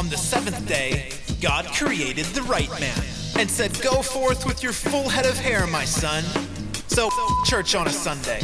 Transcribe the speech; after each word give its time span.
On 0.00 0.08
the 0.08 0.16
seventh 0.16 0.66
day, 0.66 1.10
God 1.42 1.66
created 1.66 2.24
the 2.24 2.40
right 2.44 2.70
man 2.80 3.04
and 3.38 3.50
said, 3.50 3.78
Go 3.82 4.00
forth 4.00 4.46
with 4.46 4.62
your 4.62 4.72
full 4.72 5.06
head 5.10 5.26
of 5.26 5.36
hair, 5.36 5.66
my 5.66 5.84
son. 5.84 6.24
So, 6.86 7.10
church 7.44 7.74
on 7.74 7.86
a 7.86 7.90
Sunday, 7.90 8.40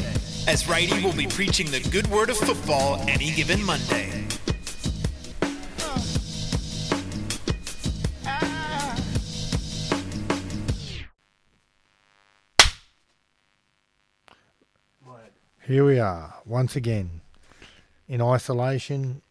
as 0.46 0.68
Righty 0.68 1.02
will 1.02 1.14
be 1.14 1.26
preaching 1.26 1.70
the 1.70 1.80
good 1.88 2.06
word 2.08 2.28
of 2.28 2.36
football 2.36 3.02
any 3.08 3.30
given 3.30 3.64
Monday. 3.64 4.26
Here 15.62 15.86
we 15.86 15.98
are 15.98 16.34
once 16.44 16.76
again 16.76 17.22
in 18.08 18.20
isolation. 18.20 19.22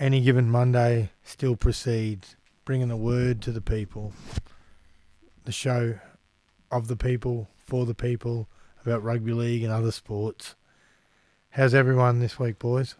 Any 0.00 0.20
given 0.20 0.50
Monday 0.50 1.10
still 1.24 1.56
proceeds, 1.56 2.36
bringing 2.64 2.88
the 2.88 2.96
word 2.96 3.40
to 3.42 3.52
the 3.52 3.60
people. 3.60 4.12
The 5.44 5.52
show 5.52 5.98
of 6.70 6.88
the 6.88 6.96
people, 6.96 7.48
for 7.56 7.84
the 7.86 7.94
people, 7.94 8.48
about 8.84 9.02
rugby 9.02 9.32
league 9.32 9.62
and 9.62 9.72
other 9.72 9.90
sports. 9.92 10.54
How's 11.50 11.74
everyone 11.74 12.20
this 12.20 12.38
week, 12.38 12.58
boys? 12.58 12.94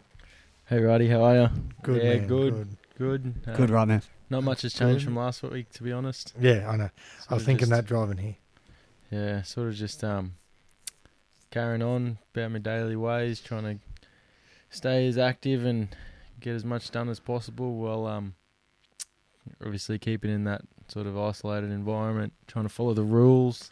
Hey, 0.65 0.79
Roddy, 0.81 1.07
how 1.09 1.23
are 1.23 1.35
you? 1.35 1.49
Good, 1.83 2.03
yeah, 2.03 2.13
man, 2.17 2.27
good, 2.27 2.53
good. 2.53 2.77
good. 2.97 3.33
Uh, 3.47 3.55
Good, 3.57 3.69
right, 3.69 3.87
man. 3.87 4.01
Not 4.29 4.43
much 4.43 4.63
has 4.63 4.73
changed 4.73 4.99
Good. 5.01 5.05
from 5.05 5.15
last 5.17 5.43
week, 5.43 5.69
to 5.73 5.83
be 5.83 5.91
honest. 5.91 6.33
Yeah, 6.39 6.67
I 6.67 6.75
know. 6.77 6.89
I 7.29 7.33
was 7.35 7.43
thinking 7.43 7.67
just- 7.67 7.71
that 7.71 7.85
driving 7.85 8.17
here. 8.17 8.35
Yeah, 9.11 9.41
sort 9.43 9.67
of 9.67 9.75
just 9.75 10.03
um, 10.03 10.33
carrying 11.51 11.83
on 11.83 12.17
about 12.33 12.51
my 12.51 12.57
daily 12.59 12.95
ways, 12.95 13.39
trying 13.39 13.63
to 13.63 14.05
stay 14.71 15.07
as 15.07 15.17
active 15.19 15.63
and 15.63 15.89
get 16.39 16.55
as 16.55 16.65
much 16.65 16.91
done 16.91 17.09
as 17.09 17.19
possible 17.19 17.75
while 17.75 18.05
um, 18.05 18.35
obviously 19.63 19.97
keeping 19.99 20.31
in 20.31 20.43
that 20.45 20.61
sort 20.87 21.07
of 21.07 21.17
isolated 21.17 21.71
environment, 21.71 22.33
trying 22.47 22.65
to 22.65 22.69
follow 22.69 22.93
the 22.93 23.03
rules, 23.03 23.71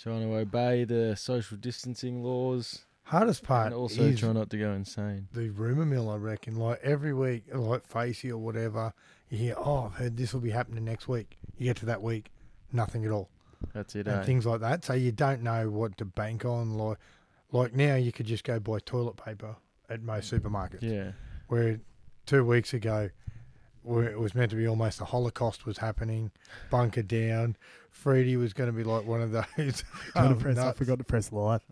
trying 0.00 0.20
to 0.20 0.36
obey 0.36 0.84
the 0.84 1.16
social 1.16 1.56
distancing 1.56 2.22
laws, 2.22 2.84
Hardest 3.10 3.42
part 3.42 3.66
and 3.66 3.74
also 3.74 4.04
is 4.04 4.20
try 4.20 4.30
not 4.30 4.50
to 4.50 4.56
go 4.56 4.70
insane. 4.70 5.26
the 5.32 5.50
rumour 5.50 5.84
mill, 5.84 6.08
I 6.08 6.14
reckon. 6.14 6.54
Like 6.54 6.78
every 6.80 7.12
week, 7.12 7.42
like 7.52 7.84
Facey 7.84 8.30
or 8.30 8.38
whatever, 8.38 8.92
you 9.28 9.36
hear, 9.36 9.54
oh, 9.58 9.86
I've 9.86 9.94
heard 9.94 10.16
this 10.16 10.32
will 10.32 10.40
be 10.40 10.50
happening 10.50 10.84
next 10.84 11.08
week. 11.08 11.36
You 11.58 11.64
get 11.64 11.78
to 11.78 11.86
that 11.86 12.02
week, 12.02 12.30
nothing 12.72 13.04
at 13.04 13.10
all. 13.10 13.28
That's 13.74 13.96
it. 13.96 14.06
and 14.06 14.20
eh? 14.20 14.22
things 14.22 14.46
like 14.46 14.60
that. 14.60 14.84
So 14.84 14.92
you 14.94 15.10
don't 15.10 15.42
know 15.42 15.68
what 15.70 15.98
to 15.98 16.04
bank 16.04 16.44
on. 16.44 16.74
Like, 16.74 16.98
like 17.50 17.74
now 17.74 17.96
you 17.96 18.12
could 18.12 18.26
just 18.26 18.44
go 18.44 18.60
buy 18.60 18.78
toilet 18.78 19.16
paper 19.16 19.56
at 19.88 20.02
most 20.02 20.32
supermarkets. 20.32 20.82
Yeah, 20.82 21.10
Where 21.50 21.80
two 22.26 22.44
weeks 22.44 22.72
ago, 22.72 23.10
where 23.82 24.08
it 24.08 24.20
was 24.20 24.36
meant 24.36 24.50
to 24.50 24.56
be 24.56 24.68
almost 24.68 25.00
a 25.00 25.04
holocaust 25.04 25.66
was 25.66 25.78
happening, 25.78 26.30
bunker 26.70 27.02
down. 27.02 27.56
Freddie 27.90 28.36
was 28.36 28.52
going 28.52 28.70
to 28.70 28.72
be 28.72 28.84
like 28.84 29.04
one 29.04 29.20
of 29.20 29.32
those. 29.32 29.82
Um, 30.14 30.38
press, 30.38 30.58
I 30.58 30.72
forgot 30.72 30.98
to 30.98 31.04
press 31.04 31.32
live. 31.32 31.62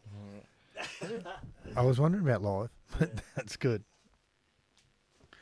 I 1.76 1.82
was 1.82 2.00
wondering 2.00 2.24
about 2.24 2.42
live, 2.42 2.70
but 2.98 3.12
that's 3.36 3.56
good. 3.56 3.84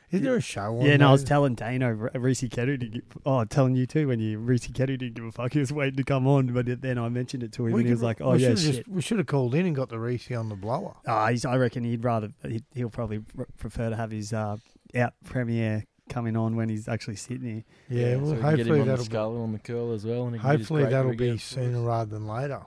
Is 0.09 0.21
there 0.21 0.37
a 0.37 0.41
show 0.41 0.79
on? 0.79 0.85
Yeah, 0.85 0.95
no, 0.97 1.09
I 1.09 1.11
was 1.11 1.23
telling 1.25 1.55
Dano, 1.55 1.87
R- 1.87 2.11
Reese 2.19 2.45
Kettle, 2.49 2.77
to 2.77 2.85
give, 2.87 3.03
oh, 3.25 3.43
telling 3.43 3.75
you 3.75 3.85
too, 3.85 4.07
when 4.07 4.19
you, 4.21 4.39
Reese 4.39 4.67
Kettle 4.67 4.95
didn't 4.95 5.15
give 5.15 5.25
a 5.25 5.31
fuck. 5.33 5.51
He 5.51 5.59
was 5.59 5.73
waiting 5.73 5.97
to 5.97 6.03
come 6.03 6.25
on, 6.27 6.47
but 6.53 6.81
then 6.81 6.97
I 6.97 7.09
mentioned 7.09 7.43
it 7.43 7.51
to 7.53 7.65
him 7.65 7.73
We 7.73 7.81
and 7.81 7.87
he 7.87 7.93
was 7.93 8.01
like, 8.03 8.21
oh, 8.21 8.31
we 8.31 8.37
yeah, 8.39 8.49
should've 8.49 8.63
shit. 8.63 8.75
just- 8.77 8.87
we 8.87 9.01
should 9.01 9.17
have 9.17 9.27
called 9.27 9.53
in 9.53 9.65
and 9.65 9.75
got 9.75 9.89
the 9.89 9.99
Reese 9.99 10.31
on 10.31 10.47
the 10.47 10.55
blower. 10.55 10.95
Ah, 11.05 11.27
he's, 11.27 11.43
I 11.43 11.57
reckon 11.57 11.83
he'd 11.83 12.03
rather, 12.05 12.29
he'd, 12.47 12.63
he'll 12.73 12.89
probably 12.89 13.19
prefer 13.57 13.89
to 13.89 13.95
have 13.97 14.11
his 14.11 14.31
uh, 14.31 14.55
out 14.95 15.13
premiere 15.25 15.83
coming 16.09 16.37
on 16.37 16.55
when 16.55 16.69
he's 16.69 16.87
actually 16.87 17.17
sitting 17.17 17.43
here. 17.43 17.63
Yeah, 17.89 18.13
so 18.13 18.19
well, 18.19 18.33
we 18.35 18.39
can 18.41 18.41
get 18.41 18.47
him 18.51 18.57
hopefully 18.67 18.79
on 18.79 18.87
that'll 18.87 19.03
be, 19.03 19.09
skull 19.09 19.31
and 19.33 19.43
on 19.43 19.51
the 19.51 19.59
curl 19.59 19.91
as 19.91 20.05
well. 20.05 20.23
And 20.27 20.35
he 20.35 20.39
can 20.39 20.49
get 20.51 20.59
his 20.59 20.67
hopefully 20.69 20.89
that'll 20.89 21.15
be 21.15 21.31
out 21.31 21.39
sooner 21.41 21.81
rather 21.81 22.09
than 22.11 22.25
later. 22.27 22.61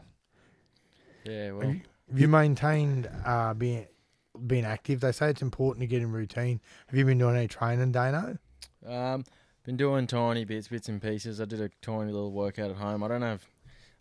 Yeah, 1.25 1.53
well, 1.53 1.61
Have 1.63 1.75
you, 1.75 1.81
have 2.11 2.21
you 2.21 2.29
maintained 2.29 3.09
uh, 3.25 3.55
being 3.55 3.87
being 4.47 4.65
active? 4.65 5.01
They 5.01 5.13
say 5.13 5.31
it's 5.31 5.43
important 5.43 5.83
to 5.83 5.87
get 5.87 6.03
in 6.03 6.13
routine. 6.13 6.61
Have 6.89 6.99
you 6.99 7.05
been 7.05 7.19
doing 7.19 7.37
any 7.37 7.49
training, 7.49 7.93
Dano? 7.93 8.39
Um, 8.87 9.25
been 9.65 9.77
doing 9.77 10.07
tiny 10.07 10.45
bits, 10.45 10.69
bits 10.69 10.89
and 10.89 11.01
pieces. 11.01 11.41
I 11.41 11.45
did 11.45 11.61
a 11.61 11.71
tiny 11.83 12.13
little 12.13 12.33
workout 12.33 12.71
at 12.71 12.77
home. 12.77 13.03
I 13.03 13.09
don't 13.09 13.23
have. 13.23 13.47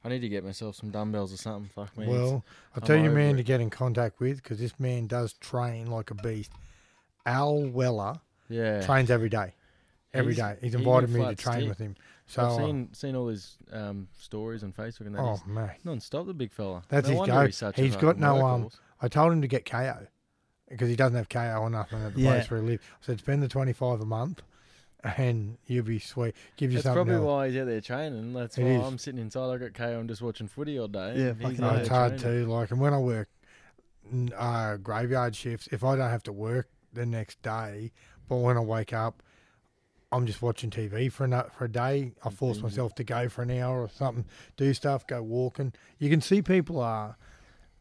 I 0.03 0.09
need 0.09 0.19
to 0.19 0.29
get 0.29 0.45
myself 0.45 0.75
some 0.75 0.91
dumbbells 0.91 1.33
or 1.33 1.37
something. 1.37 1.69
Fuck 1.75 1.97
me. 1.97 2.07
well, 2.07 2.45
I'll 2.73 2.81
I'm 2.81 2.81
tell 2.83 2.97
you, 2.97 3.09
man, 3.09 3.35
it. 3.35 3.37
to 3.37 3.43
get 3.43 3.59
in 3.59 3.69
contact 3.69 4.19
with 4.21 4.41
because 4.41 4.59
this 4.59 4.79
man 4.79 5.07
does 5.07 5.33
train 5.33 5.87
like 5.87 6.09
a 6.11 6.15
beast. 6.15 6.51
Al 7.25 7.63
Weller 7.65 8.19
yeah. 8.47 8.81
trains 8.81 9.11
every 9.11 9.29
day, 9.29 9.53
every 10.13 10.33
He's- 10.33 10.55
day. 10.55 10.59
He's 10.61 10.75
invited 10.75 11.09
me 11.09 11.25
to 11.25 11.35
train 11.35 11.57
stick. 11.57 11.69
with 11.69 11.77
him. 11.79 11.95
So, 12.27 12.43
I've 12.43 12.51
uh, 12.51 12.57
seen 12.57 12.89
seen 12.93 13.15
all 13.15 13.27
his 13.27 13.57
um, 13.73 14.07
stories 14.17 14.63
on 14.63 14.71
Facebook 14.71 15.07
and 15.07 15.15
that. 15.15 15.21
oh 15.21 15.41
man, 15.47 15.71
non-stop, 15.83 16.27
the 16.27 16.33
big 16.33 16.53
fella. 16.53 16.83
That's 16.87 17.09
no 17.09 17.23
his 17.23 17.27
go. 17.27 17.45
He's, 17.45 17.57
such 17.57 17.77
a 17.77 17.81
He's 17.81 17.95
got 17.95 18.17
no, 18.17 18.45
um. 18.45 18.69
I 19.01 19.07
told 19.07 19.33
him 19.33 19.41
to 19.41 19.47
get 19.47 19.65
Kayo 19.65 20.07
because 20.69 20.89
he 20.89 20.95
doesn't 20.95 21.15
have 21.17 21.29
Kayo 21.29 21.61
or 21.61 21.69
nothing 21.69 22.03
at 22.03 22.13
the 22.13 22.21
Yeah. 22.21 22.31
place 22.31 22.49
where 22.51 22.61
he 22.61 22.67
lives. 22.67 22.83
I 23.01 23.05
said 23.05 23.19
spend 23.19 23.43
the 23.43 23.47
twenty 23.47 23.73
five 23.73 23.99
a 24.01 24.05
month, 24.05 24.41
and 25.03 25.57
you'll 25.65 25.85
be 25.85 25.99
sweet. 25.99 26.35
Give 26.57 26.71
you 26.71 26.77
That's 26.77 26.83
something 26.83 27.05
probably 27.05 27.15
else. 27.15 27.25
why 27.25 27.47
he's 27.49 27.57
out 27.57 27.65
there 27.67 27.81
training. 27.81 28.33
That's 28.33 28.57
It 28.57 28.63
why 28.63 28.69
is. 28.69 28.85
I'm 28.87 28.97
sitting 28.97 29.21
inside. 29.21 29.53
I 29.53 29.57
got 29.57 29.73
Kayo 29.73 29.99
and 29.99 30.09
just 30.09 30.21
watching 30.21 30.47
footy 30.47 30.77
all 30.79 30.87
day. 30.87 31.15
Yeah, 31.17 31.29
and 31.29 31.37
he's 31.41 31.57
fucking 31.57 31.61
No, 31.61 31.75
it's 31.75 31.89
hard 31.89 32.17
training. 32.19 32.45
too. 32.45 32.51
Like, 32.51 32.71
and 32.71 32.79
when 32.79 32.93
I 32.93 32.99
work 32.99 33.29
uh, 34.37 34.77
graveyard 34.77 35.35
shifts, 35.35 35.67
if 35.71 35.83
I 35.83 35.95
don't 35.95 36.09
have 36.09 36.23
to 36.23 36.31
work 36.33 36.67
the 36.93 37.05
next 37.05 37.41
day, 37.41 37.91
but 38.27 38.37
when 38.37 38.57
I 38.57 38.61
wake 38.61 38.93
up, 38.93 39.21
I'm 40.11 40.25
just 40.25 40.41
watching 40.41 40.71
TV 40.71 41.11
for 41.11 41.25
a 41.25 41.49
for 41.55 41.65
a 41.65 41.71
day. 41.71 42.13
I 42.23 42.29
force 42.31 42.57
Mhm. 42.59 42.63
myself 42.63 42.95
to 42.95 43.03
go 43.03 43.29
for 43.29 43.43
an 43.43 43.51
hour 43.51 43.81
or 43.83 43.89
something, 43.89 44.25
do 44.57 44.73
stuff, 44.73 45.05
go 45.05 45.21
walking. 45.21 45.71
You 45.99 46.09
can 46.09 46.19
see 46.21 46.41
people 46.41 46.79
are 46.79 47.15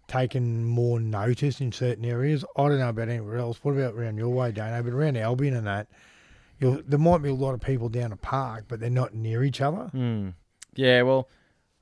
taking 0.08 0.64
more 0.64 0.98
notice 0.98 1.60
in 1.60 1.70
certain 1.70 2.04
areas. 2.04 2.44
I 2.56 2.69
don't 2.69 2.78
know 2.78 2.88
about 2.88 3.08
anywhere 3.08 3.36
else. 3.36 3.58
What 3.62 3.72
about 3.72 3.94
around 3.94 4.16
your 4.16 4.30
way, 4.30 4.50
Dano? 4.50 4.82
But 4.82 4.92
around 4.92 5.16
Albion 5.16 5.54
and 5.54 5.66
that, 5.66 5.86
you'll, 6.58 6.82
there 6.86 6.98
might 6.98 7.22
be 7.22 7.28
a 7.28 7.34
lot 7.34 7.54
of 7.54 7.60
people 7.60 7.88
down 7.88 8.12
a 8.12 8.16
park, 8.16 8.64
but 8.68 8.80
they're 8.80 8.91
not 8.91 9.14
near 9.14 9.44
each 9.44 9.60
other. 9.60 9.88
Hmm. 9.92 10.30
Yeah, 10.74 11.02
well, 11.02 11.28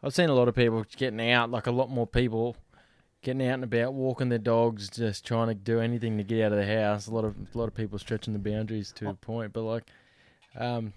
I've 0.02 0.14
seen 0.14 0.28
a 0.28 0.34
lot 0.34 0.48
of 0.48 0.54
people 0.54 0.84
getting 0.96 1.30
out, 1.30 1.50
like 1.50 1.66
a 1.66 1.70
lot 1.70 1.90
more 1.90 2.06
people 2.06 2.56
getting 3.22 3.46
out 3.48 3.54
and 3.54 3.64
about, 3.64 3.94
walking 3.94 4.28
their 4.28 4.38
dogs, 4.38 4.88
just 4.90 5.26
trying 5.26 5.48
to 5.48 5.54
do 5.54 5.80
anything 5.80 6.16
to 6.18 6.24
get 6.24 6.44
out 6.46 6.52
of 6.52 6.58
the 6.58 6.66
house. 6.66 7.06
A 7.06 7.10
lot 7.12 7.24
of 7.24 7.34
a 7.54 7.58
lot 7.58 7.66
of 7.66 7.74
people 7.74 7.98
stretching 7.98 8.32
the 8.32 8.38
boundaries 8.38 8.92
to 8.96 9.08
a 9.08 9.14
point, 9.14 9.52
but 9.52 9.62
like, 9.62 9.84
um, 10.58 10.92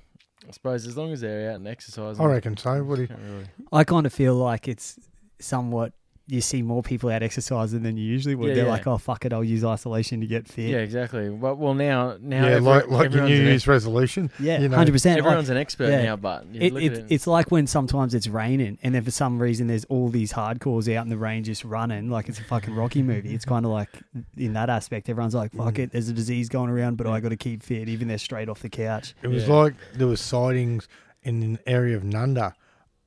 I 0.48 0.52
suppose 0.52 0.86
as 0.86 0.96
long 0.96 1.12
as 1.12 1.22
they're 1.22 1.52
out 1.52 1.56
and 1.56 1.68
exercising, 1.68 2.24
I 2.24 2.28
reckon 2.28 2.56
so. 2.58 2.84
What 2.84 2.98
do 2.98 3.02
you, 3.04 3.16
really. 3.32 3.46
I 3.72 3.84
kind 3.84 4.06
of 4.06 4.14
feel 4.14 4.36
like 4.36 4.68
it's 4.68 5.00
somewhat, 5.40 5.94
you 6.32 6.42
see 6.42 6.62
more 6.62 6.84
people 6.84 7.10
out 7.10 7.24
exercising 7.24 7.82
than 7.82 7.98
you 7.98 8.04
usually 8.06 8.36
would. 8.36 8.50
Yeah, 8.50 8.54
They're 8.56 8.66
yeah. 8.66 8.72
like, 8.72 8.86
oh, 8.86 9.00
fuck 9.00 9.26
it, 9.26 9.34
I'll 9.34 9.44
use 9.44 9.66
isolation 9.66 10.22
to 10.22 10.28
get 10.28 10.48
fit. 10.48 10.70
Yeah, 10.70 10.78
exactly. 10.78 11.30
Well, 11.30 11.56
well 11.56 11.74
now, 11.74 12.18
now, 12.22 12.44
yeah, 12.46 12.52
every- 12.52 12.62
like 12.62 12.88
like 12.88 13.12
your 13.12 13.26
New 13.26 13.36
an 13.36 13.46
Year's 13.48 13.68
resolution. 13.68 14.30
Yeah, 14.40 14.60
You 14.60 14.70
know, 14.70 14.78
hundred 14.78 14.92
percent. 14.92 15.18
Everyone's 15.18 15.50
an 15.50 15.58
expert 15.58 15.90
yeah. 15.90 16.04
now, 16.04 16.16
but 16.18 16.46
It, 16.54 16.74
it, 16.76 16.94
it, 16.94 17.06
it's 17.10 17.26
like 17.26 17.50
when 17.50 17.66
sometimes 17.66 18.14
it's 18.14 18.28
raining 18.28 18.78
and 18.84 18.94
then 18.94 19.04
for 19.04 19.12
some 19.12 19.42
reason 19.42 19.66
there's 19.68 19.86
all 19.86 20.10
these 20.10 20.32
hardcores 20.32 20.94
out 20.96 21.04
in 21.04 21.10
the 21.10 21.18
rain 21.18 21.44
just 21.44 21.66
running 21.66 22.10
like 22.12 22.30
it's 22.30 22.40
a 22.40 22.44
fucking 22.44 22.76
Rocky 22.76 23.02
movie. 23.02 23.34
It's 23.34 23.46
kind 23.46 23.66
of 23.66 23.72
like 23.72 23.90
in 24.38 24.54
that 24.54 24.70
aspect, 24.70 25.10
everyone's 25.10 25.34
like, 25.36 25.52
fuck 25.54 25.74
Mm. 25.74 25.80
it, 25.80 25.92
there's 25.94 26.10
a 26.10 26.14
disease 26.14 26.48
going 26.48 26.70
around, 26.70 26.98
but 26.98 27.08
I 27.08 27.20
got 27.20 27.30
to 27.30 27.38
keep 27.38 27.64
fit, 27.64 27.90
even 27.90 28.08
they're 28.08 28.18
straight 28.20 28.50
off 28.50 28.62
the 28.62 28.70
couch. 28.70 29.16
It 29.24 29.28
was 29.30 29.48
Yeah. 29.48 29.54
like 29.56 29.74
there 29.96 30.08
was 30.08 30.22
sightings 30.22 30.88
in 31.24 31.42
an 31.42 31.60
area 31.66 31.98
of 31.98 32.04
Nundah 32.04 32.54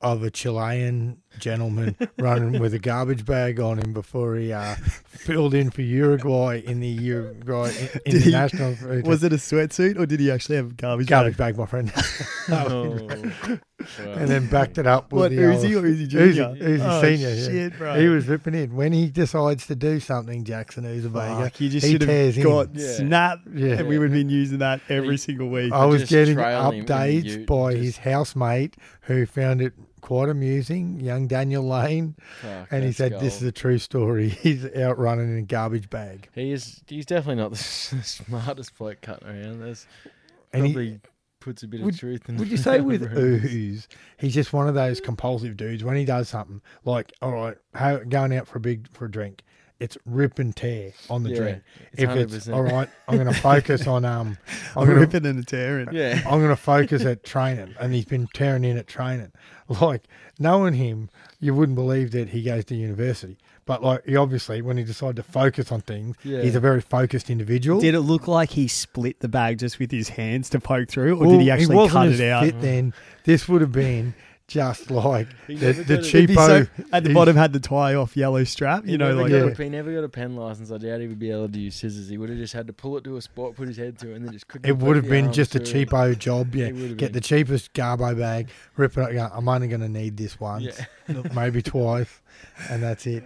of 0.01 0.21
a 0.23 0.29
Chilean 0.29 1.17
gentleman 1.39 1.95
running 2.19 2.59
with 2.59 2.73
a 2.73 2.79
garbage 2.79 3.25
bag 3.25 3.59
on 3.59 3.79
him 3.79 3.93
before 3.93 4.35
he 4.35 4.51
uh, 4.53 4.75
filled 4.75 5.53
in 5.53 5.69
for 5.71 5.81
Uruguay 5.81 6.61
in 6.65 6.79
the 6.79 6.87
Uruguay 6.87 7.69
in- 8.05 8.11
Did 8.11 8.21
he- 8.21 8.29
international 8.29 9.01
Was 9.03 9.23
it 9.23 9.33
a 9.33 9.37
sweatsuit 9.37 9.97
or 9.99 10.05
did 10.05 10.19
he 10.19 10.31
actually 10.31 10.55
have 10.57 10.71
a 10.71 10.73
garbage? 10.73 11.07
garbage 11.07 11.37
bag, 11.37 11.57
my 11.57 11.65
friend, 11.65 11.91
oh, 12.49 12.97
and 13.99 14.29
then 14.29 14.47
backed 14.47 14.77
it 14.77 14.87
up 14.87 15.11
with 15.11 15.21
What 15.21 15.31
the 15.31 15.37
Uzi 15.37 15.75
old- 15.75 15.85
or 15.85 15.87
Uzi 15.89 16.05
Uzi, 16.05 16.07
Junior? 16.07 16.55
Uzi 16.55 16.79
oh, 16.85 17.01
Senior. 17.01 17.29
yeah. 17.29 17.45
Shit, 17.47 17.77
bro. 17.77 17.99
He 17.99 18.07
was 18.07 18.27
ripping 18.27 18.53
in 18.55 18.75
when 18.75 18.93
he 18.93 19.09
decides 19.09 19.67
to 19.67 19.75
do 19.75 19.99
something. 19.99 20.43
Jackson 20.43 20.83
Uzabega. 20.85 21.43
Fuck, 21.43 21.61
you 21.61 21.69
just 21.69 21.85
he 21.85 21.93
should 21.93 22.01
tears 22.01 22.35
have 22.35 22.45
in. 22.45 22.51
got 22.51 22.75
Yeah. 22.75 22.91
snap, 22.93 23.39
Yeah. 23.53 23.73
and 23.79 23.87
we 23.87 23.97
would 23.97 24.05
have 24.11 24.17
been 24.17 24.29
using 24.29 24.59
that 24.59 24.81
every 24.89 25.11
He- 25.11 25.17
single 25.17 25.49
week. 25.49 25.73
I 25.73 25.85
was 25.85 26.05
getting 26.09 26.35
trail 26.35 26.71
him 26.71 26.79
in 26.81 26.85
the 26.85 26.93
updates 26.93 27.45
by 27.45 27.71
and 27.73 27.83
his 27.83 27.97
housemate 27.97 28.75
who 29.01 29.25
found 29.25 29.61
it 29.61 29.73
quite 30.03 30.29
amusing, 30.29 30.99
young 30.99 31.27
Daniel 31.27 31.67
Lane. 31.67 32.15
fuck, 32.41 32.67
And 32.71 32.83
he 32.83 32.91
said, 32.91 33.13
gold. 33.13 33.23
"This 33.23 33.37
is 33.37 33.43
a 33.43 33.51
true 33.51 33.79
story. 33.79 34.29
He's 34.43 34.65
out 34.75 34.99
running 34.99 35.29
in 35.31 35.37
a 35.39 35.41
garbage 35.41 35.89
bag." 35.89 36.29
He 36.35 36.51
is. 36.51 36.81
He's 36.87 37.05
definitely 37.07 37.41
not 37.41 37.51
the 37.53 37.57
smartest 37.57 38.77
bloke 38.77 39.01
cutting 39.01 39.27
around. 39.27 39.61
There's 39.61 39.87
And 40.51 40.65
he- 40.67 40.73
probably 40.73 40.99
puts 41.39 41.63
a 41.63 41.67
bit 41.67 41.81
Would- 41.81 41.93
of 41.95 41.99
truth 41.99 42.29
in. 42.29 42.37
Would 42.37 42.47
you 42.49 42.57
say 42.57 42.79
with 42.89 43.01
ooze, 43.17 43.87
he's 44.17 44.33
just 44.33 44.53
one 44.53 44.67
of 44.67 44.75
those 44.75 44.99
compulsive 45.01 45.57
dudes 45.57 45.83
when 45.83 45.95
he 45.95 46.05
does 46.05 46.29
something 46.29 46.61
like, 46.85 47.11
all 47.21 47.31
right, 47.31 47.57
how, 47.73 47.97
going 47.97 48.33
out 48.35 48.47
for 48.47 48.59
a 48.59 48.61
big 48.61 48.87
for 48.93 49.05
a 49.05 49.11
drink, 49.11 49.41
it's 49.79 49.97
rip 50.05 50.39
and 50.39 50.55
tear 50.55 50.93
on 51.09 51.23
the 51.23 51.31
Yeah, 51.31 51.35
drink. 51.37 51.63
it's 51.93 52.01
if 52.03 52.09
it's 52.11 52.47
100%. 52.47 52.53
all 52.55 52.61
right, 52.63 52.89
I'm 53.07 53.15
going 53.17 53.27
to 53.33 53.39
focus 53.39 53.85
on 53.87 54.05
um, 54.05 54.37
I'm 54.75 54.81
I'm 54.81 54.85
going 54.87 54.95
to 54.95 55.01
ripping 55.01 55.25
and 55.25 55.47
tearing. 55.47 55.87
Yeah. 55.91 56.21
I'm 56.25 56.39
going 56.39 56.49
to 56.49 56.55
focus 56.55 57.03
at 57.05 57.23
training, 57.23 57.75
and 57.79 57.93
he's 57.93 58.05
been 58.05 58.27
tearing 58.33 58.63
in 58.63 58.77
at 58.77 58.87
training. 58.87 59.31
Like 59.81 60.03
knowing 60.37 60.73
him, 60.73 61.09
you 61.39 61.55
wouldn't 61.55 61.77
believe 61.77 62.11
that 62.11 62.29
he 62.29 62.43
goes 62.43 62.65
to 62.65 62.75
university. 62.75 63.37
But 63.65 63.81
like 63.81 64.05
he 64.05 64.17
obviously, 64.17 64.61
when 64.61 64.75
he 64.77 64.83
decided 64.83 65.15
to 65.15 65.23
focus 65.23 65.71
on 65.71 65.79
things, 65.81 66.17
Yeah. 66.21 66.41
he's 66.41 66.53
a 66.55 66.59
very 66.59 66.81
focused 66.81 67.29
individual. 67.29 67.79
Did 67.79 67.95
it 67.95 68.01
look 68.01 68.27
like 68.27 68.51
he 68.51 68.67
split 68.67 69.21
the 69.21 69.29
bag 69.29 69.59
just 69.59 69.79
with 69.79 69.89
his 69.89 70.09
hands 70.09 70.49
to 70.49 70.59
poke 70.59 70.89
through, 70.89 71.13
or 71.15 71.21
Well, 71.21 71.31
did 71.31 71.41
he 71.41 71.49
actually 71.49 71.77
wasn't 71.77 71.93
cut 71.93 72.07
as 72.09 72.19
it 72.19 72.29
out? 72.29 72.43
Fit 72.43 72.59
then 72.61 72.93
this 73.23 73.47
would 73.47 73.61
have 73.61 73.71
been 73.71 74.13
just 74.47 74.91
like 74.91 75.27
the, 75.47 75.55
the 75.55 75.73
got 75.73 75.89
it. 75.89 75.89
It'd 76.15 76.27
be 76.27 76.35
cheapo. 76.35 76.67
so- 76.77 76.83
at 76.91 77.03
the 77.03 77.13
bottom 77.13 77.35
had 77.35 77.53
the 77.53 77.59
tie 77.59 77.95
off 77.95 78.15
yellow 78.17 78.43
strap, 78.43 78.85
you 78.85 78.97
know, 78.97 79.13
like 79.15 79.31
got 79.31 79.37
Yeah. 79.37 79.45
if 79.47 79.57
he 79.57 79.69
never 79.69 79.93
got 79.93 80.03
a 80.03 80.09
pen 80.09 80.35
license, 80.35 80.71
I 80.71 80.77
doubt 80.77 81.01
he 81.01 81.07
would 81.07 81.19
be 81.19 81.31
able 81.31 81.49
to 81.49 81.59
use 81.59 81.75
scissors. 81.75 82.09
He 82.09 82.17
would 82.17 82.29
have 82.29 82.37
just 82.37 82.53
had 82.53 82.67
to 82.67 82.73
pull 82.73 82.97
it 82.97 83.03
to 83.05 83.17
a 83.17 83.21
spot, 83.21 83.55
put 83.55 83.67
his 83.67 83.77
head 83.77 83.97
to 83.99 84.11
it, 84.11 84.15
and 84.15 84.25
then 84.25 84.33
just 84.33 84.47
quickly. 84.47 84.69
It 84.69 84.77
would 84.77 84.95
have 84.95 85.09
been 85.09 85.31
just 85.33 85.55
a 85.55 85.59
through 85.59 85.81
it. 85.81 85.89
cheapo 85.89 86.17
job. 86.19 86.53
Yeah, 86.55 86.67
It 86.67 86.73
would 86.75 86.89
have 86.89 86.97
get 86.97 87.05
been. 87.07 87.13
the 87.13 87.21
cheapest 87.21 87.73
Garbo 87.73 88.17
bag, 88.17 88.49
rip 88.75 88.97
it 88.97 89.01
up. 89.01 89.11
Go, 89.11 89.29
I'm 89.33 89.47
only 89.47 89.67
going 89.67 89.81
to 89.81 89.89
need 89.89 90.17
this 90.17 90.39
once, 90.39 90.65
Yeah. 91.07 91.21
maybe 91.33 91.61
twice, 91.61 92.21
and 92.69 92.83
that's 92.83 93.05
it. 93.07 93.23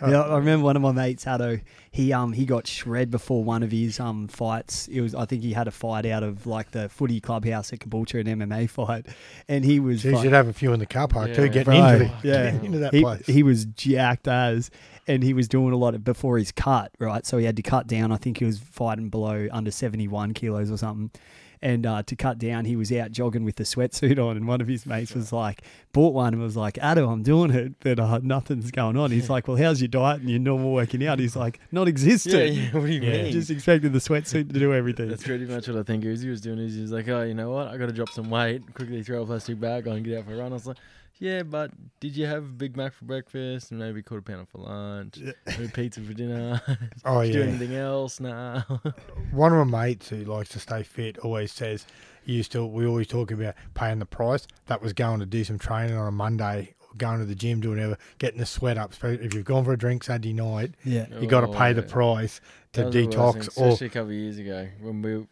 Yeah, 0.00 0.20
I 0.22 0.36
remember 0.38 0.64
one 0.64 0.76
of 0.76 0.82
my 0.82 0.92
mates 0.92 1.24
had 1.24 1.40
a 1.40 1.60
he 1.90 2.12
um 2.12 2.32
he 2.32 2.44
got 2.44 2.66
shred 2.66 3.10
before 3.10 3.42
one 3.42 3.62
of 3.62 3.70
his 3.72 3.98
um 3.98 4.28
fights. 4.28 4.86
It 4.88 5.00
was 5.00 5.14
I 5.14 5.24
think 5.24 5.42
he 5.42 5.52
had 5.52 5.66
a 5.68 5.70
fight 5.70 6.06
out 6.06 6.22
of 6.22 6.46
like 6.46 6.70
the 6.70 6.88
footy 6.88 7.20
clubhouse 7.20 7.72
at 7.72 7.80
Caboolture, 7.80 8.20
an 8.20 8.38
MMA 8.40 8.68
fight, 8.70 9.06
and 9.48 9.64
he 9.64 9.80
was 9.80 10.02
So 10.02 10.08
you 10.08 10.14
fuck- 10.14 10.22
should 10.24 10.32
have 10.32 10.48
a 10.48 10.52
few 10.52 10.72
in 10.72 10.80
the 10.80 10.86
car 10.86 11.08
park 11.08 11.34
too, 11.34 11.48
getting 11.48 11.64
Bro, 11.64 11.86
into 11.86 11.98
the, 11.98 12.28
yeah. 12.28 12.44
getting 12.50 12.64
into 12.66 12.78
that 12.78 12.94
he, 12.94 13.00
place. 13.02 13.26
he 13.26 13.42
was 13.42 13.64
jacked 13.64 14.28
as, 14.28 14.70
and 15.06 15.22
he 15.22 15.32
was 15.34 15.48
doing 15.48 15.72
a 15.72 15.76
lot 15.76 15.94
of 15.94 16.04
before 16.04 16.38
his 16.38 16.52
cut, 16.52 16.92
right? 16.98 17.24
So 17.26 17.38
he 17.38 17.44
had 17.44 17.56
to 17.56 17.62
cut 17.62 17.86
down. 17.86 18.12
I 18.12 18.16
think 18.16 18.38
he 18.38 18.44
was 18.44 18.58
fighting 18.58 19.08
below 19.08 19.48
under 19.50 19.70
seventy 19.70 20.06
one 20.08 20.34
kilos 20.34 20.70
or 20.70 20.76
something. 20.76 21.10
And 21.60 21.84
uh, 21.86 22.02
to 22.04 22.14
cut 22.16 22.38
down, 22.38 22.64
he 22.64 22.76
was 22.76 22.92
out 22.92 23.10
jogging 23.10 23.44
with 23.44 23.56
the 23.56 23.64
sweatsuit 23.64 24.18
on, 24.18 24.36
and 24.36 24.46
one 24.46 24.60
of 24.60 24.68
his 24.68 24.86
mates 24.86 25.14
was 25.14 25.32
like, 25.32 25.62
bought 25.92 26.14
one 26.14 26.32
and 26.34 26.42
was 26.42 26.56
like, 26.56 26.74
Addo, 26.74 27.10
I'm 27.12 27.22
doing 27.22 27.50
it, 27.50 27.74
but 27.80 27.98
uh, 27.98 28.20
nothing's 28.22 28.70
going 28.70 28.96
on. 28.96 29.10
He's 29.10 29.28
like, 29.28 29.48
Well, 29.48 29.56
how's 29.56 29.80
your 29.80 29.88
diet 29.88 30.20
and 30.20 30.30
your 30.30 30.38
normal 30.38 30.72
working 30.72 31.04
out? 31.06 31.18
He's 31.18 31.34
like, 31.36 31.58
Not 31.72 31.86
Yeah, 31.86 31.90
existent. 31.90 32.52
yeah. 32.54 32.70
What 32.72 32.86
do 32.86 32.92
you 32.92 33.00
Yeah. 33.00 33.22
mean? 33.22 33.32
Just 33.32 33.50
expecting 33.50 33.92
the 33.92 33.98
sweatsuit 33.98 34.52
to 34.52 34.58
do 34.58 34.72
everything. 34.72 35.08
That's 35.08 35.24
pretty 35.24 35.46
much 35.46 35.66
what 35.68 35.76
I 35.78 35.82
think 35.82 36.04
Uzi 36.04 36.28
was 36.30 36.40
doing. 36.40 36.58
Uzi 36.58 36.82
was 36.82 36.92
like, 36.92 37.08
"Oh, 37.08 37.22
you 37.22 37.34
know 37.34 37.50
what? 37.50 37.68
I 37.68 37.76
got 37.76 37.86
to 37.86 37.92
drop 37.92 38.10
some 38.10 38.30
weight. 38.30 38.62
Quickly 38.74 39.02
throw 39.02 39.22
a 39.22 39.26
plastic 39.26 39.58
bag 39.58 39.88
on, 39.88 39.96
and 39.96 40.04
get 40.04 40.18
out 40.18 40.26
for 40.26 40.34
a 40.34 40.36
run." 40.36 40.52
I 40.52 40.54
was 40.54 40.66
like, 40.66 40.76
"Yeah, 41.18 41.42
but 41.42 41.70
did 42.00 42.16
you 42.16 42.26
have 42.26 42.44
a 42.44 42.48
Big 42.48 42.76
Mac 42.76 42.92
for 42.92 43.04
breakfast 43.04 43.70
and 43.70 43.80
maybe 43.80 44.02
quarter 44.02 44.22
pounder 44.22 44.46
for 44.46 44.58
lunch, 44.58 45.18
maybe 45.46 45.68
pizza 45.68 46.00
for 46.00 46.14
dinner? 46.14 46.60
oh 47.04 47.22
Did 47.22 47.34
you 47.34 47.42
do 47.42 47.48
anything 47.48 47.74
else? 47.74 48.20
Nah." 48.20 48.62
one 49.32 49.52
of 49.52 49.66
my 49.66 49.86
mates 49.86 50.08
who 50.08 50.18
likes 50.24 50.50
to 50.50 50.58
stay 50.60 50.82
fit 50.82 51.18
always 51.18 51.52
says 51.52 51.86
he 52.24 52.34
used 52.34 52.52
to. 52.52 52.64
We 52.64 52.86
always 52.86 53.06
talk 53.08 53.30
about 53.30 53.54
paying 53.74 53.98
the 53.98 54.06
price. 54.06 54.46
That 54.66 54.80
was 54.82 54.92
going 54.92 55.20
to 55.20 55.26
do 55.26 55.44
some 55.44 55.58
training 55.58 55.96
on 55.96 56.06
a 56.06 56.12
Monday, 56.12 56.74
going 56.96 57.18
to 57.20 57.24
the 57.24 57.34
gym, 57.34 57.60
doing 57.60 57.76
whatever, 57.78 57.98
getting 58.18 58.38
the 58.40 58.46
sweat 58.46 58.78
up. 58.78 58.94
So 58.94 59.08
if 59.08 59.34
you've 59.34 59.44
gone 59.44 59.64
for 59.64 59.72
a 59.72 59.78
drink 59.78 60.04
Saturday 60.04 60.32
night, 60.32 60.72
Yeah. 60.84 61.06
you 61.20 61.26
got 61.26 61.40
to 61.42 61.48
Oh, 61.48 61.52
pay 61.52 61.72
the 61.72 61.82
price 61.82 62.40
to 62.72 62.80
That 62.80 62.86
was 62.86 62.94
the 62.94 63.04
worst 63.06 63.12
thing, 63.12 63.20
detox. 63.42 63.58
Or 63.60 63.66
especially 63.68 63.86
a 63.86 63.90
couple 63.90 64.08
of 64.10 64.14
years 64.14 64.38
ago 64.38 64.68
when 64.80 65.02
we 65.02 65.26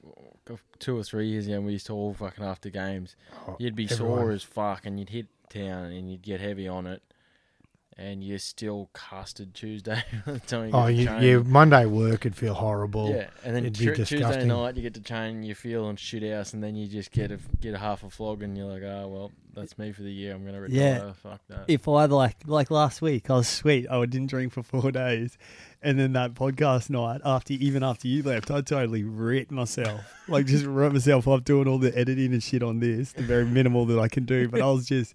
two 0.79 0.97
or 0.97 1.03
three 1.03 1.27
years 1.27 1.47
ago 1.47 1.59
we 1.61 1.73
used 1.73 1.87
to 1.87 1.93
all 1.95 2.13
fucking 2.15 2.45
after 2.45 2.69
games. 2.71 3.17
Oh, 3.49 3.57
You'd 3.59 3.75
be 3.75 3.89
everyone. 3.91 4.19
sore 4.19 4.31
as 4.31 4.43
fuck 4.43 4.85
and 4.87 4.99
you'd 4.99 5.09
hit 5.09 5.27
town 5.49 5.93
and 5.93 6.11
you'd 6.11 6.23
get 6.23 6.41
heavy 6.41 6.69
on 6.69 6.87
it. 6.87 7.03
And 7.99 8.23
you're 8.23 8.39
still 8.39 8.91
casted 8.93 9.55
Tuesday. 9.55 10.03
by 10.27 10.67
you 10.67 10.71
oh, 10.75 10.87
you, 10.87 11.07
train. 11.07 11.23
yeah, 11.23 11.39
Monday 11.39 11.87
work 11.87 12.25
would 12.25 12.37
feel 12.37 12.53
horrible. 12.53 13.09
Yeah, 13.09 13.29
and 13.43 13.57
then 13.57 13.65
it'd 13.65 13.79
be 13.79 13.87
Tu- 13.87 14.05
Tuesday 14.05 14.45
night 14.45 14.77
you 14.77 14.83
get 14.83 14.93
to 14.95 15.01
train, 15.01 15.43
you 15.43 15.55
feel 15.55 15.87
on 15.87 15.97
shit 15.97 16.23
house, 16.31 16.53
and 16.53 16.63
then 16.63 16.75
you 16.77 16.89
just 16.89 17.11
get 17.11 17.33
a 17.33 17.39
get 17.61 17.73
a 17.73 17.79
half 17.79 18.05
a 18.05 18.11
flog, 18.11 18.43
and 18.43 18.57
you're 18.57 18.67
like, 18.67 18.83
oh 18.83 19.09
well, 19.09 19.33
that's 19.55 19.79
me 19.79 19.91
for 19.93 20.03
the 20.03 20.13
year. 20.13 20.35
I'm 20.35 20.45
gonna 20.45 20.61
retire. 20.61 20.79
Yeah. 20.79 21.13
Fuck 21.15 21.41
that. 21.49 21.65
if 21.69 21.89
I 21.89 22.05
like 22.05 22.37
like 22.45 22.71
last 22.71 23.01
week, 23.01 23.31
I 23.31 23.37
was 23.37 23.49
sweet. 23.49 23.89
I 23.91 24.05
didn't 24.05 24.29
drink 24.29 24.53
for 24.53 24.63
four 24.63 24.93
days, 24.93 25.39
and 25.83 25.99
then 25.99 26.13
that 26.13 26.35
podcast 26.35 26.91
night 26.91 27.23
after 27.25 27.55
even 27.55 27.83
after 27.83 28.07
you 28.09 28.23
left, 28.23 28.51
I 28.51 28.61
totally 28.61 29.03
ripped 29.03 29.51
myself. 29.51 30.01
Like 30.29 30.47
just 30.47 30.67
wrote 30.67 30.93
myself 30.93 31.29
up 31.29 31.45
doing 31.45 31.69
all 31.69 31.79
the 31.79 31.97
editing 31.97 32.33
and 32.33 32.43
shit 32.43 32.61
on 32.61 32.81
this, 32.81 33.13
the 33.13 33.23
very 33.23 33.45
minimal 33.45 33.87
that 33.87 34.01
I 34.01 34.09
can 34.09 34.25
do. 34.25 34.49
But 34.49 34.61
I 34.61 34.67
was 34.73 34.85
just 34.85 35.15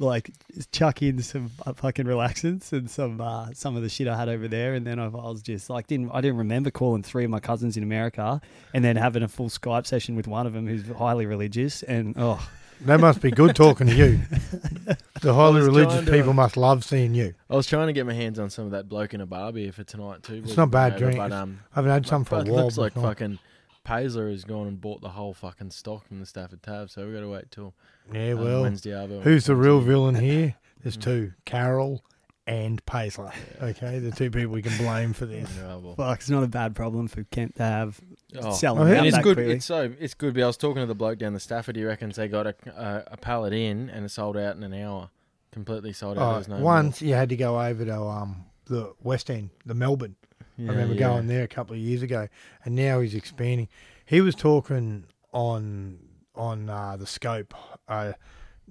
like 0.00 0.30
just 0.54 0.72
chuck 0.72 1.02
in 1.02 1.22
some 1.22 1.50
uh, 1.66 1.72
fucking 1.74 2.06
relaxants 2.06 2.72
and 2.72 2.90
some 2.90 3.20
uh, 3.20 3.48
some 3.52 3.76
of 3.76 3.82
the 3.82 3.88
shit 3.88 4.08
I 4.08 4.16
had 4.16 4.28
over 4.28 4.48
there, 4.48 4.74
and 4.74 4.86
then 4.86 4.98
I, 4.98 5.04
I 5.04 5.08
was 5.08 5.42
just 5.42 5.70
like 5.70 5.86
didn't 5.86 6.10
I 6.12 6.20
didn't 6.20 6.38
remember 6.38 6.70
calling 6.70 7.02
three 7.02 7.24
of 7.24 7.30
my 7.30 7.40
cousins 7.40 7.76
in 7.76 7.82
America, 7.82 8.40
and 8.74 8.84
then 8.84 8.96
having 8.96 9.22
a 9.22 9.28
full 9.28 9.48
Skype 9.48 9.86
session 9.86 10.16
with 10.16 10.26
one 10.26 10.46
of 10.46 10.52
them 10.52 10.66
who's 10.66 10.88
highly 10.96 11.26
religious, 11.26 11.82
and 11.82 12.14
oh. 12.18 12.46
That 12.86 12.98
must 12.98 13.20
be 13.20 13.30
good 13.30 13.54
talking 13.54 13.88
to 13.88 13.94
you. 13.94 14.20
The 15.20 15.34
highly 15.34 15.60
religious 15.60 15.92
trying 15.92 16.06
to- 16.06 16.12
people 16.12 16.32
must 16.32 16.56
love 16.56 16.82
seeing 16.82 17.12
you. 17.14 17.34
I 17.50 17.54
was 17.56 17.66
trying 17.66 17.88
to 17.88 17.92
get 17.92 18.06
my 18.06 18.14
hands 18.14 18.38
on 18.38 18.48
some 18.48 18.64
of 18.64 18.70
that 18.70 18.88
bloke 18.88 19.12
in 19.12 19.20
a 19.20 19.26
bar 19.26 19.52
beer 19.52 19.70
for 19.70 19.84
tonight 19.84 20.22
too. 20.22 20.40
It's 20.42 20.56
not 20.56 20.70
bad 20.70 20.92
Over, 20.94 20.98
drink. 21.04 21.18
but 21.18 21.30
um, 21.30 21.60
I 21.72 21.74
haven't 21.74 21.90
had 21.90 22.06
some 22.06 22.24
for 22.24 22.36
a 22.36 22.38
but 22.38 22.48
it 22.48 22.52
while. 22.52 22.64
looks 22.64 22.78
like 22.78 22.94
fucking 22.94 23.38
Paisley 23.84 24.32
has 24.32 24.44
gone 24.44 24.66
and 24.66 24.80
bought 24.80 25.02
the 25.02 25.10
whole 25.10 25.34
fucking 25.34 25.72
stock 25.72 26.06
from 26.08 26.20
the 26.20 26.26
Stafford 26.26 26.62
Tab, 26.62 26.88
so 26.88 27.06
we 27.06 27.12
got 27.12 27.20
to 27.20 27.28
wait 27.28 27.50
till 27.50 27.74
Yeah, 28.12 28.32
um, 28.32 28.44
well, 28.44 28.62
Wednesday. 28.62 28.90
Arvo 28.90 29.22
who's 29.22 29.46
the 29.46 29.56
real 29.56 29.80
villain 29.80 30.14
here? 30.16 30.56
There's 30.82 30.96
Mm. 30.96 31.02
two, 31.02 31.32
Carol 31.44 32.04
and 32.46 32.84
Paisley. 32.86 33.30
Okay, 33.62 33.98
the 33.98 34.10
two 34.10 34.30
people 34.30 34.52
we 34.52 34.62
can 34.62 34.76
blame 34.78 35.12
for 35.12 35.26
this. 35.26 35.48
Well. 35.60 35.94
Fuck, 35.96 36.18
it's 36.20 36.30
not 36.30 36.42
a 36.42 36.48
bad 36.48 36.74
problem 36.74 37.06
for 37.08 37.22
Kent 37.24 37.56
to 37.56 37.62
have 37.62 38.00
Oh. 38.40 38.52
selling 38.52 38.82
Oh, 38.82 38.86
out 38.86 38.90
yeah. 38.90 38.98
And 38.98 39.06
it's 39.06 39.16
that 39.16 39.22
good. 39.22 39.36
quickly. 39.36 39.54
It's 39.54 39.66
so 39.66 39.92
it's 39.98 40.14
good. 40.14 40.34
But 40.34 40.42
I 40.42 40.46
was 40.46 40.56
talking 40.56 40.82
to 40.82 40.86
the 40.86 40.94
bloke 40.94 41.18
down 41.18 41.32
the 41.34 41.40
Stafford. 41.40 41.76
He 41.76 41.84
reckons 41.84 42.16
they 42.16 42.28
got 42.28 42.46
a 42.46 42.54
a, 42.76 43.04
a 43.12 43.16
pallet 43.16 43.52
in 43.52 43.90
and 43.90 44.04
it 44.04 44.08
sold 44.10 44.36
out 44.36 44.56
in 44.56 44.62
an 44.62 44.74
hour. 44.74 45.10
Completely 45.52 45.92
sold 45.92 46.16
out. 46.18 46.22
Oh, 46.22 46.28
there 46.30 46.38
was 46.38 46.48
no 46.48 46.54
more. 46.56 46.64
once 46.64 47.02
you 47.02 47.14
had 47.14 47.28
to 47.30 47.36
go 47.36 47.60
over 47.60 47.84
to 47.84 47.96
um 48.02 48.44
the 48.66 48.94
West 49.02 49.30
End, 49.30 49.50
the 49.66 49.74
Melbourne. 49.74 50.16
Yeah, 50.56 50.68
I 50.68 50.72
remember 50.72 50.94
yeah. 50.94 51.00
going 51.00 51.26
there 51.26 51.42
a 51.42 51.48
couple 51.48 51.74
of 51.74 51.80
years 51.80 52.02
ago, 52.02 52.28
and 52.64 52.74
now 52.76 53.00
he's 53.00 53.14
expanding. 53.14 53.68
He 54.06 54.20
was 54.20 54.34
talking 54.34 55.04
on 55.32 55.98
on 56.34 56.68
uh, 56.70 56.96
the 56.96 57.06
scope, 57.06 57.52
uh, 57.90 58.12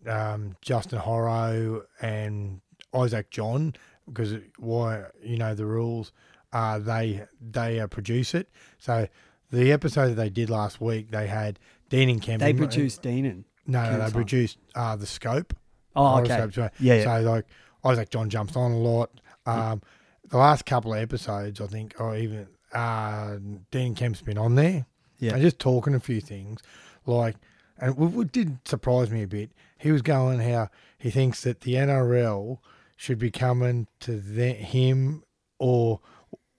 um, 0.07 0.56
Justin 0.62 0.98
Horo 1.00 1.83
and 2.01 2.62
Isaac 2.95 3.30
John, 3.30 3.75
because 4.07 4.33
why 4.57 5.04
you 5.24 5.38
know 5.38 5.54
the 5.54 5.66
rules. 5.68 6.12
Uh, 6.51 6.80
they 6.80 7.24
they 7.39 7.80
uh, 7.80 7.86
produce 7.86 8.33
it. 8.33 8.50
So 8.80 9.07
the 9.51 9.71
episode 9.71 10.07
that 10.10 10.16
they 10.16 10.30
did 10.31 10.50
last 10.50 10.81
week, 10.81 11.12
they 11.12 11.27
had 11.27 11.60
Dean 11.90 12.09
and 12.09 12.19
Kemp. 12.21 12.40
They 12.42 12.54
produced 12.54 13.04
Deanon. 13.04 13.44
No, 13.68 13.83
no, 13.97 14.04
they 14.06 14.11
produced 14.11 14.57
uh, 14.73 14.95
the 14.95 15.06
scope. 15.06 15.54
Oh, 15.95 16.21
okay. 16.21 16.30
horoscope, 16.33 16.54
so- 16.56 16.69
Yeah, 16.83 16.95
yeah. 16.95 17.04
So 17.04 17.30
like 17.30 17.45
Isaac 17.85 18.09
John 18.09 18.31
jumps 18.31 18.56
on 18.56 18.71
a 18.71 18.78
lot. 18.80 19.11
Um, 19.45 19.83
the 20.28 20.38
last 20.38 20.66
couple 20.66 20.92
of 20.94 20.99
episodes, 20.99 21.61
I 21.61 21.68
think, 21.68 21.94
or 21.99 22.16
even 22.16 22.47
uh, 22.73 23.38
Dean 23.69 23.94
Kemp's 23.94 24.21
been 24.23 24.38
on 24.40 24.56
there. 24.56 24.88
Yeah. 25.19 25.33
And 25.33 25.42
just 25.44 25.59
talking 25.59 25.94
a 25.94 25.99
few 25.99 26.19
things, 26.21 26.61
like, 27.06 27.35
and 27.80 27.98
it, 27.98 28.31
did 28.31 28.59
surprise 28.66 29.09
me 29.09 29.24
a 29.24 29.28
bit. 29.28 29.52
He 29.78 29.92
was 29.92 30.02
going 30.02 30.40
how 30.40 30.69
he 30.98 31.09
thinks 31.09 31.42
that 31.42 31.62
the 31.62 31.76
NRL 31.76 32.59
should 32.98 33.19
be 33.19 33.31
coming 33.31 33.88
to 34.02 34.18
the, 34.18 34.52
him, 34.52 35.24
or 35.57 36.02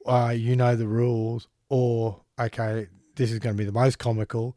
uh, 0.06 0.32
you 0.34 0.56
know 0.56 0.74
the 0.76 0.88
rules, 0.88 1.48
or 1.68 2.22
okay, 2.38 2.88
this 3.16 3.30
is 3.30 3.38
going 3.38 3.56
to 3.56 3.58
be 3.58 3.66
the 3.66 3.72
most 3.72 3.98
comical. 3.98 4.56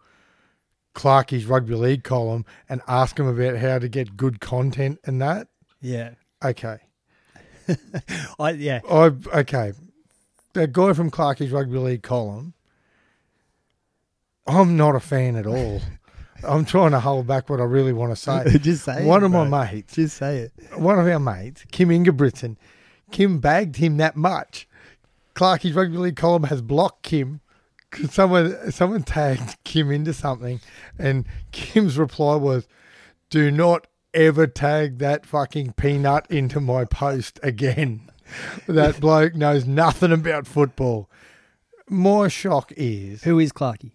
Clarkie's 0.95 1.45
rugby 1.45 1.75
league 1.75 2.03
column 2.03 2.45
and 2.69 2.81
ask 2.87 3.19
him 3.19 3.27
about 3.27 3.57
how 3.57 3.79
to 3.79 3.89
get 3.89 4.15
good 4.15 4.39
content 4.39 4.99
and 5.05 5.21
that. 5.21 5.47
Yeah. 5.81 6.11
Okay. 6.43 6.77
I 8.39 8.51
yeah. 8.51 8.81
I 8.89 9.11
okay. 9.39 9.73
The 10.53 10.67
guy 10.67 10.93
from 10.93 11.09
Clarkie's 11.09 11.51
rugby 11.51 11.77
league 11.77 12.03
column. 12.03 12.53
I'm 14.45 14.77
not 14.77 14.95
a 14.95 14.99
fan 14.99 15.35
at 15.35 15.47
all. 15.47 15.81
I'm 16.45 16.65
trying 16.65 16.91
to 16.91 16.99
hold 16.99 17.27
back 17.27 17.49
what 17.49 17.59
I 17.59 17.63
really 17.63 17.93
want 17.93 18.11
to 18.11 18.15
say. 18.15 18.57
Just 18.61 18.83
say 18.85 19.05
One 19.05 19.23
it, 19.23 19.25
of 19.27 19.31
my 19.31 19.47
mates, 19.71 19.95
Just 19.95 20.17
say 20.17 20.39
it. 20.39 20.51
one 20.79 20.99
of 20.99 21.07
our 21.07 21.19
mates, 21.19 21.65
Kim 21.71 21.89
Ingebrigtsen, 21.89 22.57
Kim 23.11 23.39
bagged 23.39 23.77
him 23.77 23.97
that 23.97 24.15
much. 24.15 24.67
Clarkie's 25.35 25.73
rugby 25.73 25.97
league 25.97 26.15
column 26.15 26.43
has 26.43 26.61
blocked 26.61 27.03
Kim. 27.03 27.39
'cause 27.91 28.11
Someone, 28.13 28.71
someone 28.71 29.03
tagged 29.03 29.57
Kim 29.63 29.91
into 29.91 30.13
something, 30.13 30.59
and 30.97 31.25
Kim's 31.51 31.97
reply 31.97 32.35
was, 32.35 32.67
"Do 33.29 33.51
not 33.51 33.87
ever 34.13 34.47
tag 34.47 34.97
that 34.99 35.25
fucking 35.25 35.73
peanut 35.73 36.25
into 36.29 36.59
my 36.59 36.85
post 36.85 37.39
again." 37.43 38.09
that 38.67 38.99
bloke 38.99 39.35
knows 39.35 39.65
nothing 39.65 40.11
about 40.11 40.47
football. 40.47 41.09
My 41.89 42.27
shock 42.29 42.71
is 42.77 43.23
Who 43.23 43.37
is 43.39 43.51
Clarky? 43.51 43.91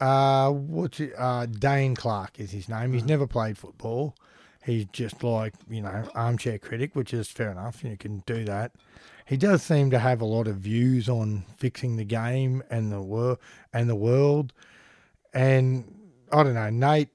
Uh, 0.00 0.50
what's 0.50 1.00
it, 1.00 1.12
uh, 1.16 1.46
Dane 1.46 1.94
Clark 1.94 2.40
is 2.40 2.50
his 2.50 2.68
name. 2.68 2.92
He's 2.92 3.04
never 3.04 3.26
played 3.26 3.58
football. 3.58 4.14
He's 4.64 4.86
just 4.86 5.22
like 5.22 5.54
you 5.68 5.80
know 5.80 6.08
armchair 6.14 6.58
critic, 6.58 6.94
which 6.94 7.14
is 7.14 7.28
fair 7.28 7.50
enough. 7.50 7.82
You 7.82 7.96
can 7.96 8.22
do 8.26 8.44
that. 8.44 8.72
he 9.26 9.36
does 9.36 9.62
seem 9.62 9.90
to 9.90 9.98
have 9.98 10.20
a 10.20 10.24
lot 10.24 10.46
of 10.48 10.56
views 10.56 11.08
on 11.08 11.44
fixing 11.56 11.96
the 11.96 12.04
game 12.04 12.62
and 12.70 12.90
the 12.92 13.00
world 13.00 13.38
and 13.72 13.88
the 13.88 13.94
world. 13.96 14.52
And 15.32 15.84
I 16.32 16.42
don't 16.42 16.54
know, 16.54 16.70
Nate. 16.70 17.08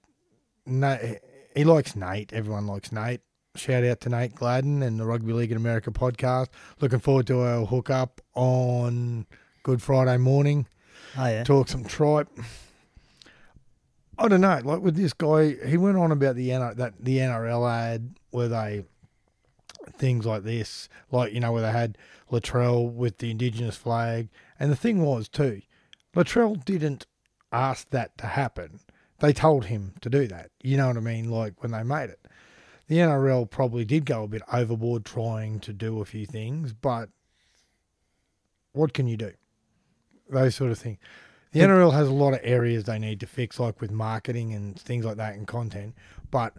Nate, 0.66 1.20
he 1.56 1.64
likes 1.64 1.96
Nate. 1.96 2.34
Everyone 2.34 2.66
likes 2.68 2.92
Nate. 2.92 3.22
Shout 3.56 3.84
out 3.84 4.02
to 4.02 4.10
Nate 4.10 4.36
Gladden 4.36 4.82
and 4.82 5.00
the 5.00 5.06
Rugby 5.06 5.32
League 5.34 5.52
in 5.52 5.58
America 5.58 5.92
podcast. 5.92 6.48
Looking 6.82 7.00
forward 7.00 7.28
to 7.28 7.42
our 7.42 7.66
hookup 7.66 8.22
on 8.34 9.26
Good 9.64 9.82
Friday 9.82 10.18
morning. 10.18 10.68
Oh 11.18 11.28
yeah. 11.28 11.44
Talk 11.44 11.68
some 11.68 11.84
tripe. 11.86 12.28
I 14.18 14.28
don't 14.28 14.42
know. 14.42 14.62
Like 14.64 14.82
with 14.82 14.96
this 14.96 15.14
guy, 15.14 15.56
he 15.66 15.78
went 15.78 15.98
on 15.98 16.12
about 16.12 16.36
the 16.36 16.50
NR, 16.50 16.76
that 16.76 16.94
the 17.00 17.18
NRL 17.18 17.70
ad 17.70 18.16
where 18.32 18.48
they 18.48 18.84
things 19.94 20.26
like 20.26 20.44
this, 20.44 20.90
like 21.12 21.34
you 21.34 21.40
know 21.40 21.52
where 21.52 21.62
they 21.62 21.72
had 21.72 21.98
Latrell 22.32 22.92
with 22.92 23.20
the 23.20 23.32
Indigenous 23.32 23.76
flag, 23.76 24.30
and 24.60 24.72
the 24.72 24.76
thing 24.76 25.02
was 25.02 25.28
too, 25.28 25.62
Latrell 26.16 26.64
didn't 26.64 27.06
ask 27.52 27.90
that 27.92 28.18
to 28.18 28.28
happen. 28.28 28.80
They 29.20 29.34
told 29.34 29.66
him 29.66 29.94
to 30.02 30.10
do 30.10 30.28
that. 30.28 30.52
You 30.62 30.78
know 30.78 30.88
what 30.88 30.98
I 30.98 31.02
mean? 31.02 31.30
Like 31.30 31.62
when 31.62 31.72
they 31.72 31.84
made 31.84 32.10
it, 32.10 32.20
the 32.88 32.98
NRL 32.98 33.50
probably 33.50 33.86
did 33.86 34.06
go 34.06 34.24
a 34.24 34.28
bit 34.28 34.42
overboard 34.52 35.06
trying 35.06 35.60
to 35.62 35.74
do 35.74 36.02
a 36.02 36.06
few 36.06 36.26
things, 36.26 36.74
but 36.74 37.10
what 38.74 38.94
can 38.94 39.08
you 39.08 39.18
do? 39.18 39.32
Those 40.30 40.56
sort 40.56 40.72
of 40.72 40.80
things. 40.80 40.98
The 41.56 41.68
NRL 41.68 41.94
has 41.94 42.08
a 42.08 42.14
lot 42.14 42.34
of 42.34 42.40
areas 42.44 42.84
they 42.84 43.00
need 43.00 43.20
to 43.22 43.28
fix, 43.28 43.60
like 43.60 43.82
with 43.82 43.92
marketing 43.92 44.54
and 44.54 44.80
things 44.80 45.06
like 45.06 45.18
that 45.18 45.36
and 45.36 45.48
content. 45.48 45.96
But 46.32 46.54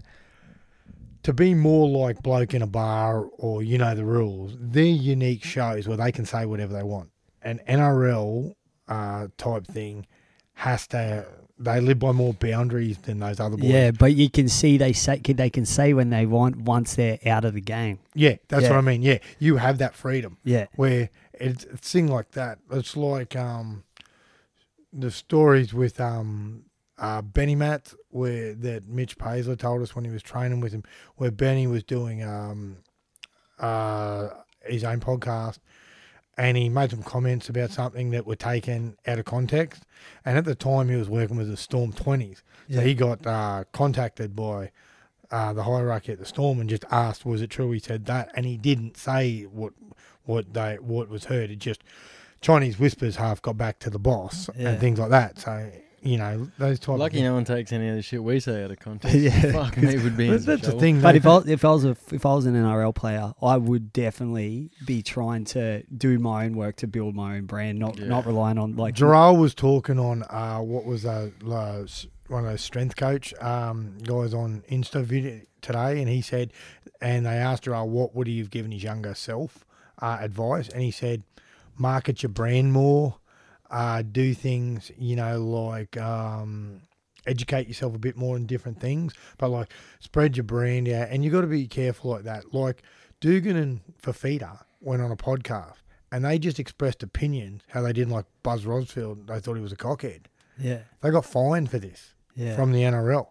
to 1.23 1.33
be 1.33 1.55
more 1.55 1.89
like 1.89 2.23
bloke 2.23 2.55
in 2.55 2.63
a 2.63 2.67
bar 2.67 3.25
or 3.39 3.63
you 3.63 3.79
know 3.79 3.95
the 3.95 4.05
rules, 4.05 4.57
they're 4.59 4.85
unique 4.85 5.45
shows 5.45 5.87
where 5.89 5.97
they 5.97 6.13
can 6.13 6.25
say 6.25 6.47
whatever 6.47 6.73
they 6.73 6.83
want. 6.83 7.11
An 7.43 7.61
NRL 7.69 8.55
uh, 8.89 9.29
type 9.37 9.67
thing 9.67 10.07
has 10.55 10.87
to. 10.89 11.27
They 11.59 11.81
live 11.81 11.99
by 11.99 12.13
more 12.13 12.35
boundaries 12.35 12.99
than 12.99 13.19
those 13.19 13.41
other 13.41 13.57
boys. 13.57 13.71
Yeah, 13.71 13.91
but 13.91 14.15
you 14.15 14.29
can 14.29 14.47
see 14.47 14.77
they 14.77 14.93
say 14.93 15.17
they 15.19 15.49
can 15.49 15.65
say 15.65 15.95
when 15.95 16.11
they 16.11 16.27
want 16.27 16.57
once 16.59 16.95
they're 16.97 17.19
out 17.25 17.47
of 17.47 17.55
the 17.55 17.63
game. 17.63 17.99
yeah, 18.15 18.37
that's 18.49 18.65
Yeah. 18.65 18.71
what 18.71 18.79
I 18.79 18.81
mean. 18.83 19.01
Yeah, 19.03 19.19
you 19.39 19.57
have 19.57 19.79
that 19.79 19.95
freedom. 19.95 20.37
Yeah. 20.45 20.67
where 20.77 21.09
it's 21.33 21.65
a 21.65 21.77
thing 21.79 22.09
like 22.09 22.33
that. 22.33 22.59
It's 22.71 22.95
like 22.95 23.35
um, 23.37 23.85
the 24.99 25.11
stories 25.11 25.75
with 25.75 26.01
um, 26.01 26.65
uh, 26.99 27.21
Benny 27.23 27.55
Matt, 27.55 27.93
where 28.11 28.55
that 28.55 28.89
Mitch 28.89 29.19
Paisley 29.19 29.57
told 29.57 29.83
us 29.83 29.95
when 29.95 30.05
he 30.05 30.11
was 30.11 30.23
training 30.23 30.61
with 30.61 30.73
him, 30.73 30.85
where 31.17 31.31
Benny 31.31 31.67
was 31.67 31.85
doing 31.85 32.23
um, 32.25 32.79
uh, 33.59 34.29
his 34.65 34.85
own 34.85 35.01
podcast, 35.01 35.59
and 36.39 36.57
he 36.57 36.69
made 36.69 36.91
some 36.91 37.03
comments 37.03 37.49
about 37.49 37.71
something 37.71 38.11
that 38.11 38.27
were 38.27 38.37
taken 38.37 38.97
out 39.07 39.19
of 39.19 39.25
context. 39.25 39.85
And 40.25 40.37
at 40.39 40.45
the 40.45 40.55
time, 40.55 40.89
he 40.89 40.97
was 40.97 41.09
working 41.09 41.37
with 41.37 41.49
the 41.49 41.57
Storm 41.57 41.93
Twenties, 41.93 42.43
so 42.71 42.77
Yeah. 42.77 42.81
he 42.83 42.95
got 42.95 43.27
uh, 43.27 43.65
contacted 43.73 44.35
by 44.37 44.71
uh, 45.31 45.53
the 45.53 45.65
hierarchy 45.65 46.13
at 46.13 46.19
the 46.19 46.25
Storm 46.27 46.61
and 46.61 46.71
just 46.71 46.85
asked, 46.91 47.25
"Was 47.27 47.43
it 47.43 47.51
true?" 47.51 47.71
He 47.73 47.81
said 47.81 48.07
that, 48.07 48.31
and 48.35 48.47
he 48.47 48.57
didn't 48.57 48.97
say 48.97 49.43
what 49.43 49.73
what 50.25 50.55
they 50.55 50.77
what 50.77 51.09
was 51.09 51.25
heard. 51.25 51.51
It 51.51 51.57
just 51.59 51.83
Chinese 52.41 52.79
whispers 52.79 53.17
half 53.17 53.41
got 53.43 53.57
back 53.57 53.79
to 53.81 53.91
the 53.91 53.99
boss 53.99 54.49
Yeah. 54.57 54.71
and 54.71 54.81
things 54.81 54.99
like 54.99 55.11
that. 55.11 55.39
So 55.39 55.71
you 56.03 56.19
know 56.19 56.49
those 56.59 56.79
type. 56.79 56.99
Lucky 56.99 57.19
of 57.19 57.25
no 57.25 57.35
one 57.35 57.45
takes 57.45 57.73
any 57.73 57.89
of 57.89 57.97
the 57.97 58.03
shit 58.03 58.23
we 58.23 58.39
say 58.39 58.63
out 58.63 58.71
of 58.71 58.79
context. 58.79 59.17
Yeah, 59.19 59.31
Fuck 59.53 59.77
me, 59.79 59.97
would 59.99 60.17
be 60.17 60.27
in 60.29 60.35
But 60.37 60.47
that's 60.47 60.67
the 60.67 60.73
thing. 60.73 61.01
But 61.01 61.17
if 61.17 61.27
I, 61.27 61.39
if 61.47 61.65
I 61.65 61.71
was 61.71 61.85
a, 61.85 61.97
if 62.13 62.25
I 62.25 62.35
was 62.35 62.47
an 62.47 62.55
NRL 62.55 62.95
player, 62.95 63.33
I 63.43 63.57
would 63.57 63.93
definitely 63.93 64.71
be 64.85 65.03
trying 65.03 65.45
to 65.47 65.83
do 65.87 66.19
my 66.21 66.45
own 66.45 66.55
work 66.57 66.77
to 66.77 66.87
build 66.87 67.17
my 67.17 67.37
own 67.37 67.47
brand, 67.47 67.79
not 67.79 67.99
Yeah. 67.99 68.07
not 68.07 68.25
relying 68.27 68.59
on 68.59 68.77
like 68.77 68.95
Gerard 68.95 69.39
was 69.39 69.55
talking 69.55 69.99
on 69.99 70.23
uh, 70.31 70.59
what 70.61 70.85
was 70.85 71.05
a 71.05 71.33
uh, 71.51 71.85
one 72.29 72.45
of 72.45 72.51
those 72.51 72.61
strength 72.61 72.95
coach 72.97 73.33
um, 73.41 73.99
guys 74.05 74.33
on 74.35 74.63
Insta 74.71 75.03
video 75.03 75.41
today, 75.63 76.01
and 76.01 76.09
he 76.09 76.21
said, 76.21 76.53
and 77.01 77.27
they 77.27 77.31
asked 77.37 77.65
Gerard 77.65 77.89
what 77.91 78.15
would 78.15 78.27
he 78.29 78.39
have 78.39 78.51
given 78.51 78.71
his 78.71 78.83
younger 78.85 79.15
self 79.15 79.65
uh, 80.01 80.19
advice, 80.21 80.69
and 80.69 80.83
he 80.83 80.91
said, 80.93 81.23
market 81.79 82.23
your 82.23 82.31
brand 82.31 82.73
more, 82.73 83.17
uh, 83.71 84.03
do 84.03 84.35
things 84.35 84.91
you 84.99 85.17
know 85.17 85.43
like. 85.45 85.97
Um, 85.97 86.83
educate 87.27 87.67
yourself 87.67 87.93
a 87.93 87.99
bit 87.99 88.17
more 88.17 88.37
in 88.37 88.47
different 88.47 88.81
things, 88.81 89.13
but 89.39 89.49
like 89.51 89.73
spread 89.99 90.37
your 90.37 90.45
brand 90.45 90.89
out, 90.89 91.09
and 91.11 91.25
you 91.25 91.31
got 91.31 91.41
to 91.41 91.47
be 91.49 91.67
careful 91.67 92.13
like 92.13 92.23
that. 92.25 92.55
Like 92.55 92.83
Dugan 93.21 93.57
and 93.57 93.81
Fifita 94.01 94.63
went 94.81 95.03
on 95.03 95.11
a 95.11 95.17
podcast, 95.17 95.75
and 96.13 96.25
they 96.25 96.39
just 96.39 96.61
expressed 96.61 97.03
opinions 97.03 97.63
how 97.69 97.83
they 97.83 97.93
didn't 97.93 98.13
like 98.13 98.27
Buzz 98.45 98.65
Rothfield. 98.65 99.27
They 99.27 99.41
thought 99.41 99.55
he 99.55 99.61
was 99.63 99.73
a 99.73 99.77
cockhead. 99.77 100.27
yeah 100.59 100.81
They 101.01 101.11
got 101.11 101.25
fined 101.25 101.71
for 101.71 101.79
this 101.81 102.15
yeah 102.37 102.55
from 102.55 102.71
the 102.73 102.83
NRL, 102.83 103.27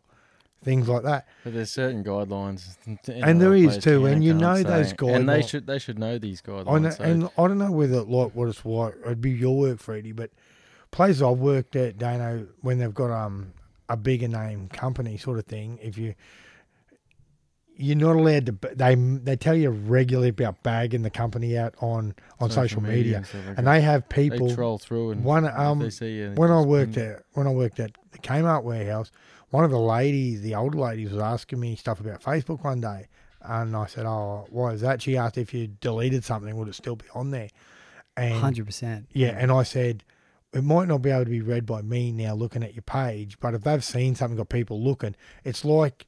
things 0.65 0.89
like 0.89 1.03
that. 1.03 1.27
But 1.43 1.53
there's 1.53 1.71
certain 1.71 2.03
guidelines, 2.03 2.75
And 3.07 3.39
there 3.39 3.55
is 3.55 3.77
too, 3.77 4.05
and 4.07 4.23
you 4.23 4.33
know 4.33 4.61
those 4.63 4.91
guidelines. 4.93 5.15
And 5.15 5.29
they 5.29 5.41
should 5.43 5.67
they 5.67 5.79
should 5.79 5.99
know 5.99 6.17
these 6.17 6.41
guidelines. 6.41 6.75
I 6.75 6.79
know, 6.79 6.89
so- 6.89 7.03
and 7.03 7.23
I 7.37 7.47
don't 7.47 7.59
know 7.59 7.71
whether 7.71 8.01
like 8.01 8.35
what 8.35 8.49
it's 8.49 8.65
like. 8.65 8.95
It'd 9.05 9.21
be 9.21 9.31
your 9.31 9.57
work, 9.57 9.79
Freddie, 9.79 10.11
but 10.11 10.31
places 10.91 11.21
I've 11.21 11.37
worked 11.37 11.75
at, 11.75 11.97
Dano, 11.97 12.47
when 12.61 12.79
they've 12.79 12.93
got 12.93 13.11
um 13.11 13.53
a 13.87 13.95
bigger 13.95 14.27
name 14.27 14.67
company 14.67 15.15
sort 15.15 15.37
of 15.37 15.45
thing, 15.45 15.79
if 15.81 15.97
you 15.97 16.15
you're 17.77 17.97
not 17.97 18.15
allowed 18.15 18.45
to. 18.45 18.55
They 18.73 18.95
they 18.95 19.35
tell 19.35 19.55
you 19.55 19.69
regularly 19.69 20.29
about 20.29 20.63
bagging 20.63 21.01
the 21.01 21.09
company 21.09 21.57
out 21.57 21.75
on 21.81 22.15
on 22.39 22.49
social, 22.49 22.81
media, 22.81 23.17
and, 23.17 23.47
like 23.47 23.57
and 23.57 23.67
they 23.67 23.81
have 23.81 24.07
they 24.09 24.29
people. 24.29 24.53
troll 24.55 24.77
through 24.77 25.11
and 25.11 25.23
one, 25.23 25.45
um, 25.45 25.79
they 25.79 25.89
when 26.35 26.51
I 26.51 26.61
worked 26.61 26.97
at 26.97 27.23
when 27.33 27.47
I 27.47 27.51
worked 27.51 27.79
at 27.79 27.91
the 28.11 28.17
Kmart 28.19 28.63
warehouse, 28.63 29.11
one 29.55 29.63
of 29.63 29.71
the 29.71 29.79
ladies, 29.79 30.41
the 30.41 30.53
older 30.53 30.77
ladies, 30.77 31.11
was 31.11 31.21
asking 31.21 31.61
me 31.61 31.77
stuff 31.77 32.01
about 32.01 32.21
Facebook 32.21 32.61
one 32.63 32.81
day, 32.81 33.07
and 33.41 33.75
I 33.75 33.85
said, 33.85 34.05
"Oh, 34.05 34.45
why 34.49 34.71
is 34.73 34.81
that?" 34.81 35.01
She 35.01 35.15
asked 35.15 35.37
if 35.37 35.53
you 35.53 35.67
deleted 35.67 36.25
something, 36.25 36.53
would 36.57 36.67
it 36.67 36.75
still 36.75 36.97
be 36.97 37.05
on 37.13 37.31
there? 37.31 37.49
And 38.17 38.33
hundred 38.33 38.65
percent 38.65 39.07
yeah, 39.13 39.35
and 39.37 39.51
I 39.51 39.63
said, 39.63 40.03
it 40.53 40.63
might 40.63 40.87
not 40.87 41.01
be 41.01 41.09
able 41.09 41.25
to 41.25 41.29
be 41.29 41.41
read 41.41 41.65
by 41.65 41.81
me 41.81 42.11
now 42.11 42.33
looking 42.33 42.63
at 42.63 42.73
your 42.73 42.81
page, 42.81 43.39
but 43.39 43.53
if 43.53 43.63
they've 43.63 43.83
seen 43.83 44.15
something, 44.15 44.37
got 44.37 44.49
people 44.49 44.81
looking, 44.81 45.15
it's 45.43 45.63
like 45.63 46.05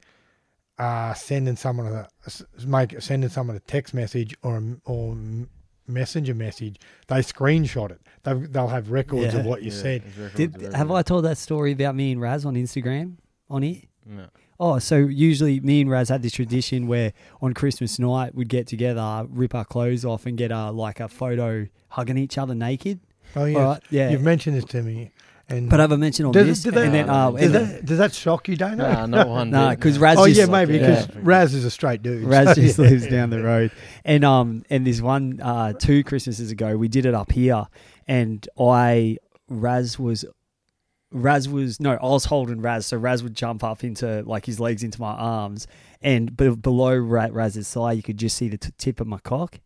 uh, 0.77 1.13
sending 1.13 1.55
someone 1.55 1.87
a 1.87 2.07
s- 2.25 2.43
make 2.65 3.01
sending 3.01 3.29
someone 3.29 3.55
a 3.55 3.61
text 3.61 3.93
message 3.93 4.35
or 4.43 4.57
a, 4.57 4.77
or 4.85 5.17
messenger 5.87 6.33
message. 6.33 6.79
They 7.07 7.19
screenshot 7.19 7.91
it. 7.91 8.01
They 8.23 8.33
they'll 8.33 8.67
have 8.67 8.91
records 8.91 9.33
of 9.33 9.45
what 9.45 9.63
you 9.63 9.71
Yeah, 9.71 9.81
said. 9.81 10.03
Did, 10.35 10.73
have. 10.73 10.91
I 10.91 11.01
told 11.01 11.23
that 11.25 11.37
story 11.37 11.71
about 11.71 11.95
me 11.95 12.11
and 12.11 12.21
Raz 12.21 12.45
on 12.45 12.55
Instagram 12.55 13.17
on 13.49 13.61
here? 13.63 13.81
No. 14.05 14.27
Oh, 14.59 14.79
so 14.79 14.95
usually 14.97 15.59
me 15.59 15.81
and 15.81 15.89
Raz 15.89 16.09
had 16.09 16.23
this 16.23 16.31
tradition 16.33 16.87
where 16.87 17.13
on 17.41 17.53
Christmas 17.53 17.99
night 17.99 18.33
we'd 18.33 18.49
get 18.49 18.65
together, 18.65 19.25
rip 19.29 19.53
our 19.53 19.65
clothes 19.65 20.03
off, 20.03 20.25
and 20.25 20.37
get 20.37 20.51
a 20.51 20.71
like 20.71 20.99
a 20.99 21.07
photo 21.07 21.67
hugging 21.89 22.17
each 22.17 22.37
other 22.37 22.55
naked. 22.55 22.99
Oh 23.35 23.45
yeah, 23.45 23.57
All 23.59 23.63
right, 23.73 23.83
yeah. 23.91 24.09
You've 24.09 24.23
mentioned 24.23 24.55
this 24.55 24.63
to 24.65 24.81
me, 24.81 25.11
and 25.47 25.69
But 25.69 25.79
I 25.79 25.83
have 25.83 25.91
I 25.91 25.97
mentioned 25.97 26.27
on 26.27 26.31
Does 26.31 26.47
this? 26.47 26.63
did 26.63 26.73
that- 26.73 26.85
and 26.85 26.93
then, 26.93 27.09
uh, 27.09 27.31
does 27.31 27.51
that, 27.51 27.85
does 27.85 27.97
that 27.99 28.13
shock 28.15 28.47
you, 28.47 28.55
Dana? 28.55 28.77
Nah, 28.77 29.05
not 29.05 29.27
one. 29.39 29.49
Nah, 29.51 29.71
bit, 29.71 29.81
'cause 29.81 29.95
no. 29.97 30.01
Raz 30.01 30.17
oh 30.17 30.25
just- 30.27 30.39
yeah, 30.39 30.45
maybe 30.47 30.77
yeah. 30.77 31.05
because 31.05 31.15
Raz 31.17 31.53
is 31.53 31.63
a 31.65 31.69
straight 31.69 32.01
dude. 32.01 32.23
Raz 32.23 32.55
so, 32.55 32.61
just 32.61 32.79
yeah. 32.79 32.85
lives 32.89 33.05
down 33.07 33.29
the 33.29 33.43
road. 33.43 33.71
And 34.05 34.23
um 34.25 34.63
and 34.71 34.87
this 34.87 35.01
one 35.01 35.39
uh 35.43 35.73
two 35.73 36.03
Christmases 36.03 36.49
ago 36.51 36.77
we 36.77 36.87
did 36.87 37.05
it 37.05 37.13
up 37.13 37.31
here 37.31 37.67
and 38.07 38.47
I 38.59 39.17
Raz 39.49 39.99
was 39.99 40.25
Raz 41.11 41.47
was 41.47 41.79
no, 41.79 41.93
I 41.93 42.05
was 42.05 42.25
holding 42.25 42.61
Raz, 42.61 42.85
so 42.85 42.97
Raz 42.97 43.23
would 43.23 43.35
jump 43.35 43.63
up 43.63 43.83
into 43.83 44.23
like 44.25 44.45
his 44.45 44.59
legs 44.59 44.83
into 44.83 44.99
my 44.99 45.13
arms, 45.13 45.67
and 46.01 46.35
be- 46.35 46.55
below 46.55 46.95
Ra- 46.95 47.29
Raz's 47.31 47.71
thigh, 47.71 47.93
you 47.93 48.03
could 48.03 48.17
just 48.17 48.35
see 48.37 48.49
the 48.49 48.57
t- 48.57 48.71
tip 48.77 48.99
of 48.99 49.07
my 49.07 49.19
cock. 49.19 49.59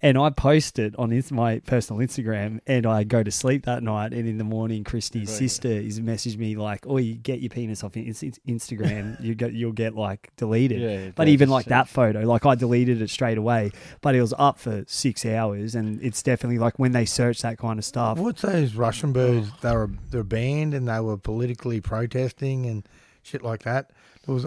And 0.00 0.16
I 0.16 0.30
post 0.30 0.78
it 0.78 0.94
on 0.96 1.10
my 1.32 1.58
personal 1.58 2.00
Instagram, 2.00 2.60
and 2.68 2.86
I 2.86 3.02
go 3.02 3.24
to 3.24 3.32
sleep 3.32 3.64
that 3.64 3.82
night. 3.82 4.12
And 4.12 4.28
in 4.28 4.38
the 4.38 4.44
morning, 4.44 4.84
Christy's 4.84 5.28
Right. 5.28 5.38
sister 5.38 5.66
is 5.68 5.98
messaged 5.98 6.38
me 6.38 6.54
like, 6.54 6.86
"Oh, 6.86 6.98
you 6.98 7.16
get 7.16 7.40
your 7.40 7.50
penis 7.50 7.82
off 7.82 7.96
in- 7.96 8.04
in- 8.04 8.14
Instagram, 8.56 9.20
you 9.20 9.34
get 9.34 9.54
you'll 9.54 9.72
get 9.72 9.96
like 9.96 10.30
deleted." 10.36 10.80
Yeah, 10.80 11.10
But 11.16 11.26
even 11.26 11.48
like 11.48 11.66
that 11.66 11.88
photo, 11.88 12.20
like 12.20 12.46
I 12.46 12.54
deleted 12.54 13.02
it 13.02 13.10
straight 13.10 13.38
away. 13.38 13.72
But 14.00 14.14
it 14.14 14.20
was 14.20 14.32
up 14.38 14.60
for 14.60 14.84
six 14.86 15.26
hours, 15.26 15.74
and 15.74 16.00
it's 16.00 16.22
definitely 16.22 16.58
like 16.58 16.78
when 16.78 16.92
they 16.92 17.04
search 17.04 17.42
that 17.42 17.58
kind 17.58 17.78
of 17.80 17.84
stuff. 17.84 18.18
What's 18.18 18.42
those 18.42 18.76
Russian 18.76 19.12
birds? 19.12 19.50
They 19.62 19.72
were 19.74 19.90
they're 20.10 20.22
banned 20.22 20.74
and 20.74 20.86
they 20.86 21.00
were 21.00 21.16
politically 21.16 21.80
protesting 21.80 22.66
and 22.66 22.88
shit 23.24 23.42
like 23.42 23.64
that. 23.64 23.90
There 24.26 24.34
was 24.34 24.46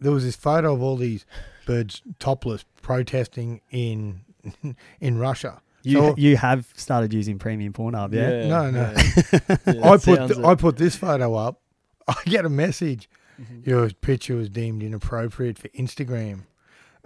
there 0.00 0.12
was 0.12 0.24
this 0.24 0.36
photo 0.36 0.74
of 0.74 0.82
all 0.82 0.96
these 0.96 1.24
birds 1.64 2.02
topless 2.18 2.64
protesting 2.82 3.60
in 3.70 4.20
in 5.00 5.18
Russia. 5.18 5.60
You 5.82 5.98
So- 5.98 6.14
you 6.16 6.36
have 6.36 6.68
started 6.76 7.12
using 7.12 7.38
premium 7.38 7.72
Pornhub, 7.72 8.12
yeah? 8.14 8.46
No, 8.46 8.70
no. 8.70 8.92
yeah. 8.96 9.56
Yeah, 9.74 9.90
I 9.90 9.96
put 9.96 10.28
th- 10.28 10.44
I 10.44 10.54
put 10.54 10.76
this 10.76 10.96
photo 10.96 11.34
up. 11.34 11.60
I 12.08 12.14
get 12.24 12.44
a 12.44 12.48
message. 12.48 13.08
Mm-hmm. 13.40 13.68
Your 13.68 13.90
picture 13.90 14.36
was 14.36 14.48
deemed 14.48 14.82
inappropriate 14.82 15.58
for 15.58 15.68
Instagram. 15.70 16.42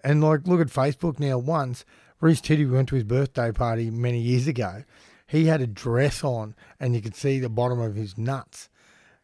And 0.05 0.23
like, 0.23 0.47
look 0.47 0.61
at 0.61 0.67
Facebook 0.67 1.19
now. 1.19 1.39
Once 1.39 1.85
Reese 2.21 2.41
Titty 2.41 2.67
went 2.67 2.89
to 2.91 2.95
his 2.97 3.05
birthday 3.05 3.51
party 3.53 3.91
many 3.91 4.19
years 4.21 4.47
ago. 4.47 4.85
He 5.27 5.47
had 5.47 5.61
a 5.61 5.67
dress 5.67 6.23
on, 6.23 6.55
and 6.79 6.95
you 6.95 7.01
could 7.01 7.15
see 7.17 7.39
the 7.41 7.49
bottom 7.49 7.81
of 7.81 7.95
his 7.97 8.17
nuts. 8.19 8.69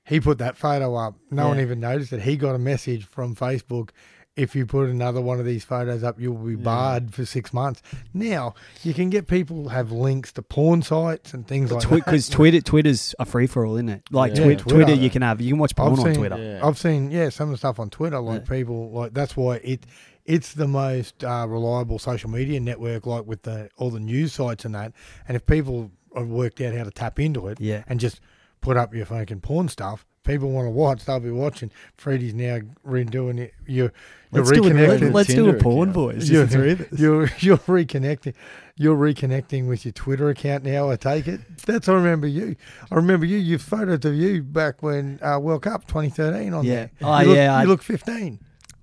He 0.04 0.18
put 0.18 0.38
that 0.38 0.56
photo 0.56 0.96
up. 0.96 1.14
No 1.30 1.48
one 1.48 1.60
even 1.60 1.78
noticed 1.78 2.12
it. 2.12 2.22
He 2.22 2.36
got 2.36 2.54
a 2.54 2.58
message 2.58 3.04
from 3.04 3.36
Facebook. 3.36 3.90
If 4.34 4.56
you 4.56 4.64
put 4.64 4.88
another 4.88 5.20
one 5.20 5.38
of 5.40 5.44
these 5.44 5.62
photos 5.62 6.02
up, 6.02 6.18
you'll 6.18 6.34
be 6.38 6.54
barred 6.54 7.12
for 7.12 7.26
six 7.26 7.52
months. 7.52 7.82
Now 8.14 8.54
you 8.82 8.94
can 8.94 9.10
get 9.10 9.26
people 9.26 9.68
have 9.68 9.92
links 9.92 10.32
to 10.32 10.42
porn 10.42 10.80
sites 10.80 11.34
and 11.34 11.46
things 11.46 11.70
like 11.70 11.82
that. 11.86 11.94
Because 11.94 12.30
Twitter, 12.30 12.62
Twitter's 12.62 13.14
a 13.18 13.26
free 13.26 13.46
for 13.46 13.66
all, 13.66 13.74
isn't 13.76 13.90
it? 13.90 14.02
Like 14.10 14.34
Yeah. 14.34 14.44
Twi- 14.44 14.54
Twitter. 14.54 14.74
Twitter, 14.86 14.94
you 14.94 15.10
can 15.10 15.20
have 15.20 15.42
you 15.42 15.50
can 15.50 15.58
watch 15.58 15.76
porn 15.76 15.92
I've 15.92 15.98
on 15.98 16.04
seen, 16.06 16.14
Twitter. 16.14 16.38
Yeah. 16.38 16.66
I've 16.66 16.78
seen, 16.78 17.10
yeah, 17.10 17.28
some 17.28 17.48
of 17.50 17.52
the 17.52 17.58
stuff 17.58 17.78
on 17.78 17.90
Twitter. 17.90 18.20
Like 18.20 18.42
Yeah. 18.48 18.56
people, 18.56 18.90
like 18.92 19.12
that's 19.12 19.36
why 19.36 19.56
it, 19.56 19.84
it's 20.24 20.54
the 20.54 20.68
most 20.68 21.22
uh, 21.22 21.44
reliable 21.46 21.98
social 21.98 22.30
media 22.30 22.58
network. 22.58 23.04
Like 23.04 23.26
with 23.26 23.42
the 23.42 23.68
all 23.76 23.90
the 23.90 24.00
news 24.00 24.32
sites 24.32 24.64
and 24.64 24.74
that. 24.74 24.92
And 25.28 25.36
if 25.36 25.44
people 25.44 25.90
have 26.16 26.28
worked 26.28 26.58
out 26.62 26.74
how 26.74 26.84
to 26.84 26.90
tap 26.90 27.20
into 27.20 27.48
it, 27.48 27.60
Yeah. 27.60 27.84
and 27.86 28.00
just 28.00 28.18
put 28.62 28.78
up 28.78 28.94
your 28.94 29.04
fucking 29.04 29.40
porn 29.40 29.68
stuff, 29.68 30.06
people 30.24 30.50
want 30.50 30.66
to 30.66 30.70
watch. 30.70 31.04
They'll 31.04 31.20
be 31.20 31.30
watching. 31.30 31.70
Freddie's 31.96 32.34
now 32.34 32.60
redoing 32.86 33.38
it. 33.38 33.54
You're, 33.66 33.92
you're 34.32 34.44
Let's 34.44 34.50
do, 34.50 34.62
reconnecting. 34.62 35.10
a, 35.10 35.12
let's 35.12 35.28
do 35.34 35.48
a 35.50 35.54
porn 35.54 35.90
account. 35.90 35.94
voice. 36.16 36.28
You're, 36.28 36.44
Just 36.44 36.54
three 36.56 36.72
of 36.72 36.80
us. 36.80 36.98
you're 36.98 37.30
you're 37.38 37.58
reconnecting. 37.58 38.34
You're 38.76 38.96
reconnecting 38.96 39.68
with 39.68 39.84
your 39.84 39.92
Twitter 39.92 40.30
account 40.30 40.64
now. 40.64 40.90
I 40.90 40.96
take 40.96 41.28
it. 41.28 41.40
That's 41.66 41.88
I 41.88 41.92
remember 41.94 42.26
you. 42.26 42.56
I 42.90 42.94
remember 42.94 43.26
you. 43.26 43.36
Your 43.36 43.58
photos 43.58 44.04
of 44.04 44.14
you 44.14 44.42
back 44.42 44.82
when 44.82 45.18
uh, 45.22 45.38
World 45.38 45.62
Cup 45.62 45.86
2013 45.86 46.54
on 46.54 46.64
Yeah. 46.64 46.74
there. 46.74 46.90
Oh, 47.02 47.18
you 47.20 47.26
look, 47.28 47.36
yeah, 47.36 47.54
I- 47.56 47.62
You 47.62 47.68
look 47.68 47.82
15. 47.82 48.38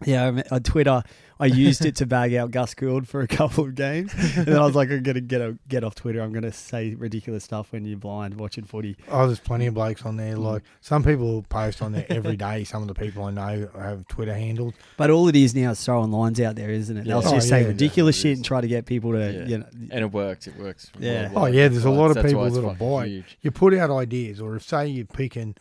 Yeah, 0.05 0.27
I 0.27 0.31
mean, 0.31 0.43
on 0.51 0.63
Twitter, 0.63 1.03
I 1.41 1.45
used 1.45 1.85
it 1.85 1.95
to 1.97 2.05
bag 2.05 2.33
out 2.33 2.51
Gus 2.51 2.73
Gould 2.73 3.07
for 3.07 3.21
a 3.21 3.27
couple 3.27 3.63
of 3.63 3.73
games, 3.75 4.11
and 4.13 4.45
then 4.45 4.57
I 4.57 4.65
was 4.65 4.75
like, 4.75 4.89
I'm 4.91 5.01
gonna 5.03 5.21
get 5.21 5.39
a, 5.39 5.57
get 5.69 5.83
off 5.85 5.95
Twitter. 5.95 6.19
I'm 6.21 6.33
gonna 6.33 6.51
say 6.51 6.95
ridiculous 6.95 7.45
stuff 7.45 7.71
when 7.71 7.85
you're 7.85 7.97
blind 7.97 8.37
watching 8.37 8.65
footy. 8.65 8.97
Oh, 9.07 9.25
there's 9.25 9.39
plenty 9.39 9.65
of 9.67 9.73
blokes 9.73 10.03
on 10.05 10.15
Mm. 10.15 10.17
there. 10.17 10.35
Like 10.35 10.63
some 10.81 11.01
people 11.03 11.43
post 11.47 11.81
on 11.81 11.93
there 11.93 12.05
every 12.09 12.35
day. 12.35 12.63
Some 12.69 12.81
of 12.81 12.87
the 12.89 12.93
people 12.93 13.23
I 13.23 13.31
know 13.31 13.69
have 13.79 14.05
Twitter 14.09 14.33
handles. 14.33 14.73
But 14.97 15.11
all 15.11 15.27
it 15.29 15.35
is 15.37 15.55
now 15.55 15.71
is 15.71 15.83
throwing 15.83 16.11
lines 16.11 16.41
out 16.41 16.55
there, 16.55 16.69
isn't 16.71 16.97
it? 16.97 17.05
They'll 17.05 17.23
Yeah. 17.23 17.31
just 17.31 17.47
Oh, 17.47 17.49
say 17.49 17.65
ridiculous 17.65 18.17
yeah, 18.17 18.21
shit 18.31 18.37
and 18.39 18.45
try 18.45 18.59
to 18.59 18.67
get 18.67 18.85
people 18.85 19.13
to, 19.13 19.31
Yeah. 19.31 19.45
you 19.45 19.57
know, 19.59 19.65
And 19.91 20.01
it 20.03 20.11
works. 20.11 20.45
It 20.47 20.57
works. 20.59 20.91
Yeah. 20.99 21.23
worldwide. 21.31 21.53
Oh, 21.53 21.55
yeah, 21.55 21.67
there's 21.69 21.85
a 21.85 21.89
lot 21.89 22.07
of 22.09 22.15
that's 22.15 22.27
people 22.27 22.49
that'll 22.49 22.73
fucking 22.73 22.87
buy. 22.89 23.07
huge. 23.07 23.37
You 23.41 23.51
put 23.51 23.73
out 23.73 23.89
ideas, 23.89 24.41
or 24.41 24.57
if 24.57 24.63
say 24.63 24.87
you're 24.87 25.05
picking 25.05 25.55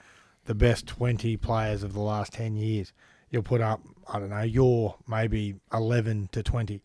the 0.47 0.55
best 0.57 0.87
20 0.89 1.37
players 1.37 1.83
of 1.85 1.93
the 1.93 2.01
last 2.01 2.33
10 2.33 2.57
years, 2.57 2.93
you'll 3.31 3.43
put 3.43 3.61
up, 3.61 3.81
I 4.13 4.19
don't 4.19 4.31
know, 4.31 4.43
you're 4.43 4.95
maybe 5.07 5.57
11 5.73 6.31
to 6.33 6.43
20. 6.43 6.81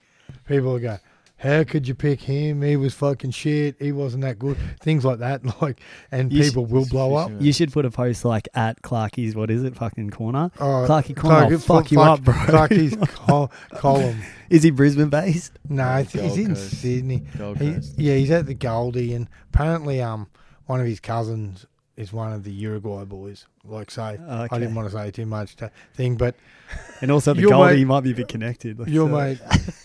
People 0.47 0.73
will 0.73 0.79
go, 0.79 0.97
how 1.37 1.63
could 1.65 1.87
you 1.87 1.95
pick 1.95 2.21
him? 2.21 2.61
He 2.61 2.75
was 2.77 2.93
fucking 2.93 3.31
shit. 3.31 3.75
He 3.79 3.91
wasn't 3.91 4.23
that 4.23 4.39
good. 4.39 4.57
Things 4.81 5.03
like 5.03 5.19
that. 5.19 5.41
Like, 5.61 5.81
and 6.11 6.31
You 6.31 6.43
people 6.43 6.65
will 6.65 6.85
blow 6.85 7.15
up. 7.15 7.31
you 7.39 7.51
should 7.51 7.71
put 7.73 7.85
a 7.85 7.91
post 7.91 8.23
like 8.23 8.47
at 8.53 8.81
Clarky's, 8.81 9.35
what 9.35 9.49
is 9.51 9.63
it, 9.63 9.75
fucking 9.75 10.11
corner? 10.11 10.51
Oh, 10.59 10.85
Clarky 10.87 11.15
Corner, 11.15 11.53
I'll 11.53 11.59
fuck 11.59 11.91
you 11.91 11.99
up, 12.01 12.21
bro. 12.21 12.33
Clarky's 12.33 12.95
col- 13.15 13.51
column. 13.73 14.21
Is 14.49 14.63
he 14.63 14.71
Brisbane 14.71 15.09
based? 15.09 15.53
No, 15.67 15.97
he's, 16.03 16.11
he's 16.13 16.21
Gold 16.21 16.37
in 16.39 16.47
Coast. 16.47 16.71
Sydney. 16.81 17.23
Gold 17.37 17.57
He, 17.59 17.73
Coast. 17.73 17.93
yeah, 17.99 18.15
he's 18.15 18.31
at 18.31 18.45
the 18.45 18.53
Goldie, 18.53 19.13
and 19.13 19.27
apparently, 19.53 20.01
um, 20.01 20.27
one 20.65 20.79
of 20.79 20.85
his 20.87 20.99
cousins 21.01 21.65
is 21.97 22.12
one 22.12 22.33
of 22.33 22.43
the 22.43 22.51
Uruguay 22.51 23.03
boys. 23.05 23.45
Like, 23.63 23.91
so 23.91 24.03
I 24.03 24.47
didn't 24.59 24.75
want 24.75 24.89
to 24.89 24.95
say 24.95 25.12
too 25.12 25.25
much 25.25 25.55
to 25.57 25.71
thing, 25.93 26.15
but 26.15 26.35
And 27.01 27.12
also 27.12 27.33
the 27.33 27.43
Goldie 27.43 27.77
mate- 27.77 27.85
might 27.85 28.01
be 28.01 28.12
a 28.12 28.15
bit 28.15 28.27
connected. 28.27 28.79
like, 28.79 28.89
your 28.89 29.07
so- 29.09 29.15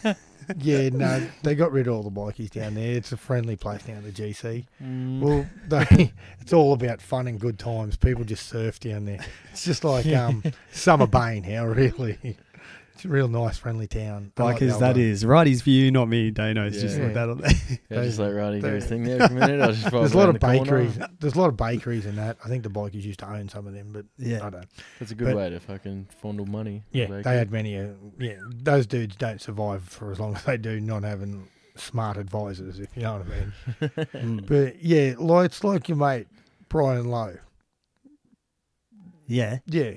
mate, 0.04 0.16
yeah, 0.58 0.88
no, 0.88 1.26
they 1.42 1.54
got 1.54 1.70
rid 1.72 1.86
of 1.86 1.94
all 1.94 2.02
the 2.02 2.10
bikies 2.10 2.50
down 2.50 2.74
there. 2.74 2.92
It's 2.96 3.12
a 3.12 3.16
friendly 3.18 3.56
place 3.56 3.82
down 3.82 4.02
the 4.02 4.10
GC. 4.10 4.64
Mm. 4.82 5.20
Well, 5.20 5.46
they, 5.68 6.12
it's 6.40 6.52
all 6.54 6.72
about 6.72 7.02
fun 7.02 7.26
and 7.28 7.38
good 7.38 7.58
times. 7.58 7.96
People 7.96 8.24
just 8.24 8.48
surf 8.48 8.80
down 8.80 9.04
there. 9.04 9.20
It's 9.52 9.64
just 9.64 9.84
like 9.84 10.06
um, 10.06 10.42
Summer 10.72 11.06
Bane, 11.06 11.42
now, 11.46 11.66
really. 11.66 12.38
It's 12.98 13.04
a 13.04 13.08
real 13.08 13.28
nice, 13.28 13.56
friendly 13.56 13.86
town. 13.86 14.32
I 14.36 14.42
like 14.42 14.56
Bikers, 14.56 14.72
the 14.72 14.78
that 14.78 14.90
other- 14.90 15.00
is. 15.00 15.24
Righty's 15.24 15.62
view, 15.62 15.92
not 15.92 16.08
me, 16.08 16.32
Dano's. 16.32 16.80
Just 16.82 16.98
Yeah. 16.98 17.04
like 17.04 17.14
that 17.14 17.28
on 17.28 17.38
there. 17.38 17.50
Yeah, 17.90 18.02
just 18.02 18.18
let 18.18 18.30
Roddy 18.30 18.60
do 18.60 18.66
his 18.66 18.86
thing 18.86 19.04
there 19.04 19.18
for 19.20 19.32
a 19.32 19.36
minute. 19.36 19.60
I'll 19.60 19.72
just 19.72 19.84
There's 19.92 20.12
a 20.14 20.16
lot 20.18 20.28
of 20.28 20.42
around 20.42 20.54
the 20.64 20.64
corner. 20.64 20.84
bakeries. 20.84 20.98
There's 21.20 21.34
a 21.34 21.38
lot 21.38 21.48
of 21.48 21.56
bakeries 21.56 22.06
in 22.06 22.16
that. 22.16 22.38
I 22.44 22.48
think 22.48 22.64
the 22.64 22.70
bikers 22.70 23.02
used 23.04 23.20
to 23.20 23.30
own 23.32 23.48
some 23.48 23.68
of 23.68 23.72
them, 23.72 23.90
but 23.92 24.04
yeah, 24.18 24.38
I 24.38 24.44
yeah. 24.44 24.50
don't. 24.50 24.66
That's 24.98 25.12
a 25.12 25.14
good 25.14 25.26
But- 25.28 25.36
way 25.36 25.50
to 25.50 25.60
fucking 25.60 26.08
fondle 26.20 26.46
money. 26.46 26.82
Yeah, 26.90 27.04
Bakery. 27.04 27.22
they 27.22 27.36
had 27.36 27.52
many. 27.52 27.78
Uh, 27.78 27.86
yeah, 28.18 28.34
those 28.52 28.86
dudes 28.88 29.14
don't 29.14 29.40
survive 29.40 29.84
for 29.84 30.10
as 30.10 30.18
long 30.18 30.34
as 30.34 30.42
they 30.42 30.56
do, 30.56 30.80
not 30.80 31.04
having 31.04 31.46
smart 31.76 32.16
advisors, 32.16 32.80
if 32.80 32.88
you 32.96 33.02
know 33.04 33.18
what 33.18 33.26
I 33.26 33.30
mean. 33.30 33.52
Mm. 34.42 34.46
But 34.48 34.82
yeah, 34.82 35.14
like 35.18 35.46
it's 35.46 35.62
like 35.62 35.88
your 35.88 35.96
mate 35.98 36.26
Brian 36.68 37.08
Lowe. 37.08 37.36
Yeah. 39.26 39.58
Yeah, 39.66 39.92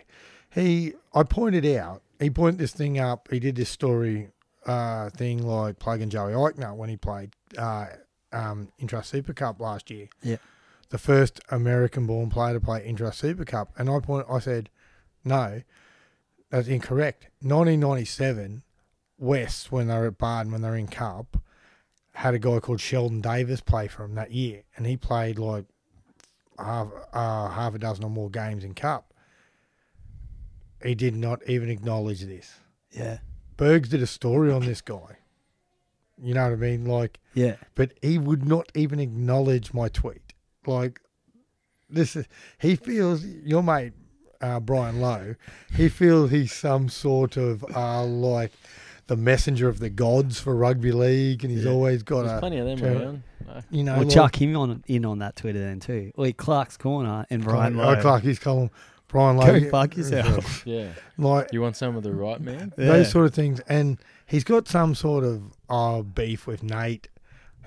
he. 0.53 0.93
I 1.13 1.23
pointed 1.23 1.65
out. 1.65 2.01
He 2.21 2.29
pointed 2.29 2.59
this 2.59 2.71
thing 2.71 2.99
up. 2.99 3.27
He 3.31 3.39
did 3.39 3.55
this 3.55 3.69
story 3.69 4.29
uh, 4.65 5.09
thing 5.09 5.45
like 5.45 5.79
plugging 5.79 6.09
Joey 6.09 6.33
Eichner 6.33 6.75
when 6.75 6.87
he 6.89 6.95
played 6.97 7.31
uh, 7.57 7.87
um, 8.31 8.69
Intrust 8.79 9.05
Super 9.05 9.33
Cup 9.33 9.59
last 9.59 9.89
year. 9.89 10.07
Yeah. 10.21 10.37
the 10.89 10.97
first 10.97 11.41
American-born 11.49 12.29
player 12.29 12.53
to 12.53 12.59
play 12.59 12.85
Intrust 12.87 13.15
Super 13.15 13.45
Cup, 13.45 13.73
and 13.77 13.89
I 13.89 13.99
point. 13.99 14.27
I 14.29 14.39
said, 14.39 14.69
no, 15.25 15.61
that's 16.49 16.67
incorrect. 16.67 17.23
1997, 17.41 18.61
West 19.17 19.71
when 19.71 19.87
they 19.87 19.95
were 19.95 20.07
at 20.07 20.17
Bardon 20.17 20.51
when 20.51 20.61
they 20.61 20.69
were 20.69 20.75
in 20.75 20.87
Cup, 20.87 21.37
had 22.13 22.33
a 22.33 22.39
guy 22.39 22.59
called 22.59 22.81
Sheldon 22.81 23.21
Davis 23.21 23.61
play 23.61 23.87
for 23.87 24.03
him 24.03 24.15
that 24.15 24.31
year, 24.31 24.63
and 24.75 24.85
he 24.85 24.97
played 24.97 25.39
like 25.39 25.65
half 26.59 26.89
uh, 27.13 27.49
half 27.49 27.73
a 27.73 27.79
dozen 27.79 28.03
or 28.03 28.09
more 28.09 28.29
games 28.29 28.63
in 28.63 28.73
Cup. 28.75 29.10
He 30.83 30.95
did 30.95 31.15
not 31.15 31.41
even 31.47 31.69
acknowledge 31.69 32.21
this. 32.21 32.51
Yeah. 32.91 33.19
Bergs 33.57 33.89
did 33.89 34.01
a 34.01 34.07
story 34.07 34.51
on 34.51 34.65
this 34.65 34.81
guy. 34.81 35.17
You 36.21 36.33
know 36.33 36.43
what 36.43 36.53
I 36.53 36.55
mean? 36.55 36.85
Like, 36.85 37.19
Yeah. 37.33 37.55
but 37.75 37.93
he 38.01 38.17
would 38.17 38.45
not 38.45 38.71
even 38.75 38.99
acknowledge 38.99 39.73
my 39.73 39.87
tweet. 39.89 40.33
Like, 40.67 40.99
this 41.89 42.15
is 42.15 42.27
he 42.59 42.75
feels 42.75 43.25
your 43.25 43.63
mate 43.63 43.93
uh, 44.39 44.59
Brian 44.59 45.01
Lowe. 45.01 45.35
He 45.75 45.89
feels 45.89 46.31
he's 46.31 46.53
some 46.53 46.89
sort 46.89 47.37
of 47.37 47.63
uh, 47.75 48.03
like 48.03 48.51
the 49.07 49.15
messenger 49.17 49.67
of 49.67 49.79
the 49.79 49.89
gods 49.89 50.39
for 50.39 50.55
rugby 50.55 50.91
league, 50.91 51.43
and 51.43 51.51
he's 51.53 51.65
Yeah. 51.65 51.71
always 51.71 52.01
got 52.03 52.21
There's 52.23 52.37
a 52.37 52.39
plenty 52.39 52.57
of 52.59 52.65
them 52.67 52.77
Trevor- 52.79 53.03
around. 53.03 53.23
No. 53.45 53.61
you 53.71 53.83
know. 53.83 53.93
Well, 53.95 54.03
like- 54.03 54.13
chuck 54.13 54.41
him 54.41 54.55
on 54.55 54.83
in 54.87 55.05
on 55.05 55.19
that 55.19 55.35
Twitter 55.35 55.59
then 55.59 55.79
too. 55.79 56.11
Like 56.15 56.37
Clark's 56.37 56.77
corner 56.77 57.25
and 57.29 57.43
Brian 57.43 57.73
Clark, 57.73 57.87
Lowe. 57.95 57.99
oh, 57.99 58.01
Clark, 58.01 58.23
he's 58.23 58.39
calling 58.39 58.69
Brian 59.11 59.37
Lowe. 59.37 59.59
Go 59.59 59.69
fuck 59.69 59.97
yourself. 59.97 60.65
Yeah. 60.65 60.93
Like 61.17 61.51
You 61.51 61.61
want 61.61 61.75
some 61.75 61.95
of 61.97 62.03
the 62.03 62.13
right 62.13 62.39
man? 62.39 62.73
Yeah. 62.77 62.87
those 62.87 63.11
sort 63.11 63.25
of 63.25 63.33
things. 63.33 63.59
And 63.67 63.97
he's 64.25 64.43
got 64.43 64.67
some 64.67 64.95
sort 64.95 65.23
of 65.23 65.43
uh, 65.69 66.01
beef 66.01 66.47
with 66.47 66.63
Nate, 66.63 67.09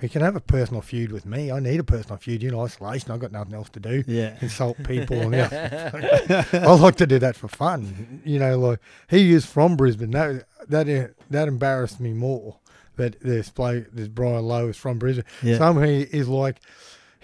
He 0.00 0.09
can 0.09 0.22
have 0.22 0.37
a 0.37 0.40
personal 0.40 0.80
feud 0.80 1.12
with 1.12 1.26
me. 1.26 1.52
I 1.52 1.61
need 1.61 1.80
a 1.80 1.85
personal 1.85 2.16
feud 2.16 2.42
You 2.42 2.48
in 2.48 2.59
isolation. 2.59 3.11
I've 3.11 3.20
got 3.20 3.33
nothing 3.33 3.54
else 3.54 3.68
to 3.70 3.80
do. 3.80 4.04
Yeah. 4.07 4.37
Insult 4.40 4.83
people. 4.85 5.16
and 5.20 5.35
yeah. 5.35 6.44
I 6.52 6.74
like 6.74 6.96
to 6.96 7.07
do 7.07 7.18
that 7.18 7.37
for 7.37 7.48
fun. 7.48 8.22
You 8.24 8.38
know, 8.38 8.59
like 8.59 8.80
he 9.09 9.33
is 9.33 9.44
from 9.44 9.76
Brisbane. 9.76 10.12
That 10.12 10.46
that 10.68 11.14
that 11.30 11.48
embarrassed 11.48 12.00
me 12.00 12.12
more. 12.12 12.59
That 12.96 13.20
this 13.20 13.50
bloke, 13.50 13.87
this 13.92 14.09
Brian 14.09 14.44
Lowe 14.44 14.68
is 14.68 14.76
from 14.76 14.98
Brisbane. 14.98 15.24
Yeah. 15.42 15.59
Some 15.59 15.83
he 15.83 16.02
is 16.02 16.28
like 16.28 16.61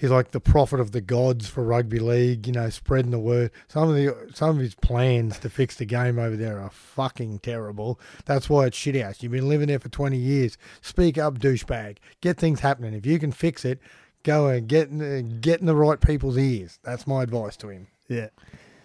he's 0.01 0.11
like 0.11 0.31
the 0.31 0.41
prophet 0.41 0.81
of 0.81 0.93
the 0.93 1.01
gods 1.03 1.47
for 1.47 1.63
rugby 1.63 1.99
league. 1.99 2.47
You 2.47 2.55
know, 2.55 2.71
spreading 2.71 3.11
the 3.11 3.19
word. 3.19 3.51
Some 3.69 3.89
of 3.89 3.95
the 3.95 4.17
some 4.35 4.51
of 4.51 4.59
his 4.59 4.75
plans 4.75 5.39
to 5.41 5.51
fix 5.51 5.77
the 5.77 5.85
game 5.85 6.19
over 6.19 6.37
there 6.37 6.59
are 6.59 6.71
fucking 6.71 7.41
terrible. 7.41 8.01
That's 8.25 8.49
why 8.49 8.67
it's 8.67 8.77
shit 8.77 9.01
house. 9.01 9.23
You've 9.23 9.33
been 9.33 9.49
living 9.49 9.69
there 9.69 9.79
for 9.79 9.91
twenty 9.91 10.19
years. 10.19 10.57
Speak 10.81 11.19
up, 11.19 11.39
douchebag. 11.39 11.99
Get 12.21 12.39
things 12.39 12.61
happening. 12.61 12.95
If 12.95 13.07
you 13.07 13.19
can 13.19 13.31
fix 13.31 13.65
it, 13.65 13.79
go 14.23 14.49
and 14.49 14.67
get 14.67 14.89
in 14.89 15.41
get 15.41 15.61
in 15.61 15.67
the 15.67 15.77
right 15.77 16.01
people's 16.01 16.39
ears. 16.39 16.79
That's 16.83 17.07
my 17.07 17.23
advice 17.23 17.57
to 17.59 17.69
him. 17.69 17.89
Yeah. 18.09 18.29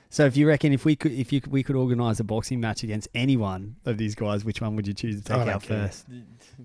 So 0.10 0.26
if 0.26 0.38
you 0.38 0.48
reckon 0.48 0.72
if 0.72 0.86
we 0.86 0.96
could 0.96 1.12
if 1.12 1.34
you 1.34 1.42
we 1.50 1.62
could 1.62 1.76
organise 1.76 2.20
a 2.22 2.24
boxing 2.24 2.62
match 2.62 2.84
against 2.84 3.08
any 3.14 3.36
one 3.36 3.76
of 3.86 3.98
these 3.98 4.16
guys, 4.16 4.46
which 4.46 4.62
one 4.62 4.76
would 4.78 4.88
you 4.88 4.94
choose 4.94 5.18
to 5.18 5.24
take 5.24 5.48
out 5.48 5.64
care. 5.64 5.88
first? 5.88 6.06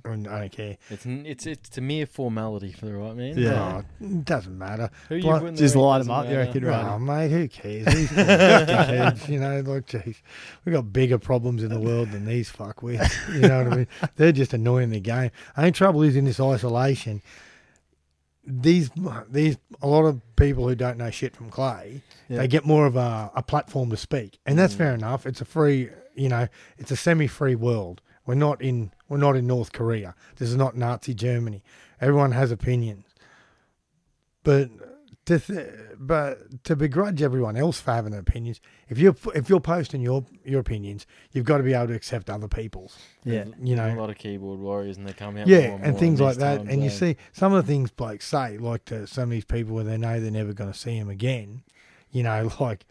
I 0.04 0.08
don't 0.08 0.52
care. 0.52 0.76
It's 0.88 1.04
n- 1.04 1.24
it's 1.26 1.46
it's 1.46 1.76
a 1.76 1.80
mere 1.80 2.06
formality 2.06 2.70
for 2.70 2.86
the 2.86 2.94
right 2.94 3.16
man. 3.16 3.36
Yeah. 3.36 3.82
Oh, 3.82 4.04
it 4.04 4.24
doesn't 4.24 4.56
matter. 4.56 4.88
Who 5.08 5.16
you 5.16 5.26
Well, 5.26 5.40
put 5.40 5.48
in 5.48 5.54
the 5.54 5.58
just 5.58 5.74
light 5.74 5.98
doesn't 5.98 6.12
'em 6.12 6.18
up, 6.18 6.24
you 6.26 6.36
matter. 6.36 6.46
reckon, 6.46 6.64
right? 6.64 6.84
Oh, 6.94 6.98
mate, 7.00 7.30
who 7.30 7.48
cares? 7.48 7.86
These 7.86 8.08
dickheads, 8.10 9.28
you 9.28 9.40
know, 9.40 9.60
like, 9.60 9.86
geez, 9.86 10.22
we 10.64 10.72
got 10.72 10.92
bigger 10.92 11.18
problems 11.18 11.62
in 11.62 11.70
the 11.70 11.80
world 11.80 12.12
than 12.12 12.26
these 12.26 12.50
fuckwits. 12.52 13.10
You 13.34 13.48
know 13.48 13.64
what 13.64 13.72
I 13.72 13.76
mean? 13.78 13.88
They're 14.16 14.32
just 14.32 14.52
annoying 14.54 14.90
the 14.90 15.00
game. 15.00 15.30
Only 15.56 15.72
trouble 15.72 16.02
is 16.02 16.14
in 16.14 16.24
this 16.24 16.38
isolation. 16.38 17.22
These, 18.44 18.90
these, 19.28 19.58
a 19.82 19.86
lot 19.86 20.04
of 20.04 20.20
people 20.36 20.66
who 20.66 20.74
don't 20.74 20.96
know 20.98 21.10
shit 21.10 21.36
from 21.36 21.50
clay, 21.50 22.02
Yeah. 22.28 22.38
they 22.38 22.48
get 22.48 22.64
more 22.64 22.86
of 22.86 22.96
a, 22.96 23.30
a 23.34 23.42
platform 23.42 23.90
to 23.90 23.96
speak, 23.96 24.38
and 24.46 24.58
that's 24.58 24.74
mm. 24.74 24.78
fair 24.78 24.94
enough. 24.94 25.26
It's 25.26 25.40
a 25.40 25.44
free, 25.44 25.90
you 26.14 26.28
know, 26.28 26.48
it's 26.78 26.90
a 26.90 26.96
semi-free 26.96 27.54
world. 27.56 28.00
We're 28.26 28.34
not 28.34 28.62
in 28.62 28.92
We're 29.08 29.18
not 29.18 29.36
in 29.36 29.46
North 29.46 29.72
Korea. 29.72 30.14
This 30.36 30.48
is 30.48 30.56
not 30.56 30.76
Nazi 30.76 31.14
Germany. 31.14 31.62
Everyone 32.00 32.32
has 32.32 32.50
opinions, 32.50 33.06
but 34.42 34.70
to 35.30 35.38
th- 35.38 35.68
but 35.98 36.64
to 36.64 36.74
begrudge 36.74 37.22
everyone 37.22 37.56
else 37.56 37.80
for 37.80 37.92
having 37.92 38.14
opinions, 38.14 38.60
if 38.88 38.98
you're 38.98 39.14
if 39.34 39.48
you're 39.48 39.60
posting 39.60 40.00
your 40.00 40.24
your 40.44 40.60
opinions, 40.60 41.06
you've 41.32 41.44
got 41.44 41.58
to 41.58 41.62
be 41.62 41.72
able 41.72 41.88
to 41.88 41.94
accept 41.94 42.28
other 42.28 42.48
people's. 42.48 42.98
Yeah. 43.24 43.44
You 43.62 43.76
know, 43.76 43.94
a 43.94 43.94
lot 43.94 44.10
of 44.10 44.18
keyboard 44.18 44.58
warriors, 44.58 44.96
and 44.96 45.06
they 45.06 45.12
come 45.12 45.36
out. 45.36 45.46
yeah, 45.46 45.68
more 45.68 45.76
and, 45.76 45.86
and 45.86 45.98
things 45.98 46.20
like 46.20 46.36
that. 46.36 46.62
And 46.62 46.82
you 46.82 46.90
see 46.90 47.16
some 47.32 47.52
of 47.52 47.64
the 47.64 47.72
things 47.72 47.90
blokes 47.90 48.26
say, 48.26 48.58
like 48.58 48.84
to 48.86 49.06
some 49.06 49.24
of 49.24 49.30
these 49.30 49.44
people 49.44 49.74
where 49.74 49.84
they 49.84 49.96
know 49.96 50.20
they're 50.20 50.30
never 50.30 50.52
going 50.52 50.72
to 50.72 50.78
see 50.78 50.98
them 50.98 51.08
again. 51.08 51.62
You 52.10 52.24
know, 52.24 52.50
like 52.60 52.86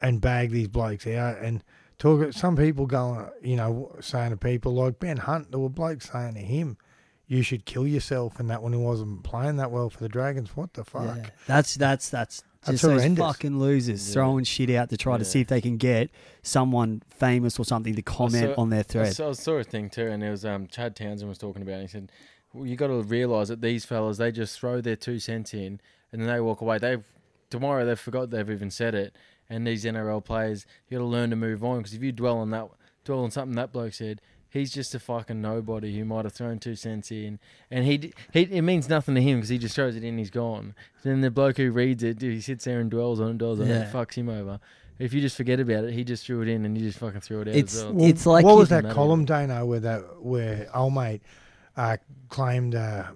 and 0.00 0.20
bag 0.20 0.50
these 0.50 0.68
blokes 0.68 1.06
out 1.06 1.38
and 1.38 1.62
talk. 1.98 2.32
Some 2.32 2.56
people 2.56 2.86
going, 2.86 3.28
you 3.42 3.56
know, 3.56 3.94
saying 4.00 4.30
to 4.30 4.36
people 4.36 4.74
like 4.74 4.98
Ben 4.98 5.18
Hunt, 5.18 5.50
there 5.50 5.60
were 5.60 5.68
blokes 5.68 6.10
saying 6.10 6.34
to 6.34 6.40
him, 6.40 6.78
"You 7.26 7.42
should 7.42 7.64
kill 7.64 7.86
yourself," 7.86 8.38
and 8.40 8.50
that 8.50 8.62
when 8.62 8.72
he 8.72 8.78
wasn't 8.78 9.22
playing 9.22 9.56
that 9.56 9.70
well 9.70 9.90
for 9.90 10.00
the 10.00 10.08
Dragons. 10.08 10.56
What 10.56 10.74
the 10.74 10.84
fuck? 10.84 11.16
Yeah. 11.16 11.30
That's 11.46 11.74
that's 11.74 12.08
that's 12.10 12.42
That's 12.66 12.80
just 12.80 12.82
those 12.82 13.18
fucking 13.18 13.58
losers 13.58 14.08
Yeah. 14.08 14.12
throwing 14.14 14.44
shit 14.44 14.70
out 14.70 14.88
to 14.90 14.96
try 14.96 15.18
to 15.18 15.24
see 15.24 15.40
if 15.40 15.48
they 15.48 15.60
can 15.60 15.76
get 15.76 16.10
someone 16.42 17.02
famous 17.08 17.58
or 17.58 17.64
something 17.64 17.94
to 17.94 18.02
comment 18.02 18.54
saw- 18.54 18.60
on 18.62 18.70
their 18.70 18.80
I 18.80 18.82
thread. 18.84 19.14
saw, 19.14 19.30
I 19.30 19.32
saw 19.32 19.52
a 19.56 19.64
thing 19.64 19.90
too, 19.90 20.06
and 20.08 20.22
there 20.22 20.30
was 20.30 20.44
um, 20.44 20.66
Chad 20.66 20.96
Townsend 20.96 21.28
was 21.28 21.38
talking 21.38 21.62
about. 21.62 21.78
it. 21.78 21.82
He 21.82 21.88
said, 21.88 22.12
well, 22.52 22.66
"You 22.66 22.76
got 22.76 22.86
to 22.88 23.02
realise 23.02 23.48
that 23.48 23.60
these 23.60 23.84
fellas 23.84 24.18
they 24.18 24.32
just 24.32 24.58
throw 24.58 24.80
their 24.80 24.96
two 24.96 25.18
cents 25.18 25.52
in, 25.54 25.80
and 26.12 26.20
then 26.22 26.26
they 26.28 26.40
walk 26.40 26.60
away. 26.60 26.78
They've 26.78 27.04
tomorrow 27.50 27.84
they've 27.84 27.98
forgot 27.98 28.30
they've 28.30 28.48
even 28.50 28.70
said 28.70 28.94
it. 28.94 29.16
And 29.50 29.66
these 29.66 29.84
NRL 29.84 30.24
players, 30.24 30.64
you 30.88 30.96
got 30.96 31.02
to 31.04 31.06
learn 31.08 31.28
to 31.30 31.36
move 31.36 31.62
on 31.62 31.78
because 31.78 31.92
if 31.92 32.02
you 32.02 32.12
dwell 32.12 32.38
on 32.38 32.48
that, 32.50 32.66
dwell 33.04 33.20
on 33.24 33.30
something 33.30 33.56
that 33.56 33.72
bloke 33.72 33.92
said." 33.92 34.20
He's 34.54 34.72
just 34.72 34.94
a 34.94 35.00
fucking 35.00 35.42
nobody 35.42 35.98
who 35.98 36.04
might 36.04 36.24
have 36.24 36.32
thrown 36.32 36.60
two 36.60 36.76
cents 36.76 37.10
in, 37.10 37.40
and 37.72 37.84
he, 37.84 38.12
he 38.32 38.42
it 38.42 38.62
means 38.62 38.88
nothing 38.88 39.16
to 39.16 39.20
him 39.20 39.38
because 39.38 39.48
he 39.48 39.58
just 39.58 39.74
throws 39.74 39.96
it 39.96 40.04
in, 40.04 40.16
he's 40.16 40.30
gone. 40.30 40.74
Then 41.02 41.20
the 41.22 41.30
bloke 41.30 41.56
who 41.56 41.72
reads 41.72 42.04
it, 42.04 42.18
dude, 42.20 42.34
he 42.34 42.40
sits 42.40 42.64
there 42.64 42.78
and 42.78 42.88
dwells 42.88 43.20
on 43.20 43.32
it, 43.32 43.38
dwells 43.38 43.58
on 43.58 43.66
it, 43.66 43.70
Yeah. 43.70 43.82
it 43.88 43.92
fucks 43.92 44.14
him 44.14 44.28
over. 44.28 44.60
If 45.00 45.12
you 45.12 45.20
just 45.20 45.36
forget 45.36 45.58
about 45.58 45.82
it, 45.82 45.92
he 45.92 46.04
just 46.04 46.24
threw 46.24 46.40
it 46.40 46.46
in 46.48 46.64
and 46.64 46.78
you 46.78 46.86
just 46.86 47.00
fucking 47.00 47.20
threw 47.20 47.40
it 47.40 47.48
out. 47.48 47.54
It's- 47.56 47.74
as 47.76 47.84
well. 47.84 47.94
Well, 47.94 48.04
It's 48.08 48.26
like 48.26 48.44
what 48.44 48.56
was 48.56 48.68
that 48.68 48.88
column, 48.90 49.24
Dano, 49.24 49.66
where 49.66 49.80
that 49.80 50.22
where 50.22 50.68
old 50.72 50.94
mate 50.94 51.22
uh, 51.76 51.96
claimed 52.28 52.74
a 52.74 53.10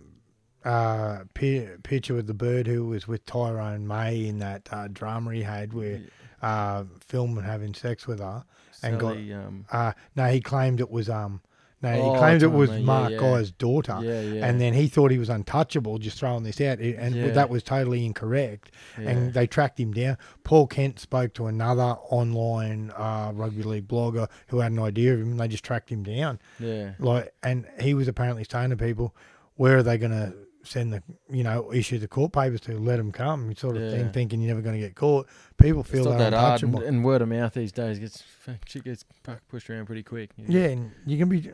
uh, 0.64 0.68
uh, 0.68 1.24
picture 1.34 2.14
with 2.14 2.26
the 2.26 2.34
bird 2.34 2.66
who 2.66 2.86
was 2.86 3.06
with 3.06 3.24
Tyrone 3.26 3.86
May 3.86 4.26
in 4.26 4.40
that 4.40 4.68
uh, 4.72 4.88
drama 4.88 5.32
he 5.34 5.42
had 5.44 5.72
where 5.72 6.00
uh, 6.42 6.82
filming 7.00 7.44
having 7.44 7.74
sex 7.74 8.08
with 8.08 8.18
her, 8.18 8.44
and 8.82 8.98
got 9.00 9.16
um, 9.16 9.64
uh, 9.72 9.92
no, 10.16 10.26
he 10.26 10.40
claimed 10.40 10.80
it 10.80 10.90
was 10.90 11.08
um 11.08 11.40
no, 11.80 11.92
he 11.92 12.00
Oh, 12.00 12.18
claimed 12.18 12.42
it 12.42 12.50
was 12.50 12.70
May, 12.70 12.78
yeah, 12.80 12.84
Mark 12.84 13.12
yeah. 13.12 13.18
Guy's 13.18 13.52
daughter. 13.52 14.00
yeah, 14.02 14.20
yeah, 14.20 14.44
And 14.44 14.60
then 14.60 14.74
he 14.74 14.88
thought 14.88 15.12
he 15.12 15.18
was 15.18 15.28
untouchable, 15.28 15.98
just 15.98 16.18
throwing 16.18 16.42
this 16.42 16.60
out, 16.60 16.80
and 16.80 17.14
Yeah. 17.14 17.30
that 17.30 17.50
was 17.50 17.62
totally 17.62 18.04
incorrect. 18.04 18.72
And 18.96 19.32
they 19.32 19.46
tracked 19.46 19.78
him 19.78 19.92
down. 19.92 20.18
Paul 20.42 20.66
Kent 20.66 20.98
spoke 20.98 21.34
to 21.34 21.46
another 21.46 21.94
online 22.10 22.90
uh, 22.96 23.30
rugby 23.32 23.62
league 23.62 23.86
blogger 23.86 24.28
who 24.48 24.58
had 24.58 24.72
an 24.72 24.80
idea 24.80 25.14
of 25.14 25.20
him. 25.20 25.30
And 25.30 25.38
they 25.40 25.46
just 25.46 25.62
tracked 25.62 25.88
him 25.88 26.02
down. 26.02 26.40
yeah, 26.58 26.94
Like, 26.98 27.32
and 27.44 27.64
he 27.80 27.94
was 27.94 28.08
apparently 28.08 28.44
saying 28.50 28.70
to 28.70 28.76
people, 28.76 29.14
"Where 29.54 29.78
are 29.78 29.82
they 29.84 29.98
going 29.98 30.10
to 30.10 30.34
send 30.70 30.92
the, 30.92 31.02
you 31.30 31.42
know, 31.42 31.72
issue 31.72 31.98
the 31.98 32.08
court 32.08 32.32
papers 32.32 32.60
to? 32.62 32.78
Let 32.78 32.96
them 32.96 33.12
come, 33.12 33.54
sort 33.56 33.76
of 33.76 33.90
thing, 33.90 34.10
thinking 34.12 34.40
you're 34.40 34.48
never 34.48 34.62
going 34.62 34.74
to 34.74 34.80
get 34.80 34.94
caught. 34.94 35.26
People 35.56 35.80
it's 35.80 35.90
feel 35.90 36.04
not 36.04 36.18
they're 36.18 36.30
that 36.30 36.38
hard, 36.38 36.62
and, 36.62 36.78
and 36.78 37.04
word 37.04 37.22
of 37.22 37.28
mouth 37.28 37.54
these 37.54 37.72
days 37.72 37.98
gets 37.98 38.22
shit 38.66 38.84
gets 38.84 39.04
pushed 39.48 39.68
around 39.70 39.86
pretty 39.86 40.02
quick. 40.02 40.30
you 40.36 40.48
know. 40.48 40.58
yeah, 40.60 40.68
and 40.68 40.92
you 41.06 41.18
can 41.18 41.28
be, 41.28 41.50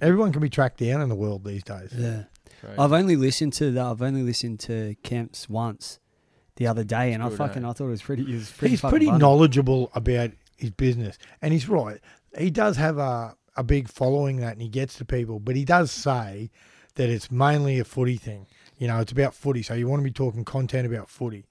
everyone 0.00 0.32
can 0.32 0.40
be 0.40 0.50
tracked 0.50 0.78
down 0.78 1.00
in 1.00 1.08
the 1.08 1.14
world 1.14 1.44
these 1.44 1.62
days. 1.62 1.92
yeah. 1.96 2.24
Crazy. 2.60 2.78
I've 2.78 2.92
only 2.92 3.16
listened 3.16 3.52
to 3.54 3.70
the, 3.70 3.82
I've 3.82 4.00
only 4.00 4.22
listened 4.22 4.60
to 4.60 4.94
Kemp's 5.02 5.48
once 5.48 5.98
the 6.56 6.66
other 6.66 6.84
day, 6.84 7.12
and 7.12 7.22
I 7.22 7.28
fucking 7.28 7.64
eh? 7.64 7.68
I 7.68 7.72
thought 7.72 7.86
it 7.86 7.90
was 7.90 8.02
pretty. 8.02 8.22
It 8.22 8.34
was 8.34 8.50
pretty 8.50 8.70
he's 8.72 8.80
pretty 8.80 9.06
funny. 9.06 9.18
knowledgeable 9.18 9.90
about 9.94 10.30
his 10.56 10.70
business, 10.70 11.18
and 11.42 11.52
he's 11.52 11.68
right. 11.68 12.00
He 12.36 12.50
does 12.50 12.76
have 12.76 12.98
a 12.98 13.36
a 13.56 13.62
big 13.62 13.88
following 13.88 14.36
that, 14.36 14.52
and 14.52 14.62
he 14.62 14.68
gets 14.68 14.96
to 14.98 15.04
people. 15.04 15.38
But 15.40 15.56
he 15.56 15.64
does 15.64 15.90
say 15.90 16.50
that 16.94 17.08
it's 17.08 17.30
mainly 17.30 17.78
a 17.78 17.84
footy 17.84 18.16
thing. 18.16 18.46
You 18.78 18.88
know, 18.88 19.00
it's 19.00 19.12
about 19.12 19.34
footy, 19.34 19.62
so 19.62 19.74
you 19.74 19.88
want 19.88 20.00
to 20.00 20.04
be 20.04 20.10
talking 20.10 20.44
content 20.44 20.86
about 20.86 21.08
footy. 21.08 21.46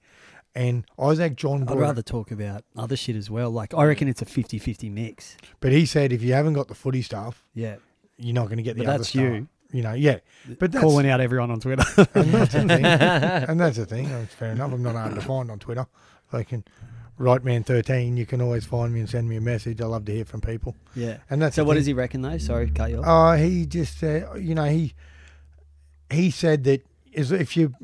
And 0.54 0.84
Isaac 0.98 1.36
John, 1.36 1.68
I'd 1.68 1.76
rather 1.78 2.00
talk 2.02 2.30
about 2.30 2.64
other 2.76 2.96
shit 2.96 3.14
as 3.16 3.28
well. 3.28 3.50
Like 3.50 3.74
I 3.74 3.84
reckon 3.84 4.08
it's 4.08 4.22
a 4.22 4.24
50-50 4.24 4.90
mix. 4.90 5.36
but 5.60 5.70
he 5.72 5.84
said 5.84 6.12
if 6.12 6.22
you 6.22 6.32
haven't 6.32 6.54
got 6.54 6.68
the 6.68 6.74
footy 6.74 7.02
stuff, 7.02 7.44
Yeah, 7.54 7.76
you're 8.16 8.34
not 8.34 8.46
going 8.46 8.56
to 8.56 8.62
get 8.62 8.76
the 8.76 8.84
But 8.84 8.88
other 8.90 8.98
that's 8.98 9.10
stuff. 9.10 9.22
you. 9.22 9.48
You 9.72 9.82
know, 9.82 9.92
yeah. 9.92 10.20
But 10.58 10.70
that's 10.72 10.82
calling 10.82 11.10
out 11.10 11.20
everyone 11.20 11.50
on 11.50 11.60
Twitter. 11.60 11.82
and 12.14 12.32
that's 12.32 12.52
the 12.54 12.60
thing. 12.60 12.84
and 12.86 13.60
that's 13.60 13.76
the 13.76 13.84
thing. 13.84 14.08
That's 14.08 14.32
fair 14.34 14.52
enough. 14.52 14.72
I'm 14.72 14.82
not 14.82 14.94
hard 14.94 15.14
to 15.16 15.20
find 15.20 15.50
on 15.50 15.58
Twitter. 15.58 15.86
They 16.32 16.44
can 16.44 16.64
right 17.18 17.42
man 17.44 17.64
thirteen. 17.64 18.16
You 18.16 18.24
can 18.26 18.40
always 18.40 18.64
find 18.64 18.94
me 18.94 19.00
and 19.00 19.10
send 19.10 19.28
me 19.28 19.36
a 19.36 19.40
message. 19.40 19.80
I 19.82 19.86
love 19.86 20.04
to 20.06 20.12
hear 20.12 20.24
from 20.24 20.40
people. 20.40 20.74
yeah. 20.94 21.18
And 21.28 21.42
that's 21.42 21.56
So 21.56 21.64
what 21.64 21.72
thing. 21.74 21.80
does 21.80 21.86
he 21.86 21.92
reckon 21.92 22.22
though? 22.22 22.38
Sorry, 22.38 22.70
cut 22.70 22.90
you 22.90 23.02
off. 23.02 23.06
Uh, 23.06 23.36
he 23.42 23.66
just 23.66 23.98
said, 23.98 24.26
you 24.40 24.54
know, 24.54 24.64
he 24.66 24.94
he 26.10 26.30
said 26.30 26.64
that 26.64 26.86
is 27.16 27.32
if 27.32 27.56
you 27.56 27.74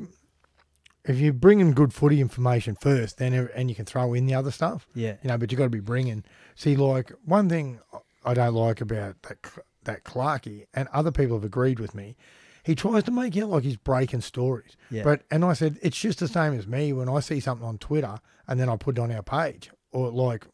if 1.03 1.19
you 1.19 1.33
bring 1.33 1.59
in 1.59 1.73
good 1.73 1.93
footy 1.93 2.21
information 2.21 2.75
first, 2.75 3.17
then 3.17 3.33
and 3.33 3.69
you 3.69 3.75
can 3.75 3.85
throw 3.85 4.13
in 4.13 4.25
the 4.25 4.35
other 4.35 4.51
stuff, 4.51 4.87
yeah, 4.95 5.15
you 5.21 5.27
know, 5.27 5.37
but 5.37 5.51
you 5.51 5.57
got 5.57 5.65
to 5.65 5.69
be 5.69 5.81
bringing. 5.81 6.23
See, 6.55 6.75
like 6.77 7.11
one 7.25 7.49
thing 7.49 7.79
I 8.23 8.33
don't 8.33 8.53
like 8.53 8.79
about 8.79 9.21
that 9.23 9.37
that 9.83 10.03
Clarkey, 10.05 10.67
and 10.73 10.87
other 10.93 11.11
people 11.11 11.35
have 11.35 11.43
agreed 11.43 11.79
with 11.79 11.93
me. 11.93 12.15
He 12.63 12.75
tries 12.75 13.03
to 13.03 13.11
make 13.11 13.35
it 13.35 13.47
like 13.47 13.63
he's 13.63 13.75
breaking 13.75 14.21
stories, 14.21 14.77
yeah. 14.89 15.03
but 15.03 15.23
and 15.29 15.43
I 15.43 15.53
said 15.53 15.77
it's 15.81 15.99
just 15.99 16.19
the 16.19 16.29
same 16.29 16.53
as 16.57 16.65
me 16.67 16.93
when 16.93 17.09
I 17.09 17.19
see 17.19 17.41
something 17.41 17.67
on 17.67 17.77
Twitter 17.77 18.19
and 18.47 18.59
then 18.59 18.69
I 18.69 18.77
put 18.77 18.97
it 18.97 19.01
on 19.01 19.11
our 19.11 19.23
page 19.23 19.69
or 19.91 20.09
like, 20.09 20.47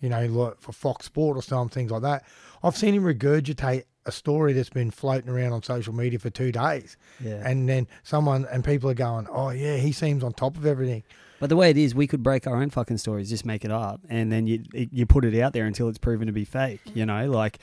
you 0.00 0.08
know, 0.08 0.26
like 0.26 0.60
for 0.60 0.72
Fox 0.72 1.06
Sport 1.06 1.36
or 1.36 1.42
some 1.42 1.68
things 1.68 1.92
like 1.92 2.02
that. 2.02 2.24
I've 2.64 2.76
seen 2.76 2.94
him 2.94 3.04
regurgitate 3.04 3.84
a 4.06 4.12
story 4.12 4.52
that's 4.52 4.70
been 4.70 4.90
floating 4.90 5.30
around 5.30 5.52
on 5.52 5.62
social 5.62 5.94
media 5.94 6.18
for 6.18 6.30
two 6.30 6.52
days, 6.52 6.96
yeah. 7.20 7.42
and 7.44 7.68
then 7.68 7.86
someone 8.02 8.46
and 8.50 8.64
people 8.64 8.90
are 8.90 8.94
going, 8.94 9.26
"Oh 9.30 9.50
yeah, 9.50 9.76
he 9.76 9.92
seems 9.92 10.24
on 10.24 10.32
top 10.32 10.56
of 10.56 10.66
everything." 10.66 11.02
But 11.40 11.48
the 11.48 11.56
way 11.56 11.70
it 11.70 11.76
is, 11.76 11.94
we 11.94 12.06
could 12.06 12.22
break 12.22 12.46
our 12.46 12.56
own 12.56 12.70
fucking 12.70 12.98
stories, 12.98 13.28
just 13.28 13.44
make 13.44 13.64
it 13.64 13.72
up, 13.72 14.00
and 14.08 14.30
then 14.30 14.46
you 14.46 14.62
you 14.72 15.06
put 15.06 15.24
it 15.24 15.38
out 15.40 15.52
there 15.52 15.66
until 15.66 15.88
it's 15.88 15.98
proven 15.98 16.26
to 16.26 16.32
be 16.32 16.44
fake. 16.44 16.80
You 16.94 17.06
know, 17.06 17.30
like 17.30 17.58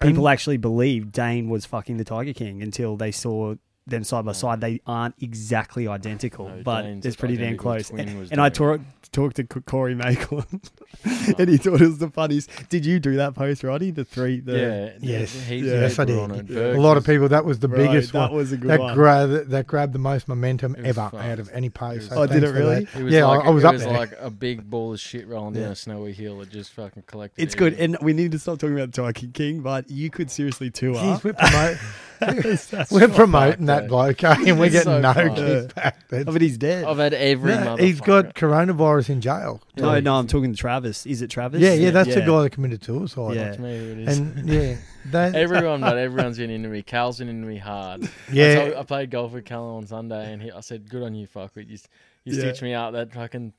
people 0.00 0.28
actually 0.28 0.56
believed 0.56 1.12
Dane 1.12 1.48
was 1.48 1.66
fucking 1.66 1.96
the 1.96 2.04
Tiger 2.04 2.32
King 2.32 2.62
until 2.62 2.96
they 2.96 3.10
saw 3.10 3.54
them 3.86 4.04
side 4.04 4.24
by 4.24 4.32
side. 4.32 4.60
They 4.60 4.80
aren't 4.86 5.16
exactly 5.20 5.88
identical, 5.88 6.48
No, 6.48 6.62
but 6.62 6.82
Dane's 6.82 7.06
it's 7.06 7.16
pretty 7.16 7.36
damn 7.36 7.56
close. 7.56 7.90
And, 7.90 8.08
and 8.30 8.40
I 8.40 8.48
doing 8.48 8.78
talked 8.78 8.99
talked 9.12 9.36
to 9.36 9.46
C- 9.52 9.60
Corey 9.60 9.94
Maitland, 9.94 10.70
and 11.38 11.48
he 11.48 11.56
thought 11.56 11.80
it 11.80 11.86
was 11.88 11.98
the 11.98 12.10
funniest. 12.10 12.50
Did 12.68 12.84
you 12.86 13.00
do 13.00 13.16
that 13.16 13.34
post, 13.34 13.62
Roddy? 13.64 13.90
The 13.90 14.04
three, 14.04 14.40
the 14.40 14.52
yeah, 14.58 14.90
Yes. 15.00 15.48
Yeah. 15.50 15.56
Yes, 15.56 15.98
I 15.98 16.04
did. 16.04 16.18
on 16.18 16.30
it. 16.32 16.48
Yeah. 16.48 16.72
A 16.76 16.80
lot 16.80 16.96
of 16.96 17.04
people. 17.04 17.28
That 17.28 17.44
was 17.44 17.58
the 17.58 17.68
Right, 17.68 17.78
biggest 17.88 18.12
that 18.12 18.30
one. 18.30 18.34
was 18.38 18.52
a 18.52 18.56
good 18.56 18.70
that 18.70 18.80
one. 18.80 18.94
grabbed 18.94 19.50
that 19.50 19.66
grabbed 19.66 19.92
the 19.92 19.98
most 19.98 20.28
momentum 20.28 20.76
ever 20.78 20.92
fast. 21.10 21.14
out 21.14 21.38
of 21.38 21.50
any 21.52 21.70
post. 21.70 22.06
It 22.06 22.08
So 22.10 22.22
Oh, 22.22 22.26
did 22.26 22.42
it 22.44 22.50
really? 22.50 22.86
It 22.96 23.02
was 23.04 23.12
Yeah, 23.12 23.26
like, 23.26 23.44
I, 23.44 23.48
I 23.48 23.50
was 23.50 23.64
it 23.64 23.66
up 23.66 23.72
was 23.74 23.84
there. 23.84 23.92
like 23.92 24.12
a 24.20 24.30
big 24.30 24.68
ball 24.68 24.92
of 24.92 25.00
shit 25.00 25.26
rolling 25.28 25.54
down 25.54 25.72
a 25.72 25.76
snowy 25.76 26.12
hill. 26.12 26.40
It 26.42 26.50
just 26.50 26.72
fucking 26.72 27.04
collected. 27.06 27.42
It's 27.42 27.54
good, 27.54 27.74
and 27.74 27.96
we 28.02 28.12
need 28.12 28.32
to 28.32 28.38
stop 28.38 28.58
talking 28.58 28.78
about 28.78 28.92
Tiger 28.92 29.26
King. 29.32 29.60
But 29.60 29.90
you 29.90 30.10
could 30.10 30.30
seriously 30.30 30.70
tour. 30.70 30.94
Jeez, 30.94 31.22
we're, 32.20 32.32
promote, 32.42 32.68
That's 32.70 32.90
we're 32.92 33.06
not 33.06 33.16
promoting 33.16 33.66
that 33.66 33.88
bloke, 33.88 34.22
eh, 34.24 34.34
and 34.46 34.58
we're 34.58 34.66
It's 34.66 34.72
getting 34.74 34.92
so 34.92 35.00
no 35.00 35.12
fucked. 35.14 35.36
kickback. 35.36 35.94
That's- 36.08 36.28
I 36.28 36.30
mean, 36.30 36.40
he's 36.40 36.58
dead. 36.58 36.84
I've 36.84 36.98
had 36.98 37.14
every. 37.14 37.54
No, 37.54 37.76
he's 37.76 38.00
got 38.00 38.34
coronavirus 38.34 39.10
in 39.10 39.20
jail. 39.20 39.62
no, 39.76 39.98
no, 40.00 40.14
I'm 40.16 40.26
talking 40.26 40.52
to 40.52 40.56
Travis. 40.58 41.06
Is 41.06 41.22
it 41.22 41.28
Travis? 41.30 41.60
Yeah, 41.60 41.74
yeah, 41.74 41.90
that's 41.90 42.14
the 42.14 42.20
guy 42.20 42.42
that 42.42 42.50
committed 42.52 42.84
suicide. 42.84 43.34
Yeah. 43.36 43.44
That's 43.44 43.58
me 43.58 43.70
it 43.74 43.98
is. 44.08 44.18
And 44.18 44.48
yeah, 44.48 44.76
that 45.06 45.34
Everyone, 45.34 45.80
but 45.80 45.96
everyone's 45.98 46.38
been 46.38 46.50
into 46.50 46.68
me. 46.68 46.82
Cal's 46.82 47.18
been 47.18 47.28
into 47.28 47.46
me 47.46 47.58
hard. 47.58 48.08
yeah, 48.32 48.50
I, 48.50 48.54
told- 48.54 48.74
I 48.74 48.82
played 48.84 49.10
golf 49.10 49.32
with 49.32 49.44
Cal 49.44 49.64
on 49.64 49.86
Sunday, 49.86 50.32
and 50.32 50.42
he, 50.42 50.50
I 50.50 50.60
said, 50.60 50.88
"Good 50.88 51.02
on 51.02 51.14
you, 51.14 51.26
fuck 51.26 51.52
it. 51.56 51.68
You, 51.68 51.78
you 52.24 52.34
Yeah. 52.34 52.40
stitched 52.40 52.62
me 52.62 52.74
out 52.74 52.92
that 52.92 53.12
fucking 53.12 53.52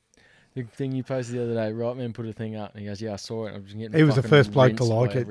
the 0.54 0.64
thing 0.64 0.92
you 0.92 1.04
posted 1.04 1.36
the 1.36 1.44
other 1.44 1.54
day. 1.54 1.72
Right 1.72 1.96
man, 1.96 2.12
put 2.14 2.26
a 2.26 2.34
thing 2.34 2.56
up, 2.56 2.72
and 2.74 2.82
he 2.82 2.88
goes, 2.88 3.02
"Yeah, 3.02 3.14
I 3.14 3.16
saw 3.16 3.46
it. 3.46 3.54
I'm 3.56 3.64
just 3.64 3.78
getting." 3.78 3.98
He 3.98 4.04
was 4.04 4.16
the 4.16 4.24
first 4.24 4.52
bloke 4.52 4.76
to 4.78 4.84
like 4.84 5.16
it. 5.16 5.28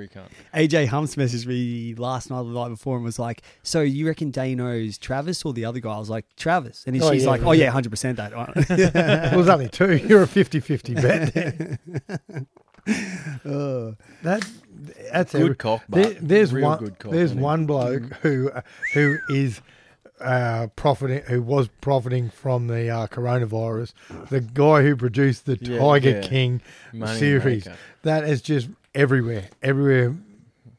AJ 0.54 0.86
Humps 0.86 1.16
messaged 1.16 1.46
me 1.46 1.94
last 1.94 2.30
night, 2.30 2.38
or 2.38 2.44
the 2.44 2.50
night 2.58 2.68
before, 2.70 2.96
and 2.96 3.04
was 3.04 3.18
like, 3.18 3.42
"So 3.62 3.82
you 3.82 4.06
reckon 4.06 4.30
Dano's 4.30 4.96
Travis 4.98 5.44
or 5.44 5.52
the 5.52 5.64
other 5.64 5.80
guy?" 5.80 5.92
I 5.94 5.98
was 5.98 6.10
like, 6.10 6.24
"Travis," 6.36 6.84
and 6.86 7.00
Oh, 7.02 7.12
she's 7.12 7.24
yeah, 7.24 7.30
like, 7.30 7.40
yeah. 7.42 7.46
"Oh 7.48 7.52
yeah, 7.52 7.70
hundred 7.70 7.90
percent 7.90 8.16
that." 8.16 8.32
it 8.34 9.36
was 9.36 9.48
only 9.48 9.68
two. 9.68 9.96
You're 9.96 10.22
a 10.22 10.26
50-50 10.26 10.94
bet. 11.02 11.78
Uh, 13.44 13.92
that 14.22 14.46
that's 15.12 15.32
Good 15.32 15.42
every, 15.42 15.54
cock, 15.56 15.82
there, 15.88 16.04
but 16.14 16.16
there's 16.28 16.52
real 16.52 16.68
one. 16.70 16.78
good 16.78 16.98
cock. 16.98 17.12
there's 17.12 17.34
one 17.34 17.66
bloke 17.66 18.04
who 18.22 18.50
uh, 18.50 18.62
who 18.94 19.18
is 19.28 19.60
uh, 20.20 20.68
profiting, 20.76 21.22
who 21.22 21.42
was 21.42 21.68
profiting 21.80 22.30
from 22.30 22.66
the 22.66 22.88
uh, 22.90 23.06
coronavirus. 23.06 23.92
The 24.28 24.40
guy 24.40 24.82
who 24.82 24.96
produced 24.96 25.46
the 25.46 25.58
Yeah, 25.60 25.78
Tiger 25.78 26.10
yeah. 26.10 26.20
King 26.22 26.60
Money 26.92 27.18
series. 27.18 27.66
maker. 27.66 27.78
that 28.02 28.24
is 28.24 28.42
just 28.42 28.68
everywhere, 28.94 29.48
everywhere. 29.62 30.16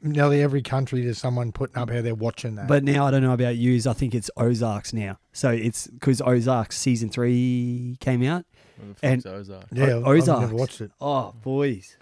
nearly 0.03 0.41
every 0.41 0.61
country 0.61 1.01
there's 1.03 1.17
someone 1.19 1.51
putting 1.51 1.77
up 1.77 1.89
how 1.89 2.01
they're 2.01 2.15
watching 2.15 2.55
that. 2.55 2.67
But 2.67 2.83
now 2.83 3.05
I 3.05 3.11
don't 3.11 3.21
know 3.23 3.33
about 3.33 3.55
yous. 3.55 3.85
I 3.87 3.93
think 3.93 4.15
it's 4.15 4.29
Ozarks 4.37 4.93
now. 4.93 5.17
So 5.33 5.49
it's 5.51 5.87
because 5.87 6.21
Ozarks 6.21 6.77
season 6.77 7.09
three 7.09 7.97
came 7.99 8.23
out. 8.23 8.45
What 8.77 8.97
the 8.97 9.05
And- 9.07 9.23
fuck's 9.23 9.33
Ozark? 9.35 9.65
yeah, 9.71 9.85
O- 9.93 9.99
I've 10.01 10.07
Ozarks. 10.07 10.41
never 10.41 10.55
watched 10.55 10.81
it. 10.81 10.91
Oh, 10.99 11.33
boys. 11.43 11.77
Is 11.77 11.97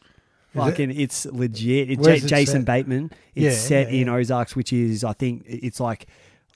Fucking, 0.55 0.89
it's 0.99 1.25
legit. 1.27 1.91
It's 1.91 2.03
J- 2.03 2.15
it 2.17 2.25
Jason 2.25 2.61
set? 2.61 2.65
Bateman. 2.65 3.11
It's 3.35 3.43
Yeah, 3.43 3.51
set 3.51 3.93
yeah, 3.93 4.01
in. 4.01 4.09
Ozarks, 4.09 4.55
which 4.55 4.73
is, 4.73 5.03
I 5.03 5.13
think, 5.13 5.43
it's 5.45 5.79
like, 5.79 6.07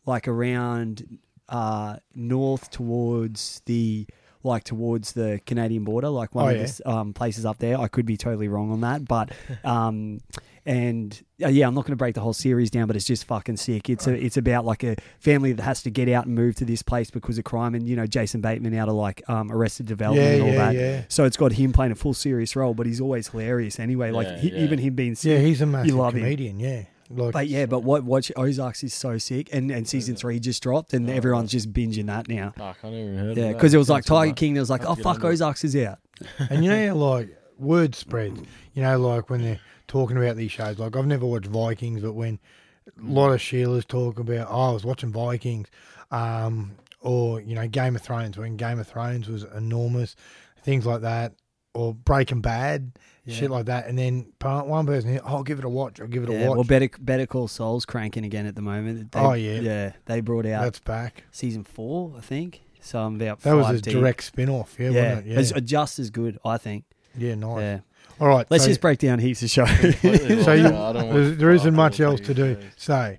like 0.06 0.28
around 0.28 1.20
uh, 1.50 1.98
north 2.16 2.70
towards 2.72 3.62
the, 3.66 4.06
like 4.44 4.64
towards 4.64 5.14
the 5.14 5.40
Canadian 5.46 5.84
border, 5.84 6.10
like 6.10 6.34
one 6.36 6.46
Oh, 6.46 6.50
of 6.50 6.58
yeah. 6.58 6.66
the 6.66 6.90
um, 6.90 7.14
places 7.14 7.46
up 7.46 7.60
there. 7.60 7.80
I 7.80 7.88
could 7.88 8.06
be 8.06 8.18
totally 8.18 8.48
wrong 8.48 8.72
on 8.72 8.82
that, 8.82 9.06
but, 9.06 9.32
um, 9.64 10.20
and 10.66 11.22
uh, 11.44 11.50
yeah, 11.50 11.68
I'm 11.68 11.74
not 11.76 11.82
going 11.82 11.92
to 11.92 11.98
break 11.98 12.16
the 12.16 12.22
whole 12.22 12.32
series 12.34 12.72
down, 12.72 12.88
but 12.88 12.96
it's 12.96 13.04
just 13.06 13.26
fucking 13.26 13.58
sick. 13.58 13.90
It's 13.90 14.08
a, 14.08 14.14
it's 14.14 14.38
about 14.38 14.64
like 14.64 14.82
a 14.84 14.96
family 15.20 15.52
that 15.52 15.62
has 15.62 15.84
to 15.84 15.90
get 15.90 16.08
out 16.08 16.26
and 16.26 16.36
move 16.36 16.56
to 16.56 16.66
this 16.66 16.82
place 16.82 17.12
because 17.12 17.38
of 17.38 17.44
crime, 17.44 17.76
and 17.76 17.86
you 17.86 17.98
know, 17.98 18.08
Jason 18.08 18.40
Bateman 18.40 18.74
out 18.74 18.88
of 18.88 18.96
like 18.96 19.22
um, 19.30 19.52
Arrested 19.52 19.88
Development 19.88 20.26
Yeah, 20.26 20.34
and 20.36 20.42
all 20.44 20.50
yeah, 20.50 20.56
that. 20.72 20.76
yeah. 20.76 21.02
So 21.10 21.26
it's 21.26 21.36
got 21.36 21.52
him 21.52 21.74
playing 21.74 21.92
a 21.92 21.96
full 21.96 22.14
serious 22.14 22.56
role, 22.56 22.74
but 22.74 22.86
he's 22.86 23.02
always 23.02 23.28
hilarious 23.28 23.78
anyway. 23.78 24.12
Like 24.12 24.28
Yeah, 24.28 24.38
he, 24.38 24.50
yeah. 24.54 24.60
even 24.64 24.80
him 24.80 24.96
being 24.96 25.18
Yeah, 25.22 25.40
he's 25.40 25.60
a 25.60 25.66
massive 25.66 25.96
love 25.96 26.14
him. 26.14 26.22
comedian. 26.22 26.60
Yeah, 26.62 26.84
like 27.16 27.34
But 27.34 27.48
yeah, 27.48 27.66
but 27.66 27.84
what 27.84 28.04
watch 28.04 28.32
Ozarks 28.36 28.84
is 28.84 28.94
so 28.94 29.18
sick, 29.18 29.50
and 29.54 29.70
and 29.72 29.88
season 29.88 30.16
three 30.16 30.40
just 30.40 30.62
dropped, 30.64 30.94
and 30.94 31.10
Oh, 31.10 31.14
everyone's 31.14 31.52
just 31.52 31.72
binging 31.74 32.08
that 32.08 32.28
now. 32.28 32.54
Fuck, 32.58 32.78
I 32.84 32.90
never 32.90 33.02
even 33.02 33.18
heard 33.18 33.24
Yeah, 33.26 33.30
of 33.30 33.36
that. 33.36 33.42
Yeah, 33.42 33.54
because 33.54 33.74
it 33.74 33.78
was 33.78 33.90
like 33.90 34.06
Tiger. 34.06 34.34
King. 34.34 34.54
There 34.54 34.62
was 34.62 34.70
like, 34.70 34.86
oh 34.86 34.96
fuck. 34.96 35.24
Ozarks 35.24 35.64
is 35.64 35.76
out. 35.76 36.00
And 36.50 36.64
you 36.64 36.70
know 36.70 36.88
how 36.88 36.96
like 36.96 37.38
word 37.58 37.96
spreads. 37.96 38.42
You 38.74 38.82
know, 38.84 39.00
like 39.00 39.30
when 39.30 39.42
they're 39.42 39.60
talking 39.88 40.18
about 40.18 40.36
these 40.38 40.52
shows. 40.52 40.80
Like 40.80 40.96
I've 40.96 41.06
never 41.08 41.26
watched 41.26 41.48
Vikings, 41.48 42.02
but 42.02 42.14
when 42.14 42.40
a 42.88 43.04
lot 43.12 43.32
of 43.32 43.40
Sheilas 43.40 43.88
talk 43.88 44.20
about, 44.20 44.48
oh, 44.50 44.70
I 44.70 44.72
was 44.74 44.84
watching 44.86 45.12
Vikings, 45.12 45.68
um, 46.12 46.72
or 47.02 47.40
you 47.42 47.56
know, 47.56 47.68
Game 47.68 47.96
of 47.96 48.02
Thrones 48.02 48.38
when 48.38 48.58
Game 48.58 48.80
of 48.80 48.88
Thrones 48.88 49.28
was 49.28 49.44
enormous, 49.44 50.16
things 50.64 50.86
like 50.86 51.02
that, 51.02 51.34
or 51.74 51.94
Breaking 51.94 52.42
Bad, 52.42 52.94
shit 53.28 53.50
like 53.50 53.66
that. 53.68 53.88
And 53.88 53.98
then 53.98 54.32
part 54.40 54.68
one 54.68 54.86
person, 54.86 55.20
oh, 55.24 55.28
I'll 55.28 55.44
give 55.44 55.60
it 55.60 55.66
a 55.66 55.70
watch. 55.70 56.02
I'll 56.02 56.08
give 56.08 56.24
it 56.24 56.30
a 56.30 56.48
watch. 56.48 56.56
well, 56.56 56.64
Better 56.64 56.90
Better 57.00 57.26
Call 57.26 57.48
Saul's 57.48 57.86
cranking 57.86 58.26
again 58.26 58.46
at 58.46 58.56
the 58.56 58.62
moment. 58.62 59.12
They- 59.12 59.20
Oh, 59.20 59.34
yeah. 59.34 59.60
yeah. 59.62 59.92
They 60.06 60.22
brought 60.22 60.46
out 60.46 60.64
That's 60.64 60.80
back. 60.80 61.24
season 61.32 61.64
four, 61.64 62.14
I 62.18 62.22
think. 62.22 62.62
So 62.82 63.00
I'm 63.00 63.16
about 63.16 63.40
That 63.42 63.56
was 63.56 63.70
a 63.70 63.82
deep. 63.82 63.94
direct 63.94 64.24
spin 64.26 64.50
off. 64.50 64.76
Yeah, 64.78 64.90
Yeah, 64.90 65.10
wasn't 65.10 65.28
it? 65.28 65.30
Yeah, 65.32 65.40
it's 65.40 65.52
just 65.72 66.00
as 66.00 66.10
good, 66.10 66.38
I 66.44 66.58
think. 66.58 66.84
yeah, 67.18 67.36
nice. 67.36 67.60
Yeah, 67.62 67.80
All 68.20 68.28
right, 68.28 68.46
let's 68.50 68.66
so- 68.66 68.70
just 68.70 68.82
break 68.82 69.00
down 69.00 69.20
heaps 69.20 69.42
of 69.42 69.50
shows. 69.50 69.70
Completely 69.70 70.44
So 70.44 70.52
you- 70.54 70.66
it. 70.68 70.94
There's, 70.94 71.30
watch 71.30 71.38
there 71.40 71.52
isn't 71.52 71.74
much 71.76 72.00
else 72.02 72.20
to 72.22 72.34
do. 72.34 72.56
shows. 72.56 72.64
So, 72.76 73.16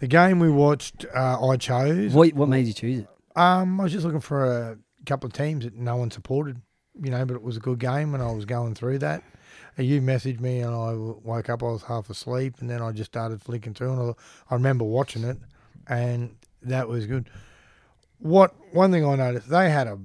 the 0.00 0.08
game 0.08 0.40
we 0.40 0.50
watched, 0.50 1.06
uh, 1.14 1.38
I 1.48 1.56
chose. 1.56 2.12
what 2.12 2.32
what 2.34 2.48
made 2.48 2.66
you 2.66 2.72
choose 2.72 2.98
it? 3.00 3.08
Um, 3.36 3.80
I 3.80 3.84
was 3.84 3.92
just 3.92 4.04
looking 4.04 4.20
for 4.20 4.44
a 4.72 4.78
couple 5.06 5.28
of 5.28 5.32
teams 5.32 5.64
that 5.64 5.74
no 5.76 5.94
one 5.96 6.10
supported, 6.10 6.60
you 7.00 7.10
know, 7.12 7.24
but 7.24 7.34
it 7.34 7.42
was 7.42 7.56
a 7.56 7.60
good 7.60 7.78
game, 7.78 8.14
and 8.14 8.22
I 8.22 8.32
was 8.32 8.44
going 8.44 8.74
through 8.74 8.98
that. 8.98 9.22
Uh, 9.78 9.82
You 9.82 10.00
messaged 10.00 10.40
me, 10.40 10.60
and 10.60 10.74
I 10.74 10.92
woke 10.94 11.48
up. 11.48 11.62
I 11.62 11.66
was 11.66 11.82
half 11.84 12.08
asleep, 12.10 12.56
and 12.60 12.68
then 12.70 12.80
I 12.82 12.92
just 12.92 13.10
started 13.12 13.40
flicking 13.42 13.74
through, 13.74 13.92
and 13.92 14.00
I, 14.10 14.14
I 14.50 14.54
remember 14.54 14.84
watching 14.84 15.24
it, 15.24 15.38
and 15.88 16.36
that 16.62 16.88
was 16.88 17.06
good. 17.06 17.28
What 18.18 18.54
one 18.72 18.90
thing 18.92 19.04
I 19.04 19.16
noticed, 19.16 19.48
they 19.48 19.70
had 19.70 19.86
a 19.86 19.98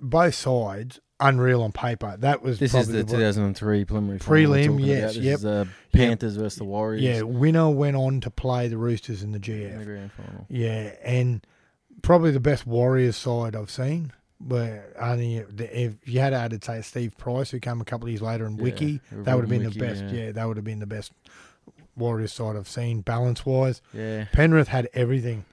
both 0.00 0.34
sides 0.34 1.00
unreal 1.20 1.62
on 1.62 1.70
paper. 1.70 2.16
That 2.18 2.42
was 2.42 2.58
This 2.58 2.74
is 2.74 2.88
the 2.88 3.04
the- 3.04 3.04
2003 3.04 3.84
preliminary 3.84 4.18
Prelim, 4.18 4.84
yes, 4.84 5.16
yep. 5.16 5.36
is 5.36 5.42
the 5.42 5.68
Yeah. 5.92 6.06
Panthers 6.08 6.34
versus 6.36 6.58
the 6.58 6.64
Warriors. 6.64 7.02
yeah. 7.02 7.22
Winner 7.22 7.70
went 7.70 7.94
on 7.96 8.20
to 8.22 8.30
play 8.30 8.66
the 8.66 8.76
Roosters 8.76 9.22
in 9.22 9.30
the 9.30 9.36
in 9.36 9.42
GF. 9.42 9.78
the 9.78 9.84
grand 9.84 10.10
final. 10.12 10.46
Yeah, 10.48 10.94
and 11.04 11.46
probably 12.02 12.32
the 12.32 12.40
best 12.40 12.66
Warriors 12.66 13.16
side 13.16 13.54
I've 13.54 13.70
seen. 13.70 14.12
Where 14.46 14.92
only 15.00 15.36
if 15.58 15.94
you 16.04 16.18
had 16.20 16.32
added 16.34 16.64
say 16.64 16.80
Steve 16.82 17.16
Price, 17.16 17.50
who 17.50 17.60
came 17.60 17.80
a 17.80 17.84
couple 17.84 18.06
of 18.06 18.10
years 18.10 18.22
later, 18.22 18.44
and 18.44 18.58
Yeah, 18.58 18.64
Wiki, 18.64 19.00
that 19.12 19.34
would 19.34 19.42
have 19.42 19.48
been 19.50 19.64
Wiki, 19.64 19.78
the 19.78 19.86
best. 19.86 20.02
yeah. 20.04 20.10
Yeah. 20.24 20.32
that 20.32 20.48
would 20.48 20.56
have 20.56 20.64
been 20.64 20.80
the 20.80 20.86
best 20.86 21.12
Warriors 21.96 22.32
side 22.32 22.56
I've 22.56 22.68
seen 22.68 23.02
balance 23.02 23.44
wise. 23.46 23.82
Yeah. 23.92 24.24
Penrith 24.32 24.68
had 24.68 24.88
everything, 24.94 25.44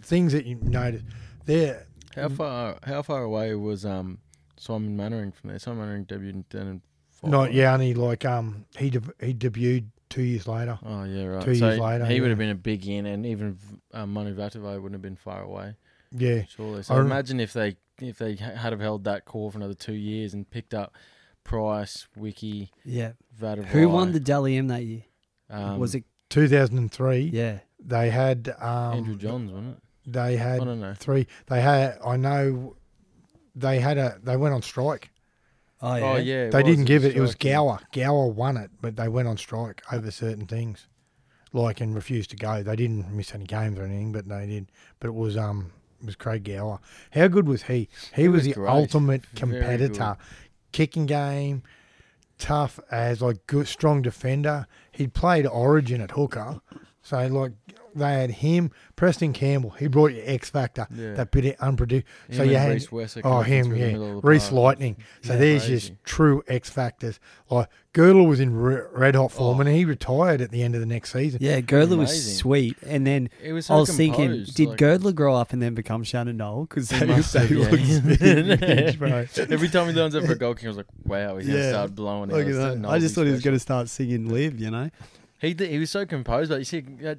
things 0.00 0.32
that 0.32 0.44
you 0.46 0.56
noticed. 0.62 1.04
There, 1.46 1.86
How 2.14 2.28
far? 2.28 2.78
How 2.84 3.02
far 3.02 3.22
away 3.22 3.54
was 3.54 3.84
um 3.84 4.18
Simon 4.58 4.96
Mannering 4.96 5.32
from 5.32 5.50
there? 5.50 5.58
Simon 5.58 5.80
Mannering 5.80 6.04
debuted 6.06 6.54
in. 6.54 6.82
five. 7.10 7.30
not 7.30 7.52
yeah, 7.52 7.72
only 7.72 7.94
like 7.94 8.24
um 8.24 8.66
he 8.78 8.90
de- 8.90 9.02
he 9.20 9.34
debuted 9.34 9.86
two 10.10 10.22
years 10.22 10.46
later. 10.46 10.78
Oh 10.84 11.04
yeah, 11.04 11.24
right. 11.26 11.44
Two 11.44 11.54
so 11.56 11.66
years 11.68 11.80
later, 11.80 12.04
he 12.06 12.20
would 12.20 12.30
have 12.30 12.38
been 12.38 12.50
a 12.50 12.54
big 12.54 12.86
in, 12.86 13.06
and 13.06 13.26
even 13.26 13.58
um, 13.92 14.12
Manu 14.12 14.34
Vatuvei 14.36 14.74
wouldn't 14.76 14.92
have 14.92 15.02
been 15.02 15.16
far 15.16 15.42
away. 15.42 15.74
Yeah, 16.16 16.42
Surely. 16.46 16.82
So 16.84 16.94
I 16.94 17.00
imagine 17.00 17.40
if 17.40 17.52
they 17.54 17.76
if 18.00 18.18
they 18.18 18.36
had 18.36 18.56
have 18.72 18.80
held 18.80 19.04
that 19.04 19.24
core 19.24 19.50
for 19.50 19.58
another 19.58 19.74
two 19.74 19.92
years 19.94 20.34
and 20.34 20.48
picked 20.50 20.74
up 20.74 20.94
Price, 21.44 22.06
Wiki, 22.16 22.70
Yeah, 22.84 23.12
Vatuvei. 23.40 23.66
who 23.66 23.88
won 23.88 24.12
the 24.12 24.20
Dally 24.20 24.56
M 24.56 24.68
that 24.68 24.82
year? 24.84 25.02
Um, 25.50 25.78
was 25.78 25.94
it? 25.94 26.04
two 26.30 26.48
thousand 26.48 26.78
and 26.78 26.90
three. 26.90 27.30
Yeah, 27.32 27.58
They 27.78 28.10
had 28.10 28.54
um 28.58 28.94
Andrew 28.94 29.16
Johns? 29.16 29.52
Wasn't 29.52 29.76
it? 29.76 29.82
They 30.06 30.36
had 30.36 30.60
I 30.60 30.64
don't 30.64 30.80
know. 30.80 30.94
three. 30.94 31.26
They 31.46 31.60
had. 31.60 31.98
I 32.04 32.16
know. 32.16 32.76
They 33.54 33.78
had 33.78 33.98
a. 33.98 34.18
They 34.22 34.36
went 34.36 34.54
on 34.54 34.62
strike. 34.62 35.10
oh 35.80 35.94
yeah, 35.96 36.04
Oh 36.12 36.16
yeah. 36.16 36.50
they 36.50 36.62
didn't 36.62 36.84
give 36.86 37.04
it. 37.04 37.14
It 37.16 37.20
was 37.20 37.32
striking. 37.32 37.52
Gower. 37.52 37.78
Gower 37.92 38.26
won 38.28 38.56
it, 38.56 38.70
but 38.80 38.96
they 38.96 39.08
went 39.08 39.28
on 39.28 39.36
strike 39.36 39.82
over 39.92 40.10
certain 40.10 40.46
things, 40.46 40.88
like 41.52 41.80
and 41.80 41.94
refused 41.94 42.30
to 42.30 42.36
go. 42.36 42.62
They 42.62 42.76
didn't 42.76 43.10
miss 43.12 43.34
any 43.34 43.44
games 43.44 43.78
or 43.78 43.84
anything, 43.84 44.12
but 44.12 44.28
they 44.28 44.46
did. 44.46 44.72
But 45.00 45.08
it 45.08 45.14
was 45.14 45.36
um 45.36 45.72
it 45.76 45.83
was 46.04 46.16
Craig 46.16 46.44
Gower. 46.44 46.80
How 47.12 47.28
good 47.28 47.48
was 47.48 47.64
he? 47.64 47.88
He, 48.14 48.28
was, 48.28 48.40
was 48.40 48.48
the 48.48 48.52
great. 48.54 48.70
ultimate 48.70 49.24
competitor, 49.34 50.16
kicking 50.72 51.06
game, 51.06 51.62
tough 52.38 52.78
as 52.90 53.22
like 53.22 53.46
good 53.46 53.68
strong 53.68 54.02
defender. 54.02 54.66
He'd 54.92 55.14
played 55.14 55.46
Origin 55.46 56.00
at 56.00 56.12
hooker, 56.12 56.60
so 57.02 57.26
like 57.26 57.52
they 57.94 58.12
had 58.14 58.30
him, 58.30 58.70
Preston 58.96 59.32
Campbell. 59.32 59.70
He 59.70 59.86
brought 59.86 60.12
you 60.12 60.22
X 60.24 60.50
factor. 60.50 60.86
Yeah. 60.94 61.14
That 61.14 61.30
bit 61.30 61.44
of 61.46 61.54
unpredictable. 61.60 62.10
Him 62.28 62.36
So 62.36 62.42
you 62.42 62.56
had 62.56 62.72
Rhys 62.72 62.88
Wesser 62.88 63.20
oh 63.24 63.40
him 63.42 63.74
yeah 63.74 63.86
middle 63.92 64.20
Reese. 64.20 64.50
Lightning. 64.52 64.96
So 65.22 65.32
Yeah, 65.34 65.38
there's 65.38 65.62
crazy. 65.66 65.74
just 65.88 66.04
true 66.04 66.42
X 66.48 66.68
factors. 66.70 67.20
Like 67.50 67.68
Girdler 67.92 68.24
was 68.26 68.40
in 68.40 68.54
re- 68.56 68.82
red 68.92 69.14
hot 69.14 69.30
form 69.30 69.58
Oh. 69.58 69.60
and 69.60 69.68
he 69.70 69.84
retired 69.84 70.40
at 70.40 70.50
the 70.50 70.62
end 70.62 70.74
of 70.74 70.80
the 70.80 70.86
next 70.86 71.12
season. 71.12 71.38
yeah. 71.42 71.60
Girdler 71.60 71.96
was 71.96 72.10
Amazing. 72.10 72.34
sweet, 72.34 72.76
and 72.86 73.06
then 73.06 73.30
It 73.42 73.52
was. 73.52 73.70
I 73.70 73.74
So 73.74 73.80
was 73.80 73.96
thinking, 73.96 74.44
did 74.54 74.68
like- 74.70 74.78
Girdler 74.78 75.12
grow 75.12 75.34
up 75.36 75.52
and 75.52 75.62
then 75.62 75.74
become 75.74 76.02
Shannon 76.02 76.36
Noll? 76.36 76.66
Because 76.66 76.90
He 76.90 76.98
they, 76.98 77.06
they 77.06 77.54
yeah. 77.54 77.68
look 77.70 77.80
spitting. 77.80 79.50
Every 79.52 79.68
time 79.68 79.86
he 79.88 79.92
lines 79.92 80.14
up 80.14 80.24
for 80.24 80.32
a 80.32 80.36
goal 80.38 80.54
kick, 80.54 80.64
I 80.64 80.68
was 80.68 80.76
like, 80.76 80.86
"Wow, 81.04 81.36
he's 81.36 81.48
Yeah. 81.48 81.54
gonna 81.54 81.68
start 81.70 81.94
blowing 81.94 82.30
Look 82.30 82.44
out." 82.46 82.50
at 82.52 82.82
that. 82.82 82.88
I 82.88 82.98
just 82.98 83.14
thought 83.14 83.26
he 83.26 83.32
was 83.32 83.42
going 83.42 83.54
to 83.56 83.60
start 83.60 83.88
singing 83.88 84.28
"Live," 84.28 84.58
you 84.58 84.70
know. 84.70 84.90
He 85.40 85.54
he 85.58 85.78
was 85.78 85.90
so 85.90 86.06
composed, 86.06 86.50
but 86.50 86.58
you 86.58 86.64
see, 86.64 86.82
uh, 87.06 87.14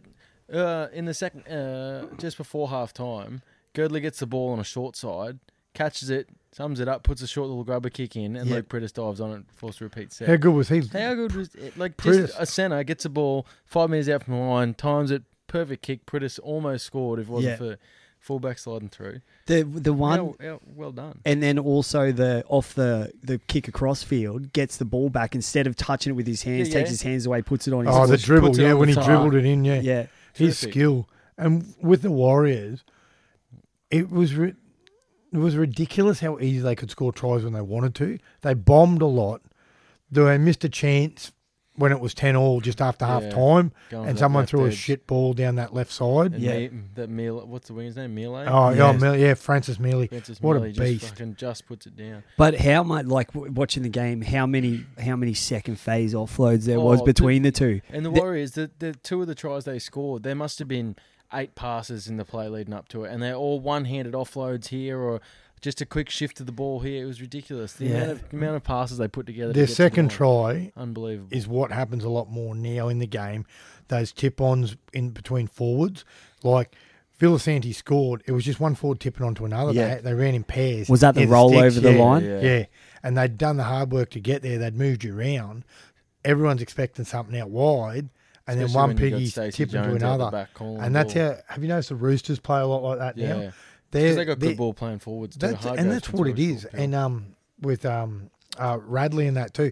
uh, 0.51 0.87
in 0.93 1.05
the 1.05 1.13
second, 1.13 1.47
uh, 1.47 2.05
just 2.17 2.37
before 2.37 2.69
half 2.69 2.93
time, 2.93 3.41
Girdler 3.73 3.99
gets 3.99 4.19
the 4.19 4.25
ball 4.27 4.51
on 4.51 4.59
a 4.59 4.63
short 4.63 4.95
side, 4.95 5.39
catches 5.73 6.09
it, 6.09 6.29
sums 6.51 6.79
it 6.79 6.87
up, 6.87 7.03
puts 7.03 7.21
a 7.21 7.27
short 7.27 7.49
little 7.49 7.63
grubber 7.63 7.89
kick 7.89 8.15
in, 8.15 8.35
and 8.35 8.49
Yep. 8.49 8.55
Luke 8.55 8.69
Priddis 8.69 8.93
dives 8.93 9.19
on 9.19 9.31
it, 9.31 9.43
forced 9.55 9.79
to 9.79 9.83
repeat 9.85 10.13
set. 10.13 10.27
How 10.29 10.35
good 10.37 10.53
was 10.53 10.69
he? 10.69 10.81
How 10.81 11.13
good 11.15 11.33
was 11.35 11.53
it? 11.55 11.77
Like 11.77 11.97
Priddis. 11.97 12.27
just 12.27 12.35
a 12.39 12.45
centre 12.45 12.83
gets 12.83 13.03
a 13.05 13.09
ball 13.09 13.45
five 13.65 13.89
metres 13.89 14.07
out 14.09 14.23
from 14.23 14.35
the 14.35 14.39
line, 14.39 14.73
times 14.73 15.11
it, 15.11 15.23
perfect 15.47 15.81
kick. 15.83 16.05
Priddis 16.05 16.39
almost 16.41 16.85
scored 16.85 17.19
if 17.19 17.27
it 17.27 17.31
wasn't 17.31 17.51
Yeah. 17.51 17.57
for 17.57 17.77
fullback 18.19 18.57
sliding 18.57 18.89
through. 18.89 19.19
The 19.45 19.61
the 19.63 19.93
one 19.93 20.17
How- 20.17 20.35
how 20.41 20.59
well 20.75 20.91
done. 20.91 21.19
and 21.25 21.43
then 21.43 21.59
also 21.59 22.11
the 22.11 22.43
off 22.47 22.73
the 22.73 23.11
the 23.21 23.37
kick 23.47 23.67
across 23.67 24.01
field 24.01 24.51
gets 24.53 24.77
the 24.77 24.85
ball 24.85 25.09
back 25.09 25.35
instead 25.35 25.67
of 25.67 25.75
touching 25.75 26.11
it 26.11 26.15
with 26.15 26.25
his 26.25 26.41
hands, 26.41 26.69
Yeah, 26.69 26.73
takes 26.75 26.89
his 26.89 27.03
hands 27.03 27.27
away, 27.27 27.43
puts 27.43 27.67
it 27.67 27.73
on 27.73 27.85
his 27.85 27.93
Oh, 27.95 28.07
the 28.07 28.13
puts- 28.13 28.23
dribble. 28.23 28.47
puts 28.47 28.57
it 28.59 28.63
Yeah, 28.63 28.71
on 28.71 28.79
when 28.79 28.87
the 28.87 28.93
he 28.93 28.95
top. 28.95 29.05
dribbled 29.05 29.35
it 29.35 29.45
in. 29.45 29.63
Yeah, 29.65 29.79
yeah. 29.81 30.07
His 30.35 30.59
Terrific. 30.59 30.73
skill. 30.73 31.09
And 31.37 31.73
with 31.81 32.01
the 32.01 32.11
Warriors, 32.11 32.83
it 33.91 34.09
was 34.09 34.35
ri- 34.35 34.55
it 35.33 35.37
was 35.37 35.55
ridiculous 35.55 36.21
how 36.21 36.39
easy 36.39 36.59
they 36.59 36.75
could 36.75 36.89
score 36.91 37.11
tries 37.11 37.43
when 37.43 37.53
they 37.53 37.61
wanted 37.61 37.93
to. 37.95 38.19
They 38.41 38.53
bombed 38.53 39.01
a 39.01 39.05
lot. 39.07 39.41
They 40.09 40.37
missed 40.37 40.63
a 40.63 40.69
chance 40.69 41.31
when 41.77 41.91
it 41.91 41.99
was 41.99 42.13
ten 42.13 42.35
all 42.35 42.61
just 42.61 42.81
after 42.81 43.05
Yeah. 43.05 43.19
half 43.19 43.29
time, 43.33 43.71
Going 43.89 44.07
and 44.07 44.17
that 44.17 44.19
someone 44.19 44.41
left 44.41 44.49
threw 44.51 44.65
a 44.65 44.67
edge. 44.67 44.75
shit 44.75 45.05
ball 45.07 45.33
down 45.33 45.55
that 45.55 45.73
left 45.73 45.91
side. 45.91 46.33
And 46.33 46.41
Yeah. 46.41 46.57
Me, 46.57 46.69
that 46.95 47.09
Meal, 47.09 47.45
what's 47.45 47.67
the 47.67 47.73
winger's 47.73 47.95
name? 47.95 48.15
Meli. 48.15 48.45
Oh, 48.47 48.69
yeah, 48.69 48.91
Yes. 48.93 49.01
Mil- 49.01 49.15
yeah, 49.17 49.33
Francis 49.33 49.79
Meli. 49.79 50.07
Francis 50.07 50.41
what 50.41 50.55
a 50.57 50.59
Meli 50.61 50.71
beast. 50.71 51.01
Just 51.01 51.13
fucking 51.13 51.35
just 51.37 51.65
puts 51.67 51.85
it 51.85 51.95
down. 51.97 52.23
But 52.37 52.55
how 52.59 52.83
much 52.83 53.05
like 53.07 53.33
w- 53.33 53.51
watching 53.51 53.83
the 53.83 53.89
game? 53.89 54.21
How 54.21 54.45
many 54.45 54.85
how 54.99 55.15
many 55.15 55.33
second 55.33 55.79
phase 55.79 56.13
offloads 56.13 56.63
there 56.65 56.79
was 56.79 57.01
Oh, 57.01 57.05
the- 57.05 57.11
between 57.13 57.43
the 57.43 57.51
two? 57.51 57.81
And 57.91 58.05
the 58.05 58.09
The- 58.11 58.19
Warriors, 58.21 58.51
the, 58.51 58.71
the 58.79 58.93
two 58.93 59.21
of 59.21 59.27
the 59.27 59.35
tries 59.35 59.65
they 59.65 59.79
scored, 59.79 60.23
there 60.23 60.35
must 60.35 60.59
have 60.59 60.67
been 60.67 60.95
eight 61.33 61.55
passes 61.55 62.07
in 62.07 62.15
the 62.17 62.23
play 62.23 62.47
leading 62.47 62.73
up 62.73 62.87
to 62.87 63.03
it, 63.03 63.11
and 63.11 63.21
they're 63.21 63.33
all 63.35 63.59
one-handed 63.59 64.13
offloads 64.13 64.67
here, 64.67 64.99
or 64.99 65.19
just 65.61 65.81
a 65.81 65.85
quick 65.85 66.09
shift 66.09 66.39
of 66.39 66.45
the 66.45 66.51
ball 66.51 66.79
here. 66.81 67.03
It 67.03 67.07
was 67.07 67.21
ridiculous. 67.21 67.73
The 67.73 67.85
Yeah. 67.87 67.95
amount, 67.95 68.11
of, 68.11 68.33
amount 68.33 68.55
of 68.57 68.63
passes 68.63 68.97
they 68.97 69.07
put 69.07 69.25
together. 69.25 69.53
to 69.53 69.57
Their 69.59 69.65
get 69.65 69.67
to 69.67 69.71
the 69.71 69.75
second 69.75 70.07
ball. 70.09 70.17
try 70.17 70.71
unbelievable. 70.77 71.29
is 71.35 71.47
what 71.47 71.71
happens 71.71 72.03
a 72.03 72.09
lot 72.09 72.29
more 72.29 72.53
now 72.55 72.87
in 72.89 72.99
the 72.99 73.07
game. 73.07 73.45
Those 73.87 74.11
tip-ons 74.11 74.75
in 74.93 75.09
between 75.11 75.47
forwards, 75.47 76.05
like 76.43 76.75
Villasanti 77.19 77.73
scored. 77.73 78.23
It 78.25 78.33
was 78.33 78.43
just 78.43 78.59
one 78.59 78.75
forward 78.75 78.99
tipping 78.99 79.25
onto 79.25 79.45
another. 79.45 79.71
Yeah. 79.71 79.95
They, 79.95 80.01
they 80.01 80.13
ran 80.13 80.35
in 80.35 80.43
pairs. 80.43 80.89
Was 80.89 80.99
that 81.01 81.15
the 81.15 81.21
near 81.21 81.29
roll 81.29 81.49
sticks, 81.49 81.77
over 81.77 81.79
the 81.79 81.93
yeah. 81.93 82.03
line? 82.03 82.25
Yeah. 82.25 82.41
Yeah. 82.41 82.65
and 83.03 83.17
they'd 83.17 83.37
done 83.37 83.57
the 83.57 83.63
hard 83.63 83.91
work 83.91 84.09
to 84.11 84.19
get 84.19 84.41
there. 84.41 84.57
They'd 84.57 84.75
moved 84.75 85.03
you 85.03 85.17
around. 85.17 85.63
Everyone's 86.23 86.61
expecting 86.61 87.05
something 87.05 87.39
out 87.39 87.51
wide, 87.51 88.09
and 88.47 88.59
then 88.59 88.71
one 88.73 88.89
when 88.89 88.97
you 88.97 89.09
got 89.11 89.15
piggy's 89.17 89.31
Stacey 89.31 89.65
tipping 89.65 89.81
to 89.83 89.89
Jones 89.89 90.03
out 90.03 90.07
the 90.07 90.13
another. 90.25 90.31
back 90.31 90.53
calling 90.55 90.81
And 90.81 90.95
that's 90.95 91.13
ball. 91.13 91.23
how. 91.23 91.37
Have 91.53 91.61
you 91.61 91.69
noticed 91.69 91.89
the 91.89 91.95
Roosters 91.95 92.39
play 92.39 92.59
a 92.61 92.65
lot 92.65 92.81
like 92.83 92.97
that 92.99 93.17
Yeah, 93.17 93.27
now? 93.37 93.51
Because 94.03 94.15
They're, 94.15 94.25
they 94.25 94.25
got 94.25 94.39
good 94.39 94.57
ball 94.57 94.73
playing 94.73 94.99
forwards. 94.99 95.37
Too. 95.37 95.47
That's, 95.47 95.63
Hard 95.65 95.79
and 95.79 95.91
that's 95.91 96.09
what 96.11 96.27
it 96.27 96.37
is. 96.39 96.45
Torres 96.47 96.55
is. 96.57 96.61
to 96.63 96.69
Phil. 96.69 96.81
And 96.83 96.95
um, 96.95 97.25
with 97.61 97.85
um, 97.85 98.29
uh, 98.59 98.77
Radley 98.81 99.27
and 99.27 99.37
that 99.37 99.53
too. 99.53 99.71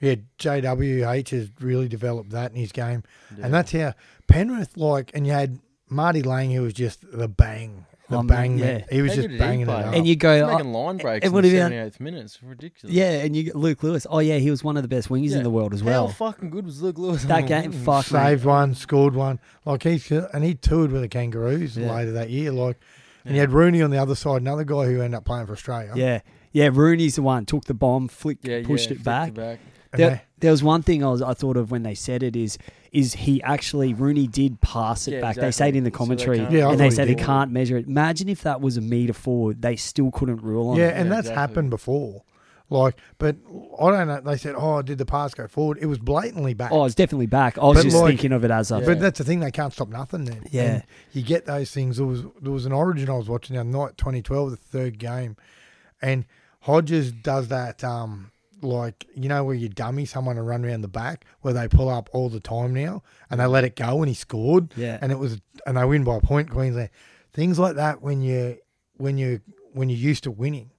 Yeah, 0.00 0.16
JWH 0.38 1.28
has 1.30 1.48
really 1.60 1.88
developed 1.88 2.30
that 2.30 2.50
in 2.50 2.56
his 2.58 2.72
game, 2.72 3.04
Yeah. 3.38 3.46
and 3.46 3.54
that's 3.54 3.72
how 3.72 3.94
Penrith 4.26 4.76
like. 4.76 5.10
And 5.14 5.26
you 5.26 5.32
had 5.32 5.60
Marty 5.88 6.22
Lang, 6.22 6.50
who 6.50 6.62
was 6.62 6.74
just 6.74 7.00
the 7.10 7.28
bang, 7.28 7.86
the 8.10 8.18
Um, 8.18 8.26
bang. 8.26 8.58
yeah. 8.58 8.64
man. 8.64 8.84
He 8.90 9.00
was 9.00 9.12
How 9.12 9.16
just 9.16 9.28
good 9.28 9.28
did 9.28 9.40
he 9.40 9.46
banging 9.46 9.60
it 9.62 9.66
play? 9.66 9.74
up. 9.84 9.94
And 9.94 10.06
you 10.06 10.10
He's 10.14 10.16
go, 10.20 10.46
making 10.46 10.74
oh, 10.74 10.78
line 10.84 10.96
breaks 10.98 11.24
it 11.24 11.28
in 11.28 11.32
the 11.42 11.48
have 11.48 11.70
been- 11.70 11.78
78th 11.92 12.00
minutes. 12.00 12.38
Ridiculous. 12.42 12.94
yeah, 12.94 13.10
and 13.22 13.34
you 13.36 13.52
Luke 13.54 13.82
Lewis. 13.82 14.06
Oh 14.10 14.18
yeah, 14.18 14.36
he 14.38 14.50
was 14.50 14.62
one 14.62 14.76
of 14.76 14.82
the 14.82 14.88
best 14.88 15.08
wingers 15.08 15.30
Yeah. 15.30 15.38
in 15.38 15.42
the 15.42 15.50
world 15.50 15.72
as 15.72 15.82
well. 15.82 16.08
How 16.08 16.12
fucking 16.12 16.50
good 16.50 16.66
was 16.66 16.82
Luke 16.82 16.98
Lewis? 16.98 17.24
That 17.24 17.46
game, 17.46 17.72
fuck, 17.72 18.10
mate. 18.12 18.18
saved 18.20 18.44
one, 18.44 18.74
scored 18.74 19.14
one. 19.14 19.38
Like 19.64 19.84
he's 19.84 20.10
and 20.10 20.44
he 20.44 20.54
toured 20.54 20.90
with 20.92 21.00
the 21.02 21.08
Kangaroos 21.08 21.78
Yeah. 21.78 21.94
later 21.94 22.12
that 22.12 22.28
year. 22.30 22.52
Like, 22.52 22.78
and 23.24 23.34
you 23.34 23.40
had 23.40 23.52
Rooney 23.52 23.82
on 23.82 23.90
the 23.90 23.98
other 23.98 24.14
side, 24.14 24.40
another 24.42 24.64
guy 24.64 24.86
who 24.86 25.00
ended 25.00 25.14
up 25.14 25.24
playing 25.24 25.46
for 25.46 25.52
Australia. 25.52 25.92
Yeah, 25.94 26.20
yeah. 26.52 26.70
Rooney's 26.72 27.16
the 27.16 27.22
one 27.22 27.46
took 27.46 27.64
the 27.64 27.74
bomb, 27.74 28.08
flicked, 28.08 28.46
Yeah, 28.46 28.62
pushed 28.64 28.86
yeah, 28.90 28.96
it 28.96 29.02
flicked 29.02 29.04
back. 29.04 29.34
back. 29.34 29.58
There, 29.92 30.10
they- 30.10 30.22
there 30.40 30.50
was 30.50 30.62
one 30.62 30.82
thing 30.82 31.02
I 31.02 31.08
was 31.08 31.22
I 31.22 31.32
thought 31.32 31.56
of 31.56 31.70
when 31.70 31.84
they 31.84 31.94
said 31.94 32.22
it 32.22 32.36
is 32.36 32.58
is 32.92 33.14
he 33.14 33.42
actually 33.42 33.94
Rooney 33.94 34.26
did 34.26 34.60
pass 34.60 35.08
it 35.08 35.14
Yeah, 35.14 35.20
back. 35.20 35.36
They 35.36 35.50
say 35.50 35.68
it 35.70 35.76
in 35.76 35.84
the 35.84 35.88
exactly. 35.88 36.06
So 36.06 36.14
they 36.16 36.24
commentary, 36.26 36.38
can't- 36.38 36.52
Yeah, 36.52 36.66
I 36.66 36.70
and 36.72 36.80
they 36.80 36.84
thought 36.84 36.90
he 36.90 36.96
say 36.96 37.04
they 37.06 37.14
did. 37.14 37.24
can't 37.24 37.50
measure 37.52 37.76
it. 37.78 37.86
Imagine 37.86 38.28
if 38.28 38.42
that 38.42 38.60
was 38.60 38.76
a 38.76 38.80
meter 38.80 39.12
forward, 39.14 39.62
they 39.62 39.76
still 39.76 40.10
couldn't 40.10 40.42
rule 40.42 40.68
on 40.70 40.76
yeah, 40.76 40.88
it. 40.88 40.94
and 40.96 41.10
that's 41.10 41.28
exactly. 41.28 41.40
happened 41.40 41.70
before. 41.70 42.22
Like, 42.74 42.96
but 43.18 43.36
I 43.80 43.90
don't 43.90 44.08
know. 44.08 44.20
They 44.20 44.36
said, 44.36 44.54
"Oh, 44.58 44.82
did 44.82 44.98
the 44.98 45.06
pass 45.06 45.32
go 45.32 45.46
forward?" 45.46 45.78
It 45.80 45.86
was 45.86 45.98
blatantly 45.98 46.54
back. 46.54 46.72
Oh, 46.72 46.84
it's 46.84 46.96
definitely 46.96 47.26
back. 47.26 47.56
I 47.56 47.64
was 47.66 47.78
But 47.78 47.82
just 47.84 47.96
like- 47.96 48.08
thinking 48.08 48.32
of 48.32 48.44
it 48.44 48.50
as 48.50 48.72
a. 48.72 48.80
But 48.80 48.98
that's 48.98 49.18
the 49.18 49.24
thing; 49.24 49.38
they 49.40 49.52
can't 49.52 49.72
stop 49.72 49.88
nothing. 49.88 50.24
Then, 50.24 50.42
Yeah. 50.50 50.62
And 50.62 50.82
you 51.12 51.22
get 51.22 51.46
those 51.46 51.70
things. 51.70 51.98
There 51.98 52.06
was 52.06 52.24
there 52.42 52.52
was 52.52 52.66
an 52.66 52.72
Origin 52.72 53.08
I 53.08 53.16
was 53.16 53.28
watching 53.28 53.54
the 53.54 53.60
other 53.60 53.70
night, 53.70 53.96
2012, 53.96 54.50
the 54.50 54.56
third 54.56 54.98
game, 54.98 55.36
and 56.02 56.24
Hodges 56.60 57.12
does 57.12 57.48
that. 57.48 57.84
Um, 57.84 58.32
like 58.60 59.06
you 59.14 59.28
know 59.28 59.44
where 59.44 59.54
you 59.54 59.68
dummy 59.68 60.04
someone 60.04 60.36
and 60.36 60.46
run 60.46 60.64
around 60.64 60.80
the 60.80 60.88
back, 60.88 61.24
where 61.42 61.54
they 61.54 61.68
pull 61.68 61.88
up 61.88 62.08
all 62.12 62.28
the 62.28 62.40
time 62.40 62.74
now, 62.74 63.02
and 63.30 63.38
they 63.38 63.46
let 63.46 63.62
it 63.62 63.76
go, 63.76 63.98
and 64.00 64.08
he 64.08 64.14
scored, 64.14 64.72
yeah. 64.76 64.98
and 65.00 65.12
it 65.12 65.18
was 65.20 65.40
and 65.66 65.76
they 65.76 65.84
win 65.84 66.02
by 66.02 66.16
a 66.16 66.20
point. 66.20 66.50
Queensland, 66.50 66.90
things 67.32 67.56
like 67.58 67.76
that 67.76 68.02
when 68.02 68.20
you 68.20 68.58
when 68.96 69.16
you 69.16 69.40
when 69.74 69.88
you're 69.88 69.98
used 69.98 70.24
to 70.24 70.30
winning, 70.32 70.70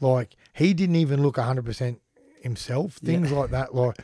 like 0.00 0.36
he 0.58 0.74
didn't 0.74 0.96
even 0.96 1.22
look 1.22 1.36
100 1.36 1.64
percent 1.64 2.00
himself. 2.40 2.98
Yeah. 3.00 3.12
Things 3.12 3.32
like 3.32 3.50
that, 3.50 3.74
like 3.74 3.96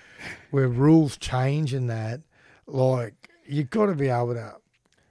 where 0.51 0.69
rules 0.69 1.17
change 1.17 1.75
and 1.75 1.90
that, 1.90 2.21
like 2.67 3.29
you've 3.45 3.71
got 3.71 3.87
to 3.87 3.95
be 3.95 4.09
able 4.09 4.35
to. 4.35 4.55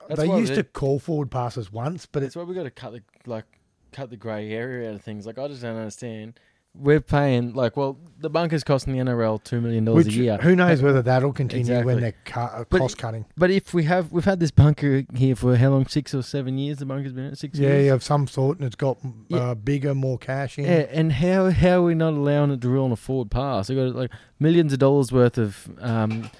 That's 0.07 0.21
they 0.21 0.27
used 0.27 0.55
to 0.55 0.63
call 0.63 0.99
forward 0.99 1.31
passes 1.31 1.71
once, 1.71 2.05
but 2.05 2.23
it's 2.23 2.33
That's 2.33 2.45
why 2.45 2.49
we 2.49 2.55
got 2.55 2.63
to 2.63 2.71
cut 2.71 2.93
the 2.93 3.01
like 3.25 3.45
cut 3.91 4.09
the 4.09 4.17
grey 4.17 4.51
area 4.51 4.89
out 4.89 4.95
of 4.95 5.01
things. 5.01 5.25
Like 5.25 5.37
I 5.37 5.47
just 5.47 5.61
don't 5.61 5.75
understand. 5.75 6.39
We're 6.75 7.01
paying 7.01 7.53
like 7.53 7.77
well, 7.77 7.99
the 8.17 8.31
bunker's 8.31 8.63
costing 8.63 8.93
the 8.93 8.99
NRL 8.99 9.43
two 9.43 9.61
million 9.61 9.85
dollars 9.85 10.05
a 10.05 10.07
which 10.07 10.15
year. 10.15 10.37
who 10.37 10.55
knows 10.55 10.81
whether 10.81 11.03
that'll 11.03 11.31
continue 11.31 11.83
when 11.83 12.01
they're 12.01 12.13
uh, 12.35 12.63
But- 12.67 12.79
cost 12.79 12.97
cutting. 12.97 13.25
But 13.37 13.51
if 13.51 13.75
we 13.75 13.83
have 13.83 14.11
we've 14.11 14.25
had 14.25 14.39
this 14.39 14.49
bunker 14.49 15.03
here 15.13 15.35
for 15.35 15.55
how 15.55 15.69
long? 15.69 15.85
Six 15.85 16.15
or 16.15 16.23
seven 16.23 16.57
years. 16.57 16.77
The 16.79 16.87
bunker's 16.87 17.13
been 17.13 17.25
at 17.27 17.37
six 17.37 17.59
Yeah, 17.59 17.69
years. 17.77 17.93
of 17.93 18.03
some 18.03 18.25
sort, 18.25 18.57
and 18.57 18.65
it's 18.65 18.75
got 18.75 18.97
uh, 19.05 19.09
Yeah. 19.27 19.53
bigger, 19.53 19.93
more 19.93 20.17
cash 20.17 20.57
in. 20.57 20.65
Yeah, 20.65 20.87
and 20.91 21.11
how 21.11 21.51
how 21.51 21.81
are 21.81 21.83
we 21.83 21.93
not 21.93 22.13
allowing 22.13 22.49
it 22.49 22.61
to 22.61 22.69
rule 22.69 22.85
on 22.85 22.91
a 22.91 22.95
forward 22.95 23.29
pass? 23.29 23.69
We've 23.69 23.77
got 23.77 23.95
like 23.95 24.11
millions 24.39 24.73
of 24.73 24.79
dollars 24.79 25.11
worth 25.11 25.37
of 25.37 25.69
um 25.79 26.31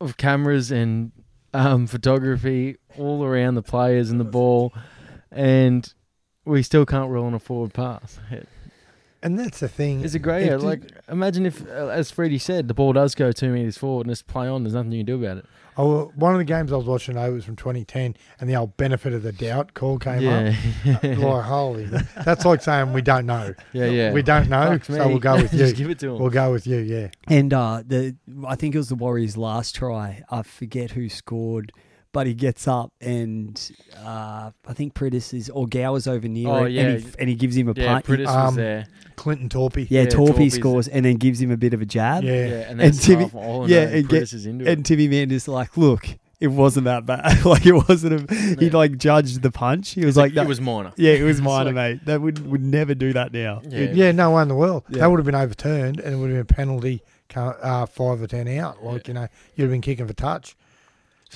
of 0.00 0.16
cameras 0.16 0.70
and 0.70 1.12
um 1.52 1.86
photography 1.86 2.76
all 2.96 3.22
around 3.22 3.54
the 3.56 3.62
players 3.62 4.10
and 4.10 4.18
the 4.18 4.24
ball, 4.24 4.72
and 5.30 5.92
we 6.46 6.62
still 6.62 6.86
can't 6.86 7.10
rule 7.10 7.26
on 7.26 7.34
a 7.34 7.38
forward 7.38 7.74
pass. 7.74 8.18
And 9.26 9.36
that's 9.36 9.58
the 9.58 9.68
thing. 9.68 10.04
It's 10.04 10.14
a 10.14 10.20
grey 10.20 10.44
It 10.44 10.50
area. 10.50 10.58
Like 10.58 10.82
imagine 11.08 11.46
if, 11.46 11.66
uh, 11.66 11.88
as 11.88 12.12
Freddie 12.12 12.38
said, 12.38 12.68
the 12.68 12.74
ball 12.74 12.92
does 12.92 13.16
go 13.16 13.32
two 13.32 13.50
meters 13.50 13.76
forward 13.76 14.06
and 14.06 14.12
it's 14.12 14.22
play 14.22 14.46
on. 14.46 14.62
There's 14.62 14.74
nothing 14.74 14.92
you 14.92 15.00
can 15.00 15.06
do 15.06 15.24
about 15.24 15.38
it. 15.38 15.46
Oh, 15.76 16.12
one 16.14 16.32
of 16.32 16.38
the 16.38 16.44
games 16.44 16.72
I 16.72 16.76
was 16.76 16.86
watching 16.86 17.16
over 17.18 17.34
was 17.34 17.44
from 17.44 17.56
2010, 17.56 18.16
and 18.38 18.48
the 18.48 18.54
old 18.54 18.76
benefit 18.76 19.12
of 19.12 19.24
the 19.24 19.32
doubt 19.32 19.74
call 19.74 19.98
came 19.98 20.22
yeah, 20.22 20.54
up. 20.86 21.02
like, 21.02 21.44
holy, 21.44 21.86
that's 22.24 22.44
like 22.44 22.62
saying 22.62 22.92
we 22.92 23.02
don't 23.02 23.26
know. 23.26 23.52
yeah, 23.72 23.86
yeah. 23.86 24.12
We 24.12 24.22
don't 24.22 24.48
know, 24.48 24.78
Fuck 24.78 24.84
so 24.84 24.92
me. 24.92 25.06
we'll 25.06 25.18
go 25.18 25.34
with 25.34 25.52
you. 25.52 25.58
Just 25.58 25.76
give 25.76 25.90
it 25.90 25.98
to 25.98 26.10
him. 26.10 26.20
We'll 26.20 26.30
go 26.30 26.52
with 26.52 26.66
you, 26.66 26.78
yeah. 26.78 27.08
And 27.26 27.52
uh, 27.52 27.82
the 27.84 28.14
I 28.46 28.54
think 28.54 28.76
it 28.76 28.78
was 28.78 28.88
the 28.88 28.94
Warriors' 28.94 29.36
last 29.36 29.74
try. 29.74 30.22
I 30.30 30.42
forget 30.42 30.92
who 30.92 31.08
scored, 31.08 31.72
but 32.16 32.26
he 32.26 32.32
gets 32.32 32.66
up 32.66 32.90
and 33.02 33.70
uh, 34.02 34.50
I 34.66 34.72
think 34.72 34.94
Priddis 34.94 35.34
is 35.34 35.50
or 35.50 35.66
Gower's 35.66 36.06
over 36.06 36.26
near 36.26 36.48
Oh, 36.48 36.64
it, 36.64 36.72
yeah. 36.72 36.82
and, 36.82 37.02
he, 37.02 37.08
and 37.18 37.28
he 37.28 37.34
gives 37.34 37.54
him 37.54 37.68
a 37.68 37.74
punch. 37.74 37.84
yeah, 37.84 37.92
punt. 38.00 38.06
He- 38.06 38.12
Priddis 38.14 38.24
was 38.26 38.48
Um, 38.48 38.54
there. 38.54 38.86
Clinton 39.16 39.48
Toopi. 39.50 39.86
yeah, 39.90 40.02
yeah, 40.02 40.06
Toopi 40.08 40.50
scores 40.50 40.88
and 40.88 41.04
then 41.04 41.16
gives 41.16 41.40
him 41.42 41.50
a 41.50 41.56
bit 41.58 41.74
of 41.74 41.82
a 41.82 41.86
jab. 41.86 42.24
Yeah. 42.24 42.32
Yeah, 42.32 42.46
and, 42.70 42.80
And 42.80 42.80
then 42.80 42.92
Timmy- 42.92 43.24
half 43.28 43.68
yeah, 43.68 43.82
and 43.82 43.94
and 43.96 44.08
get- 44.08 44.22
is 44.32 44.46
into 44.46 44.66
And 44.66 44.80
it. 44.80 44.84
Timmy 44.86 45.08
Mander's 45.08 45.46
like, 45.46 45.76
look, 45.76 46.06
it 46.40 46.48
wasn't 46.48 46.84
that 46.86 47.04
bad. 47.04 47.44
like 47.44 47.66
it 47.66 47.72
wasn't. 47.88 48.30
A, 48.30 48.34
he 48.34 48.66
Yeah. 48.66 48.72
like 48.76 48.96
judged 48.96 49.42
the 49.42 49.50
punch. 49.50 49.90
He 49.90 50.04
was 50.06 50.16
like, 50.16 50.32
it 50.32 50.36
that, 50.36 50.46
was 50.46 50.58
minor. 50.60 50.92
yeah, 50.96 51.12
it 51.12 51.22
was 51.22 51.40
minor, 51.52 51.72
like- 51.72 51.74
mate. 51.74 52.04
That 52.06 52.20
would 52.22 52.46
would 52.50 52.62
never 52.62 52.94
do 52.94 53.12
that 53.12 53.32
now. 53.32 53.60
Yeah, 53.68 53.90
Yeah, 53.92 54.12
no 54.12 54.30
one 54.30 54.42
in 54.42 54.48
the 54.48 54.54
world. 54.54 54.84
Yeah. 54.88 55.00
That 55.00 55.10
would 55.10 55.18
have 55.18 55.26
been 55.26 55.34
overturned, 55.34 56.00
and 56.00 56.14
it 56.14 56.16
would 56.16 56.30
have 56.30 56.46
been 56.46 56.54
a 56.54 56.56
penalty, 56.66 57.02
uh, 57.34 57.84
five 57.86 58.22
or 58.22 58.26
ten 58.26 58.48
out. 58.48 58.82
Like 58.82 59.06
you 59.08 59.14
know, 59.14 59.28
you'd 59.54 59.64
have 59.64 59.70
been 59.72 59.80
kicking 59.82 60.06
for 60.06 60.14
touch. 60.14 60.56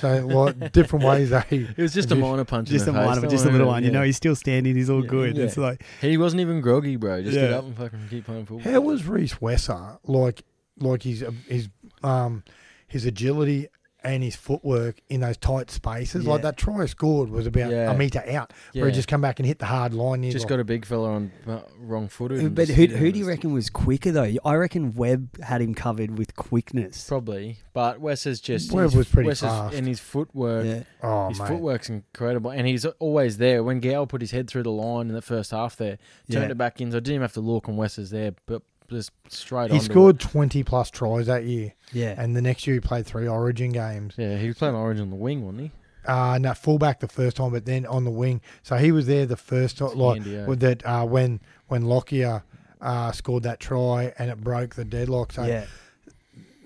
So 0.00 0.26
like 0.26 0.72
different 0.72 1.04
ways 1.04 1.30
they. 1.30 1.42
It 1.50 1.78
was 1.78 1.92
just 1.92 2.10
a 2.10 2.14
minor 2.14 2.44
punch. 2.44 2.68
Just 2.68 2.86
a 2.86 2.90
in 2.90 2.94
the 2.94 3.00
face. 3.00 3.16
minor, 3.16 3.28
just 3.28 3.44
a 3.44 3.50
little 3.50 3.66
one. 3.66 3.84
You 3.84 3.90
know, 3.90 4.02
he's 4.02 4.16
still 4.16 4.34
standing. 4.34 4.74
He's 4.76 4.90
all 4.90 5.02
good. 5.02 5.36
It's 5.38 5.56
like, 5.56 5.84
he 6.00 6.16
wasn't 6.16 6.40
even 6.40 6.60
groggy, 6.60 6.96
bro. 6.96 7.22
Just 7.22 7.34
get 7.34 7.52
up 7.52 7.64
and 7.64 7.76
fucking 7.76 8.06
keep 8.08 8.24
playing 8.24 8.46
football. 8.46 8.72
How 8.72 8.80
was 8.80 9.06
Rhys 9.06 9.34
Wesser 9.34 9.98
like? 10.04 10.42
Like 10.82 11.02
his 11.02 11.22
his 11.46 11.68
um 12.02 12.42
his 12.86 13.04
agility 13.04 13.68
and 14.02 14.22
his 14.22 14.36
footwork 14.36 15.00
in 15.08 15.20
those 15.20 15.36
tight 15.36 15.70
spaces. 15.70 16.26
Like 16.26 16.42
that 16.42 16.56
try 16.56 16.86
scored 16.86 17.28
was 17.30 17.46
about 17.46 17.70
Yeah. 17.70 17.90
a 17.92 17.96
meter 17.96 18.22
out, 18.28 18.52
Yeah. 18.72 18.82
where 18.82 18.90
he 18.90 18.94
just 18.94 19.08
come 19.08 19.20
back 19.20 19.38
and 19.38 19.46
hit 19.46 19.58
the 19.58 19.66
hard 19.66 19.92
line. 19.94 20.22
You're 20.22 20.32
just 20.32 20.44
like, 20.44 20.50
got 20.50 20.60
a 20.60 20.64
big 20.64 20.84
fella 20.84 21.10
on 21.10 21.32
uh, 21.46 21.60
wrong 21.78 22.08
footed. 22.08 22.54
but 22.54 22.68
who 22.68 22.86
who 22.86 23.12
do 23.12 23.18
you 23.18 23.26
reckon 23.28 23.52
was 23.52 23.70
quicker 23.70 24.10
though? 24.12 24.32
I 24.44 24.54
reckon 24.54 24.94
Webb 24.94 25.40
had 25.42 25.60
him 25.60 25.74
covered 25.74 26.18
with 26.18 26.34
quickness. 26.36 27.06
Probably, 27.08 27.58
but 27.72 28.00
Wes 28.00 28.26
is 28.26 28.40
just 28.40 28.72
Webb 28.72 28.84
his- 28.86 28.96
was 28.96 29.08
pretty 29.08 29.28
Wes 29.28 29.40
fast. 29.40 29.74
and 29.74 29.86
his 29.86 30.00
footwork. 30.00 30.64
Yeah. 30.66 30.82
oh 31.02 31.28
his 31.28 31.38
mate. 31.38 31.48
footwork's 31.48 31.88
incredible, 31.90 32.50
and 32.50 32.66
he's 32.66 32.84
always 32.84 33.38
there. 33.38 33.62
When 33.62 33.80
Gow 33.80 34.04
put 34.06 34.20
his 34.20 34.30
head 34.30 34.48
through 34.48 34.64
the 34.64 34.70
line 34.72 35.08
in 35.08 35.14
the 35.14 35.22
first 35.22 35.50
half, 35.50 35.76
there 35.76 35.98
turned 36.30 36.44
Yeah. 36.44 36.50
it 36.50 36.58
back 36.58 36.80
in, 36.80 36.90
so 36.90 36.96
I 36.96 37.00
didn't 37.00 37.14
even 37.16 37.22
have 37.22 37.32
to 37.34 37.40
look, 37.40 37.68
and 37.68 37.76
Wes 37.76 37.98
is 37.98 38.10
there, 38.10 38.32
but 38.46 38.62
just 38.90 39.12
straight. 39.28 39.70
He 39.70 39.78
onto 39.78 39.92
scored 39.92 40.16
It. 40.16 40.20
twenty 40.20 40.62
plus 40.62 40.90
tries 40.90 41.26
that 41.26 41.44
year, 41.44 41.72
Yeah. 41.92 42.14
and 42.18 42.36
the 42.36 42.42
next 42.42 42.66
year 42.66 42.74
he 42.74 42.80
played 42.80 43.06
three 43.06 43.26
Origin 43.28 43.70
games. 43.72 44.14
Yeah, 44.16 44.36
he 44.36 44.48
was 44.48 44.58
playing 44.58 44.74
Origin 44.74 45.02
on 45.04 45.10
the 45.10 45.16
wing, 45.16 45.44
wasn't 45.44 45.62
he? 45.62 45.70
Uh 46.06 46.38
no, 46.40 46.54
fullback 46.54 47.00
the 47.00 47.08
first 47.08 47.36
time, 47.36 47.50
but 47.52 47.66
then 47.66 47.84
on 47.86 48.04
the 48.04 48.10
wing. 48.10 48.40
So 48.62 48.76
he 48.76 48.90
was 48.92 49.06
there 49.06 49.26
the 49.26 49.36
first 49.36 49.78
time, 49.78 49.96
like 49.98 50.22
with 50.46 50.60
that 50.60 50.84
uh, 50.86 51.04
when 51.04 51.40
when 51.68 51.82
Lockyer 51.82 52.42
uh, 52.80 53.12
scored 53.12 53.42
that 53.42 53.60
try 53.60 54.12
and 54.18 54.30
it 54.30 54.40
broke 54.40 54.74
the 54.74 54.84
deadlock. 54.86 55.32
So 55.32 55.44
yeah. 55.44 55.66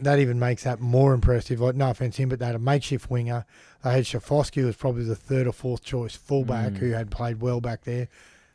that 0.01 0.19
even 0.21 0.39
makes 0.39 0.63
that 0.65 0.81
more 0.81 1.13
impressive. 1.15 1.61
Like 1.61 1.75
no 1.75 1.91
offense 1.91 2.17
to 2.17 2.23
him, 2.23 2.29
but 2.29 2.39
they 2.39 2.47
had 2.47 2.55
a 2.55 2.61
makeshift 2.61 3.11
winger. 3.11 3.45
They 3.83 3.91
had 3.93 4.05
Schifcofske, 4.05 4.55
who 4.61 4.67
was 4.67 4.77
probably 4.77 5.05
the 5.05 5.17
third 5.17 5.47
or 5.49 5.53
fourth 5.53 5.83
choice 5.83 6.15
fullback, 6.15 6.73
Mm. 6.73 6.77
who 6.79 6.91
had 6.93 7.11
played 7.11 7.41
well 7.41 7.61
back 7.61 7.83
there. 7.85 8.09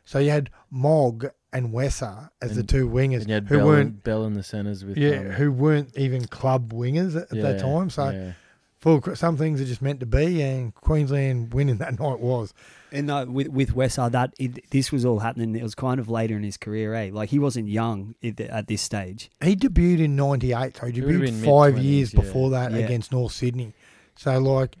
So 0.04 0.18
you 0.18 0.30
had 0.30 0.48
Mogg 0.70 1.26
and 1.52 1.72
Wesser 1.72 2.30
as 2.40 2.54
the 2.54 2.62
two 2.62 2.88
wingers 2.88 3.20
And 3.22 3.28
you 3.28 3.34
had 3.34 3.48
who 3.48 3.58
Bell, 3.58 3.66
weren't 3.66 3.88
in, 3.88 3.96
Bell 3.96 4.24
in 4.24 4.34
the 4.34 4.42
centres 4.42 4.84
with 4.84 4.96
yeah 4.96 5.18
um, 5.18 5.30
who 5.30 5.50
weren't 5.52 5.96
even 5.96 6.26
club 6.26 6.72
wingers 6.72 7.16
at, 7.16 7.30
at 7.30 7.36
yeah, 7.36 7.42
that 7.42 7.60
time. 7.60 7.90
So 7.90 8.10
yeah. 8.10 8.32
full, 8.78 9.02
some 9.16 9.36
things 9.36 9.60
are 9.60 9.64
just 9.64 9.82
meant 9.82 10.00
to 10.00 10.06
be, 10.06 10.40
and 10.42 10.74
Queensland 10.74 11.52
winning 11.52 11.78
that 11.78 11.98
night 12.00 12.20
was. 12.20 12.54
And 12.92 13.06
no, 13.06 13.24
with 13.24 13.48
with 13.48 13.74
Wesser, 13.74 14.10
that 14.10 14.34
it, 14.38 14.70
this 14.70 14.90
was 14.90 15.04
all 15.04 15.20
happening. 15.20 15.54
It 15.54 15.62
was 15.62 15.74
kind 15.74 16.00
of 16.00 16.08
later 16.08 16.36
in 16.36 16.42
his 16.42 16.56
career, 16.56 16.94
eh? 16.94 17.10
Like 17.12 17.30
he 17.30 17.38
wasn't 17.38 17.68
young 17.68 18.14
at, 18.22 18.40
at 18.40 18.66
this 18.66 18.82
stage. 18.82 19.30
He 19.42 19.54
debuted 19.56 20.00
in 20.00 20.16
'98, 20.16 20.76
so 20.76 20.86
he 20.86 20.92
He 20.92 21.00
debuted 21.00 21.44
five 21.44 21.78
years 21.78 22.12
yeah. 22.12 22.20
before 22.20 22.50
that 22.50 22.72
Yeah. 22.72 22.78
against 22.78 23.12
North 23.12 23.32
Sydney. 23.32 23.74
So 24.16 24.38
like, 24.38 24.76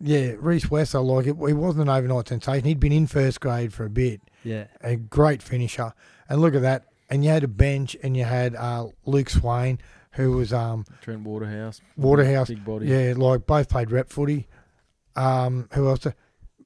yeah, 0.00 0.32
Rhys 0.38 0.64
Wesser, 0.64 1.04
like 1.04 1.26
it, 1.26 1.36
he 1.46 1.52
wasn't 1.54 1.82
an 1.82 1.88
overnight 1.88 2.28
sensation. 2.28 2.64
He'd 2.64 2.80
been 2.80 2.92
in 2.92 3.06
first 3.06 3.40
grade 3.40 3.72
for 3.72 3.84
a 3.84 3.90
bit, 3.90 4.20
Yeah. 4.44 4.64
a 4.80 4.96
great 4.96 5.42
finisher. 5.42 5.92
And 6.28 6.40
look 6.40 6.54
at 6.54 6.62
that. 6.62 6.86
And 7.10 7.22
you 7.24 7.30
had 7.30 7.44
a 7.44 7.48
bench, 7.48 7.94
and 8.02 8.16
you 8.16 8.24
had 8.24 8.56
uh, 8.56 8.86
Luke 9.04 9.28
Swain, 9.28 9.78
who 10.12 10.32
was 10.32 10.52
um, 10.52 10.84
Trent 11.02 11.22
Waterhouse. 11.24 11.80
Waterhouse. 11.96 12.48
Big 12.48 12.64
body. 12.64 12.86
Yeah, 12.86 13.12
like 13.16 13.46
both 13.46 13.68
played 13.68 13.90
rep 13.90 14.08
footy. 14.08 14.46
Um, 15.16 15.68
who 15.74 15.88
else? 15.88 16.06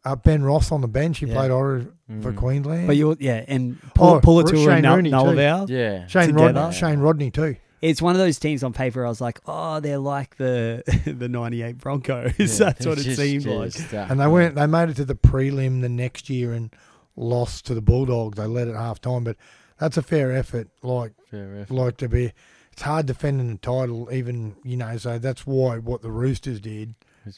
Uh, 0.04 0.14
ben 0.16 0.44
Ross 0.44 0.70
on 0.70 0.82
the 0.82 0.88
bench. 0.88 1.18
He 1.18 1.26
Yeah. 1.26 1.34
played 1.34 1.50
Ori 1.50 1.86
for 2.20 2.32
Mm. 2.32 2.36
Queensland. 2.36 2.86
But 2.86 2.96
you're 2.96 3.16
yeah, 3.18 3.44
and 3.48 3.76
Paul, 3.94 4.14
Oh, 4.16 4.20
Puletua 4.20 4.54
Shane 4.64 4.68
and 4.84 5.10
Nul- 5.10 5.26
Rooney 5.34 5.66
too. 5.66 5.72
Yeah. 5.74 6.06
Shane 6.06 6.28
together. 6.28 6.52
Rodney, 6.60 6.76
Shane 6.76 6.98
Rodney 7.00 7.30
too. 7.32 7.56
It's 7.82 8.00
one 8.00 8.14
of 8.14 8.18
those 8.18 8.38
teams 8.38 8.62
on 8.62 8.72
paper. 8.72 9.04
I 9.04 9.08
was 9.08 9.20
like, 9.20 9.40
oh, 9.46 9.80
they're 9.80 9.98
like 9.98 10.36
the 10.36 10.82
the 11.18 11.28
'98 11.28 11.78
Broncos. 11.78 12.32
Yeah, 12.38 12.46
That's 12.66 12.86
what 12.86 12.98
it 12.98 13.02
just- 13.02 13.20
seemed 13.20 13.46
like. 13.46 13.72
just, 13.72 13.92
uh, 13.92 14.06
And 14.08 14.20
they 14.20 14.28
went. 14.28 14.54
They 14.54 14.66
made 14.66 14.90
it 14.90 14.94
to 14.96 15.04
the 15.04 15.16
prelim 15.16 15.80
the 15.80 15.88
next 15.88 16.30
year 16.30 16.52
and 16.52 16.70
lost 17.16 17.66
to 17.66 17.74
the 17.74 17.80
Bulldogs. 17.82 18.36
They 18.36 18.46
led 18.46 18.68
at 18.68 18.74
half 18.76 19.00
time, 19.00 19.24
but 19.24 19.36
that's 19.78 19.96
a 19.96 20.02
fair 20.02 20.32
effort. 20.32 20.68
Like 20.82 21.12
Fair 21.30 21.56
effort. 21.60 21.74
like 21.74 21.96
to 21.98 22.08
be. 22.08 22.32
It's 22.72 22.82
hard 22.82 23.06
defending 23.06 23.50
the 23.52 23.58
title, 23.58 24.08
even 24.12 24.56
you 24.62 24.76
know. 24.76 24.96
So 24.98 25.18
that's 25.18 25.46
why 25.46 25.78
what 25.78 26.02
the 26.02 26.10
Roosters 26.10 26.60
did 26.60 26.94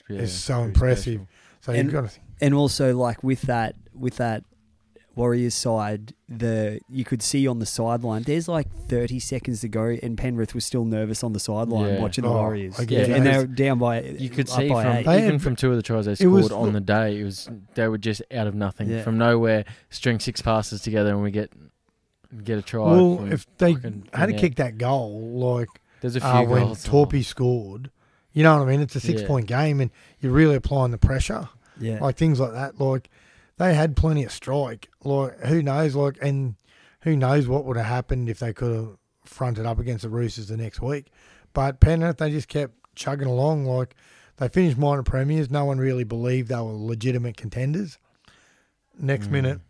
yeah, 0.08 0.18
is 0.18 0.32
so 0.32 0.62
impressive. 0.64 1.14
special. 1.22 1.28
So 1.60 1.72
And- 1.72 1.84
you've 1.84 1.92
got 1.92 2.10
to. 2.10 2.20
and 2.40 2.54
also 2.54 2.94
like 2.96 3.22
with 3.22 3.42
that 3.42 3.74
with 3.94 4.16
that 4.16 4.44
Warriors 5.18 5.54
side, 5.54 6.14
the 6.28 6.80
you 6.88 7.04
could 7.04 7.22
see 7.22 7.48
on 7.48 7.58
the 7.58 7.66
sideline. 7.66 8.22
There's 8.22 8.46
like 8.46 8.68
30 8.86 9.18
seconds 9.18 9.60
to 9.62 9.68
go, 9.68 9.96
and 10.00 10.16
Penrith 10.16 10.54
was 10.54 10.64
still 10.64 10.84
nervous 10.84 11.24
on 11.24 11.32
the 11.32 11.40
sideline 11.40 11.94
Yeah. 11.94 12.00
watching 12.00 12.22
the 12.22 12.30
Oh, 12.30 12.34
Warriors. 12.34 12.78
I 12.78 12.84
get 12.84 13.10
it. 13.10 13.16
and 13.16 13.24
Yeah, 13.24 13.32
they're 13.38 13.46
down 13.48 13.78
by. 13.80 14.00
You 14.02 14.30
could 14.30 14.48
up 14.48 14.56
see 14.56 14.68
by 14.68 14.84
from 14.84 14.92
eight. 14.98 15.06
They 15.06 15.18
even 15.18 15.30
had- 15.32 15.42
from 15.42 15.56
two 15.56 15.70
of 15.70 15.76
the 15.76 15.82
tries 15.82 16.06
they 16.06 16.12
it 16.24 16.28
was 16.28 16.46
scored 16.46 16.52
on 16.60 16.64
look- 16.66 16.74
the 16.74 16.80
day, 16.80 17.20
it 17.20 17.24
was 17.24 17.48
they 17.74 17.88
were 17.88 17.98
just 17.98 18.22
out 18.32 18.46
of 18.46 18.54
nothing 18.54 18.88
Yeah. 18.88 19.02
from 19.02 19.18
nowhere. 19.18 19.64
String 19.90 20.20
six 20.20 20.40
passes 20.40 20.82
together, 20.82 21.10
and 21.10 21.22
we 21.22 21.32
get 21.32 21.52
get 22.44 22.58
a 22.58 22.62
try. 22.62 22.84
Well, 22.92 23.16
from 23.16 23.32
if 23.32 23.44
they 23.58 23.74
fucking 23.74 24.04
had 24.12 24.26
to 24.26 24.34
out. 24.34 24.40
kick 24.40 24.54
that 24.56 24.78
goal, 24.78 25.30
like 25.32 25.68
there's 26.00 26.14
a 26.14 26.20
few 26.20 26.28
uh, 26.28 26.44
when 26.44 26.62
goals. 26.66 26.86
Toopi 26.86 27.24
scored, 27.24 27.90
you 28.32 28.44
know 28.44 28.56
what 28.56 28.68
I 28.68 28.70
mean? 28.70 28.80
It's 28.80 28.94
a 28.94 29.00
six 29.00 29.22
Yeah. 29.22 29.26
point 29.26 29.46
game, 29.46 29.80
and 29.80 29.90
you're 30.20 30.30
really 30.32 30.54
applying 30.54 30.92
the 30.92 30.98
pressure. 30.98 31.48
yeah, 31.80 31.98
like 32.00 32.16
things 32.16 32.38
like 32.38 32.52
that. 32.52 32.80
Like 32.80 33.08
they 33.58 33.74
had 33.74 33.96
plenty 33.96 34.24
of 34.24 34.32
strike. 34.32 34.88
Like 35.04 35.38
who 35.46 35.62
knows? 35.62 35.94
Like 35.94 36.18
and 36.22 36.54
who 37.02 37.16
knows 37.16 37.46
what 37.46 37.64
would 37.64 37.76
have 37.76 37.86
happened 37.86 38.28
if 38.28 38.38
they 38.40 38.52
could 38.52 38.74
have 38.74 38.96
fronted 39.24 39.66
up 39.66 39.78
against 39.78 40.02
the 40.02 40.08
Roosters 40.08 40.48
the 40.48 40.56
next 40.56 40.80
week. 40.80 41.10
But 41.52 41.80
Penrith, 41.80 42.16
they 42.18 42.30
just 42.30 42.48
kept 42.48 42.74
chugging 42.94 43.28
along. 43.28 43.66
Like 43.66 43.94
they 44.36 44.48
finished 44.48 44.78
minor 44.78 45.02
premiers. 45.02 45.50
No 45.50 45.64
one 45.64 45.78
really 45.78 46.04
believed 46.04 46.48
they 46.48 46.56
were 46.56 46.72
legitimate 46.72 47.36
contenders. 47.36 47.98
Next 48.98 49.28
Mm. 49.28 49.32
minute, 49.32 49.60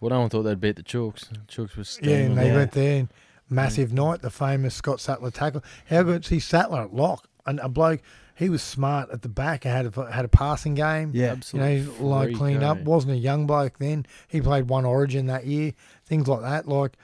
Well, 0.00 0.10
no 0.10 0.20
one 0.20 0.28
thought 0.30 0.42
they'd 0.42 0.60
beat 0.60 0.76
the 0.76 0.82
Chooks. 0.82 1.28
Chooks 1.48 1.76
was 1.76 1.98
yeah, 2.02 2.16
and 2.18 2.36
they 2.38 2.52
went 2.52 2.72
there. 2.72 2.98
And 3.00 3.08
massive 3.48 3.92
night, 3.92 4.22
the 4.22 4.30
famous 4.30 4.74
Scott 4.74 5.00
Sattler 5.00 5.30
tackle. 5.30 5.64
How 5.88 6.02
good 6.02 6.24
see 6.24 6.38
Sattler 6.38 6.82
at 6.82 6.94
lock 6.94 7.26
and 7.46 7.58
a 7.60 7.68
bloke. 7.68 8.00
He 8.36 8.48
was 8.48 8.62
smart 8.62 9.10
at 9.10 9.22
the 9.22 9.28
back. 9.28 9.64
Had 9.64 9.96
a, 9.96 10.12
had 10.12 10.24
a 10.24 10.28
passing 10.28 10.74
game. 10.74 11.12
yeah. 11.14 11.28
absolutely. 11.28 11.76
You 11.78 11.84
know, 12.00 12.06
like 12.06 12.26
freak, 12.28 12.36
cleaned 12.36 12.62
up. 12.62 12.80
Wasn't 12.80 13.12
a 13.12 13.16
young 13.16 13.46
bloke 13.46 13.78
then. 13.78 14.06
He 14.28 14.40
played 14.40 14.68
one 14.68 14.84
Origin 14.84 15.26
that 15.26 15.46
year. 15.46 15.72
Things 16.04 16.28
like 16.28 16.42
that. 16.42 16.68
Like 16.68 16.96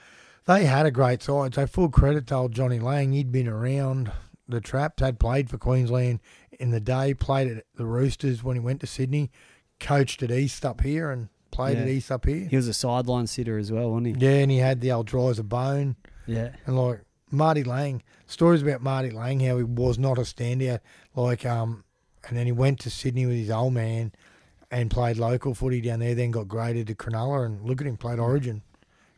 they 0.45 0.65
had 0.65 0.85
a 0.85 0.91
great 0.91 1.23
side. 1.23 1.55
So 1.55 1.65
full 1.67 1.89
credit 1.89 2.27
to 2.27 2.35
old 2.35 2.51
Johnny 2.51 2.79
Lang. 2.79 3.13
He'd 3.13 3.31
been 3.31 3.47
around 3.47 4.11
the 4.47 4.61
traps. 4.61 5.01
Had 5.01 5.19
played 5.19 5.49
for 5.49 5.57
Queensland 5.57 6.19
in 6.59 6.71
the 6.71 6.79
day. 6.79 7.13
Played 7.13 7.57
at 7.57 7.65
the 7.75 7.85
Roosters 7.85 8.43
when 8.43 8.55
he 8.55 8.59
went 8.59 8.79
to 8.81 8.87
Sydney. 8.87 9.31
Coached 9.79 10.21
at 10.23 10.31
East 10.31 10.63
up 10.65 10.81
here 10.81 11.09
and 11.11 11.29
played 11.51 11.77
at 11.77 11.87
East 11.87 12.11
up 12.11 12.25
here. 12.25 12.47
He 12.47 12.55
was 12.55 12.67
a 12.67 12.73
sideline 12.73 13.27
sitter 13.27 13.57
as 13.57 13.71
well, 13.71 13.91
wasn't 13.91 14.17
he? 14.17 14.25
Yeah, 14.25 14.39
and 14.39 14.51
he 14.51 14.57
had 14.59 14.81
the 14.81 14.91
old 14.91 15.07
dry 15.07 15.29
as 15.29 15.39
a 15.39 15.43
bone. 15.43 15.95
Yeah, 16.25 16.51
And 16.65 16.77
like 16.79 17.01
Marty 17.33 17.63
Lang, 17.63 18.01
stories 18.27 18.61
about 18.61 18.81
Marty 18.81 19.09
Lang, 19.09 19.39
how 19.39 19.57
he 19.57 19.63
was 19.63 19.97
not 19.97 20.17
a 20.17 20.21
standout. 20.21 20.79
Like, 21.15 21.45
um, 21.45 21.83
and 22.27 22.37
then 22.37 22.45
he 22.45 22.51
went 22.51 22.79
to 22.81 22.89
Sydney 22.89 23.25
with 23.25 23.35
his 23.35 23.49
old 23.49 23.73
man 23.73 24.13
and 24.71 24.89
played 24.89 25.17
local 25.17 25.53
footy 25.53 25.81
down 25.81 25.99
there. 25.99 26.15
Then 26.15 26.31
got 26.31 26.47
graded 26.47 26.87
to 26.87 26.95
Cronulla, 26.95 27.45
and 27.45 27.61
look 27.67 27.81
at 27.81 27.87
him, 27.87 27.97
played 27.97 28.19
Origin. 28.19 28.61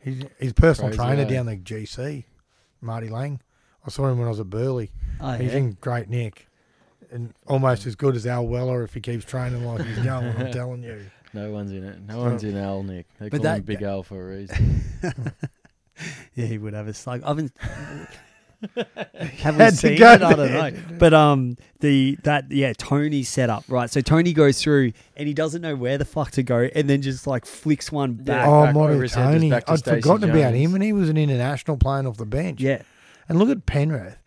He's 0.00 0.22
his 0.38 0.52
personal 0.52 0.90
Crazy, 0.90 1.02
trainer 1.02 1.22
eh? 1.22 1.28
down 1.34 1.46
the 1.46 1.56
GC, 1.56 2.24
Marty 2.80 3.08
Lang. 3.08 3.40
I 3.86 3.90
saw 3.90 4.08
him 4.08 4.18
when 4.18 4.26
I 4.26 4.30
was 4.30 4.40
at 4.40 4.50
Burleigh. 4.50 4.88
oh, 5.20 5.32
He's 5.34 5.52
yeah. 5.52 5.58
in 5.58 5.72
great 5.80 6.08
nick, 6.08 6.48
and 7.10 7.34
almost 7.46 7.86
as 7.86 7.94
good 7.94 8.16
as 8.16 8.26
Al 8.26 8.46
Weller 8.46 8.82
if 8.82 8.94
he 8.94 9.00
keeps 9.00 9.24
training 9.24 9.64
like 9.64 9.84
he's 9.84 9.98
going. 9.98 10.34
I'm 10.36 10.52
telling 10.52 10.82
you. 10.82 11.06
No 11.32 11.52
one's 11.52 11.72
in 11.72 11.84
it. 11.84 12.00
No 12.00 12.18
one's 12.18 12.44
in 12.44 12.56
Al, 12.56 12.82
Nick. 12.82 13.06
They 13.18 13.28
call 13.28 13.44
him 13.44 13.62
Big 13.62 13.82
Al 13.82 14.02
for 14.02 14.22
a 14.22 14.36
reason. 14.36 14.82
Yeah, 16.34 16.46
he 16.46 16.58
would 16.58 16.74
have 16.74 16.88
a 16.88 16.94
slug. 16.94 17.22
I 17.24 17.28
haven't 17.28 17.52
Had 18.74 19.28
haven't 19.38 19.70
to 19.72 19.76
seen 19.76 19.98
go 19.98 20.12
it. 20.12 20.22
I 20.22 20.32
don't 20.34 20.38
there. 20.52 20.70
know. 20.72 20.78
But 20.98 21.14
um, 21.14 21.56
the 21.80 22.16
that 22.24 22.50
yeah, 22.50 22.72
Tony 22.76 23.22
set 23.22 23.50
up 23.50 23.64
right. 23.68 23.90
So 23.90 24.00
Tony 24.00 24.32
goes 24.32 24.60
through 24.62 24.92
and 25.16 25.28
he 25.28 25.34
doesn't 25.34 25.60
know 25.62 25.76
where 25.76 25.98
the 25.98 26.04
fuck 26.04 26.30
to 26.32 26.42
go, 26.42 26.68
and 26.74 26.88
then 26.88 27.02
just 27.02 27.26
like 27.26 27.44
flicks 27.44 27.92
one 27.92 28.14
back. 28.14 28.46
oh, 28.46 28.64
back 28.64 28.74
Monty 28.74 28.94
over 28.94 29.02
his 29.02 29.14
head, 29.14 29.32
Tony. 29.32 29.50
back 29.50 29.66
to 29.66 29.72
I'd 29.72 29.78
Stacey 29.80 30.00
forgotten 30.00 30.30
about 30.30 30.52
Jones. 30.52 30.56
him, 30.56 30.74
and 30.74 30.82
he 30.84 30.92
was 30.92 31.08
an 31.08 31.16
international 31.16 31.76
playing 31.76 32.06
off 32.06 32.16
the 32.16 32.26
bench. 32.26 32.60
Yeah, 32.60 32.82
And 33.28 33.38
look 33.38 33.50
at 33.50 33.66
Penrith. 33.66 34.18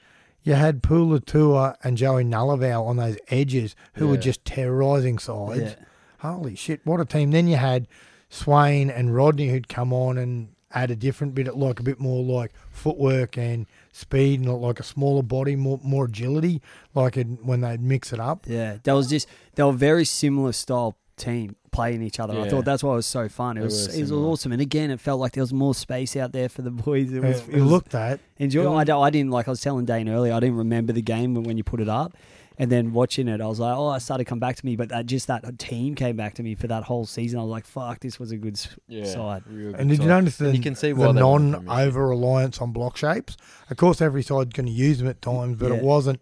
You 0.44 0.54
had 0.54 0.82
Puletua 0.82 1.76
and 1.84 1.98
Joey 1.98 2.24
Nullavow 2.24 2.86
on 2.86 2.98
those 2.98 3.18
edges 3.30 3.76
who 3.96 4.08
were 4.08 4.18
just 4.18 4.46
terrorising 4.46 5.18
sides. 5.20 5.60
yeah, 5.62 5.76
Holy 6.20 6.56
shit, 6.56 6.80
what 6.86 7.00
a 7.02 7.06
team. 7.06 7.32
Then 7.32 7.48
you 7.48 7.58
had 7.58 7.88
Swain 8.30 8.90
and 8.90 9.14
Rodney 9.14 9.50
who'd 9.50 9.68
come 9.68 9.92
on 9.92 10.18
and 10.18 10.50
add 10.72 10.92
a 10.92 10.96
different 10.96 11.34
bit, 11.36 11.48
of, 11.48 11.56
like 11.56 11.80
a 11.80 11.84
bit 11.84 12.00
more 12.00 12.24
like 12.24 12.54
footwork 12.72 13.38
and 13.38 13.66
speed 13.92 14.40
and 14.42 14.54
like 14.62 14.80
a 14.80 14.84
smaller 14.84 15.24
body, 15.24 15.56
more 15.56 15.80
more 15.84 16.06
agility, 16.06 16.62
like 16.94 17.18
it, 17.18 17.26
when 17.44 17.62
they'd 17.62 17.82
mix 17.82 18.14
it 18.14 18.20
up. 18.20 18.46
yeah. 18.48 18.78
That 18.84 18.94
was 18.94 19.10
just 19.10 19.28
they 19.56 19.64
were 19.64 19.72
very 19.72 20.06
similar 20.06 20.52
style 20.52 20.96
team 21.18 21.56
playing 21.72 22.02
each 22.02 22.20
other. 22.20 22.40
I 22.40 22.50
thought 22.50 22.66
that's 22.66 22.82
why 22.84 22.94
it 22.94 22.96
was 22.98 23.06
so 23.06 23.28
fun. 23.30 23.58
It 23.58 23.62
They 23.62 23.66
was 23.66 23.88
were 23.88 23.94
it 23.96 24.02
was 24.02 24.12
awesome, 24.12 24.52
and 24.52 24.62
again, 24.62 24.90
it 24.92 25.00
felt 25.00 25.20
like 25.20 25.34
there 25.34 25.44
was 25.44 25.54
more 25.54 25.76
space 25.76 26.16
out 26.16 26.32
there 26.32 26.50
for 26.50 26.62
the 26.62 26.72
boys. 26.72 27.12
It 27.12 27.22
was 27.24 27.42
It, 27.42 27.56
it 27.56 27.62
was 27.62 27.64
looked 27.72 27.92
that. 27.92 28.20
enjoy. 28.38 28.80
it 28.82 28.90
I, 28.90 28.98
I 29.00 29.10
didn't 29.10 29.32
like 29.32 29.48
I 29.48 29.52
was 29.52 29.62
telling 29.62 29.86
Dane 29.86 30.08
earlier. 30.10 30.34
I 30.34 30.40
didn't 30.40 30.56
remember 30.58 30.94
the 30.94 31.02
game 31.02 31.34
when 31.44 31.58
you 31.58 31.64
put 31.64 31.82
it 31.82 31.90
up. 31.90 32.16
And 32.62 32.70
then 32.70 32.92
watching 32.92 33.30
it, 33.30 33.40
I 33.40 33.48
was 33.48 33.60
like, 33.62 33.74
"Oh, 33.76 33.88
I 33.88 34.00
started 34.00 34.26
to 34.26 34.30
come 34.30 34.40
back 34.40 34.58
to 34.58 34.66
me." 34.66 34.76
But 34.76 34.90
that, 34.90 35.06
just 35.06 35.28
that 35.28 35.58
team 35.58 35.96
came 35.96 36.18
back 36.18 36.34
to 36.36 36.44
me 36.44 36.56
for 36.56 36.68
that 36.68 36.84
whole 36.84 37.06
season. 37.06 37.40
I 37.40 37.44
was 37.44 37.50
like, 37.50 37.66
"Fuck, 37.66 38.02
this 38.02 38.20
was 38.20 38.32
a 38.32 38.38
good 38.38 38.60
Yeah, 38.90 39.06
side." 39.06 39.44
good 39.50 39.76
And 39.76 39.90
did 39.90 40.00
you 40.00 40.08
notice 40.10 40.36
the, 40.38 40.48
And 40.48 40.58
you 40.58 40.62
can 40.62 40.76
see 40.76 40.90
the 40.92 40.96
why 40.96 41.14
they 41.14 41.22
won 41.24 41.52
the 41.52 41.58
non 41.58 41.64
premiership. 41.66 41.88
over 41.88 42.08
reliance 42.10 42.60
on 42.62 42.72
block 42.74 42.98
shapes? 42.98 43.38
Of 43.70 43.78
course, 43.78 44.02
every 44.02 44.24
side's 44.24 44.52
going 44.54 44.66
to 44.66 44.72
use 44.74 45.00
them 45.00 45.08
at 45.08 45.22
times, 45.22 45.56
but 45.58 45.72
Yeah. 45.72 45.78
it 45.78 45.84
wasn't 45.84 46.22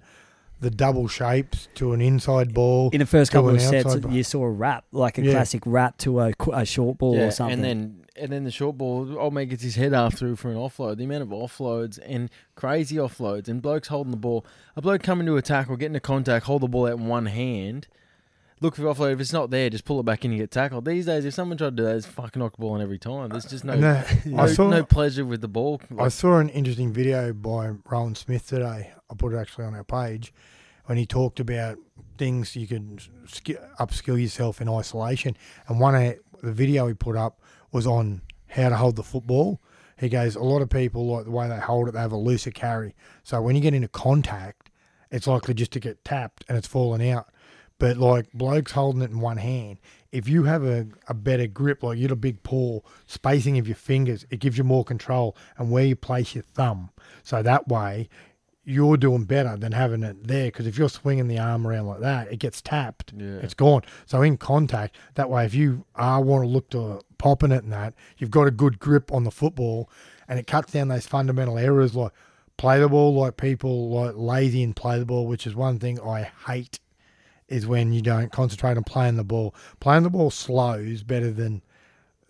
the 0.60 0.70
double 0.70 1.08
shapes 1.08 1.70
to 1.76 1.94
an 1.94 2.02
inside 2.02 2.54
ball. 2.54 2.90
In 2.94 3.00
the 3.00 3.06
first 3.08 3.32
couple 3.32 3.50
of 3.50 3.60
sets, 3.62 3.96
ball. 3.96 4.12
you 4.12 4.24
saw 4.24 4.44
a 4.44 4.50
wrap, 4.52 4.86
like 4.92 5.18
a 5.18 5.24
Yeah. 5.24 5.32
classic 5.32 5.64
wrap 5.66 5.98
to 6.00 6.20
a, 6.20 6.34
a 6.54 6.66
short 6.66 7.00
ball 7.00 7.16
yeah, 7.16 7.26
or 7.26 7.32
something. 7.32 7.54
And 7.54 7.64
then 7.64 8.06
and 8.18 8.32
then 8.32 8.44
the 8.46 8.52
short 8.52 8.78
ball, 8.78 9.18
old 9.20 9.34
mate 9.34 9.50
gets 9.50 9.64
his 9.64 9.76
head 9.76 9.94
half 9.94 10.16
through 10.16 10.38
for 10.38 10.50
an 10.50 10.58
offload. 10.58 10.98
The 10.98 11.04
amount 11.04 11.24
of 11.24 11.30
offloads 11.30 12.00
and 12.04 12.30
crazy 12.56 12.96
offloads 12.96 13.48
and 13.48 13.62
blokes 13.62 13.90
holding 13.90 14.12
the 14.12 14.18
ball. 14.18 14.46
A 14.76 14.82
bloke 14.82 15.04
coming 15.04 15.28
to 15.28 15.36
attack 15.36 15.58
tackle, 15.58 15.78
getting 15.78 15.94
to 15.94 16.00
contact, 16.00 16.46
hold 16.46 16.62
the 16.62 16.68
ball 16.68 16.88
out 16.88 16.98
in 16.98 17.08
one 17.08 17.26
hand. 17.26 17.88
Look 18.60 18.76
for 18.76 18.84
offload. 18.84 19.14
If 19.14 19.20
it's 19.20 19.34
not 19.34 19.52
there, 19.52 19.70
just 19.70 19.86
pull 19.86 20.00
it 20.00 20.04
back 20.04 20.26
in 20.26 20.32
and 20.32 20.40
get 20.40 20.50
tackled. 20.50 20.86
These 20.86 21.06
days, 21.06 21.26
if 21.26 21.34
someone 21.34 21.58
tried 21.58 21.72
to 21.72 21.76
do 21.76 21.84
that, 21.84 21.96
it's 21.96 22.08
fucking 22.08 22.40
knock 22.40 22.56
the 22.56 22.62
ball 22.62 22.76
in 22.76 22.82
every 22.82 22.98
time. 22.98 23.30
There's 23.30 23.46
just 23.46 23.64
no, 23.64 23.76
no, 23.76 24.04
I 24.36 24.48
saw 24.48 24.68
no 24.68 24.84
pleasure 24.84 25.26
with 25.26 25.42
the 25.42 25.48
ball. 25.48 25.80
I 26.00 26.08
saw 26.08 26.40
an 26.40 26.50
interesting 26.50 26.92
video 26.92 27.34
by 27.34 27.72
Rowan 27.90 28.16
Smith 28.16 28.48
today. 28.48 28.92
I 29.10 29.16
put 29.16 29.34
it 29.34 29.38
actually 29.38 29.66
on 29.66 29.76
our 29.76 29.84
page 29.84 30.34
when 30.86 30.98
he 30.98 31.06
talked 31.06 31.40
about 31.40 31.78
things 32.18 32.56
you 32.56 32.66
could 32.66 33.02
sk- 33.28 33.62
upskill 33.80 34.20
yourself 34.20 34.60
in 34.60 34.70
isolation. 34.70 35.38
And 35.68 35.80
one 35.80 35.94
of 35.94 36.16
the 36.42 36.52
video 36.52 36.88
he 36.88 36.96
put 36.96 37.16
up 37.16 37.40
was 37.72 37.88
on 37.88 38.22
how 38.48 38.70
to 38.70 38.78
hold 38.78 38.96
the 38.96 39.04
football. 39.04 39.62
He 40.00 40.10
goes, 40.10 40.36
a 40.36 40.44
lot 40.44 40.62
of 40.62 40.70
people 40.70 41.08
like 41.08 41.26
the 41.26 41.32
way 41.32 41.48
they 41.48 41.58
hold 41.58 41.88
it, 41.88 41.94
they 41.94 42.00
have 42.00 42.12
a 42.12 42.18
looser 42.18 42.52
carry. 42.52 42.96
So 43.24 43.42
when 43.42 43.56
you 43.56 43.62
get 43.62 43.74
into 43.74 43.88
contact, 43.88 44.70
it's 45.10 45.28
likely 45.28 45.54
just 45.54 45.72
to 45.72 45.80
get 45.80 46.04
tapped 46.06 46.46
and 46.48 46.58
it's 46.58 46.68
falling 46.68 47.10
out. 47.10 47.30
But 47.80 47.98
like 47.98 48.32
blokes 48.34 48.72
holding 48.72 49.02
it 49.02 49.12
in 49.12 49.20
one 49.20 49.38
hand, 49.38 49.78
if 50.12 50.28
you 50.28 50.44
have 50.44 50.64
a, 50.64 50.88
a 51.08 51.14
better 51.14 51.48
grip, 51.48 51.84
like 51.84 51.98
you 51.98 52.04
had 52.04 52.12
a 52.12 52.16
big 52.16 52.42
paw, 52.42 52.80
spacing 53.06 53.58
of 53.60 53.68
your 53.68 53.76
fingers, 53.76 54.26
it 54.30 54.40
gives 54.40 54.58
you 54.58 54.64
more 54.64 54.84
control 54.84 55.36
and 55.58 55.70
where 55.70 55.86
you 55.86 55.96
place 55.96 56.34
your 56.34 56.44
thumb. 56.44 56.90
So 57.24 57.44
that 57.44 57.68
way, 57.68 58.10
you're 58.70 58.98
doing 58.98 59.24
better 59.24 59.56
than 59.56 59.72
having 59.72 60.04
it 60.04 60.28
there. 60.28 60.48
Because 60.48 60.68
if 60.68 60.78
you're 60.78 60.90
swinging 60.90 61.30
the 61.30 61.40
arm 61.40 61.66
around 61.66 61.88
like 61.88 62.02
that, 62.02 62.30
it 62.30 62.38
gets 62.38 62.62
tapped. 62.62 63.14
Yeah. 63.16 63.38
It's 63.38 63.54
gone. 63.54 63.84
So 64.06 64.22
in 64.22 64.36
contact, 64.36 64.98
that 65.16 65.30
way, 65.30 65.46
if 65.46 65.54
you 65.54 65.86
are 65.96 66.22
want 66.22 66.44
to 66.44 66.50
look 66.50 66.70
to 66.72 67.00
popping 67.18 67.54
it 67.54 67.64
and 67.64 67.72
that, 67.72 67.94
you've 68.18 68.30
got 68.30 68.46
a 68.46 68.52
good 68.52 68.78
grip 68.78 69.10
on 69.14 69.24
the 69.24 69.32
football, 69.32 69.90
and 70.28 70.38
it 70.38 70.48
cuts 70.48 70.74
down 70.74 70.90
those 70.90 71.08
fundamental 71.08 71.58
errors 71.58 71.96
like 71.96 72.12
play 72.58 72.80
the 72.80 72.90
ball 72.90 73.16
like 73.16 73.38
people 73.38 73.90
like 73.90 74.16
lazy 74.18 74.62
and 74.64 74.76
play 74.76 75.00
the 75.00 75.06
ball, 75.06 75.28
which 75.28 75.48
is 75.48 75.56
one 75.56 75.80
thing 75.80 75.98
I 76.02 76.30
hate 76.46 76.80
is 77.48 77.66
when 77.66 77.94
you 77.94 78.02
don't 78.02 78.34
concentrate 78.34 78.76
on 78.76 78.84
playing 78.84 79.16
the 79.16 79.24
ball. 79.24 79.56
Playing 79.80 80.04
the 80.04 80.10
ball 80.10 80.30
slow 80.30 80.74
is 80.74 81.04
better 81.04 81.32
than 81.32 81.62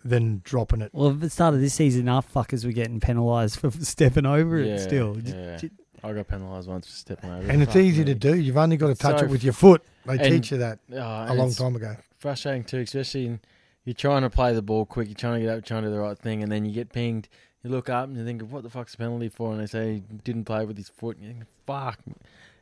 than 0.04 0.40
dropping 0.44 0.82
it. 0.82 0.90
Well, 0.94 1.10
at 1.10 1.20
the 1.20 1.30
start 1.30 1.54
of 1.54 1.60
this 1.60 1.74
season, 1.74 2.08
our 2.08 2.22
fuckers 2.22 2.64
were 2.64 2.70
getting 2.70 3.00
penalised 3.00 3.58
for 3.58 3.70
stepping 3.80 4.24
over 4.24 4.60
yeah, 4.60 4.74
it 4.74 4.78
still. 4.78 5.18
Yeah. 5.18 5.58
J- 6.02 6.08
I 6.08 6.12
got 6.12 6.28
penalised 6.28 6.68
once 6.68 6.86
for 6.86 6.92
stepping 6.92 7.30
over. 7.30 7.50
And 7.50 7.62
it's 7.62 7.72
Fuck 7.72 7.82
easy 7.82 8.00
me. 8.00 8.04
to 8.06 8.14
do. 8.14 8.34
You've 8.36 8.56
only 8.56 8.76
got 8.76 8.86
to 8.86 8.92
It's 8.92 9.00
touch 9.00 9.18
so 9.20 9.24
it 9.26 9.30
with 9.30 9.44
your 9.44 9.52
foot. 9.52 9.82
They 10.06 10.14
and- 10.14 10.22
teach 10.22 10.50
you 10.52 10.58
that 10.58 10.78
Oh, 10.92 10.96
a 10.96 11.26
and 11.26 11.38
long 11.38 11.48
it's 11.48 11.56
time 11.58 11.76
ago. 11.76 11.96
frustrating 12.18 12.64
too, 12.64 12.78
especially 12.80 13.26
in, 13.26 13.40
you're 13.84 13.94
trying 13.94 14.22
to 14.22 14.30
play 14.30 14.54
the 14.54 14.62
ball 14.62 14.84
quick, 14.86 15.08
you're 15.08 15.14
trying 15.14 15.40
to 15.40 15.46
get 15.46 15.56
up, 15.58 15.64
trying 15.64 15.82
to 15.82 15.88
do 15.88 15.94
the 15.94 16.00
right 16.00 16.18
thing, 16.18 16.42
and 16.42 16.50
then 16.52 16.64
you 16.64 16.72
get 16.72 16.92
pinged. 16.92 17.28
You 17.64 17.70
look 17.70 17.88
up 17.88 18.08
and 18.08 18.16
you 18.16 18.24
think, 18.24 18.42
what 18.42 18.62
the 18.62 18.70
fuck's 18.70 18.92
the 18.92 18.98
penalty 18.98 19.28
for? 19.28 19.50
And 19.52 19.60
they 19.60 19.66
say 19.66 19.94
he 19.94 20.00
didn't 20.24 20.44
play 20.44 20.64
with 20.64 20.76
his 20.76 20.88
foot. 20.88 21.16
And 21.16 21.26
you 21.26 21.32
think, 21.32 21.44
fuck. 21.66 21.98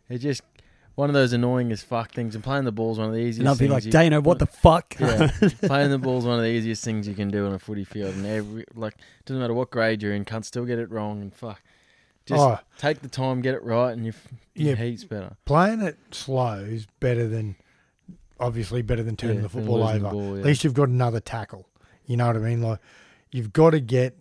It's 0.09 0.22
just 0.22 0.41
one 0.95 1.11
of 1.11 1.14
those 1.14 1.34
annoying 1.34 1.70
as 1.72 1.82
fuck 1.82 2.12
things. 2.12 2.34
And 2.34 2.43
playing 2.43 2.64
the 2.64 2.72
ball 2.72 2.93
is 2.93 2.99
one 2.99 3.09
of 3.09 3.12
the 3.12 3.18
easiest 3.20 3.41
and 3.41 3.49
I'll 3.49 3.55
be 3.57 3.59
things 3.66 3.72
like, 3.72 3.84
you- 3.84 3.91
Dano, 3.91 4.20
what 4.22 4.39
the 4.39 4.47
fuck? 4.47 4.95
Yeah, 4.99 5.30
playing 5.62 5.91
the 5.91 5.99
ball 5.99 6.18
is 6.18 6.24
one 6.24 6.37
of 6.37 6.43
the 6.43 6.49
easiest 6.51 6.82
things 6.82 7.07
you 7.07 7.14
can 7.14 7.28
do 7.30 7.45
on 7.47 7.53
a 7.53 7.59
footy 7.59 7.84
field, 7.84 8.14
and 8.14 8.24
every 8.24 8.64
like 8.74 8.97
doesn't 9.26 9.41
matter 9.41 9.53
what 9.53 9.70
grade 9.70 10.03
you're 10.03 10.14
in, 10.14 10.24
can't 10.24 10.47
still 10.47 10.64
get 10.64 10.78
it 10.78 10.91
wrong, 10.91 11.20
and 11.20 11.34
fuck, 11.34 11.61
just 12.27 12.41
oh, 12.41 12.59
take 12.79 13.01
the 13.01 13.09
time, 13.09 13.41
get 13.41 13.55
it 13.55 13.62
right, 13.62 13.93
and 13.93 14.05
you 14.05 14.12
Yeah. 14.55 14.70
yeah, 14.70 14.74
heaps 14.77 15.05
better. 15.05 15.37
playing 15.45 15.81
it 15.81 15.97
slow 16.11 16.59
is 16.59 16.87
better 17.01 17.27
than, 17.29 17.57
obviously, 18.41 18.83
better 18.83 19.03
than 19.03 19.16
turning 19.16 19.37
Yeah, 19.37 19.43
the 19.43 19.49
football 19.49 19.83
over. 19.83 19.99
the 19.99 20.09
ball, 20.09 20.37
At 20.39 20.45
least 20.45 20.64
you've 20.64 20.74
got 20.74 20.89
another 20.89 21.20
tackle. 21.20 21.68
You 22.07 22.16
know 22.16 22.27
what 22.27 22.37
I 22.37 22.41
mean? 22.41 22.62
Like, 22.62 22.81
you've 23.33 23.53
got 23.53 23.70
to 23.70 23.81
get 23.81 24.16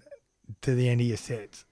to 0.61 0.73
the 0.75 0.87
end 0.89 1.01
of 1.01 1.07
your 1.07 1.17
sets. 1.17 1.65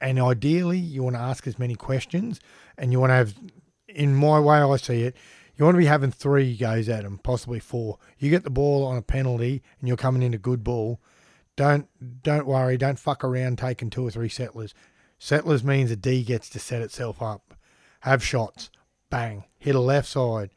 And 0.00 0.20
ideally, 0.20 0.78
you 0.78 1.02
want 1.02 1.16
to 1.16 1.20
ask 1.20 1.46
as 1.46 1.58
many 1.58 1.74
questions 1.74 2.40
and 2.76 2.92
you 2.92 3.00
want 3.00 3.10
to 3.10 3.14
have, 3.14 3.34
in 3.88 4.14
my 4.14 4.38
way 4.38 4.58
I 4.58 4.76
see 4.76 5.02
it, 5.02 5.16
you 5.56 5.64
want 5.64 5.74
to 5.74 5.78
be 5.78 5.86
having 5.86 6.10
three 6.10 6.54
goes 6.54 6.88
at 6.90 7.02
them, 7.04 7.18
possibly 7.22 7.58
four. 7.60 7.98
You 8.18 8.28
get 8.28 8.44
the 8.44 8.50
ball 8.50 8.84
on 8.84 8.98
a 8.98 9.02
penalty 9.02 9.62
and 9.80 9.88
you're 9.88 9.96
coming 9.96 10.22
in 10.22 10.34
a 10.34 10.38
good 10.38 10.62
ball. 10.62 11.00
Don't 11.56 11.88
don't 12.22 12.46
worry. 12.46 12.76
Don't 12.76 12.98
fuck 12.98 13.24
around 13.24 13.58
taking 13.58 13.90
two 13.90 14.06
or 14.06 14.10
three 14.10 14.28
settlers. 14.28 14.74
Settlers 15.18 15.64
means 15.64 15.90
a 15.90 15.96
D 15.96 16.22
gets 16.22 16.48
to 16.50 16.58
set 16.58 16.82
itself 16.82 17.22
up. 17.22 17.54
Have 18.00 18.22
shots. 18.22 18.70
Bang. 19.10 19.44
Hit 19.58 19.74
a 19.74 19.80
left 19.80 20.08
side. 20.08 20.50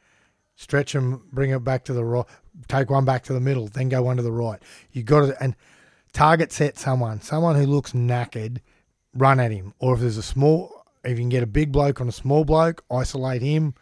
Stretch 0.54 0.92
them. 0.92 1.26
Bring 1.32 1.50
it 1.50 1.64
back 1.64 1.84
to 1.86 1.94
the 1.94 2.04
right. 2.04 2.26
Take 2.68 2.90
one 2.90 3.06
back 3.06 3.24
to 3.24 3.32
the 3.32 3.40
middle. 3.40 3.68
Then 3.68 3.88
go 3.88 4.02
one 4.02 4.18
to 4.18 4.22
the 4.22 4.30
right. 4.30 4.60
You 4.92 5.02
got 5.02 5.20
to 5.26 5.42
and 5.42 5.56
target 6.12 6.52
set 6.52 6.78
someone. 6.78 7.22
Someone 7.22 7.56
who 7.56 7.66
looks 7.66 7.92
knackered. 7.92 8.58
Run 9.14 9.40
at 9.40 9.50
him. 9.50 9.74
Or 9.78 9.94
if 9.94 10.00
there's 10.00 10.18
a 10.18 10.22
small, 10.22 10.84
if 11.02 11.12
you 11.12 11.16
can 11.16 11.30
get 11.30 11.42
a 11.42 11.46
big 11.46 11.72
bloke 11.72 12.00
on 12.00 12.08
a 12.08 12.12
small 12.12 12.44
bloke, 12.44 12.84
isolate 12.90 13.42
him. 13.42 13.74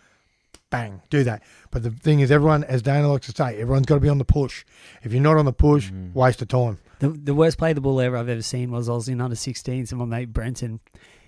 Bang. 0.70 1.00
Do 1.10 1.24
that. 1.24 1.42
But 1.70 1.82
the 1.82 1.90
thing 1.90 2.20
is, 2.20 2.30
everyone, 2.30 2.64
as 2.64 2.82
Dana 2.82 3.10
likes 3.10 3.26
to 3.26 3.32
say, 3.32 3.58
everyone's 3.60 3.86
got 3.86 3.94
to 3.94 4.00
be 4.00 4.08
on 4.08 4.18
the 4.18 4.24
push. 4.24 4.64
If 5.02 5.12
you're 5.12 5.22
not 5.22 5.36
on 5.38 5.44
the 5.46 5.52
push, 5.52 5.90
waste 6.14 6.42
of 6.42 6.48
time. 6.48 6.78
The, 7.00 7.08
the 7.10 7.34
worst 7.34 7.58
play 7.58 7.72
the 7.72 7.80
ball 7.80 8.00
ever 8.00 8.16
I've 8.16 8.28
ever 8.28 8.42
seen 8.42 8.70
was 8.70 8.88
I 8.88 8.92
was 8.92 9.08
in 9.08 9.20
under 9.20 9.36
16s 9.36 9.90
and 9.92 9.98
my 9.98 10.04
mate 10.04 10.32
Brenton, 10.32 10.80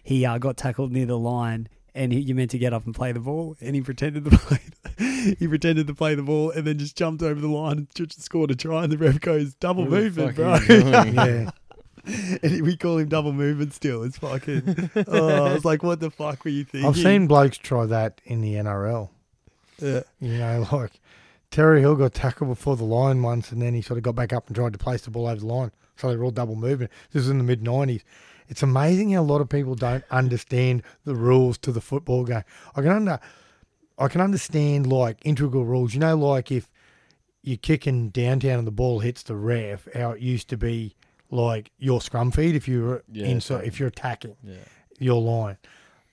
he 0.02 0.26
uh, 0.26 0.38
got 0.38 0.56
tackled 0.56 0.90
near 0.92 1.06
the 1.06 1.18
line 1.18 1.68
and 1.94 2.12
he, 2.12 2.20
you 2.20 2.34
meant 2.34 2.50
to 2.50 2.58
get 2.58 2.72
up 2.72 2.84
and 2.86 2.94
play 2.94 3.12
the 3.12 3.20
ball 3.20 3.56
and 3.60 3.74
he 3.76 3.80
pretended 3.82 4.24
to 4.24 4.30
play 4.38 4.58
he 5.38 5.46
pretended 5.48 5.86
to 5.86 5.94
play 5.94 6.14
the 6.14 6.22
ball 6.22 6.50
and 6.50 6.66
then 6.66 6.78
just 6.78 6.96
jumped 6.96 7.22
over 7.22 7.40
the 7.40 7.48
line 7.48 7.78
and 7.78 7.88
just 7.94 8.20
scored 8.22 8.50
a 8.50 8.54
try 8.56 8.82
and 8.84 8.92
the 8.92 8.98
ref 8.98 9.20
goes 9.20 9.54
double 9.54 9.82
What 9.84 9.90
movement 9.92 10.36
bro 10.36 10.50
are 10.50 10.60
you 10.62 10.66
doing? 10.82 11.14
Yeah. 12.06 12.38
and 12.42 12.62
we 12.62 12.76
call 12.76 12.96
him 12.98 13.08
double 13.08 13.32
movement 13.32 13.74
still 13.74 14.02
it's 14.02 14.18
fucking 14.18 14.90
oh 15.08 15.44
I 15.46 15.52
was 15.52 15.64
like 15.64 15.82
what 15.82 16.00
the 16.00 16.10
fuck 16.10 16.44
were 16.44 16.50
you 16.50 16.64
thinking 16.64 16.88
I've 16.88 16.96
seen 16.96 17.26
blokes 17.26 17.58
try 17.58 17.86
that 17.86 18.20
in 18.24 18.40
the 18.40 18.54
NRL. 18.54 19.10
Yeah. 19.82 20.02
You 20.20 20.38
know, 20.38 20.66
like 20.72 21.00
Terry 21.50 21.80
Hill 21.80 21.96
got 21.96 22.14
tackled 22.14 22.50
before 22.50 22.76
the 22.76 22.84
line 22.84 23.22
once, 23.22 23.50
and 23.52 23.60
then 23.60 23.74
he 23.74 23.82
sort 23.82 23.98
of 23.98 24.02
got 24.04 24.14
back 24.14 24.32
up 24.32 24.46
and 24.46 24.56
tried 24.56 24.72
to 24.72 24.78
place 24.78 25.02
the 25.02 25.10
ball 25.10 25.26
over 25.26 25.40
the 25.40 25.46
line. 25.46 25.72
So 25.96 26.08
they 26.08 26.16
were 26.16 26.24
all 26.24 26.30
double 26.30 26.56
moving. 26.56 26.88
This 27.12 27.22
was 27.22 27.30
in 27.30 27.38
the 27.38 27.44
mid 27.44 27.62
'90s. 27.62 28.02
It's 28.48 28.62
amazing 28.62 29.12
how 29.12 29.20
a 29.20 29.22
lot 29.22 29.40
of 29.40 29.48
people 29.48 29.74
don't 29.76 30.02
understand 30.10 30.82
the 31.04 31.14
rules 31.14 31.56
to 31.58 31.70
the 31.72 31.80
football 31.80 32.24
game. 32.24 32.42
I 32.74 32.82
can 32.82 32.90
under, 32.90 33.20
I 33.98 34.08
can 34.08 34.20
understand 34.20 34.86
like 34.90 35.18
integral 35.24 35.64
rules. 35.64 35.94
You 35.94 36.00
know, 36.00 36.16
like 36.16 36.50
if 36.50 36.70
you're 37.42 37.56
kicking 37.58 38.08
downtown 38.10 38.58
and 38.58 38.66
the 38.66 38.70
ball 38.72 39.00
hits 39.00 39.22
the 39.22 39.36
ref, 39.36 39.86
how 39.94 40.10
it 40.12 40.20
used 40.20 40.48
to 40.48 40.56
be 40.56 40.96
like 41.30 41.70
your 41.78 42.00
scrum 42.00 42.30
feed 42.32 42.54
if 42.56 42.66
you're 42.66 43.02
Yeah, 43.12 43.26
inside, 43.26 43.64
if 43.64 43.78
you're 43.78 43.88
attacking 43.88 44.36
Yeah. 44.42 44.56
your 44.98 45.20
line, 45.22 45.56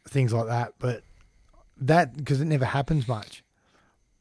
things 0.07 0.31
like 0.31 0.45
that. 0.47 0.73
But 0.79 1.03
that 1.77 2.15
because 2.17 2.39
it 2.41 2.45
never 2.45 2.65
happens 2.65 3.07
much. 3.07 3.43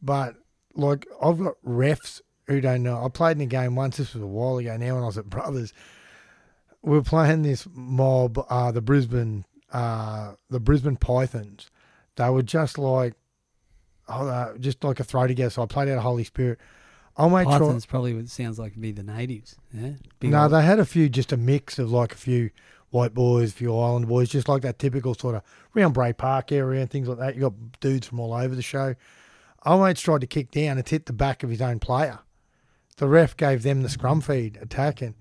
But 0.02 0.36
like 0.74 1.06
I've 1.22 1.38
got 1.38 1.54
refs 1.66 2.20
who 2.46 2.60
don't 2.60 2.82
know. 2.82 3.04
I 3.04 3.08
played 3.08 3.36
in 3.36 3.42
a 3.42 3.46
game 3.46 3.74
once. 3.74 3.96
This 3.96 4.14
was 4.14 4.22
a 4.22 4.26
while 4.26 4.58
ago 4.58 4.76
now 4.76 4.94
when 4.94 5.02
I 5.02 5.06
was 5.06 5.18
at 5.18 5.28
Brothers. 5.28 5.72
We 6.82 6.92
were 6.92 7.02
playing 7.02 7.42
this 7.42 7.66
mob, 7.74 8.38
uh, 8.48 8.70
the 8.70 8.80
Brisbane, 8.80 9.44
uh, 9.72 10.34
the 10.50 10.60
Brisbane 10.60 10.96
Pythons. 10.96 11.68
They 12.14 12.30
were 12.30 12.42
just 12.42 12.78
like, 12.78 13.14
oh, 14.08 14.28
uh, 14.28 14.56
just 14.58 14.84
like 14.84 15.00
a 15.00 15.04
throw 15.04 15.26
together. 15.26 15.50
So 15.50 15.62
I 15.62 15.66
played 15.66 15.88
out 15.88 15.96
of 15.98 16.04
Holy 16.04 16.22
Spirit. 16.24 16.60
I 17.16 17.26
made 17.28 17.44
try. 17.44 17.58
Pythons 17.58 17.86
probably 17.86 18.14
what 18.14 18.28
sounds 18.28 18.58
like 18.58 18.78
be 18.78 18.92
the 18.92 19.02
natives 19.02 19.56
yeah 19.72 19.92
Big 20.20 20.30
No, 20.30 20.44
old- 20.44 20.52
they 20.52 20.62
had 20.62 20.78
a 20.78 20.84
few, 20.84 21.08
just 21.08 21.32
a 21.32 21.36
mix 21.36 21.78
of 21.78 21.90
like 21.90 22.12
a 22.12 22.16
few 22.16 22.50
white 22.90 23.14
boys, 23.14 23.50
a 23.50 23.54
few 23.54 23.76
island 23.76 24.06
boys, 24.06 24.28
just 24.28 24.48
like 24.48 24.62
that 24.62 24.78
typical 24.78 25.14
sort 25.14 25.34
of 25.34 25.42
round 25.74 25.94
Bray 25.94 26.12
Park 26.12 26.52
area 26.52 26.82
and 26.82 26.90
things 26.90 27.08
like 27.08 27.18
that. 27.18 27.34
You 27.34 27.40
got 27.40 27.80
dudes 27.80 28.06
from 28.06 28.20
all 28.20 28.32
over 28.34 28.54
the 28.54 28.62
show. 28.62 28.94
Mates 29.66 30.00
tried 30.00 30.20
to 30.20 30.26
kick 30.26 30.50
down. 30.50 30.78
It's 30.78 30.90
hit 30.90 31.06
the 31.06 31.12
back 31.12 31.42
of 31.42 31.50
his 31.50 31.60
own 31.60 31.80
player. 31.80 32.20
The 32.96 33.08
ref 33.08 33.36
gave 33.36 33.62
them 33.62 33.82
the 33.82 33.88
scrum 33.88 34.20
feed 34.20 34.58
attacking, 34.62 35.14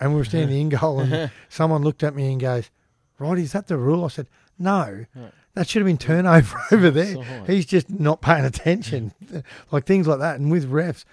and 0.00 0.12
we 0.12 0.18
were 0.18 0.24
standing 0.24 0.60
in 0.60 0.68
goal, 0.68 1.00
and 1.00 1.30
someone 1.48 1.82
looked 1.82 2.02
at 2.02 2.14
me 2.14 2.30
and 2.32 2.40
goes, 2.40 2.70
"Right, 3.18 3.38
is 3.38 3.52
that 3.52 3.68
the 3.68 3.78
rule?" 3.78 4.04
I 4.04 4.08
said, 4.08 4.28
"No, 4.58 5.06
that 5.54 5.68
should 5.68 5.80
have 5.80 5.86
been 5.86 5.96
turnover 5.96 6.58
over 6.72 6.90
there. 6.90 7.44
He's 7.46 7.66
just 7.66 7.88
not 7.88 8.20
paying 8.20 8.44
attention, 8.44 9.12
like 9.70 9.86
things 9.86 10.06
like 10.06 10.18
that." 10.18 10.38
And 10.38 10.50
with 10.50 10.70
refs, 10.70 11.04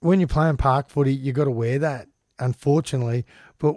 when 0.00 0.18
you're 0.18 0.26
playing 0.28 0.56
park 0.56 0.88
footy, 0.88 1.14
you've 1.14 1.36
got 1.36 1.44
to 1.44 1.50
wear 1.50 1.78
that, 1.78 2.08
unfortunately. 2.38 3.26
But 3.58 3.76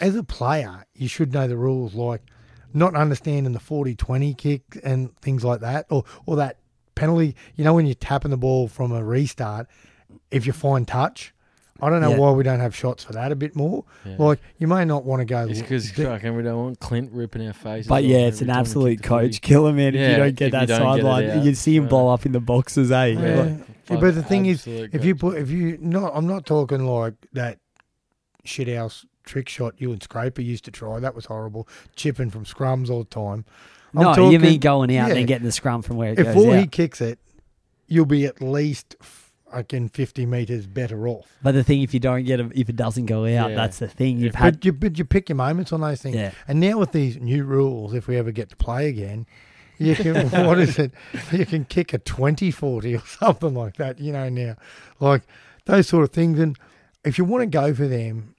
as 0.00 0.16
a 0.16 0.22
player, 0.22 0.86
you 0.94 1.08
should 1.08 1.32
know 1.34 1.48
the 1.48 1.56
rules, 1.56 1.94
like 1.94 2.22
not 2.72 2.94
understanding 2.94 3.52
the 3.52 3.58
40-20 3.58 4.36
kick 4.36 4.62
and 4.82 5.14
things 5.18 5.44
like 5.44 5.60
that, 5.60 5.86
or 5.90 6.04
or 6.24 6.36
that 6.36 6.58
penalty. 6.96 7.36
You 7.54 7.62
know, 7.62 7.74
when 7.74 7.86
you're 7.86 7.94
tapping 7.94 8.32
the 8.32 8.36
ball 8.36 8.66
from 8.66 8.90
a 8.90 9.04
restart, 9.04 9.68
if 10.32 10.46
you 10.46 10.52
find 10.52 10.88
touch. 10.88 11.32
I 11.78 11.90
don't 11.90 12.00
know 12.00 12.08
Yeah. 12.12 12.16
why 12.16 12.30
we 12.30 12.42
don't 12.42 12.60
have 12.60 12.74
shots 12.74 13.04
for 13.04 13.12
that 13.12 13.30
a 13.32 13.36
bit 13.36 13.54
more. 13.54 13.84
Yeah. 14.06 14.16
Like 14.18 14.40
you 14.56 14.66
may 14.66 14.86
not 14.86 15.04
want 15.04 15.20
to 15.20 15.26
go. 15.26 15.46
It's 15.46 15.60
because 15.60 15.92
di- 15.92 16.04
fucking 16.04 16.34
we 16.34 16.42
don't 16.42 16.56
want 16.56 16.80
Clint 16.80 17.12
ripping 17.12 17.46
our 17.46 17.52
faces. 17.52 17.86
But 17.86 18.04
yeah, 18.04 18.20
it's 18.20 18.40
an 18.40 18.48
absolute 18.48 18.92
kick 18.92 19.02
the 19.02 19.08
footy. 19.08 19.26
coach 19.28 19.40
killer, 19.42 19.72
man. 19.74 19.88
if 19.88 20.00
Yeah, 20.00 20.10
you 20.12 20.16
don't 20.16 20.34
get 20.36 20.46
if 20.48 20.52
you 20.54 20.58
that 20.60 20.68
don't 20.68 20.78
get 20.96 20.98
it 20.98 21.02
sideline, 21.02 21.44
you 21.44 21.54
see 21.54 21.76
him 21.76 21.82
Right. 21.82 21.90
blow 21.90 22.08
up 22.08 22.24
in 22.24 22.32
the 22.32 22.40
boxes, 22.40 22.90
eh? 22.90 23.04
Yeah. 23.08 23.18
Like, 23.20 23.26
Yeah, 23.50 23.56
Fuck, 23.84 24.00
but 24.00 24.14
the 24.14 24.22
thing 24.22 24.46
is, 24.46 24.60
absolute 24.60 24.94
if 24.94 25.04
you 25.04 25.14
put 25.14 25.36
if 25.36 25.50
you 25.50 25.76
not, 25.78 26.12
I'm 26.14 26.26
not 26.26 26.46
talking 26.46 26.86
like 26.86 27.12
that 27.34 27.58
shit 28.44 28.74
house 28.74 29.04
trick 29.26 29.46
shot 29.50 29.74
you 29.76 29.92
and 29.92 30.02
Scraper 30.02 30.40
used 30.40 30.64
to 30.64 30.70
try. 30.70 30.98
That 30.98 31.14
was 31.14 31.26
horrible. 31.26 31.68
Chipping 31.94 32.30
from 32.30 32.46
scrums 32.46 32.88
all 32.88 33.00
the 33.00 33.10
time. 33.10 33.44
I'm 33.96 34.16
no, 34.16 34.30
you 34.30 34.38
mean 34.38 34.60
going 34.60 34.90
out 34.96 35.04
and 35.04 35.08
yeah. 35.10 35.14
then 35.14 35.26
getting 35.26 35.46
the 35.46 35.52
scrum 35.52 35.82
from 35.82 35.96
where 35.96 36.12
it 36.12 36.18
If 36.18 36.26
goes 36.26 36.36
all 36.36 36.52
out. 36.52 36.58
he 36.60 36.66
kicks 36.66 37.00
it, 37.00 37.18
you'll 37.86 38.04
be 38.06 38.26
at 38.26 38.40
least 38.42 38.96
fucking 39.00 39.88
50 39.90 40.26
meters 40.26 40.66
better 40.66 41.06
off. 41.08 41.26
But 41.42 41.52
the 41.52 41.64
thing, 41.64 41.82
if 41.82 41.94
you 41.94 42.00
don't 42.00 42.24
get 42.24 42.40
him, 42.40 42.52
if 42.54 42.68
it 42.68 42.76
doesn't 42.76 43.06
go 43.06 43.22
out, 43.24 43.50
Yeah. 43.50 43.54
that's 43.56 43.78
the 43.78 43.88
thing. 43.88 44.18
You've 44.18 44.30
If- 44.30 44.34
had, 44.34 44.54
But 44.56 44.64
you, 44.64 44.72
but 44.72 44.98
you 44.98 45.04
pick 45.04 45.28
your 45.28 45.36
moments 45.36 45.72
on 45.72 45.80
those 45.80 46.02
things. 46.02 46.16
yeah. 46.16 46.32
And 46.48 46.60
now 46.60 46.78
with 46.78 46.92
these 46.92 47.16
new 47.18 47.44
rules, 47.44 47.94
if 47.94 48.06
we 48.08 48.16
ever 48.16 48.32
get 48.32 48.50
to 48.50 48.56
play 48.56 48.88
again, 48.88 49.24
you 49.78 49.94
can 49.94 50.28
what 50.46 50.58
is 50.58 50.78
it? 50.78 50.92
You 51.32 51.46
can 51.46 51.64
kick 51.64 51.92
a 51.94 51.98
20-40 51.98 52.96
or 53.02 53.06
something 53.06 53.54
like 53.54 53.76
that. 53.76 54.00
You 54.00 54.12
know 54.12 54.28
now, 54.28 54.56
like 55.00 55.22
those 55.66 55.86
sort 55.88 56.02
of 56.04 56.10
things. 56.10 56.38
And 56.38 56.58
if 57.04 57.16
you 57.18 57.24
want 57.24 57.42
to 57.42 57.46
go 57.46 57.72
for 57.74 57.86
them, 57.86 58.34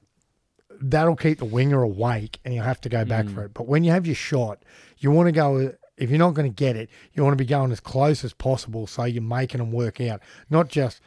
that'll 0.79 1.15
keep 1.15 1.39
the 1.39 1.45
winger 1.45 1.81
awake, 1.81 2.39
and 2.45 2.53
you'll 2.53 2.63
have 2.65 2.81
to 2.81 2.89
go 2.89 3.03
back 3.05 3.25
Mm. 3.25 3.33
for 3.33 3.43
it. 3.45 3.53
But 3.53 3.67
when 3.67 3.83
you 3.83 3.91
have 3.91 4.05
your 4.05 4.15
shot, 4.15 4.61
you 4.99 5.11
want 5.11 5.27
to 5.27 5.31
go. 5.31 5.73
If 5.97 6.11
you're 6.11 6.19
not 6.19 6.35
going 6.35 6.47
to 6.51 6.53
get 6.55 6.75
it, 6.75 6.89
you 7.13 7.23
want 7.23 7.33
to 7.33 7.43
be 7.43 7.47
going 7.47 7.71
as 7.71 7.79
close 7.79 8.23
as 8.23 8.31
possible, 8.31 8.85
so 8.85 9.03
you're 9.05 9.23
making 9.23 9.57
them 9.57 9.71
work 9.71 9.99
out, 9.99 10.21
not 10.49 10.67
just 10.69 11.01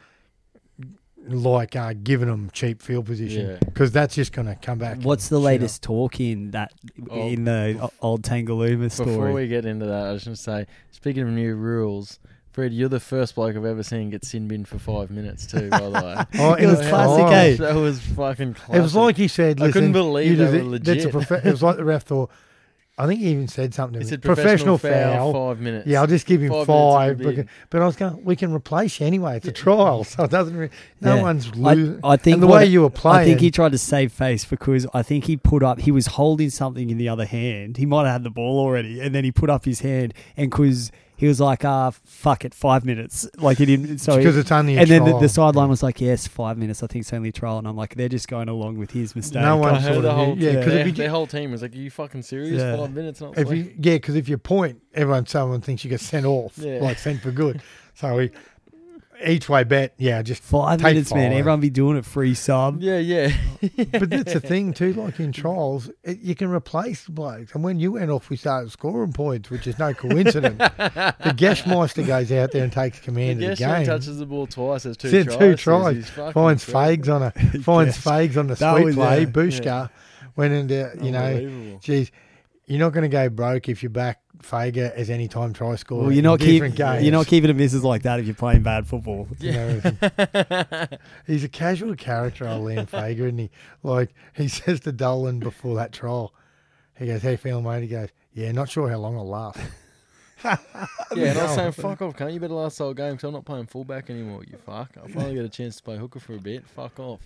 like 1.27 1.75
uh, 1.75 1.93
giving 2.03 2.27
them 2.27 2.49
cheap 2.51 2.81
field 2.81 3.05
position, 3.05 3.51
Yeah. 3.51 3.57
because 3.63 3.91
that's 3.91 4.15
just 4.15 4.33
going 4.33 4.47
to 4.47 4.55
come 4.55 4.79
back. 4.79 4.97
What's 5.01 5.29
the 5.29 5.35
shit 5.37 5.41
up. 5.41 5.45
latest 5.45 5.83
talk 5.83 6.19
in 6.19 6.51
that 6.51 6.73
Oh, 7.09 7.27
in 7.27 7.43
the 7.45 7.77
o- 7.81 7.91
old 8.01 8.23
Tangalooma 8.23 8.91
story? 8.91 9.09
Before 9.11 9.31
we 9.31 9.47
get 9.47 9.65
into 9.65 9.85
that, 9.85 10.07
I 10.07 10.11
was 10.11 10.23
going 10.23 10.35
to 10.35 10.41
say, 10.41 10.65
speaking 10.89 11.23
of 11.23 11.29
new 11.29 11.55
rules, 11.55 12.19
Fred, 12.51 12.73
you're 12.73 12.89
the 12.89 12.99
first 12.99 13.35
bloke 13.35 13.55
I've 13.55 13.63
ever 13.63 13.83
seen 13.83 14.09
get 14.09 14.25
sin 14.25 14.47
bin 14.47 14.65
for 14.65 14.77
five 14.79 15.09
minutes 15.11 15.45
too. 15.45 15.69
By 15.69 15.79
the 15.79 15.91
way, 15.91 16.25
Oh, 16.41 16.53
It 16.55 16.65
was 16.65 16.81
yeah. 16.81 16.89
classic, 16.89 17.25
Oh. 17.25 17.29
eh? 17.29 17.55
That 17.71 17.75
was 17.79 17.99
fucking 18.01 18.55
classic. 18.55 18.75
It 18.75 18.81
was 18.81 18.95
like 18.95 19.15
he 19.15 19.27
said. 19.29 19.61
I 19.61 19.71
couldn't 19.71 19.93
believe 19.93 20.31
you 20.31 20.35
they 20.37 20.59
do 20.59 20.69
were 20.69 20.77
thi- 20.79 20.83
That's 20.83 21.05
a 21.05 21.09
prof- 21.09 21.45
it 21.45 21.51
was 21.51 21.63
like 21.63 21.77
the 21.77 21.85
ref 21.85 22.03
thought. 22.03 22.29
I 23.01 23.07
think 23.07 23.19
he 23.19 23.29
even 23.29 23.47
said 23.47 23.73
something. 23.73 23.99
He 23.99 24.05
to 24.05 24.09
said 24.09 24.19
me. 24.23 24.27
professional, 24.35 24.77
foul, 24.77 25.33
five 25.33 25.59
minutes. 25.59 25.87
Yeah, 25.87 26.01
I'll 26.01 26.07
just 26.07 26.25
give 26.27 26.41
him 26.41 26.51
Five 26.51 26.67
five. 26.67 27.17
minutes 27.17 27.21
is 27.21 27.25
a 27.25 27.29
because- 27.43 27.51
but 27.69 27.81
I 27.81 27.85
was 27.85 27.95
going, 27.95 28.23
we 28.23 28.35
can 28.35 28.53
replace 28.53 28.99
you 28.99 29.07
anyway. 29.07 29.37
It's 29.37 29.47
a 29.47 29.51
trial, 29.51 30.03
so 30.03 30.23
it 30.25 30.31
doesn't. 30.31 30.55
Re- 30.55 30.69
no 31.01 31.15
Yeah. 31.15 31.21
one's 31.21 31.47
I, 31.63 31.73
losing. 31.73 31.99
I 32.03 32.17
think 32.17 32.33
and 32.35 32.43
the 32.43 32.47
what- 32.47 32.57
way 32.61 32.65
you 32.67 32.81
were 32.81 32.89
playing, 32.89 33.19
I 33.21 33.25
think 33.25 33.39
he 33.39 33.49
tried 33.51 33.71
to 33.71 33.77
save 33.77 34.11
face 34.11 34.45
because 34.45 34.85
I 34.93 35.01
think 35.01 35.25
he 35.25 35.35
put 35.37 35.63
up. 35.63 35.79
He 35.79 35.91
was 35.91 36.07
holding 36.07 36.49
something 36.51 36.89
in 36.89 36.97
the 36.97 37.09
other 37.09 37.25
hand. 37.25 37.77
He 37.77 37.85
might 37.85 38.03
have 38.03 38.11
had 38.13 38.23
the 38.23 38.29
ball 38.29 38.59
already, 38.59 38.99
and 38.99 39.15
then 39.15 39.23
he 39.23 39.31
put 39.31 39.49
up 39.49 39.65
his 39.65 39.79
hand, 39.81 40.13
and 40.37 40.51
because 40.51 40.91
he 41.21 41.27
was 41.27 41.39
like, 41.39 41.63
"Ah, 41.63 41.91
fuck 42.03 42.43
it, 42.45 42.55
five 42.55 42.83
minutes." 42.83 43.29
Like 43.37 43.59
he 43.59 43.65
didn't. 43.67 43.99
So 43.99 44.13
he- 44.13 44.17
because 44.17 44.35
it's 44.37 44.51
only 44.51 44.75
a 44.75 44.79
and 44.79 44.89
then 44.89 45.05
the, 45.05 45.19
the 45.19 45.29
sideline 45.29 45.69
was 45.69 45.83
like, 45.83 46.01
"Yes, 46.01 46.25
five 46.25 46.57
minutes. 46.57 46.81
I 46.81 46.87
think 46.87 47.03
it's 47.03 47.13
only 47.13 47.29
a 47.29 47.31
trial." 47.31 47.59
And 47.59 47.67
I'm 47.67 47.75
like, 47.75 47.93
"They're 47.93 48.09
just 48.09 48.27
going 48.27 48.49
along 48.49 48.79
with 48.79 48.89
his 48.89 49.15
mistake." 49.15 49.43
No 49.43 49.57
one 49.57 49.75
I 49.75 49.79
heard 49.79 50.01
the 50.01 50.11
whole 50.11 50.35
yeah, 50.35 50.53
because 50.55 50.73
if 50.73 50.87
you 50.87 50.93
their 50.93 51.11
whole 51.11 51.27
team 51.27 51.51
was 51.51 51.61
like, 51.61 51.75
"Are 51.75 51.77
you 51.77 51.91
fucking 51.91 52.23
serious? 52.23 52.59
Yeah. 52.59 52.75
Five 52.75 52.91
minutes?" 52.95 53.21
And 53.21 53.37
I 53.37 53.41
If 53.41 53.51
you, 53.51 53.71
yeah, 53.77 53.93
because 53.97 54.15
if 54.15 54.27
you 54.27 54.39
point, 54.39 54.81
everyone 54.95 55.27
someone 55.27 55.61
thinks 55.61 55.83
you 55.83 55.91
get 55.91 56.01
sent 56.01 56.25
off, 56.25 56.57
Yeah. 56.57 56.79
like 56.81 56.97
sent 56.97 57.21
for 57.21 57.29
good. 57.31 57.61
So 57.93 58.15
we, 58.15 58.31
each 59.25 59.47
way 59.49 59.63
bet, 59.63 59.93
yeah, 59.97 60.21
just. 60.21 60.41
Five 60.43 60.79
Take 60.79 60.93
minutes, 60.93 61.13
man. 61.13 61.31
Everyone 61.33 61.59
be 61.59 61.69
doing 61.69 61.97
it 61.97 62.05
free 62.05 62.33
sub. 62.33 62.81
yeah, 62.81 62.97
yeah. 62.97 63.31
But 63.91 64.09
that's 64.09 64.33
the 64.33 64.39
thing 64.39 64.73
too. 64.73 64.93
Like 64.93 65.19
in 65.19 65.31
trials, 65.31 65.89
it, 66.03 66.19
you 66.21 66.35
can 66.35 66.49
replace 66.49 67.05
the 67.05 67.11
blokes. 67.11 67.53
And 67.53 67.63
when 67.63 67.79
you 67.79 67.93
went 67.93 68.09
off, 68.09 68.29
we 68.29 68.37
started 68.37 68.71
scoring 68.71 69.13
points, 69.13 69.49
which 69.49 69.67
is 69.67 69.77
no 69.79 69.93
coincidence. 69.93 70.57
the 70.57 71.15
Geschmeister 71.37 72.05
goes 72.05 72.31
out 72.31 72.51
there 72.51 72.63
and 72.63 72.71
takes 72.73 72.99
command 72.99 73.39
The 73.39 73.51
of 73.51 73.57
the 73.57 73.65
game. 73.65 73.85
touches 73.85 74.17
the 74.17 74.25
ball 74.25 74.47
twice. 74.47 74.83
There's 74.83 74.97
two 74.97 75.23
tries. 75.23 75.37
two 75.37 75.55
tries. 75.55 75.95
he's 75.95 76.09
finds. 76.09 76.65
Fags 76.65 77.13
on 77.13 77.23
a 77.23 77.31
finds 77.63 77.95
Yes. 77.97 78.05
Fags 78.05 78.37
on 78.37 78.47
the 78.47 78.55
That 78.55 78.73
sweet 78.75 78.85
was, 78.85 78.95
play. 78.95 79.19
yeah. 79.21 79.25
Bushka 79.25 79.89
went 80.35 80.53
into 80.53 80.91
you 81.03 81.11
know, 81.11 81.23
Unbelievable. 81.25 81.79
geez, 81.83 82.11
you're 82.67 82.79
not 82.79 82.93
going 82.93 83.03
to 83.03 83.09
go 83.09 83.29
broke 83.29 83.67
if 83.69 83.83
you 83.83 83.89
back 83.89 84.21
Fager 84.41 84.91
as 84.93 85.09
any 85.09 85.27
time 85.27 85.53
try 85.53 85.75
scorer. 85.75 86.03
Well, 86.03 86.11
you're 86.11 86.23
not 86.23 86.39
keep, 86.39 86.49
different 86.53 86.75
games. 86.75 87.03
you're 87.03 87.11
not 87.11 87.27
keeping 87.27 87.49
a 87.49 87.53
misses 87.53 87.83
like 87.83 88.03
that 88.03 88.19
if 88.19 88.25
you're 88.25 88.33
playing 88.35 88.63
bad 88.63 88.87
football. 88.87 89.27
You 89.39 89.51
he's 91.27 91.43
a 91.43 91.49
casual 91.49 91.95
character, 91.95 92.47
old 92.47 92.65
Liam 92.67 92.89
Fager, 92.89 93.19
isn't 93.21 93.37
he? 93.37 93.49
Like 93.83 94.13
he 94.33 94.47
says 94.59 94.79
to 94.81 94.91
Dolan 94.91 95.39
before 95.39 95.75
that 95.75 95.91
trial, 95.91 96.33
he 96.97 97.07
goes, 97.07 97.21
"How 97.23 97.29
you 97.31 97.37
feeling, 97.37 97.63
mate?" 97.63 97.81
He 97.81 97.87
goes, 97.87 98.09
"Yeah, 98.33 98.51
not 98.51 98.69
sure 98.69 98.89
how 98.89 98.97
long 98.97 99.15
I'll 99.17 99.27
last." 99.27 99.59
Yeah, 100.43 100.57
and 101.13 101.37
I 101.39 101.43
was 101.43 101.51
No. 101.51 101.55
saying, 101.55 101.71
fuck 101.73 102.01
off, 102.01 102.15
can't 102.17 102.33
you 102.33 102.39
better 102.39 102.53
last 102.55 102.77
the 102.79 102.85
whole 102.85 102.93
game 102.95 103.11
because 103.11 103.25
I'm 103.25 103.33
not 103.33 103.45
playing 103.45 103.67
fullback 103.67 104.09
anymore, 104.09 104.43
you 104.43 104.57
fuck. 104.65 104.89
I 105.03 105.07
finally 105.07 105.35
got 105.35 105.45
a 105.45 105.49
chance 105.49 105.75
to 105.77 105.83
play 105.83 105.97
hooker 105.97 106.19
for 106.19 106.33
a 106.33 106.39
bit. 106.39 106.65
Fuck 106.65 106.99
off. 106.99 107.19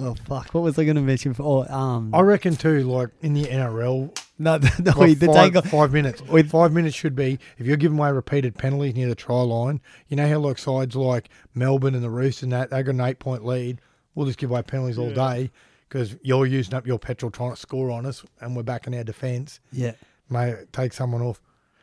Oh 0.00 0.14
fuck! 0.14 0.54
What 0.54 0.62
was 0.62 0.78
I 0.78 0.84
going 0.84 0.96
to 0.96 1.02
mention? 1.02 1.34
For, 1.34 1.42
oh, 1.42 1.74
um, 1.74 2.14
I 2.14 2.20
reckon 2.20 2.56
too. 2.56 2.82
Like 2.82 3.10
in 3.20 3.34
the 3.34 3.44
NRL, 3.44 4.16
no, 4.38 4.56
no, 4.56 4.68
like 4.84 4.96
wait, 4.96 5.20
the 5.20 5.26
five, 5.26 5.52
take 5.52 5.64
five 5.66 5.92
minutes. 5.92 6.22
five 6.50 6.72
minutes 6.72 6.96
should 6.96 7.14
be 7.14 7.38
if 7.58 7.66
you're 7.66 7.76
giving 7.76 7.98
away 7.98 8.10
repeated 8.12 8.56
penalties 8.56 8.94
near 8.94 9.08
the 9.08 9.14
try 9.14 9.42
line. 9.42 9.80
You 10.08 10.16
know 10.16 10.28
how 10.28 10.38
like 10.38 10.58
sides 10.58 10.96
like 10.96 11.28
Melbourne 11.54 11.94
and 11.94 12.02
the 12.02 12.10
Roosters 12.10 12.44
and 12.44 12.52
that 12.52 12.70
they 12.70 12.82
got 12.82 12.94
an 12.94 13.00
eight 13.00 13.18
point 13.18 13.44
lead. 13.44 13.80
We'll 14.14 14.26
just 14.26 14.38
give 14.38 14.50
away 14.50 14.62
penalties 14.62 14.98
all 14.98 15.10
day 15.10 15.50
because 15.88 16.16
you're 16.22 16.46
using 16.46 16.74
up 16.74 16.86
your 16.86 16.98
petrol 16.98 17.30
trying 17.30 17.50
to 17.50 17.56
score 17.56 17.90
on 17.90 18.06
us, 18.06 18.24
and 18.40 18.56
we're 18.56 18.62
back 18.62 18.86
in 18.86 18.94
our 18.94 19.04
defence. 19.04 19.60
Yeah. 19.72 19.92
May 20.28 20.54
take 20.72 20.92
someone 20.92 21.22
off. 21.22 21.40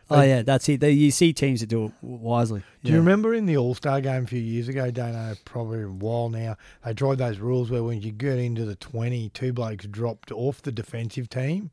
Oh 0.09 0.21
yeah, 0.21 0.41
that's 0.41 0.67
it. 0.69 0.79
They, 0.79 0.91
you 0.91 1.11
see 1.11 1.33
teams 1.33 1.59
that 1.59 1.67
do 1.67 1.85
it 1.85 1.91
wisely. 2.01 2.63
Do 2.83 2.91
you 2.91 2.97
remember 2.97 3.33
in 3.33 3.45
the 3.45 3.57
All 3.57 3.75
Star 3.75 3.99
game 4.01 4.23
a 4.23 4.27
few 4.27 4.39
years 4.39 4.67
ago? 4.69 4.89
Don't 4.91 5.11
know, 5.13 5.33
probably 5.45 5.81
a 5.83 5.87
while 5.89 6.29
now. 6.29 6.55
They 6.85 6.93
tried 6.93 7.17
those 7.17 7.39
rules 7.39 7.69
where 7.69 7.83
when 7.83 8.01
you 8.01 8.11
get 8.11 8.37
into 8.39 8.63
the 8.65 8.75
twenty, 8.75 9.29
two 9.29 9.51
blokes 9.53 9.85
dropped 9.87 10.31
off 10.31 10.61
the 10.61 10.71
defensive 10.71 11.29
team. 11.29 11.71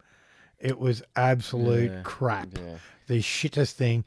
It 0.59 0.79
was 0.79 1.03
absolute 1.15 1.91
Yeah, 1.93 2.01
crap. 2.03 2.49
Yeah. 2.57 2.77
The 3.07 3.19
shittest 3.21 3.73
thing. 3.73 4.05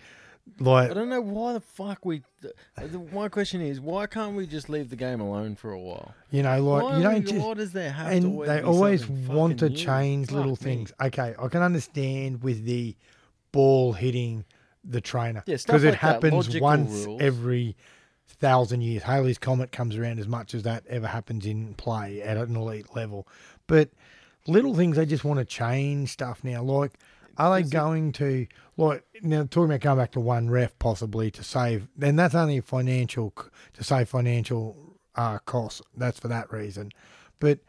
Like 0.60 0.92
I 0.92 0.94
don't 0.94 1.10
know 1.10 1.20
why 1.22 1.54
the 1.54 1.60
fuck 1.60 2.06
we. 2.06 2.24
The, 2.42 2.54
the, 2.78 3.00
my 3.14 3.28
question 3.28 3.60
is, 3.62 3.82
why 3.82 4.08
can't 4.08 4.36
we 4.36 4.48
just 4.48 4.70
leave 4.70 4.90
the 4.90 4.96
game 4.96 5.20
alone 5.20 5.56
for 5.56 5.72
a 5.72 5.80
while? 5.80 6.14
you 6.32 6.42
know, 6.42 6.64
like 6.64 6.84
why, 6.84 6.98
you 6.98 7.04
don't 7.04 7.14
we- 7.26 7.32
just. 7.32 7.46
why 7.46 7.54
does 7.54 7.74
there 7.74 7.92
have 7.92 8.08
to 8.10 8.14
and 8.16 8.26
always 8.26 8.48
they 8.48 8.60
be 8.60 8.64
always 8.66 9.02
something 9.06 9.28
want 9.28 9.60
to 9.60 9.66
fucking 9.66 9.78
new? 9.78 9.84
change 9.84 10.32
little 10.32 10.52
me. 10.52 10.56
things. 10.56 10.94
Okay, 11.02 11.36
I 11.38 11.48
can 11.50 11.62
understand 11.62 12.42
with 12.44 12.64
the 12.66 12.96
ball 13.58 13.94
hitting 13.94 14.46
the 14.84 15.02
trainer 15.02 15.44
Yeah, 15.48 15.58
because 15.58 15.84
it 15.84 15.88
like 15.92 16.00
that, 16.02 16.14
happens 16.14 16.34
logical 16.34 16.62
once 16.62 17.06
rules. 17.06 17.22
every 17.22 17.76
thousand 18.28 18.82
years. 18.82 19.04
Halley's 19.04 19.38
comet 19.38 19.72
comes 19.72 19.96
around 19.98 20.20
as 20.20 20.28
much 20.28 20.54
as 20.54 20.64
that 20.64 20.86
ever 20.88 21.08
happens 21.08 21.46
in 21.46 21.74
play 21.74 22.22
at 22.22 22.38
an 22.38 22.56
elite 22.56 22.96
level, 22.96 23.28
but 23.68 23.90
little 24.48 24.76
things 24.76 24.96
they 24.98 25.06
just 25.06 25.24
want 25.24 25.40
to 25.40 25.46
change 25.46 26.10
stuff 26.12 26.44
now. 26.44 26.62
Like, 26.62 26.94
are 27.38 27.54
they 27.56 27.62
Is 27.62 27.68
it- 27.68 27.72
going 27.74 28.12
to 28.14 28.48
like 28.78 29.04
now 29.22 29.44
talking 29.44 29.72
about 29.72 29.82
going 29.82 29.98
back 29.98 30.12
to 30.12 30.20
one 30.20 30.50
ref 30.50 30.78
possibly 30.80 31.32
to 31.32 31.44
save? 31.44 31.88
Then 31.98 32.16
that's 32.16 32.36
only 32.36 32.62
financial 32.62 33.34
to 33.74 33.84
save 33.84 34.08
financial 34.10 34.98
uh, 35.16 35.40
costs. 35.40 35.82
That's 35.96 36.20
for 36.20 36.28
that 36.30 36.52
reason, 36.52 36.92
but. 37.40 37.60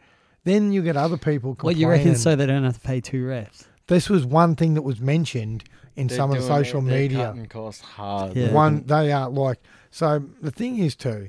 Then 0.45 0.73
you 0.73 0.81
get 0.83 0.97
other 0.97 1.19
people 1.19 1.51
What 1.51 1.59
complaining. 1.59 1.81
you 1.83 1.89
reckon? 1.89 2.15
So 2.17 2.35
they 2.35 2.47
don't 2.47 2.65
have 2.65 2.75
to 2.81 2.81
pay 2.81 3.03
two 3.03 3.25
refs. 3.27 3.65
This 3.89 4.09
was 4.09 4.25
one 4.25 4.57
thing 4.57 4.75
that 4.75 4.83
was 4.83 4.99
mentioned 4.99 5.65
in 5.99 6.07
They're 6.07 6.17
some 6.17 6.31
of 6.31 6.37
the 6.37 6.47
doing 6.47 6.61
it, 6.61 6.65
social 6.65 6.81
media. 6.81 7.19
cutting 7.19 7.47
costs 7.47 7.83
hard. 7.83 8.37
Yeah. 8.37 8.53
One, 8.53 8.85
they 8.87 9.13
are 9.13 9.29
like 9.29 9.59
so. 9.91 10.23
The 10.41 10.51
thing 10.51 10.79
is, 10.79 10.95
too, 10.97 11.29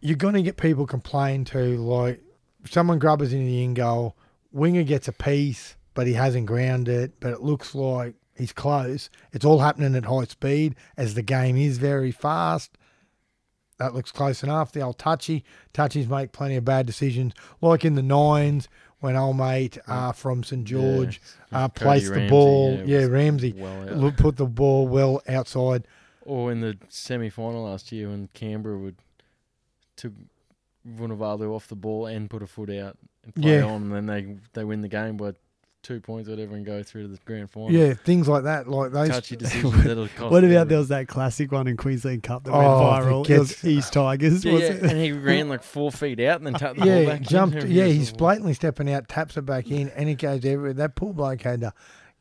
you're 0.00 0.16
going 0.16 0.34
to 0.34 0.42
get 0.42 0.56
people 0.56 0.86
complain 0.86 1.44
to 1.46 1.76
like 1.76 2.20
someone 2.68 2.98
grubbers 2.98 3.32
into 3.32 3.46
the 3.46 3.62
in 3.62 3.74
goal, 3.74 4.16
winger 4.52 4.82
gets 4.82 5.08
a 5.08 5.12
piece, 5.12 5.76
but 5.94 6.06
he 6.06 6.14
hasn't 6.14 6.46
ground 6.46 6.88
it, 6.88 7.12
but 7.20 7.32
it 7.32 7.42
looks 7.42 7.74
like 7.74 8.14
he's 8.36 8.52
close. 8.52 9.10
It's 9.32 9.44
all 9.44 9.58
happening 9.58 9.94
at 9.94 10.04
high 10.06 10.24
speed 10.24 10.74
as 10.96 11.14
the 11.14 11.22
game 11.22 11.56
is 11.56 11.78
very 11.78 12.10
fast. 12.10 12.78
That 13.78 13.94
looks 13.94 14.10
close 14.10 14.42
enough. 14.42 14.72
The 14.72 14.80
old 14.80 14.98
touchy, 14.98 15.44
touchies 15.72 16.08
make 16.08 16.32
plenty 16.32 16.56
of 16.56 16.64
bad 16.64 16.86
decisions, 16.86 17.32
like 17.60 17.84
in 17.84 17.94
the 17.94 18.02
nines 18.02 18.68
when 19.00 19.16
old 19.16 19.36
mate 19.36 19.78
uh, 19.86 20.12
from 20.12 20.42
St 20.42 20.64
George 20.64 21.20
Yeah. 21.52 21.64
uh, 21.64 21.68
placed 21.68 22.12
the 22.12 22.28
ball. 22.28 22.72
yeah, 22.84 23.00
Yeah, 23.00 23.06
Ramsey 23.06 23.52
well 23.56 24.12
put 24.16 24.36
the 24.36 24.46
ball 24.46 24.88
well 24.88 25.22
outside. 25.28 25.86
Or 26.22 26.52
in 26.52 26.60
the 26.60 26.76
semi 26.88 27.30
final 27.30 27.64
last 27.64 27.90
year 27.92 28.08
when 28.08 28.28
Canberra 28.34 28.78
would 28.78 28.96
took 29.96 30.12
Vunivalu 30.86 31.50
off 31.54 31.68
the 31.68 31.74
ball 31.76 32.06
and 32.06 32.28
put 32.30 32.42
a 32.42 32.46
foot 32.46 32.70
out 32.70 32.96
and 33.24 33.34
play 33.34 33.58
Yeah. 33.58 33.64
on, 33.64 33.92
and 33.92 33.94
then 33.94 34.06
they 34.06 34.36
they 34.54 34.64
win 34.64 34.80
the 34.80 34.88
game 34.88 35.16
by 35.16 35.32
two 35.88 36.00
points 36.00 36.28
whatever 36.28 36.54
and 36.54 36.64
go 36.66 36.82
through 36.82 37.02
to 37.02 37.08
the 37.08 37.18
grand 37.24 37.50
final. 37.50 37.72
Yeah, 37.72 37.94
things 37.94 38.28
like 38.28 38.44
that, 38.44 38.68
like 38.68 38.92
those. 38.92 39.08
touchy 39.08 39.36
decisions 39.44 39.82
that'll 39.84 40.06
cost. 40.08 40.30
What 40.30 40.44
about 40.44 40.68
there 40.68 40.78
was 40.78 40.88
that 40.88 41.08
classic 41.08 41.50
one 41.50 41.66
in 41.66 41.76
Queensland 41.76 42.22
Cup 42.22 42.44
that 42.44 42.52
Oh, 42.52 42.58
went 42.58 43.04
viral? 43.26 43.28
It 43.30 43.38
was 43.38 43.64
East 43.64 43.92
Tigers, 43.94 44.44
Yeah, 44.44 44.52
was 44.52 44.62
yeah, 44.62 44.68
it? 44.68 44.82
and 44.82 45.00
he 45.00 45.12
ran 45.12 45.48
like 45.48 45.62
four 45.62 45.90
feet 45.90 46.20
out 46.20 46.38
and 46.40 46.46
then 46.46 46.54
tapped 46.54 46.78
the 46.78 46.84
ball 46.84 47.06
back. 47.06 47.18
in. 47.20 47.24
jumped. 47.24 47.56
And 47.56 47.72
Yeah, 47.72 47.86
he's 47.86 48.12
blatantly 48.12 48.54
stepping 48.54 48.92
out, 48.92 49.08
taps 49.08 49.36
it 49.36 49.42
back 49.46 49.70
in, 49.70 49.88
and 49.90 50.08
it 50.08 50.16
goes 50.18 50.44
everywhere. 50.44 50.74
That 50.74 50.94
poor 50.94 51.12
bloke 51.14 51.40
had 51.42 51.62
to, 51.62 51.72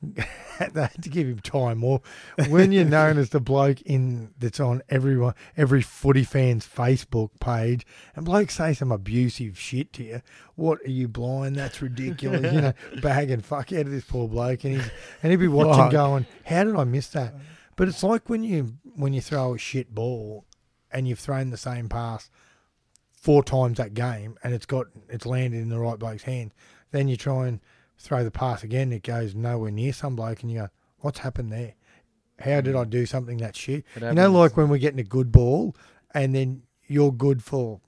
had 0.57 0.73
to 1.01 1.09
give 1.09 1.27
him 1.27 1.39
time. 1.39 1.83
Or 1.83 2.01
when 2.49 2.71
you're 2.71 2.85
known 2.85 3.17
as 3.17 3.29
the 3.29 3.39
bloke 3.39 3.81
in 3.81 4.33
that's 4.37 4.59
on 4.59 4.81
everyone, 4.89 5.33
every 5.55 5.81
footy 5.81 6.23
fan's 6.23 6.67
Facebook 6.67 7.31
page, 7.39 7.85
and 8.15 8.25
blokes 8.25 8.55
say 8.55 8.73
some 8.73 8.91
abusive 8.91 9.57
shit 9.57 9.93
to 9.93 10.03
you. 10.03 10.21
What 10.55 10.79
are 10.85 10.91
you 10.91 11.07
blind? 11.07 11.55
That's 11.55 11.81
ridiculous. 11.81 12.53
you 12.53 12.61
know, 12.61 12.73
bagging 13.01 13.41
fuck 13.41 13.73
out 13.73 13.81
of 13.81 13.91
this 13.91 14.05
poor 14.05 14.27
bloke, 14.27 14.63
and 14.63 14.75
he's 14.75 14.89
and 15.23 15.31
he'd 15.31 15.37
be 15.37 15.47
watching, 15.47 15.89
going, 15.89 16.25
"How 16.45 16.63
did 16.63 16.75
I 16.75 16.83
miss 16.83 17.07
that?" 17.09 17.33
But 17.75 17.87
it's 17.87 18.03
like 18.03 18.29
when 18.29 18.43
you 18.43 18.75
when 18.95 19.13
you 19.13 19.21
throw 19.21 19.53
a 19.53 19.57
shit 19.57 19.93
ball, 19.93 20.45
and 20.91 21.07
you've 21.07 21.19
thrown 21.19 21.49
the 21.49 21.57
same 21.57 21.89
pass 21.89 22.29
four 23.13 23.43
times 23.43 23.77
that 23.77 23.93
game 23.93 24.37
and 24.43 24.53
it's 24.53 24.65
got 24.65 24.87
it's 25.09 25.25
landed 25.25 25.61
in 25.61 25.69
the 25.69 25.79
right 25.79 25.99
bloke's 25.99 26.23
hand. 26.23 26.53
Then 26.91 27.07
you 27.07 27.17
try 27.17 27.47
and 27.47 27.59
throw 27.97 28.23
the 28.23 28.31
pass 28.31 28.63
again, 28.63 28.91
it 28.91 29.03
goes 29.03 29.35
nowhere 29.35 29.71
near 29.71 29.93
some 29.93 30.15
bloke, 30.15 30.41
and 30.41 30.51
you 30.51 30.59
go, 30.59 30.69
"What's 30.99 31.19
happened 31.19 31.51
there? 31.51 31.73
How 32.39 32.61
did 32.61 32.73
hmm. 32.73 32.81
I 32.81 32.83
do 32.85 33.05
something 33.05 33.37
that 33.37 33.55
shit?" 33.55 33.85
You 33.99 34.13
know, 34.13 34.31
like 34.31 34.57
when 34.57 34.69
we're 34.69 34.77
getting 34.77 34.99
a 34.99 35.03
good 35.03 35.31
ball, 35.31 35.75
and 36.13 36.33
then 36.35 36.63
you're 36.87 37.11
good 37.11 37.43
for 37.43 37.81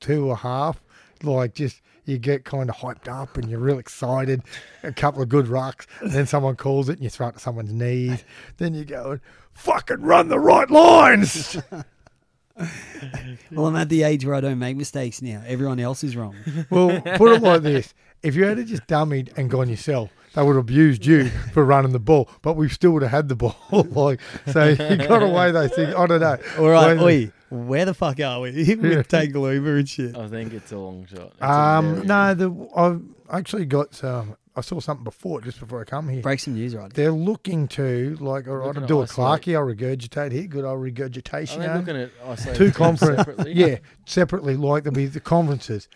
two 0.00 0.28
or 0.28 0.36
half, 0.36 0.82
like 1.22 1.54
just 1.54 1.82
you 2.04 2.18
get 2.18 2.44
kind 2.44 2.68
of 2.68 2.76
hyped 2.76 3.08
up 3.08 3.36
and 3.36 3.48
you're 3.48 3.60
real 3.60 3.78
excited. 3.78 4.42
A 4.82 4.92
couple 4.92 5.22
of 5.22 5.28
good 5.28 5.46
rucks, 5.46 5.86
and 6.00 6.10
then 6.10 6.26
someone 6.26 6.56
calls 6.56 6.88
it, 6.88 6.94
and 6.94 7.02
you 7.02 7.10
throw 7.10 7.28
it 7.28 7.34
to 7.34 7.38
someone's 7.38 7.72
knees. 7.72 8.24
Then 8.56 8.74
you 8.74 8.84
go, 8.84 9.20
"Fucking 9.52 10.02
run 10.02 10.28
the 10.28 10.40
right 10.40 10.70
lines." 10.70 11.56
Well, 13.52 13.66
I'm 13.66 13.76
at 13.76 13.88
the 13.88 14.02
age 14.02 14.24
where 14.24 14.34
I 14.34 14.40
don't 14.40 14.58
make 14.58 14.76
mistakes 14.76 15.22
now. 15.22 15.42
Everyone 15.46 15.80
else 15.80 16.04
is 16.04 16.16
wrong. 16.16 16.34
Well, 16.70 17.00
put 17.16 17.32
it 17.32 17.42
like 17.42 17.62
this: 17.62 17.94
if 18.22 18.34
you 18.34 18.44
had 18.44 18.64
just 18.66 18.86
dummied 18.86 19.36
and 19.36 19.50
gone 19.50 19.68
yourself, 19.68 20.10
they 20.34 20.42
would 20.42 20.54
have 20.56 20.64
abused 20.64 21.04
you 21.06 21.28
for 21.52 21.64
running 21.64 21.92
the 21.92 21.98
ball, 21.98 22.28
but 22.42 22.54
we 22.54 22.68
still 22.68 22.92
would 22.92 23.02
have 23.02 23.10
had 23.10 23.28
the 23.28 23.36
ball. 23.36 23.56
like, 23.72 24.20
so 24.52 24.68
you 24.68 24.76
got 24.96 25.22
away 25.22 25.50
those 25.50 25.72
things. 25.72 25.94
I 25.94 26.06
don't 26.06 26.20
know. 26.20 26.36
All 26.58 26.68
right, 26.68 26.96
When- 26.96 27.04
oi, 27.04 27.32
where 27.50 27.84
the 27.84 27.94
fuck 27.94 28.20
are 28.20 28.40
we? 28.40 28.50
Yeah. 28.50 28.74
With 28.76 29.08
Tangalooma 29.08 29.78
and 29.80 29.88
shit. 29.88 30.16
I 30.16 30.28
think 30.28 30.52
it's 30.52 30.70
a 30.72 30.78
long 30.78 31.06
shot. 31.06 31.32
It's 31.32 31.42
Um, 31.42 31.94
very- 31.96 32.06
no, 32.06 32.34
the 32.34 32.68
I've 32.76 33.02
actually 33.30 33.64
got 33.66 33.94
some 33.94 34.36
I 34.56 34.62
saw 34.62 34.80
something 34.80 35.04
before 35.04 35.40
just 35.40 35.60
before 35.60 35.80
I 35.80 35.84
come 35.84 36.08
here. 36.08 36.22
Break 36.22 36.40
some 36.40 36.54
news, 36.54 36.74
right? 36.74 36.92
They're 36.92 37.12
looking 37.12 37.68
to 37.68 38.16
like, 38.20 38.48
all 38.48 38.56
right, 38.56 38.76
I'll 38.76 38.86
do 38.86 39.00
a 39.00 39.02
isolate- 39.04 39.42
Clarkie. 39.42 39.56
I'll 39.56 39.64
regurgitate 39.66 40.32
here. 40.32 40.46
Good 40.48 40.64
old 40.64 40.74
Are 40.76 40.78
regurgitation. 40.78 41.60
they 41.60 41.66
eh? 41.68 41.76
looking 41.76 41.96
at 41.96 42.10
isolated 42.26 42.58
two 42.58 42.72
conferences? 42.72 43.16
separately? 43.18 43.52
yeah, 43.54 43.76
separately. 44.06 44.56
Like 44.56 44.82
there'll 44.82 44.94
be 44.94 45.06
the 45.06 45.20
conferences. 45.20 45.88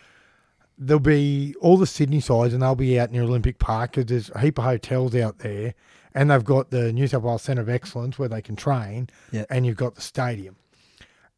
There'll 0.77 0.99
be 0.99 1.55
all 1.61 1.77
the 1.77 1.87
Sydney 1.87 2.19
sides, 2.21 2.53
and 2.53 2.61
they'll 2.63 2.75
be 2.75 2.99
out 2.99 3.11
near 3.11 3.23
Olympic 3.23 3.59
Park 3.59 3.91
because 3.91 4.05
there's 4.07 4.29
a 4.31 4.39
heap 4.39 4.57
of 4.57 4.63
hotels 4.65 5.15
out 5.15 5.39
there, 5.39 5.73
and 6.13 6.29
they've 6.31 6.43
got 6.43 6.69
the 6.71 6.91
New 6.93 7.07
South 7.07 7.23
Wales 7.23 7.43
Centre 7.43 7.61
of 7.61 7.69
Excellence 7.69 8.17
where 8.19 8.27
they 8.29 8.41
can 8.41 8.55
train, 8.55 9.09
Yeah. 9.31 9.45
and 9.49 9.65
you've 9.65 9.77
got 9.77 9.95
the 9.95 10.01
stadium, 10.01 10.55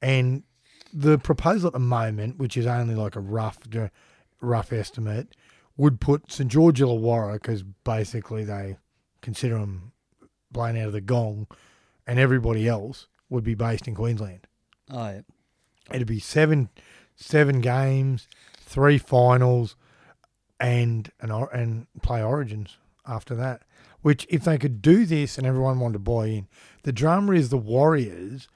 and 0.01 0.43
the 0.93 1.17
proposal 1.19 1.67
at 1.67 1.73
the 1.73 1.79
moment, 1.79 2.37
which 2.39 2.57
is 2.57 2.65
only 2.65 2.95
like 2.95 3.15
a 3.15 3.19
rough, 3.19 3.59
rough 4.41 4.71
estimate, 4.73 5.35
would 5.77 6.01
put 6.01 6.31
St 6.31 6.51
George 6.51 6.79
Illawarra 6.79 7.33
because 7.33 7.63
basically 7.63 8.43
they 8.43 8.77
consider 9.21 9.59
them 9.59 9.91
blown 10.51 10.77
out 10.77 10.87
of 10.87 10.93
the 10.93 11.01
gong, 11.01 11.47
and 12.05 12.19
everybody 12.19 12.67
else 12.67 13.07
would 13.29 13.43
be 13.43 13.55
based 13.55 13.87
in 13.87 13.95
Queensland. 13.95 14.47
Oh, 14.89 15.09
yeah. 15.09 15.21
It'd 15.91 16.07
be 16.07 16.19
seven 16.19 16.69
seven 17.15 17.61
games, 17.61 18.27
three 18.57 18.97
finals, 18.97 19.75
and 20.59 21.11
an 21.19 21.31
and 21.31 21.87
play 22.01 22.23
origins 22.23 22.77
after 23.05 23.35
that. 23.35 23.63
Which, 24.01 24.25
if 24.29 24.43
they 24.43 24.57
could 24.57 24.81
do 24.81 25.05
this 25.05 25.37
and 25.37 25.45
everyone 25.45 25.79
wanted 25.79 25.93
to 25.93 25.99
buy 25.99 26.27
in, 26.27 26.47
the 26.83 26.93
drama 26.93 27.33
is 27.33 27.49
the 27.49 27.57
Warriors 27.57 28.47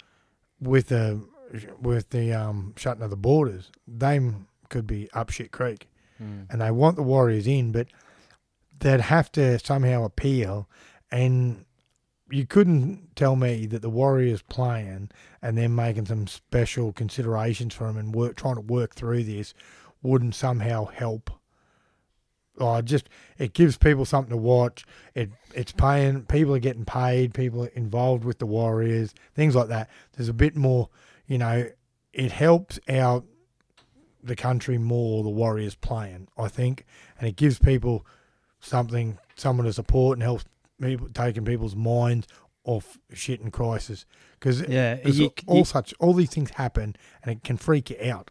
with 0.59 0.87
the 0.87 1.21
with 1.81 2.11
the 2.11 2.33
um, 2.33 2.73
shutting 2.77 3.03
of 3.03 3.09
the 3.09 3.17
borders. 3.17 3.71
They 3.87 4.21
could 4.69 4.87
be 4.87 5.09
up 5.13 5.29
shit 5.29 5.51
creek, 5.51 5.87
Mm. 6.21 6.47
and 6.49 6.61
they 6.61 6.71
want 6.71 6.97
the 6.97 7.03
Warriors 7.03 7.47
in, 7.47 7.71
but 7.71 7.87
they'd 8.79 9.01
have 9.01 9.31
to 9.33 9.57
somehow 9.59 10.03
appeal. 10.03 10.69
And 11.11 11.65
you 12.29 12.45
couldn't 12.45 13.15
tell 13.15 13.35
me 13.35 13.65
that 13.67 13.81
the 13.81 13.89
Warriors 13.89 14.41
playing 14.41 15.09
and 15.41 15.57
then 15.57 15.75
making 15.75 16.05
some 16.05 16.27
special 16.27 16.93
considerations 16.93 17.73
for 17.73 17.87
them 17.87 17.97
and 17.97 18.15
work 18.15 18.35
trying 18.35 18.55
to 18.55 18.61
work 18.61 18.95
through 18.95 19.23
this 19.23 19.53
wouldn't 20.01 20.35
somehow 20.35 20.85
help. 20.85 21.29
Oh, 22.59 22.81
just 22.81 23.09
it 23.37 23.53
gives 23.53 23.77
people 23.77 24.05
something 24.05 24.31
to 24.31 24.37
watch. 24.37 24.85
It 25.15 25.31
it's 25.53 25.71
paying 25.71 26.23
people 26.23 26.55
are 26.55 26.59
getting 26.59 26.85
paid. 26.85 27.33
People 27.33 27.63
are 27.63 27.69
involved 27.69 28.23
with 28.23 28.39
the 28.39 28.45
Warriors, 28.45 29.13
things 29.35 29.55
like 29.55 29.69
that. 29.69 29.89
There's 30.13 30.29
a 30.29 30.33
bit 30.33 30.55
more, 30.55 30.89
you 31.27 31.37
know. 31.37 31.69
It 32.13 32.33
helps 32.33 32.77
out 32.89 33.25
the 34.23 34.35
country 34.35 34.77
more. 34.77 35.23
The 35.23 35.29
Warriors 35.29 35.75
playing, 35.75 36.27
I 36.37 36.47
think, 36.47 36.85
and 37.19 37.27
it 37.27 37.35
gives 37.35 37.59
people 37.59 38.05
something, 38.59 39.17
someone 39.35 39.65
to 39.65 39.73
support, 39.73 40.17
and 40.17 40.23
helps 40.23 40.45
people 40.81 41.09
taking 41.13 41.45
people's 41.45 41.75
minds 41.75 42.27
off 42.63 42.97
shit 43.11 43.41
and 43.41 43.51
crisis 43.51 44.05
because 44.39 44.61
Yeah, 44.61 44.99
you- 45.07 45.31
all 45.47 45.57
you- 45.59 45.65
such 45.65 45.93
all 45.99 46.13
these 46.13 46.29
things 46.29 46.51
happen 46.51 46.95
and 47.23 47.31
it 47.37 47.43
can 47.43 47.57
freak 47.57 47.89
you 47.89 47.97
out. 48.11 48.29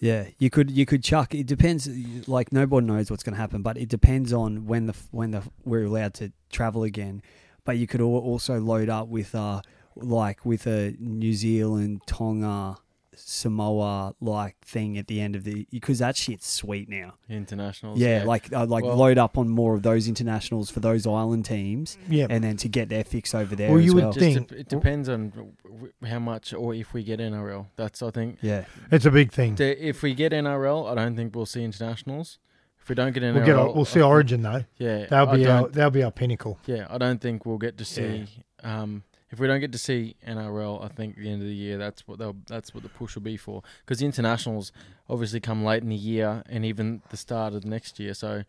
Yeah, 0.00 0.26
you 0.38 0.50
could 0.50 0.68
you 0.68 0.84
could 0.84 1.04
chuck. 1.04 1.32
It 1.32 1.46
depends. 1.46 1.86
Like 2.26 2.52
nobody 2.52 2.84
knows 2.88 3.08
what's 3.08 3.22
going 3.22 3.34
to 3.34 3.40
happen, 3.40 3.62
but 3.62 3.76
it 3.78 3.88
depends 3.88 4.32
on 4.32 4.66
when 4.66 4.86
the 4.86 4.94
when 5.12 5.30
the 5.30 5.42
we're 5.64 5.84
allowed 5.84 6.14
to 6.14 6.32
travel 6.50 6.82
again. 6.82 7.22
But 7.64 7.78
you 7.78 7.86
could 7.86 8.00
also 8.00 8.58
load 8.58 8.88
up 8.88 9.06
with 9.06 9.32
uh 9.32 9.62
like 9.94 10.44
with 10.44 10.66
a 10.66 10.96
New 10.98 11.34
Zealand, 11.34 12.00
Tonga, 12.08 12.78
Samoa 13.14 14.14
like 14.20 14.56
thing 14.64 14.96
at 14.98 15.06
the 15.06 15.20
end 15.20 15.36
of 15.36 15.44
the 15.44 15.66
because 15.70 15.98
that 15.98 16.16
shit's 16.16 16.46
sweet 16.46 16.88
now. 16.88 17.14
Internationals. 17.28 17.98
Yeah, 17.98 18.24
like 18.26 18.52
uh, 18.52 18.66
like 18.66 18.84
Well- 18.84 18.96
load 18.96 19.18
up 19.18 19.36
on 19.38 19.48
more 19.48 19.74
of 19.74 19.82
those 19.82 20.08
internationals 20.08 20.70
for 20.70 20.80
those 20.80 21.06
island 21.06 21.44
teams, 21.44 21.98
Yeah, 22.08 22.26
and 22.30 22.42
then 22.42 22.56
to 22.58 22.68
get 22.68 22.88
their 22.88 23.04
fix 23.04 23.34
over 23.34 23.54
there 23.56 23.70
Well, 23.70 23.78
as 23.78 23.84
you 23.84 23.94
would 23.94 24.04
well. 24.04 24.12
Think- 24.12 24.48
dep- 24.48 24.58
it 24.58 24.68
depends 24.68 25.08
on 25.08 25.30
w- 25.30 25.52
w- 25.64 25.92
how 26.06 26.18
much 26.18 26.52
or 26.54 26.74
if 26.74 26.92
we 26.94 27.02
get 27.02 27.20
NRL. 27.20 27.66
That's 27.76 28.02
I 28.02 28.10
think. 28.10 28.38
yeah, 28.42 28.64
it's 28.90 29.06
a 29.06 29.10
big 29.10 29.32
thing. 29.32 29.56
If 29.58 30.02
we 30.02 30.14
get 30.14 30.32
NRL, 30.32 30.90
I 30.90 30.94
don't 30.94 31.16
think 31.16 31.34
we'll 31.34 31.46
see 31.46 31.64
internationals. 31.64 32.38
If 32.80 32.88
we 32.88 32.94
don't 32.96 33.12
get 33.12 33.22
NRL, 33.22 33.34
We'll 33.34 33.44
get 33.66 33.76
we'll 33.76 33.84
see 33.84 34.00
Origin 34.02 34.42
though. 34.42 34.64
Yeah, 34.78 35.06
That'll 35.06 35.34
be 35.34 35.44
don't- 35.44 35.64
our 35.64 35.68
that'll 35.68 35.90
be 35.90 36.02
our 36.02 36.10
pinnacle. 36.10 36.58
Yeah, 36.66 36.86
I 36.90 36.98
don't 36.98 37.20
think 37.20 37.46
we'll 37.46 37.58
get 37.58 37.78
to 37.78 37.84
see. 37.84 38.26
Um, 38.64 39.04
if 39.32 39.40
we 39.40 39.46
don't 39.46 39.60
get 39.60 39.72
to 39.72 39.78
see 39.78 40.14
NRL, 40.26 40.84
I 40.84 40.88
think 40.88 41.16
at 41.16 41.22
the 41.24 41.30
end 41.30 41.42
of 41.42 41.48
the 41.48 41.54
year, 41.54 41.78
that's 41.78 42.06
what 42.06 42.18
they'll, 42.18 42.36
that's 42.46 42.74
what 42.74 42.82
the 42.82 42.88
push 42.90 43.14
will 43.14 43.22
be 43.22 43.36
for. 43.36 43.62
Because 43.80 43.98
the 43.98 44.06
internationals 44.06 44.70
obviously 45.08 45.40
come 45.40 45.64
late 45.64 45.82
in 45.82 45.88
the 45.88 45.96
year 45.96 46.42
and 46.48 46.64
even 46.64 47.02
the 47.10 47.16
start 47.16 47.54
of 47.54 47.64
next 47.64 47.98
year. 47.98 48.12
So 48.14 48.42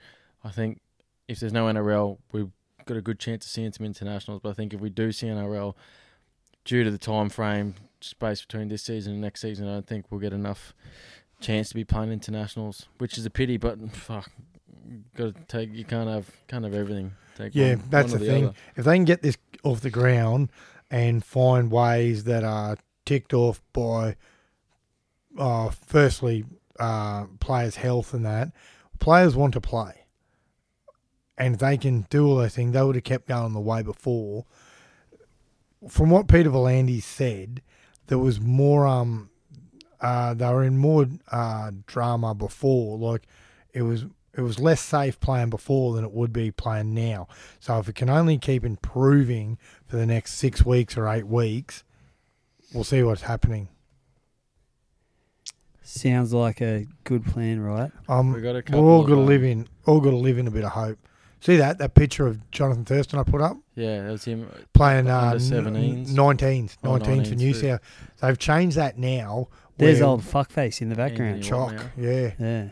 I 0.43 0.49
think 0.49 0.81
if 1.27 1.39
there's 1.39 1.53
no 1.53 1.65
NRL, 1.65 2.17
we've 2.33 2.51
got 2.85 2.97
a 2.97 3.01
good 3.01 3.17
chance 3.17 3.45
of 3.45 3.51
seeing 3.51 3.71
some 3.71 3.85
internationals. 3.85 4.41
But 4.43 4.49
I 4.49 4.53
think 4.53 4.73
if 4.73 4.81
we 4.81 4.89
do 4.89 5.11
see 5.13 5.27
NRL, 5.27 5.73
due 6.65 6.83
to 6.83 6.91
the 6.91 6.97
time 6.97 7.29
frame 7.29 7.75
space 8.01 8.41
between 8.41 8.67
this 8.67 8.83
season 8.83 9.13
and 9.13 9.21
next 9.21 9.39
season, 9.41 9.67
I 9.67 9.73
don't 9.75 9.87
think 9.87 10.05
we'll 10.09 10.19
get 10.19 10.33
enough 10.33 10.73
chance 11.39 11.69
to 11.69 11.75
be 11.75 11.83
playing 11.85 12.11
internationals, 12.11 12.87
which 12.97 13.17
is 13.17 13.25
a 13.25 13.29
pity. 13.29 13.55
But 13.57 13.79
fuck, 13.95 14.29
got 15.15 15.33
to 15.35 15.41
take 15.47 15.73
you 15.73 15.85
can't 15.85 16.09
have 16.09 16.29
can't 16.47 16.63
have 16.65 16.73
everything. 16.73 17.13
Take 17.37 17.55
Yeah, 17.55 17.75
one- 17.75 17.83
that's 17.89 18.11
one 18.11 18.21
the 18.21 18.25
or 18.27 18.29
thing. 18.29 18.45
other. 18.47 18.55
If 18.75 18.85
they 18.85 18.95
can 18.95 19.05
get 19.05 19.21
this 19.21 19.37
off 19.63 19.79
the 19.81 19.89
ground 19.89 20.49
and 20.93 21.25
find 21.25 21.71
ways 21.71 22.25
that 22.25 22.43
are 22.43 22.77
ticked 23.03 23.33
off 23.33 23.63
by, 23.73 24.15
uh, 25.39 25.69
firstly, 25.69 26.45
uh, 26.79 27.25
players' 27.39 27.77
health 27.77 28.13
and 28.13 28.23
that, 28.23 28.51
players 28.99 29.35
want 29.35 29.53
to 29.53 29.59
play. 29.59 30.05
And 31.35 31.57
they 31.57 31.77
can 31.77 32.05
do 32.11 32.27
all 32.27 32.35
those 32.35 32.53
things, 32.53 32.73
they 32.73 32.83
would 32.83 32.93
have 32.93 33.03
kept 33.03 33.27
going 33.27 33.53
the 33.53 33.59
way 33.59 33.81
before. 33.81 34.45
From 35.89 36.11
what 36.11 36.27
Peter 36.27 36.51
V'landys 36.51 37.01
said, 37.01 37.63
there 38.05 38.19
was 38.19 38.39
more. 38.39 38.85
Um, 38.85 39.31
uh, 39.99 40.35
they 40.35 40.45
were 40.45 40.63
in 40.63 40.77
more 40.77 41.07
uh, 41.31 41.71
drama 41.87 42.35
before. 42.35 42.99
Like 42.99 43.25
it 43.73 43.81
was, 43.81 44.05
it 44.37 44.41
was 44.41 44.59
less 44.59 44.81
safe 44.81 45.19
playing 45.19 45.49
before 45.49 45.95
than 45.95 46.03
it 46.03 46.11
would 46.11 46.33
be 46.33 46.51
playing 46.51 46.93
now. 46.93 47.27
So 47.59 47.79
if 47.79 47.89
it 47.89 47.95
can 47.95 48.09
only 48.09 48.37
keep 48.37 48.63
improving 48.63 49.57
for 49.93 49.97
the 49.99 50.07
next 50.07 50.33
six 50.33 50.65
weeks 50.65 50.97
or 50.97 51.07
eight 51.07 51.27
weeks, 51.27 51.83
we'll 52.73 52.83
see 52.83 53.03
what's 53.03 53.21
happening. 53.21 53.67
sounds 55.83 56.33
like 56.33 56.61
a 56.61 56.87
good 57.03 57.23
plan, 57.23 57.59
right? 57.61 57.91
Um, 58.09 58.33
We 58.33 58.41
got 58.41 58.55
a 58.55 58.63
we're 58.71 58.79
all 58.89 59.01
of, 59.01 59.07
got 59.07 59.13
to 59.17 59.21
um, 59.21 59.27
live 59.27 59.43
in, 59.43 59.67
all 59.85 59.99
got 60.01 60.09
to 60.09 60.15
live 60.15 60.39
in 60.39 60.47
a 60.47 60.51
bit 60.51 60.63
of 60.63 60.71
hope. 60.71 60.97
See 61.41 61.57
that 61.57 61.77
that 61.77 61.93
picture 61.93 62.25
of 62.25 62.49
Jonathan 62.49 62.85
Thurston 62.85 63.19
I 63.19 63.23
put 63.23 63.39
up 63.39 63.55
Yeah, 63.75 64.01
that 64.01 64.11
was 64.13 64.25
him. 64.25 64.49
playing 64.73 65.07
uh, 65.07 65.19
Under 65.19 65.37
17s? 65.37 66.07
19s, 66.09 66.77
Oh, 66.83 66.97
19s 66.97 67.27
for 67.27 67.35
19s 67.35 67.37
New 67.37 67.53
too. 67.53 67.59
South. 67.59 67.79
They've 68.19 68.39
changed 68.39 68.77
that 68.77 68.97
now. 68.97 69.49
There's 69.77 69.99
where- 69.99 70.07
old 70.09 70.21
fuckface 70.21 70.81
in 70.81 70.89
the 70.89 70.95
background. 70.95 71.35
Anthony 71.35 71.47
chalk. 71.49 71.73
Watmough. 71.73 71.89
Yeah, 71.97 72.31
Yeah. 72.39 72.69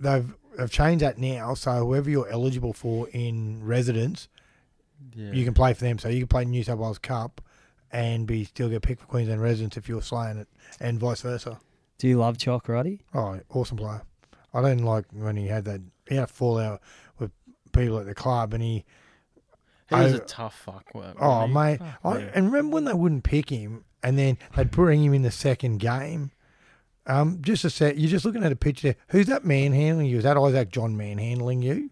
they've 0.00 0.34
they've 0.58 0.70
changed 0.72 1.04
that 1.04 1.18
now. 1.18 1.54
So 1.54 1.86
whoever 1.86 2.10
you're 2.10 2.28
eligible 2.28 2.72
for 2.72 3.08
in 3.10 3.62
residence, 3.64 4.26
Yeah. 5.14 5.32
you 5.32 5.44
can 5.44 5.54
play 5.54 5.74
for 5.74 5.84
them. 5.84 5.98
So 5.98 6.08
you 6.08 6.20
can 6.20 6.28
play 6.28 6.44
New 6.44 6.62
South 6.64 6.78
Wales 6.78 6.98
Cup 6.98 7.40
and 7.90 8.26
be 8.26 8.44
still 8.44 8.68
get 8.68 8.82
picked 8.82 9.00
for 9.02 9.06
Queensland 9.06 9.40
residents 9.42 9.76
if 9.76 9.88
you're 9.88 10.02
slaying 10.02 10.38
it, 10.38 10.48
and 10.80 10.98
vice 10.98 11.20
versa. 11.22 11.60
Do 11.98 12.08
you 12.08 12.18
love 12.18 12.38
Chalk, 12.38 12.68
Roddy? 12.68 13.02
Oh, 13.14 13.38
awesome 13.50 13.76
player. 13.76 14.02
I 14.52 14.62
didn't 14.62 14.84
like 14.84 15.04
when 15.12 15.36
he 15.36 15.46
had 15.46 15.64
that. 15.66 15.80
He 16.08 16.16
had 16.16 16.24
a 16.24 16.26
fallout 16.26 16.80
with 17.18 17.30
people 17.72 17.98
at 17.98 18.06
the 18.06 18.14
club, 18.14 18.52
and 18.54 18.62
he. 18.62 18.84
He 19.90 19.94
was 19.96 20.14
I- 20.14 20.16
a 20.16 20.20
tough 20.20 20.54
fuck. 20.58 20.94
wasn't 20.94 21.18
Oh, 21.20 21.46
he? 21.46 21.52
mate. 21.52 21.78
Fuck 21.78 21.98
I, 22.04 22.18
me. 22.18 22.28
and 22.34 22.46
remember 22.46 22.74
when 22.74 22.84
they 22.86 22.94
wouldn't 22.94 23.22
pick 23.24 23.50
him, 23.50 23.84
and 24.02 24.18
then 24.18 24.38
they'd 24.56 24.70
bring 24.70 25.04
him 25.04 25.14
in 25.14 25.22
the 25.22 25.30
second 25.30 25.78
game. 25.78 26.30
Um, 27.06 27.38
just 27.42 27.64
a 27.64 27.70
sec. 27.70 27.94
You're 27.98 28.10
just 28.10 28.24
looking 28.24 28.42
at 28.42 28.50
a 28.50 28.56
picture. 28.56 28.88
there. 28.88 28.96
Who's 29.08 29.26
that 29.26 29.44
manhandling 29.44 30.06
you? 30.06 30.16
Is 30.18 30.24
that 30.24 30.36
Isaac 30.38 30.70
John 30.70 30.96
manhandling 30.96 31.62
you? 31.62 31.90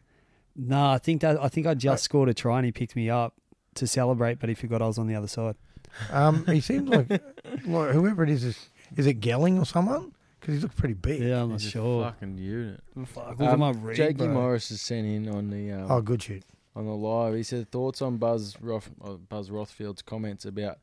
No, 0.56 0.86
I 0.90 0.98
think 0.98 1.20
that 1.22 1.42
I 1.42 1.48
think 1.48 1.66
I 1.66 1.74
just 1.74 2.04
scored 2.04 2.28
a 2.28 2.34
try 2.34 2.58
and 2.58 2.66
he 2.66 2.72
picked 2.72 2.94
me 2.96 3.08
up 3.10 3.34
to 3.76 3.86
celebrate, 3.86 4.38
but 4.38 4.48
he 4.48 4.54
forgot 4.54 4.82
I 4.82 4.86
was 4.86 4.98
on 4.98 5.06
the 5.06 5.14
other 5.14 5.28
side. 5.28 5.56
Um, 6.10 6.46
he 6.46 6.60
seems 6.60 6.88
like, 6.88 7.10
like 7.66 7.90
whoever 7.92 8.22
it 8.24 8.30
is 8.30 8.44
is 8.44 8.70
is 8.96 9.06
it 9.06 9.20
Gelling 9.20 9.60
or 9.60 9.64
someone? 9.64 10.12
Because 10.40 10.56
he 10.56 10.60
looks 10.60 10.74
pretty 10.74 10.94
big. 10.94 11.20
Yeah, 11.22 11.42
I'm 11.42 11.50
not 11.50 11.60
He's 11.60 11.68
a 11.68 11.70
sure. 11.70 12.04
Fucking 12.04 12.36
unit. 12.36 12.80
Fuck, 13.06 13.40
Um, 13.40 13.94
Jakey 13.94 14.26
Morris 14.26 14.70
has 14.70 14.80
sent 14.80 15.06
in 15.06 15.28
on 15.28 15.50
the 15.50 15.70
um, 15.72 15.86
Oh, 15.90 16.00
good 16.00 16.20
shit. 16.22 16.44
on 16.74 16.84
the 16.84 16.92
live. 16.92 17.34
He 17.34 17.44
said 17.44 17.70
thoughts 17.70 18.02
on 18.02 18.16
Buzz 18.16 18.56
Roth, 18.60 18.90
uh, 19.04 19.12
Buzz 19.12 19.50
Rothfield's 19.50 20.02
comments 20.02 20.44
about 20.44 20.78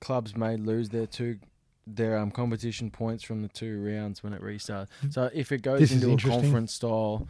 clubs 0.00 0.36
may 0.36 0.56
lose 0.56 0.88
their 0.90 1.06
two 1.06 1.38
their 1.86 2.18
um, 2.18 2.32
competition 2.32 2.90
points 2.90 3.22
from 3.22 3.42
the 3.42 3.48
two 3.48 3.80
rounds 3.80 4.22
when 4.24 4.32
it 4.32 4.42
restarts. 4.42 4.88
So 5.10 5.30
if 5.32 5.52
it 5.52 5.62
goes 5.62 5.78
This 5.78 5.92
is 5.92 5.96
into 5.98 6.08
a 6.08 6.10
interesting. 6.12 6.42
conference 6.42 6.72
style, 6.74 7.28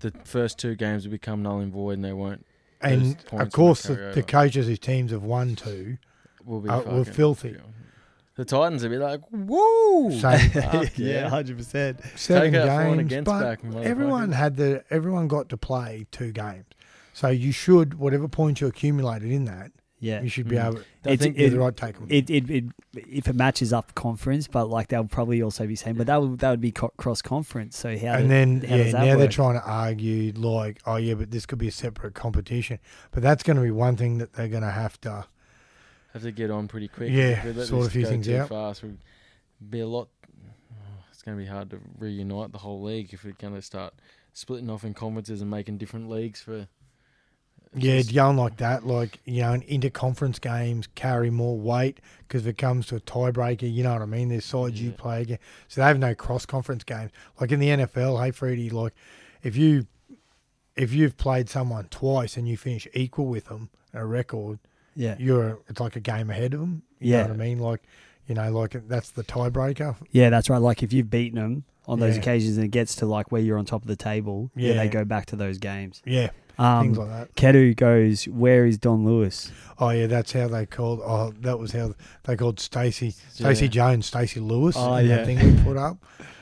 the 0.00 0.12
first 0.24 0.58
two 0.58 0.74
games 0.74 1.04
will 1.04 1.12
become 1.12 1.42
null 1.42 1.58
and 1.58 1.72
void, 1.72 1.92
and 1.94 2.04
they 2.04 2.12
won't. 2.12 2.46
And 2.80 3.16
of 3.32 3.52
course, 3.52 3.82
the, 3.82 4.12
the 4.14 4.22
coaches 4.22 4.66
whose 4.66 4.78
teams 4.78 5.10
have 5.10 5.22
won 5.22 5.56
two. 5.56 5.98
will 6.44 6.60
be 6.60 6.68
uh, 6.68 6.82
were 6.82 7.04
filthy. 7.04 7.56
The 8.36 8.44
Titans 8.44 8.84
will 8.84 8.90
be 8.90 8.98
like, 8.98 9.20
woo! 9.32 10.12
Same 10.20 10.50
Fuck 10.50 10.92
yeah, 10.96 11.28
hundred 11.28 11.56
percent. 11.56 12.00
seven 12.14 12.52
Take 12.52 12.62
our 12.62 12.84
games, 12.84 13.00
against 13.00 13.24
but 13.24 13.40
back, 13.40 13.60
everyone 13.84 14.30
had 14.30 14.56
the 14.56 14.84
everyone 14.90 15.26
got 15.26 15.48
to 15.48 15.56
play 15.56 16.06
two 16.12 16.30
games. 16.30 16.66
So 17.12 17.28
you 17.28 17.50
should, 17.50 17.94
whatever 17.94 18.28
points 18.28 18.60
you 18.60 18.68
accumulated 18.68 19.32
in 19.32 19.44
that, 19.46 19.72
Yeah. 20.00 20.22
you 20.22 20.28
should 20.28 20.48
be 20.48 20.56
Mm. 20.56 20.66
able. 20.68 20.78
I 21.04 21.10
It's- 21.10 21.18
think 21.20 21.36
to 21.36 21.44
it- 21.44 21.50
the 21.50 21.58
right 21.58 21.76
take 21.76 21.96
'em. 21.96 22.06
It, 22.08 22.30
it, 22.30 22.48
it 22.50 22.64
if 22.94 23.26
it 23.28 23.34
matches 23.34 23.72
up 23.72 23.94
conference, 23.94 24.46
but 24.46 24.66
like 24.70 24.88
they'll 24.88 25.04
probably 25.04 25.42
also 25.42 25.66
be 25.66 25.74
saying, 25.76 25.96
but 25.96 26.06
that 26.06 26.20
would 26.22 26.38
that 26.38 26.50
would 26.50 26.60
be 26.60 26.70
co- 26.72 26.92
cross 26.96 27.20
conference. 27.20 27.76
So 27.76 27.96
how? 27.98 28.14
and 28.14 28.24
do- 28.24 28.28
then 28.28 28.60
how 28.62 28.76
yeah, 28.76 28.82
does 28.84 28.92
that 28.92 28.98
now 29.00 29.06
they're 29.16 29.18
work? 29.18 29.30
trying 29.30 29.54
to 29.54 29.66
argue 29.66 30.32
like, 30.36 30.80
oh 30.86 30.96
yeah, 30.96 31.14
but 31.14 31.30
this 31.32 31.46
could 31.46 31.58
be 31.58 31.68
a 31.68 31.72
separate 31.72 32.14
competition. 32.14 32.78
But 33.10 33.22
that's 33.22 33.42
going 33.42 33.56
to 33.56 33.62
be 33.62 33.70
one 33.72 33.96
thing 33.96 34.18
that 34.18 34.34
they're 34.34 34.48
going 34.48 34.62
to 34.62 34.70
have 34.70 35.00
to. 35.02 35.26
have 36.12 36.22
to 36.22 36.32
get 36.32 36.50
on 36.50 36.68
pretty 36.68 36.88
quick. 36.88 37.10
Yeah, 37.10 37.30
If 37.30 37.44
we 37.44 37.52
let 37.52 37.66
sort 37.66 37.80
a 37.80 37.84
this 37.84 37.92
few 37.92 38.02
go 38.04 38.08
things 38.08 38.26
too 38.26 38.36
out. 38.38 38.48
Fast, 38.48 38.82
would 38.84 38.98
be 39.68 39.80
a 39.80 39.86
lot. 39.86 40.08
It's 41.10 41.22
going 41.22 41.36
to 41.36 41.42
be 41.42 41.48
hard 41.50 41.70
to 41.70 41.80
reunite 41.98 42.52
the 42.52 42.58
whole 42.58 42.80
league 42.82 43.12
if 43.12 43.24
we're 43.24 43.32
going 43.32 43.54
to 43.54 43.60
start 43.62 43.94
splitting 44.32 44.70
off 44.70 44.84
in 44.84 44.94
conferences 44.94 45.40
and 45.42 45.50
making 45.50 45.78
different 45.78 46.08
leagues 46.08 46.40
for. 46.40 46.68
Yeah, 47.74 47.98
just- 47.98 48.14
going 48.14 48.36
like 48.36 48.56
that, 48.58 48.86
like 48.86 49.20
you 49.24 49.42
know, 49.42 49.52
and 49.52 49.66
interconference 49.66 50.40
games 50.40 50.88
carry 50.94 51.30
more 51.30 51.58
weight 51.58 52.00
because 52.26 52.42
if 52.46 52.48
it 52.52 52.58
comes 52.58 52.86
to 52.86 52.96
a 52.96 53.00
tiebreaker, 53.00 53.70
you 53.72 53.82
know 53.82 53.92
what 53.92 54.02
I 54.02 54.06
mean. 54.06 54.28
There's 54.28 54.44
sides 54.44 54.80
you 54.80 54.90
Yeah. 54.90 54.96
play 54.96 55.22
against, 55.22 55.42
so 55.68 55.80
they 55.80 55.86
have 55.86 55.98
no 55.98 56.14
cross 56.14 56.46
conference 56.46 56.84
games. 56.84 57.10
Like 57.40 57.52
in 57.52 57.60
the 57.60 57.68
NFL, 57.70 58.22
hey 58.24 58.30
Freddie, 58.30 58.70
like 58.70 58.94
if 59.42 59.56
you 59.56 59.86
if 60.76 60.92
you've 60.92 61.16
played 61.16 61.48
someone 61.48 61.86
twice 61.90 62.36
and 62.36 62.48
you 62.48 62.56
finish 62.56 62.86
equal 62.94 63.26
with 63.26 63.46
them 63.46 63.68
a 63.92 64.04
record, 64.06 64.58
yeah, 64.94 65.16
you're 65.18 65.58
it's 65.68 65.80
like 65.80 65.96
a 65.96 66.00
game 66.00 66.30
ahead 66.30 66.54
of 66.54 66.60
them. 66.60 66.82
You 67.00 67.12
Yeah. 67.12 67.22
know 67.22 67.28
what 67.28 67.32
I 67.34 67.36
mean? 67.36 67.58
Like 67.58 67.82
you 68.26 68.34
know, 68.34 68.50
like 68.52 68.76
that's 68.88 69.10
the 69.10 69.24
tiebreaker. 69.24 69.96
yeah, 70.10 70.30
that's 70.30 70.48
right. 70.50 70.58
Like 70.60 70.82
if 70.82 70.92
you've 70.92 71.10
beaten 71.10 71.38
them 71.40 71.64
on 71.86 71.98
those 72.00 72.14
Yeah. 72.16 72.20
occasions 72.20 72.56
and 72.56 72.64
it 72.66 72.70
gets 72.70 72.94
to 72.96 73.06
like 73.06 73.32
where 73.32 73.40
you're 73.40 73.56
on 73.58 73.64
top 73.64 73.82
of 73.82 73.88
the 73.88 73.96
table, 73.96 74.50
Yeah. 74.54 74.74
they 74.74 74.88
go 74.88 75.04
back 75.04 75.24
to 75.26 75.36
those 75.36 75.56
games. 75.58 76.02
Yeah, 76.04 76.28
Um, 76.58 76.86
things 76.86 76.98
like 76.98 77.08
that. 77.10 77.34
Kedu 77.36 77.74
goes, 77.76 78.24
where 78.26 78.66
is 78.66 78.78
Don 78.78 79.04
Lewis? 79.04 79.52
Oh 79.78 79.90
yeah, 79.90 80.06
that's 80.08 80.32
how 80.32 80.48
they 80.48 80.66
called. 80.66 81.00
Oh, 81.04 81.32
that 81.40 81.58
was 81.58 81.72
how 81.72 81.94
they 82.24 82.36
called 82.36 82.58
Stacey 82.60 83.10
Stacey 83.32 83.66
Yeah. 83.66 83.70
Jones, 83.70 84.06
Stacey 84.06 84.40
Lewis. 84.40 84.74
Oh, 84.76 84.94
in 84.94 85.06
yeah. 85.06 85.16
that 85.18 85.26
thing 85.26 85.38
we 85.56 85.62
put 85.62 85.76
up. 85.76 85.98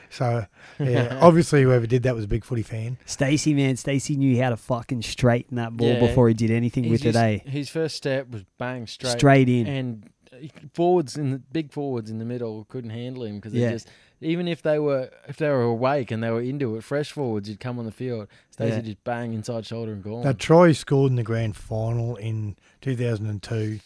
So 0.09 0.45
yeah, 0.79 1.19
obviously 1.21 1.61
whoever 1.63 1.85
did 1.85 2.03
that 2.03 2.15
was 2.15 2.23
a 2.23 2.27
big 2.27 2.43
footy 2.45 2.63
fan. 2.63 2.97
Stacey, 3.05 3.53
man, 3.53 3.75
Stacey 3.77 4.15
knew 4.15 4.41
how 4.41 4.49
to 4.49 4.57
fucking 4.57 5.01
straighten 5.03 5.57
that 5.57 5.75
ball 5.77 5.87
Yeah. 5.89 5.99
before 5.99 6.27
he 6.29 6.33
did 6.33 6.49
anything 6.49 6.85
He's 6.85 6.93
with 6.93 7.01
it. 7.01 7.11
just- 7.13 7.17
Eh? 7.17 7.39
His 7.49 7.69
first 7.69 7.95
step 7.97 8.29
was 8.31 8.43
bang 8.57 8.87
straight, 8.87 9.11
Straight 9.19 9.49
in. 9.49 9.67
and 9.67 10.09
forwards 10.73 11.17
in 11.17 11.31
the 11.31 11.39
big 11.39 11.71
forwards 11.71 12.09
in 12.09 12.19
the 12.19 12.25
middle 12.25 12.63
couldn't 12.69 12.91
handle 12.91 13.23
him 13.23 13.35
because 13.35 13.53
Yeah. 13.53 13.67
they 13.67 13.73
just 13.73 13.87
even 14.21 14.47
if 14.47 14.61
they 14.61 14.79
were 14.79 15.09
if 15.27 15.37
they 15.37 15.49
were 15.49 15.61
awake 15.63 16.11
and 16.11 16.23
they 16.23 16.29
were 16.31 16.41
into 16.41 16.75
it, 16.75 16.83
fresh 16.83 17.11
forwards, 17.11 17.47
you'd 17.49 17.59
come 17.59 17.77
on 17.79 17.85
the 17.85 17.91
field. 17.91 18.27
Stacey 18.51 18.75
Yeah. 18.75 18.81
just 18.81 19.03
bang 19.03 19.33
inside 19.33 19.65
shoulder 19.65 19.93
and 19.93 20.03
gone. 20.03 20.23
That 20.23 20.39
try 20.39 20.67
he 20.69 20.73
scored 20.73 21.11
in 21.11 21.15
the 21.15 21.23
grand 21.23 21.55
final 21.55 22.15
in 22.15 22.55
2002, 22.81 23.79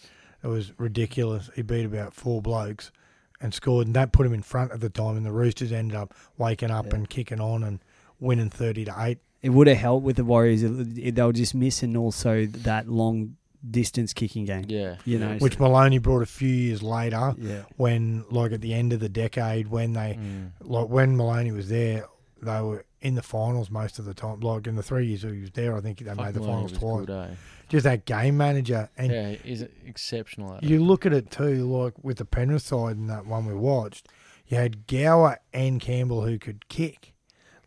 it 0.44 0.48
was 0.48 0.72
ridiculous. 0.80 1.50
He 1.56 1.62
beat 1.62 1.86
about 1.86 2.14
four 2.14 2.42
blokes 2.42 2.92
and 3.40 3.54
scored, 3.54 3.88
and 3.88 3.96
that 3.96 4.12
put 4.12 4.26
him 4.26 4.34
in 4.34 4.42
front 4.44 4.72
at 4.72 4.80
the 4.82 4.90
time. 4.90 5.18
And 5.18 5.26
the 5.26 5.32
Roosters 5.32 5.72
ended 5.72 5.96
up 5.98 6.14
waking 6.38 6.72
up 6.72 6.88
Yeah. 6.88 6.96
and 6.96 7.10
kicking 7.10 7.40
on 7.42 7.64
and 7.64 7.80
winning 8.20 8.50
30 8.50 8.86
to 8.86 8.94
eight. 9.00 9.18
It 9.42 9.50
would 9.50 9.66
have 9.68 9.78
helped 9.78 10.06
with 10.06 10.16
the 10.18 10.24
Warriors. 10.24 10.62
It- 10.62 10.98
it- 10.98 11.16
They 11.16 11.24
were 11.24 11.34
just 11.34 11.56
missing 11.56 11.98
also 11.98 12.46
that 12.46 12.88
long 12.88 13.38
distance 13.70 14.14
kicking 14.14 14.46
game. 14.46 14.66
yeah, 14.68 14.96
You 15.06 15.20
know, 15.20 15.38
Which 15.38 15.60
Maloney 15.60 16.00
brought 16.00 16.22
a 16.24 16.26
few 16.26 16.50
years 16.50 16.82
later, 16.82 17.36
Yeah. 17.38 17.64
when 17.78 18.26
like 18.32 18.52
at 18.52 18.62
the 18.62 18.74
end 18.74 18.92
of 18.94 19.00
the 19.00 19.10
decade, 19.10 19.68
when 19.68 19.94
they 19.94 20.18
Mm. 20.20 20.52
like 20.62 20.90
when 20.90 21.16
Maloney 21.16 21.52
was 21.52 21.70
there, 21.70 22.06
they 22.42 22.60
were 22.62 22.86
in 23.02 23.16
the 23.16 23.22
finals 23.22 23.70
most 23.70 24.00
of 24.00 24.06
the 24.06 24.14
time. 24.16 24.40
Like 24.40 24.66
in 24.68 24.76
the 24.76 24.84
three 24.84 25.06
years 25.08 25.22
he 25.22 25.42
was 25.42 25.52
there, 25.52 25.76
I 25.78 25.82
think 25.82 26.00
they 26.00 26.06
Fuck, 26.06 26.18
made 26.18 26.34
the 26.34 26.40
Maloney 26.40 26.68
finals 26.70 26.72
twice. 26.80 27.06
good, 27.06 27.32
eh? 27.32 27.36
Just 27.70 27.84
that 27.86 28.06
game 28.06 28.36
manager, 28.36 28.90
and 28.98 29.12
yeah, 29.12 29.30
he's 29.44 29.64
exceptional 29.86 30.56
at 30.56 30.64
it. 30.64 30.70
you 30.70 30.84
look 30.84 31.06
at 31.06 31.14
it 31.14 31.30
too, 31.32 31.66
like 31.72 31.94
with 32.04 32.18
the 32.18 32.26
Penrith 32.26 32.64
side 32.64 32.98
and 32.98 33.10
that 33.10 33.26
one 33.26 33.46
we 33.46 33.54
watched, 33.54 34.08
you 34.48 34.58
had 34.58 34.88
Gower 34.88 35.38
and 35.54 35.80
Campbell 35.80 36.26
who 36.26 36.38
could 36.38 36.68
kick, 36.68 37.14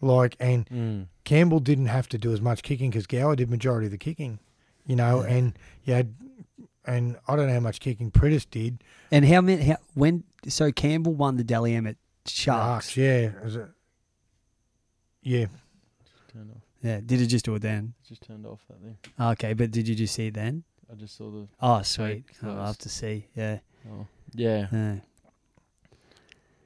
like, 0.01 0.36
and 0.38 0.66
Mm. 0.68 1.07
Campbell 1.24 1.61
didn't 1.61 1.86
have 1.86 2.09
to 2.11 2.18
do 2.18 2.32
as 2.32 2.40
much 2.40 2.62
kicking 2.62 2.90
because 2.90 3.07
Gower 3.07 3.34
did 3.36 3.49
majority 3.49 3.86
of 3.86 3.92
the 3.92 3.99
kicking, 3.99 4.40
you 4.87 4.97
know, 4.97 5.22
Yeah. 5.24 5.32
and 5.35 5.59
you 5.85 5.95
had, 5.95 6.14
and 6.87 7.16
I 7.28 7.37
don't 7.37 7.47
know 7.49 7.55
how 7.55 7.61
much 7.61 7.80
kicking 7.80 8.11
Priddis 8.11 8.47
did. 8.51 8.82
And 9.11 9.24
how 9.24 9.41
many? 9.41 9.62
How, 9.64 9.76
when? 9.95 10.24
So 10.49 10.70
Campbell 10.72 11.14
won 11.14 11.37
the 11.37 11.45
Dally 11.45 11.74
M 11.74 11.87
at 11.87 11.97
Sharks. 12.26 12.97
yeah, 12.97 13.30
is 13.45 13.57
it? 13.57 13.68
Yeah, 15.22 15.47
Turned 16.32 16.51
off. 16.51 16.62
Yeah. 16.82 17.01
Did 17.05 17.22
it 17.22 17.28
just 17.28 17.47
do 17.47 17.55
it 17.55 17.62
then? 17.62 17.95
Just 18.07 18.22
turned 18.22 18.45
off 18.45 18.61
that 18.68 18.78
thing. 18.82 18.99
Okay, 19.18 19.55
but 19.55 19.70
did 19.70 19.89
you 19.89 19.95
just 19.95 20.14
see 20.14 20.26
it 20.26 20.35
then? 20.35 20.64
I 20.93 20.95
just 20.97 21.16
saw 21.16 21.30
the. 21.30 21.49
Oh, 21.62 21.80
sweet. 21.82 22.24
Right, 22.43 22.51
I'll 22.53 22.66
have 22.66 22.78
to 22.78 22.91
see. 22.91 23.26
Yeah. 23.35 23.61
Oh, 23.91 24.07
yeah. 24.35 24.66
yeah. 24.70 24.97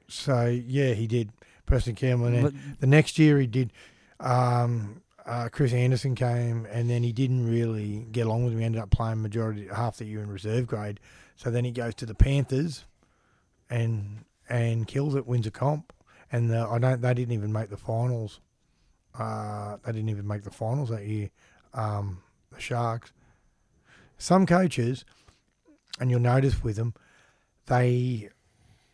so 0.07 0.45
yeah, 0.45 0.93
he 0.93 1.07
did. 1.07 1.31
Preston 1.65 1.95
Campbell, 1.95 2.25
and 2.25 2.35
then 2.35 2.43
But, 2.43 2.53
The 2.81 2.87
next 2.87 3.19
year 3.19 3.39
he 3.39 3.47
did. 3.47 3.71
Um, 4.19 5.01
uh, 5.29 5.47
Chris 5.47 5.73
Anderson 5.73 6.15
came, 6.15 6.65
and 6.71 6.89
then 6.89 7.03
he 7.03 7.11
didn't 7.13 7.47
really 7.47 8.07
get 8.11 8.25
along 8.25 8.45
with. 8.45 8.57
He 8.57 8.63
ended 8.63 8.81
up 8.81 8.89
playing 8.89 9.21
majority 9.21 9.67
half 9.67 9.97
the 9.97 10.05
year 10.05 10.23
in 10.23 10.29
reserve 10.31 10.65
grade. 10.65 10.99
So 11.35 11.51
then 11.51 11.63
he 11.65 11.71
goes 11.71 11.93
to 11.95 12.07
the 12.07 12.15
Panthers, 12.15 12.85
and 13.69 14.25
and 14.49 14.87
kills 14.87 15.13
it, 15.13 15.27
wins 15.27 15.45
a 15.45 15.51
comp, 15.51 15.93
and 16.31 16.49
the, 16.49 16.67
I 16.67 16.79
don't. 16.79 17.01
They 17.01 17.13
didn't 17.13 17.33
even 17.33 17.53
make 17.53 17.69
the 17.69 17.77
finals. 17.77 18.39
Uh, 19.17 19.77
they 19.85 19.91
didn't 19.91 20.09
even 20.09 20.25
make 20.27 20.43
the 20.43 20.51
finals 20.51 20.89
that 20.89 21.05
year. 21.05 21.29
Um, 21.75 22.23
the 22.51 22.59
Sharks. 22.59 23.11
Some 24.17 24.47
coaches, 24.47 25.05
and 25.99 26.09
you'll 26.09 26.21
notice 26.21 26.63
with 26.63 26.75
them, 26.75 26.95
they 27.67 28.29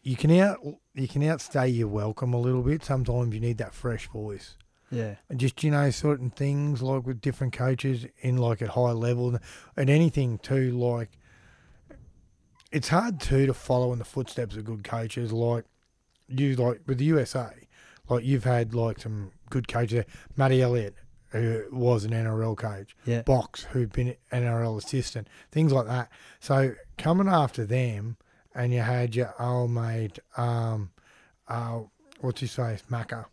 you 0.03 0.17
can 0.17 0.37
out 0.37 0.59
you 0.93 1.07
can 1.07 1.23
outstay 1.23 1.69
your 1.69 1.87
welcome 1.87 2.33
a 2.33 2.39
little 2.39 2.61
bit. 2.61 2.83
Sometimes 2.83 3.33
you 3.33 3.39
need 3.39 3.57
that 3.59 3.73
fresh 3.73 4.09
voice. 4.09 4.57
Yeah. 4.95 5.15
And 5.29 5.39
just 5.39 5.63
you 5.63 5.71
know 5.71 5.89
certain 5.91 6.29
things 6.29 6.81
like 6.81 7.05
with 7.05 7.21
different 7.21 7.53
coaches 7.53 8.05
in 8.21 8.37
like 8.37 8.61
at 8.61 8.69
high 8.69 8.91
level 8.91 9.37
and 9.77 9.89
anything 9.89 10.37
too 10.39 10.71
like 10.71 11.17
it's 12.71 12.89
hard 12.89 13.19
too 13.19 13.45
to 13.45 13.53
follow 13.53 13.93
in 13.93 13.99
the 13.99 14.05
footsteps 14.05 14.55
of 14.55 14.65
good 14.65 14.83
coaches 14.83 15.31
like 15.31 15.65
you 16.27 16.55
like 16.55 16.81
with 16.87 16.97
the 16.97 17.05
USA 17.05 17.49
like 18.09 18.23
you've 18.23 18.43
had 18.43 18.73
like 18.73 18.99
some 18.99 19.31
good 19.49 19.67
coaches 19.67 19.95
there. 19.95 20.05
Matty 20.35 20.61
Elliott 20.61 20.95
who 21.31 21.65
was 21.71 22.05
an 22.05 22.11
NRL 22.11 22.55
coach 22.55 22.95
Yeah. 23.05 23.21
Box, 23.23 23.63
who'd 23.63 23.91
been 23.91 24.15
NRL 24.31 24.77
assistant, 24.77 25.27
things 25.51 25.73
like 25.73 25.85
that. 25.87 26.09
So 26.39 26.75
coming 26.97 27.27
after 27.27 27.65
them, 27.65 28.15
and 28.53 28.71
you 28.73 28.79
had 28.79 29.15
your 29.15 29.33
old 29.37 29.71
mate, 29.71 30.17
um, 30.37 30.91
uh, 31.49 31.81
what's 32.21 32.39
his 32.39 32.55
face, 32.55 32.83
Macca, 32.89 33.25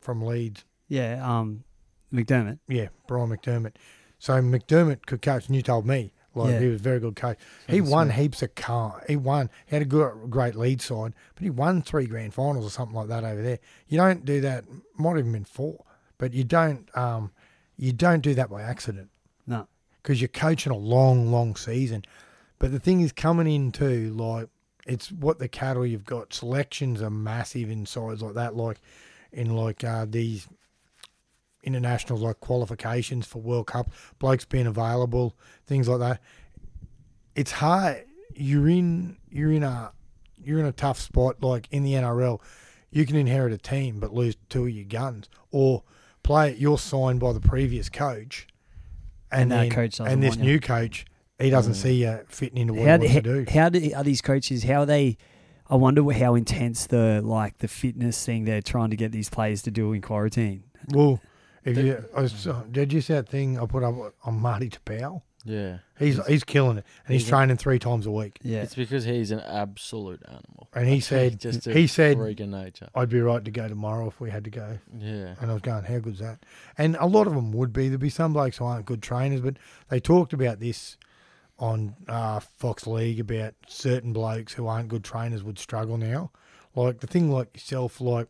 from 0.00 0.22
Leeds. 0.22 0.64
Yeah. 0.88 1.20
Um, 1.26 1.64
McDermott. 2.12 2.58
Yeah, 2.68 2.88
Brian 3.08 3.28
McDermott. 3.30 3.74
So 4.18 4.34
McDermott 4.34 5.06
could 5.06 5.22
coach, 5.22 5.46
and 5.46 5.56
you 5.56 5.62
told 5.62 5.86
me, 5.86 6.12
like 6.34 6.50
Yeah. 6.52 6.60
he 6.60 6.66
was 6.68 6.80
a 6.80 6.82
very 6.82 7.00
good 7.00 7.16
coach. 7.16 7.38
He 7.68 7.78
Yes, 7.78 7.88
won 7.88 8.08
yeah. 8.08 8.12
heaps 8.14 8.42
of 8.42 8.54
car. 8.54 9.02
He 9.08 9.16
won. 9.16 9.50
He 9.66 9.74
had 9.76 9.82
a 9.82 9.86
good, 9.86 10.30
great 10.30 10.54
lead 10.54 10.80
side, 10.80 11.14
but 11.34 11.42
he 11.44 11.50
won 11.50 11.82
three 11.82 12.06
grand 12.06 12.34
finals 12.34 12.64
or 12.66 12.70
something 12.70 12.94
like 12.96 13.08
that 13.08 13.24
over 13.24 13.42
there. 13.42 13.58
You 13.88 13.98
don't 13.98 14.24
do 14.24 14.40
that. 14.42 14.64
Might 14.96 15.18
even 15.18 15.32
been 15.32 15.44
four, 15.44 15.84
but 16.18 16.32
you 16.32 16.44
don't. 16.44 16.88
Um, 16.96 17.32
you 17.76 17.92
don't 17.92 18.20
do 18.20 18.34
that 18.34 18.48
by 18.50 18.62
accident 18.62 19.10
No. 19.48 19.66
because 20.02 20.20
you're 20.20 20.28
coaching 20.28 20.72
a 20.72 20.76
long, 20.76 21.32
long 21.32 21.56
season. 21.56 22.04
But 22.60 22.70
the 22.70 22.78
thing 22.78 23.00
is, 23.00 23.10
coming 23.12 23.48
into 23.52 24.12
like 24.14 24.48
it's 24.86 25.10
what 25.10 25.38
the 25.40 25.48
cattle 25.48 25.84
you've 25.84 26.04
got. 26.04 26.32
Selections 26.32 27.02
are 27.02 27.10
massive 27.10 27.68
in 27.70 27.84
sides 27.86 28.22
like 28.22 28.34
that, 28.34 28.54
like 28.54 28.80
in 29.32 29.54
like 29.56 29.82
uh, 29.82 30.06
these 30.08 30.46
international 31.64 32.18
like 32.18 32.40
qualifications 32.40 33.26
for 33.26 33.40
World 33.40 33.66
Cup. 33.66 33.90
Blokes 34.18 34.44
being 34.44 34.66
available, 34.66 35.34
things 35.66 35.88
like 35.88 35.98
that. 36.00 36.20
It's 37.34 37.52
hard. 37.52 38.04
You're 38.34 38.68
in. 38.68 39.16
You're 39.30 39.52
in 39.52 39.62
a. 39.62 39.92
You're 40.42 40.60
in 40.60 40.66
a 40.66 40.72
tough 40.72 41.00
spot. 41.00 41.42
Like 41.42 41.68
in 41.70 41.82
the 41.84 41.94
NRL, 41.94 42.40
you 42.90 43.06
can 43.06 43.16
inherit 43.16 43.52
a 43.52 43.58
team 43.58 43.98
but 43.98 44.12
lose 44.12 44.36
two 44.48 44.64
of 44.64 44.70
your 44.70 44.84
guns, 44.84 45.28
or 45.50 45.82
play. 46.22 46.54
You're 46.56 46.78
signed 46.78 47.20
by 47.20 47.32
the 47.32 47.40
previous 47.40 47.88
coach, 47.88 48.46
And 49.32 49.50
that 49.50 49.60
then- 49.62 49.70
coach 49.70 50.00
and 50.00 50.22
this 50.22 50.36
you. 50.36 50.42
new 50.42 50.60
coach, 50.60 51.06
he 51.38 51.50
doesn't 51.50 51.72
Mm. 51.72 51.76
see 51.82 52.02
you 52.04 52.20
fitting 52.28 52.58
into 52.58 52.74
what 52.74 52.86
How, 52.86 52.98
he 52.98 53.06
wants 53.06 53.14
to 53.14 53.22
do. 53.22 53.46
how 53.50 53.68
do, 53.68 53.92
are 53.94 54.04
these 54.04 54.20
coaches? 54.20 54.64
How 54.64 54.80
are 54.82 54.86
they? 54.86 55.16
I 55.68 55.76
wonder 55.76 56.02
how 56.12 56.34
intense 56.34 56.86
the 56.86 57.22
like 57.24 57.58
the 57.58 57.68
fitness 57.68 58.22
thing 58.24 58.44
they're 58.44 58.60
trying 58.60 58.90
to 58.90 58.96
get 58.96 59.12
these 59.12 59.30
players 59.30 59.62
to 59.62 59.70
do 59.70 59.92
in 59.94 60.02
quarantine. 60.02 60.64
Well, 60.92 61.20
if 61.64 61.76
you 61.78 62.04
I 62.16 62.22
was, 62.22 62.46
uh, 62.46 62.62
did 62.70 62.92
you 62.92 63.00
see 63.00 63.14
that 63.14 63.28
thing 63.28 63.58
I 63.58 63.66
put 63.66 63.82
up 63.82 64.14
on 64.24 64.34
Marty 64.40 64.70
Taupau? 64.70 65.22
Yeah. 65.44 65.78
He's 65.98 66.24
he's 66.26 66.42
killing 66.42 66.78
it, 66.78 66.84
and 67.06 67.12
he's 67.12 67.22
He's 67.22 67.30
training 67.30 67.58
three 67.58 67.78
times 67.78 68.06
a 68.06 68.10
week. 68.10 68.38
Yeah. 68.42 68.62
It's 68.62 68.74
because 68.74 69.04
he's 69.04 69.30
an 69.30 69.40
absolute 69.40 70.22
animal. 70.26 70.68
And 70.74 70.88
he 70.88 71.00
said 71.00 71.38
just 71.38 71.66
a 71.66 71.72
he 71.72 71.86
said 71.86 72.16
freak 72.16 72.40
of 72.40 72.48
nature. 72.48 72.88
I'd 72.94 73.10
be 73.10 73.20
right 73.20 73.44
to 73.44 73.50
go 73.50 73.68
tomorrow 73.68 74.08
if 74.08 74.20
we 74.20 74.30
had 74.30 74.44
to 74.44 74.50
go. 74.50 74.78
Yeah. 74.98 75.34
And 75.40 75.50
I 75.50 75.52
was 75.52 75.62
going, 75.62 75.84
how 75.84 75.98
good's 75.98 76.20
that? 76.20 76.44
And 76.78 76.96
a 76.98 77.06
lot 77.06 77.26
of 77.26 77.34
them 77.34 77.52
would 77.52 77.72
be. 77.72 77.88
There'd 77.88 78.00
be 78.00 78.08
some 78.10 78.32
blokes 78.32 78.56
who 78.56 78.64
aren't 78.64 78.86
good 78.86 79.02
trainers, 79.02 79.42
but 79.42 79.56
they 79.88 80.00
talked 80.00 80.32
about 80.32 80.60
this 80.60 80.96
on 81.58 81.94
uh, 82.08 82.40
Fox 82.40 82.86
League 82.86 83.20
about 83.20 83.54
certain 83.68 84.12
blokes 84.12 84.54
who 84.54 84.66
aren't 84.66 84.88
good 84.88 85.04
trainers 85.04 85.44
would 85.44 85.58
struggle 85.58 85.98
now. 85.98 86.30
Like 86.74 87.00
the 87.00 87.06
thing 87.06 87.30
like 87.30 87.54
yourself, 87.54 88.00
like 88.00 88.28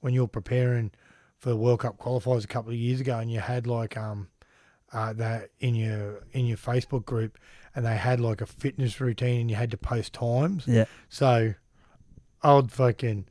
when 0.00 0.12
you're 0.12 0.28
preparing 0.28 0.90
for 1.46 1.50
the 1.50 1.56
World 1.56 1.78
Cup 1.78 1.96
qualifiers 1.96 2.42
a 2.42 2.48
couple 2.48 2.72
of 2.72 2.76
years 2.76 3.00
ago, 3.00 3.20
and 3.20 3.30
you 3.30 3.38
had 3.38 3.68
like 3.68 3.96
um 3.96 4.26
uh, 4.92 5.12
that 5.12 5.50
in 5.60 5.76
your 5.76 6.24
in 6.32 6.44
your 6.44 6.56
Facebook 6.56 7.04
group, 7.04 7.38
and 7.72 7.86
they 7.86 7.96
had 7.96 8.18
like 8.20 8.40
a 8.40 8.46
fitness 8.46 9.00
routine, 9.00 9.42
and 9.42 9.50
you 9.50 9.54
had 9.54 9.70
to 9.70 9.76
post 9.76 10.12
times. 10.12 10.64
Yeah. 10.66 10.86
So, 11.08 11.54
old 12.42 12.72
fucking 12.72 13.26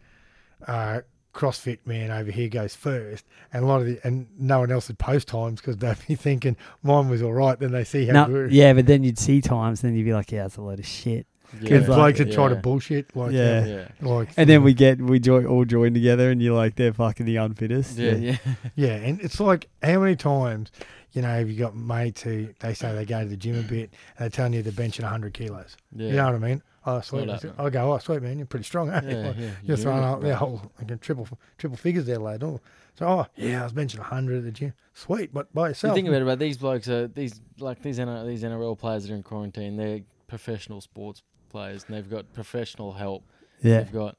uh, 0.66 1.01
CrossFit 1.34 1.80
man 1.86 2.09
over 2.09 2.32
here 2.32 2.47
goes 2.47 2.74
first, 2.74 3.26
and 3.51 3.66
a 3.66 3.68
lot 3.68 3.82
of 3.82 3.88
the 3.88 3.99
and 4.07 4.28
no 4.39 4.61
one 4.61 4.72
else 4.72 4.88
would 4.88 4.97
post 4.97 5.28
times 5.28 5.59
because 5.59 5.76
they'd 5.76 5.97
be 6.07 6.16
thinking 6.16 6.55
mine 6.84 7.09
was 7.09 7.22
all 7.22 7.34
right. 7.34 7.59
Then 7.59 7.74
they 7.74 7.84
see 7.84 8.05
how 8.05 8.13
No, 8.13 8.26
good. 8.28 8.53
yeah, 8.53 8.72
but 8.72 8.86
then 8.86 9.03
you'd 9.03 9.20
see 9.20 9.41
times, 9.41 9.84
and 9.84 9.91
then 9.91 9.97
you'd 9.97 10.05
be 10.05 10.13
like, 10.13 10.32
yeah, 10.32 10.45
it's 10.45 10.55
a 10.55 10.61
load 10.61 10.80
of 10.80 10.88
shit. 10.88 11.28
Because 11.52 11.82
Yeah. 11.88 11.96
blokes 11.96 12.18
that 12.20 12.32
try 12.32 12.50
to 12.50 12.56
bullshit, 12.56 13.16
like 13.16 13.32
Yeah. 13.32 13.66
Yeah. 13.66 13.88
like 14.02 14.30
And 14.38 14.50
then 14.50 14.64
we 14.64 14.74
get 14.74 15.02
we 15.02 15.20
join 15.20 15.46
all 15.46 15.66
join 15.66 15.93
together, 15.93 16.30
and 16.32 16.41
you're 16.41 16.56
like, 16.56 16.76
they're 16.76 16.93
fucking 16.93 17.26
the 17.26 17.38
unfittest. 17.38 17.98
Yeah. 17.98 18.16
Yeah. 18.16 18.38
yeah, 18.76 18.93
and 18.96 19.20
it's 19.22 19.39
like 19.39 19.68
how 19.84 20.00
many 20.00 20.16
times 20.16 20.72
you 21.12 21.22
know 21.22 21.30
have 21.30 21.50
you 21.50 21.58
got 21.58 21.76
mates 21.76 22.24
who 22.24 22.50
they 22.60 22.74
say 22.74 22.93
they 22.93 23.06
go 23.06 23.22
to 23.24 23.30
the 23.30 23.38
gym 23.38 23.58
a 23.58 23.62
bit 23.62 23.89
and 24.18 24.20
they're 24.20 24.30
telling 24.30 24.54
you 24.54 24.62
they're 24.62 24.72
benching 24.74 25.04
hundred 25.04 25.34
kilos. 25.34 25.78
Yeah. 25.96 26.08
You 26.10 26.16
know 26.16 26.26
what 26.26 26.36
I 26.36 26.39
mean? 26.39 26.62
Oh, 26.88 27.02
sweet. 27.02 27.26
Not 27.26 27.43
I 27.58 27.70
go, 27.72 27.93
oh, 27.93 27.98
sweet 27.98 28.22
man, 28.22 28.38
you're 28.38 28.46
pretty 28.46 28.66
strong. 28.66 28.91
eh?" 28.91 29.02
Yeah, 29.04 29.16
Like, 29.28 29.38
yeah, 29.39 29.50
You're 29.64 29.78
throwing 29.78 30.04
unit, 30.04 30.14
up 30.18 30.22
yeah, 30.22 30.28
bro. 30.30 30.36
whole 30.38 30.72
like, 30.88 31.02
triple 31.02 31.28
triple 31.58 31.78
figures 31.78 32.06
there, 32.06 32.20
lad. 32.20 32.43
Oh, 32.43 32.62
so 32.93 33.08
oh 33.08 33.26
yeah, 33.36 33.62
I 33.62 33.64
was 33.64 33.74
benching 33.74 34.00
hundred 34.00 34.38
at 34.39 34.43
the 34.43 34.52
gym. 34.52 34.74
Sweet, 34.93 35.34
but 35.34 35.52
by 35.54 35.64
You 35.64 35.68
yourself. 35.70 35.96
think 35.96 36.08
about 36.08 36.18
it, 36.18 36.24
about 36.24 36.39
these 36.39 36.58
blokes 36.58 36.88
are 36.88 37.08
these 37.08 37.41
like 37.60 37.82
these 37.82 37.98
NRL, 37.98 38.28
these 38.28 38.43
NRL 38.43 38.78
players 38.78 39.04
that 39.04 39.12
are 39.14 39.16
in 39.16 39.24
quarantine. 39.24 39.78
They're 39.78 40.02
professional 40.28 40.80
sports 40.82 41.22
players, 41.56 41.86
and 41.88 41.95
they've 41.95 42.10
got 42.10 42.32
professional 42.34 42.91
help. 42.93 43.24
yeah. 43.62 43.80
They've 43.80 43.91
got 43.93 44.16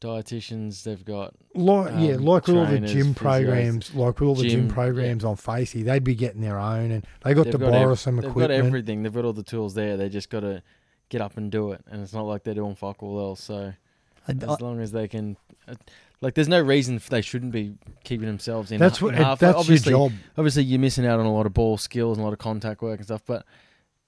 dietitians. 0.00 0.82
They've 0.82 1.04
got 1.04 1.34
Like 1.54 1.92
yeah, 1.98 2.14
um, 2.14 2.24
like 2.24 2.46
with 2.46 2.56
all 2.56 2.64
the 2.64 2.70
trainers, 2.70 2.92
gym 2.92 3.14
programs, 3.14 3.94
like 3.94 4.18
with 4.20 4.28
all 4.28 4.34
the 4.34 4.42
gym, 4.48 4.60
Gym, 4.62 4.68
yeah. 4.68 4.74
programs 4.74 5.24
on 5.24 5.36
Facey, 5.36 5.82
they'd 5.82 6.04
be 6.04 6.14
getting 6.14 6.40
their 6.40 6.58
own, 6.58 6.90
and 6.90 7.06
they 7.22 7.34
got 7.34 7.44
they've 7.44 7.52
to 7.52 7.58
got 7.58 7.70
borrow 7.72 7.92
ev- 7.92 7.98
some 8.00 8.16
They've 8.16 8.30
equipment. 8.30 8.60
got 8.62 8.66
everything. 8.66 9.02
They've 9.02 9.12
got 9.14 9.24
all 9.24 9.32
the 9.32 9.42
tools 9.42 9.74
there. 9.74 9.96
They 9.96 10.08
just 10.08 10.30
got 10.30 10.40
to 10.40 10.62
get 11.10 11.20
up 11.20 11.36
and 11.36 11.50
do 11.50 11.72
it. 11.72 11.82
And 11.90 12.02
it's 12.02 12.12
not 12.12 12.22
like 12.26 12.44
they're 12.44 12.54
doing 12.54 12.74
fuck 12.76 13.02
all 13.02 13.20
else. 13.20 13.42
So 13.42 13.72
I- 14.28 14.32
I- 14.32 14.52
as 14.52 14.60
long 14.60 14.80
as 14.80 14.92
they 14.92 15.06
can, 15.08 15.36
uh, 15.68 15.74
like, 16.20 16.34
there's 16.34 16.48
no 16.48 16.60
reason 16.60 17.00
they 17.10 17.20
shouldn't 17.22 17.52
be 17.52 17.74
keeping 18.04 18.26
themselves 18.26 18.70
in. 18.72 18.78
That's 18.80 18.98
ha- 18.98 19.06
what 19.06 19.14
in 19.14 19.22
half. 19.22 19.38
that's 19.38 19.56
obviously, 19.58 19.90
your 19.90 20.08
job. 20.10 20.18
obviously 20.38 20.64
you're 20.64 20.78
missing 20.80 21.06
out 21.06 21.20
on 21.20 21.26
a 21.26 21.32
lot 21.32 21.46
of 21.46 21.52
ball 21.54 21.76
skills 21.78 22.16
and 22.18 22.22
a 22.22 22.24
lot 22.26 22.32
of 22.32 22.38
contact 22.38 22.80
work 22.82 22.98
and 22.98 23.06
stuff, 23.06 23.22
but 23.26 23.44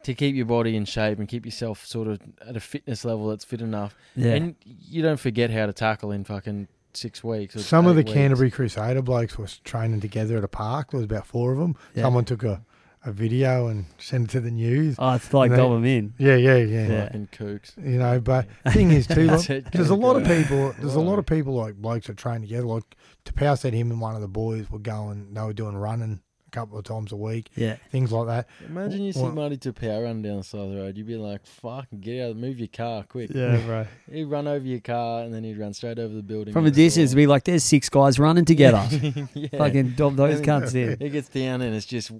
to 0.04 0.14
keep 0.14 0.34
your 0.34 0.46
body 0.46 0.76
in 0.76 0.84
shape 0.84 1.18
and 1.18 1.28
keep 1.28 1.44
yourself 1.44 1.84
sort 1.86 2.08
of 2.08 2.20
at 2.46 2.56
a 2.56 2.60
fitness 2.60 3.04
level 3.04 3.28
that's 3.28 3.44
fit 3.44 3.60
enough, 3.60 3.94
yeah. 4.16 4.32
and 4.34 4.54
you 4.64 5.02
don't 5.02 5.20
forget 5.20 5.50
how 5.50 5.66
to 5.66 5.72
tackle 5.72 6.10
in 6.12 6.24
fucking 6.24 6.68
six 6.94 7.22
weeks. 7.24 7.56
Or 7.56 7.60
Some 7.60 7.86
of 7.86 7.96
the 7.96 8.02
weeks. 8.02 8.12
Canterbury 8.12 8.50
Crusader 8.50 9.02
blokes 9.02 9.38
was 9.38 9.58
training 9.58 10.00
together 10.00 10.36
at 10.36 10.44
a 10.44 10.48
park. 10.48 10.90
There 10.90 10.98
was 10.98 11.04
about 11.04 11.26
four 11.26 11.52
of 11.52 11.58
them. 11.58 11.76
Yeah. 11.94 12.02
Someone 12.02 12.24
took 12.24 12.42
a, 12.42 12.62
a 13.04 13.12
video 13.12 13.68
and 13.68 13.86
sent 13.98 14.24
it 14.24 14.30
to 14.32 14.40
the 14.40 14.50
news. 14.50 14.96
oh, 14.98 15.14
it's 15.14 15.32
like 15.32 15.50
They- 15.50 15.56
them 15.56 15.84
in. 15.84 16.14
Yeah, 16.18 16.36
yeah, 16.36 16.56
yeah. 16.56 16.86
Yeah. 16.88 17.04
fucking 17.06 17.28
kooks. 17.32 17.76
You 17.76 17.98
know, 17.98 18.20
but 18.20 18.46
thing 18.72 18.90
is 18.90 19.06
too, 19.06 19.26
That's 19.28 19.48
like, 19.48 19.70
there's 19.70 19.90
a 19.90 19.94
lot 19.94 20.16
of 20.16 20.26
people. 20.26 20.74
There's 20.78 20.94
a 20.94 21.00
lot 21.00 21.18
of 21.18 21.26
people 21.26 21.54
like 21.54 21.76
blokes 21.76 22.08
that 22.08 22.16
train 22.16 22.42
together. 22.42 22.66
Like 22.66 22.84
to 23.24 23.32
Taupau 23.32 23.58
said, 23.58 23.72
him 23.72 23.90
and 23.90 24.00
one 24.00 24.14
of 24.14 24.20
the 24.20 24.28
boys 24.28 24.70
were 24.70 24.78
going. 24.78 25.32
They 25.34 25.40
were 25.40 25.52
doing 25.52 25.76
running 25.76 26.20
a 26.31 26.31
couple 26.52 26.78
of 26.78 26.84
times 26.84 27.10
a 27.12 27.16
week, 27.16 27.50
Yeah. 27.56 27.76
things 27.90 28.12
like 28.12 28.26
that. 28.28 28.46
Imagine 28.68 29.02
you 29.02 29.12
see 29.12 29.20
Well- 29.22 29.32
Marty 29.32 29.56
Taupau 29.56 30.04
run 30.04 30.22
down 30.22 30.36
the 30.38 30.44
side 30.44 30.60
of 30.60 30.70
the 30.70 30.76
road. 30.76 30.96
You'd 30.96 31.06
be 31.06 31.16
like, 31.16 31.44
"Fucking 31.46 32.00
get 32.00 32.28
out! 32.28 32.36
Move 32.36 32.58
your 32.58 32.68
car 32.68 33.02
quick!" 33.08 33.30
Yeah, 33.34 33.56
bro. 33.66 33.86
He'd 34.10 34.24
run 34.24 34.46
over 34.46 34.64
your 34.64 34.80
car 34.80 35.22
and 35.22 35.32
then 35.34 35.42
he'd 35.44 35.58
run 35.58 35.72
straight 35.74 35.98
over 35.98 36.14
the 36.14 36.22
building. 36.22 36.52
From 36.52 36.64
a 36.64 36.68
next 36.68 36.76
door. 36.76 36.84
distance, 36.84 37.14
be 37.14 37.26
like, 37.26 37.44
there's 37.44 37.64
six 37.64 37.88
guys 37.88 38.18
running 38.18 38.44
together. 38.44 38.86
yeah. 39.34 39.48
Fucking 39.58 39.90
dob 39.96 40.16
those 40.16 40.36
And 40.40 40.46
cunts 40.46 40.74
in. 40.74 40.98
He 41.00 41.08
gets 41.10 41.28
down 41.28 41.62
and 41.62 41.74
it's 41.74 41.86
just 41.86 42.10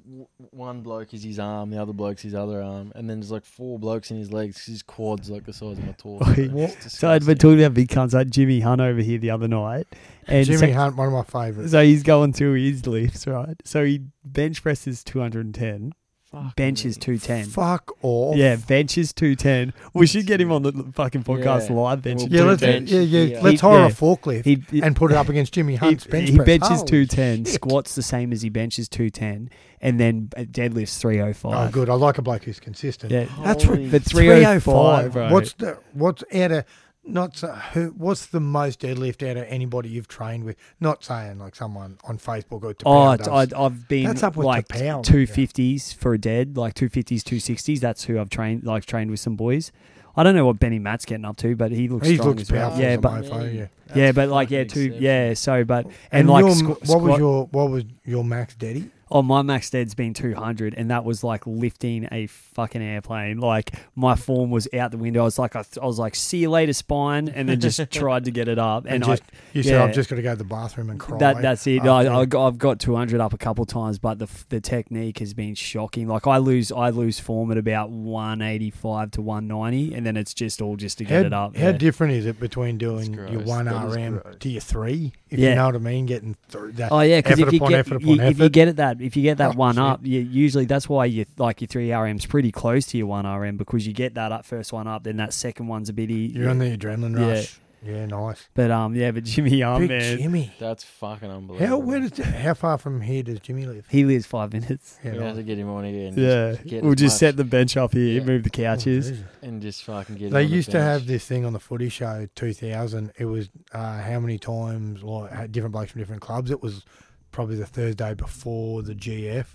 one 0.51 0.81
bloke 0.81 1.13
is 1.15 1.23
his 1.23 1.39
arm, 1.39 1.71
the 1.71 1.81
other 1.81 1.93
bloke's 1.93 2.23
his 2.23 2.35
other 2.35 2.63
arm, 2.63 2.93
and 2.95 3.09
then 3.09 3.21
there's 3.21 3.31
like 3.31 3.45
four 3.45 3.79
blokes 3.79 4.11
in 4.11 4.17
his 4.17 4.33
legs. 4.33 4.65
His 4.67 4.83
quads 4.83 5.29
like 5.31 5.45
the 5.45 5.53
size 5.53 5.79
of 5.79 5.85
my 5.87 5.93
torso. 5.93 6.31
Oi, 6.31 6.49
It's 6.63 6.99
So 6.99 7.11
I'd 7.11 7.21
been 7.25 7.37
disgusting. 7.37 7.37
talking 7.37 7.65
about 7.65 7.75
big 7.75 7.89
cunts 7.89 8.13
like 8.15 8.31
Jimmy 8.31 8.61
Hunt 8.61 8.81
over 8.81 9.01
here 9.01 9.19
the 9.19 9.31
other 9.31 9.49
night. 9.49 9.87
And 10.27 10.47
Jimmy 10.47 10.59
so, 10.69 10.73
Hunt, 10.73 10.97
one 10.97 11.09
of 11.09 11.13
my 11.13 11.23
favourites. 11.25 11.73
so 11.73 11.83
he's 11.83 12.03
going 12.03 12.33
through 12.33 12.55
his 12.55 12.87
lifts, 12.87 13.27
right? 13.27 13.57
So 13.65 13.85
he 13.85 14.03
bench 14.25 14.63
presses 14.63 15.03
210, 15.05 15.93
Fuck 16.31 16.57
bench 16.57 16.87
is 16.87 16.97
me. 16.97 17.01
210. 17.19 17.45
Fuck 17.51 17.93
off. 18.03 18.37
Yeah, 18.37 18.57
bench 18.57 18.97
is 18.97 19.13
210. 19.13 19.75
We 19.93 20.07
should 20.07 20.25
get 20.27 20.41
him 20.41 20.51
on 20.51 20.63
the 20.63 20.73
fucking 20.95 21.25
podcast 21.25 21.69
Yeah. 21.69 21.77
live. 21.77 22.01
Bench 22.03 22.23
We'll 22.23 22.33
Yeah, 22.33 22.41
Two 22.41 22.47
let's 22.47 22.61
bench, 22.63 22.91
yeah, 22.91 23.01
yeah, 23.01 23.21
yeah. 23.23 23.41
let's 23.43 23.61
He- 23.61 23.67
hire 23.67 23.81
yeah. 23.81 23.87
a 23.89 23.91
forklift 23.91 24.45
He, 24.47 24.63
he, 24.71 24.81
and 24.83 24.97
put 24.97 25.11
it 25.11 25.17
up 25.19 25.29
against 25.29 25.53
Jimmy 25.53 25.75
Hunt's 25.77 26.05
he, 26.05 26.11
bench 26.11 26.29
he 26.31 26.37
press. 26.37 26.47
benches 26.47 26.69
Holy 26.79 26.87
210, 27.07 27.45
shit. 27.45 27.55
squats 27.55 27.95
the 27.95 28.03
same 28.03 28.33
as 28.33 28.41
he 28.41 28.49
benches 28.49 28.89
210, 28.89 29.51
and 29.83 30.01
then 30.01 30.31
uh, 30.37 30.43
deadlifts 30.43 30.99
305. 30.99 31.53
Oh, 31.55 31.71
good. 31.71 31.91
I 31.91 31.95
like 31.95 32.17
a 32.17 32.23
bloke 32.23 32.45
who's 32.45 32.61
consistent. 32.61 33.13
Yeah, 33.13 33.27
That's 33.43 33.65
Holy 33.65 33.91
but 33.91 34.03
shit. 34.05 34.13
305, 34.13 35.13
bro. 35.13 35.31
What's 35.33 35.53
the 35.55 35.79
what's 35.93 36.25
out 36.35 36.53
of 36.53 36.65
not 37.05 37.37
so, 37.37 37.49
who? 37.49 37.89
What's 37.97 38.27
the 38.27 38.41
most 38.41 38.81
deadlift 38.81 39.29
out 39.29 39.37
of 39.37 39.45
anybody 39.49 39.89
you've 39.89 40.09
trained 40.09 40.45
with? 40.45 40.57
Not 40.81 41.03
saying 41.03 41.39
like 41.39 41.57
someone 41.57 41.99
on 42.05 42.19
Facebook 42.19 42.63
or 42.63 42.75
to 42.75 42.85
Oh, 42.87 43.13
it's, 43.13 43.27
does. 43.27 43.53
I, 43.53 43.65
I've 43.65 43.89
been 43.89 44.05
That's 44.07 44.23
up 44.23 44.37
with 44.37 44.47
like 44.47 44.69
the 44.69 44.79
pound, 44.79 45.05
two 45.05 45.27
fifties 45.27 45.93
for 45.93 46.15
a 46.15 46.19
dead, 46.19 46.57
like 46.57 46.75
two 46.75 46.89
fifties, 46.89 47.25
two 47.25 47.41
sixties. 47.41 47.81
That's 47.81 48.05
who 48.05 48.21
I've 48.21 48.31
trained, 48.31 48.65
like 48.65 48.87
trained 48.87 49.11
with 49.11 49.21
some 49.21 49.37
boys. 49.37 49.73
I 50.15 50.23
don't 50.23 50.35
know 50.35 50.45
what 50.45 50.59
Benny 50.59 50.79
Matt's 50.79 51.05
getting 51.05 51.25
up 51.25 51.39
to, 51.39 51.57
but 51.57 51.73
he 51.73 51.89
looks 51.89 52.07
he 52.07 52.17
strong 52.17 52.31
looks 52.31 52.43
as 52.43 52.53
well. 52.53 52.69
powerful 52.71 52.85
Yeah, 52.85 52.97
but 52.99 53.25
mofo, 53.25 53.55
yeah. 53.55 53.67
That's 53.87 53.97
yeah, 53.97 54.13
but 54.13 54.29
like 54.29 54.51
yeah, 54.51 54.65
two 54.65 54.97
yeah. 54.99 55.35
So, 55.35 55.65
but 55.65 55.87
and, 55.87 55.95
And, 56.13 56.31
like 56.31 56.45
your, 56.45 56.55
squ- 56.55 56.89
what 56.89 57.01
was 57.01 57.19
your 57.19 57.47
what 57.47 57.71
was 57.71 57.85
your 58.05 58.23
max 58.23 58.55
daddy? 58.55 58.91
Oh, 59.15 59.21
my 59.21 59.43
max 59.43 59.69
dead's 59.69 59.95
been 59.95 60.15
200, 60.15 60.73
and 60.75 60.91
that 60.91 61.05
was 61.05 61.23
like 61.23 61.47
lifting 61.47 62.09
a 62.11 62.27
fucking 62.29 62.81
airplane. 62.83 63.39
Like 63.39 63.73
my 63.95 64.15
form 64.15 64.51
was 64.51 64.67
out 64.73 64.91
the 64.91 64.97
window. 64.97 65.21
I 65.21 65.25
was 65.25 65.39
like, 65.39 65.55
I, 65.55 65.63
th- 65.63 65.79
I 65.83 65.85
was 65.85 65.99
like, 65.99 66.15
see 66.15 66.39
you 66.39 66.51
later, 66.51 66.73
spine, 66.73 67.29
and 67.29 67.47
then 67.49 67.61
just 67.61 67.79
tried 67.93 68.25
to 68.25 68.31
get 68.31 68.49
it 68.49 68.59
up. 68.59 68.85
And, 68.87 68.95
And, 68.95 69.05
just 69.05 69.23
you 69.53 69.63
said. 69.63 69.83
I've 69.83 69.95
just 69.95 70.09
got 70.09 70.17
to 70.17 70.23
go 70.23 70.31
to 70.31 70.37
the 70.37 70.45
bathroom 70.45 70.89
and 70.89 71.01
I, 71.01 71.05
cry. 71.05 71.19
that 71.19 71.43
that's 71.43 71.67
it. 71.67 71.81
after- 71.85 71.91
I, 71.91 72.41
I, 72.41 72.47
I've 72.47 72.57
got 72.59 72.81
200 72.81 73.21
up 73.21 73.35
a 73.35 73.39
couple 73.39 73.67
times, 73.67 73.99
but 73.99 74.19
the 74.19 74.29
the 74.49 74.61
technique 74.61 75.19
has 75.19 75.35
been 75.35 75.55
shocking. 75.55 76.09
Like 76.09 76.27
I 76.27 76.39
lose 76.39 76.73
I 76.73 76.89
lose 76.89 77.21
form 77.21 77.51
at 77.51 77.59
about 77.59 77.91
185 77.91 79.11
to 79.13 79.23
190, 79.23 79.95
and 79.95 80.07
then 80.07 80.17
it's 80.17 80.33
just 80.35 80.63
all 80.63 80.77
just 80.77 80.99
to 80.99 81.05
how, 81.05 81.11
get 81.11 81.27
it 81.27 81.33
up. 81.33 81.57
how 81.57 81.67
yeah. 81.67 81.73
different 81.73 82.15
is 82.15 82.27
it 82.27 82.41
between 82.41 82.79
doing 82.79 83.13
your 83.15 83.41
one 83.43 83.67
RM 83.67 84.19
gross. 84.21 84.37
to 84.41 84.49
your 84.49 84.61
three? 84.61 85.13
If 85.33 85.39
Yeah. 85.39 85.49
you 85.51 85.55
know 85.57 85.67
what 85.67 85.75
I 85.77 85.79
mean, 85.79 86.07
getting 86.07 86.37
through 86.49 86.73
that. 86.73 86.93
Oh 86.93 87.01
yeah, 87.01 87.19
because 87.21 87.39
if 87.39 87.53
you 87.53 87.59
get 87.59 87.89
you, 87.89 88.21
if 88.21 88.39
you 88.39 88.49
get 88.51 88.69
it 88.69 88.77
that 88.77 89.01
if 89.01 89.17
you 89.17 89.23
get 89.23 89.39
that 89.39 89.55
Oh, 89.55 89.59
one 89.59 89.75
shit. 89.77 89.83
up, 89.85 90.01
you, 90.05 90.21
usually 90.21 90.67
that's 90.67 90.89
why 90.89 91.07
you 91.07 91.25
like 91.39 91.61
your 91.61 91.69
three 91.69 91.91
RM's 91.91 92.27
pretty 92.27 92.53
close 92.53 92.87
to 92.89 92.99
your 92.99 93.07
one 93.07 93.27
RM 93.27 93.57
because 93.57 93.87
you 93.87 93.93
get 93.95 94.15
that 94.15 94.31
up 94.31 94.45
first 94.45 94.73
one 94.73 94.87
up, 94.87 95.05
then 95.05 95.17
that 95.17 95.33
second 95.33 95.69
one's 95.69 95.89
a 95.89 95.93
bit. 95.93 96.11
You're 96.11 96.51
on 96.51 96.59
the 96.59 96.77
adrenaline 96.77 97.19
Yeah. 97.19 97.27
rush. 97.33 97.59
Yeah, 97.85 98.07
nice. 98.07 98.49
But 98.55 98.71
um, 98.71 98.95
yeah, 98.95 99.11
but 99.11 99.25
Jimmy 99.25 99.57
Young, 99.57 99.81
Big 99.81 99.91
man, 99.91 100.19
Jimmy. 100.19 100.53
That's 100.61 100.85
fucking 100.85 101.29
unbelievable. 101.31 101.67
How 101.67 101.79
where 101.79 102.01
does 102.01 102.17
how 102.25 102.55
far 102.55 102.79
from 102.79 103.01
here 103.01 103.23
does 103.25 103.41
Jimmy 103.41 103.67
live? 103.67 103.87
he 103.89 104.05
lives 104.05 104.25
five 104.27 104.53
minutes. 104.53 104.99
Yeah, 105.05 105.11
We 105.13 105.17
have 105.19 105.27
nice. 105.29 105.37
to 105.37 105.43
get 105.43 105.59
him 105.59 105.69
on 105.69 105.85
here. 105.85 106.13
Yeah, 106.15 106.53
just 106.53 106.65
get 106.65 106.83
we'll 106.85 106.93
as 106.93 106.99
just 106.99 107.15
much- 107.15 107.19
set 107.21 107.37
the 107.37 107.45
bench 107.45 107.77
up 107.77 107.93
here, 107.93 108.21
Yeah. 108.21 108.25
move 108.25 108.45
the 108.45 108.51
Oh, 108.51 108.57
couches. 108.57 109.09
Jesus. 109.11 109.25
and 109.43 109.61
just 109.61 109.83
fucking 109.85 110.15
get. 110.17 110.27
him 110.27 110.33
They 110.33 110.45
on 110.45 110.51
the 110.51 110.57
used 110.57 110.71
to 110.71 110.81
have 110.81 111.07
this 111.07 111.25
thing 111.27 111.45
on 111.45 111.53
the 111.53 111.59
footy 111.61 111.89
show 111.89 112.29
2000. 112.37 113.13
It 113.19 113.25
was 113.25 113.49
uh, 113.73 114.01
how 114.01 114.21
many 114.21 114.39
times, 114.39 115.03
like 115.03 115.33
had 115.33 115.51
different 115.53 115.73
blokes 115.73 115.91
from 115.93 116.01
different 116.01 116.23
clubs. 116.23 116.51
It 116.51 116.63
was 116.63 116.85
probably 117.33 117.57
the 117.57 117.67
Thursday 117.67 118.15
before 118.15 118.83
the 118.83 118.95
GF. 118.95 119.47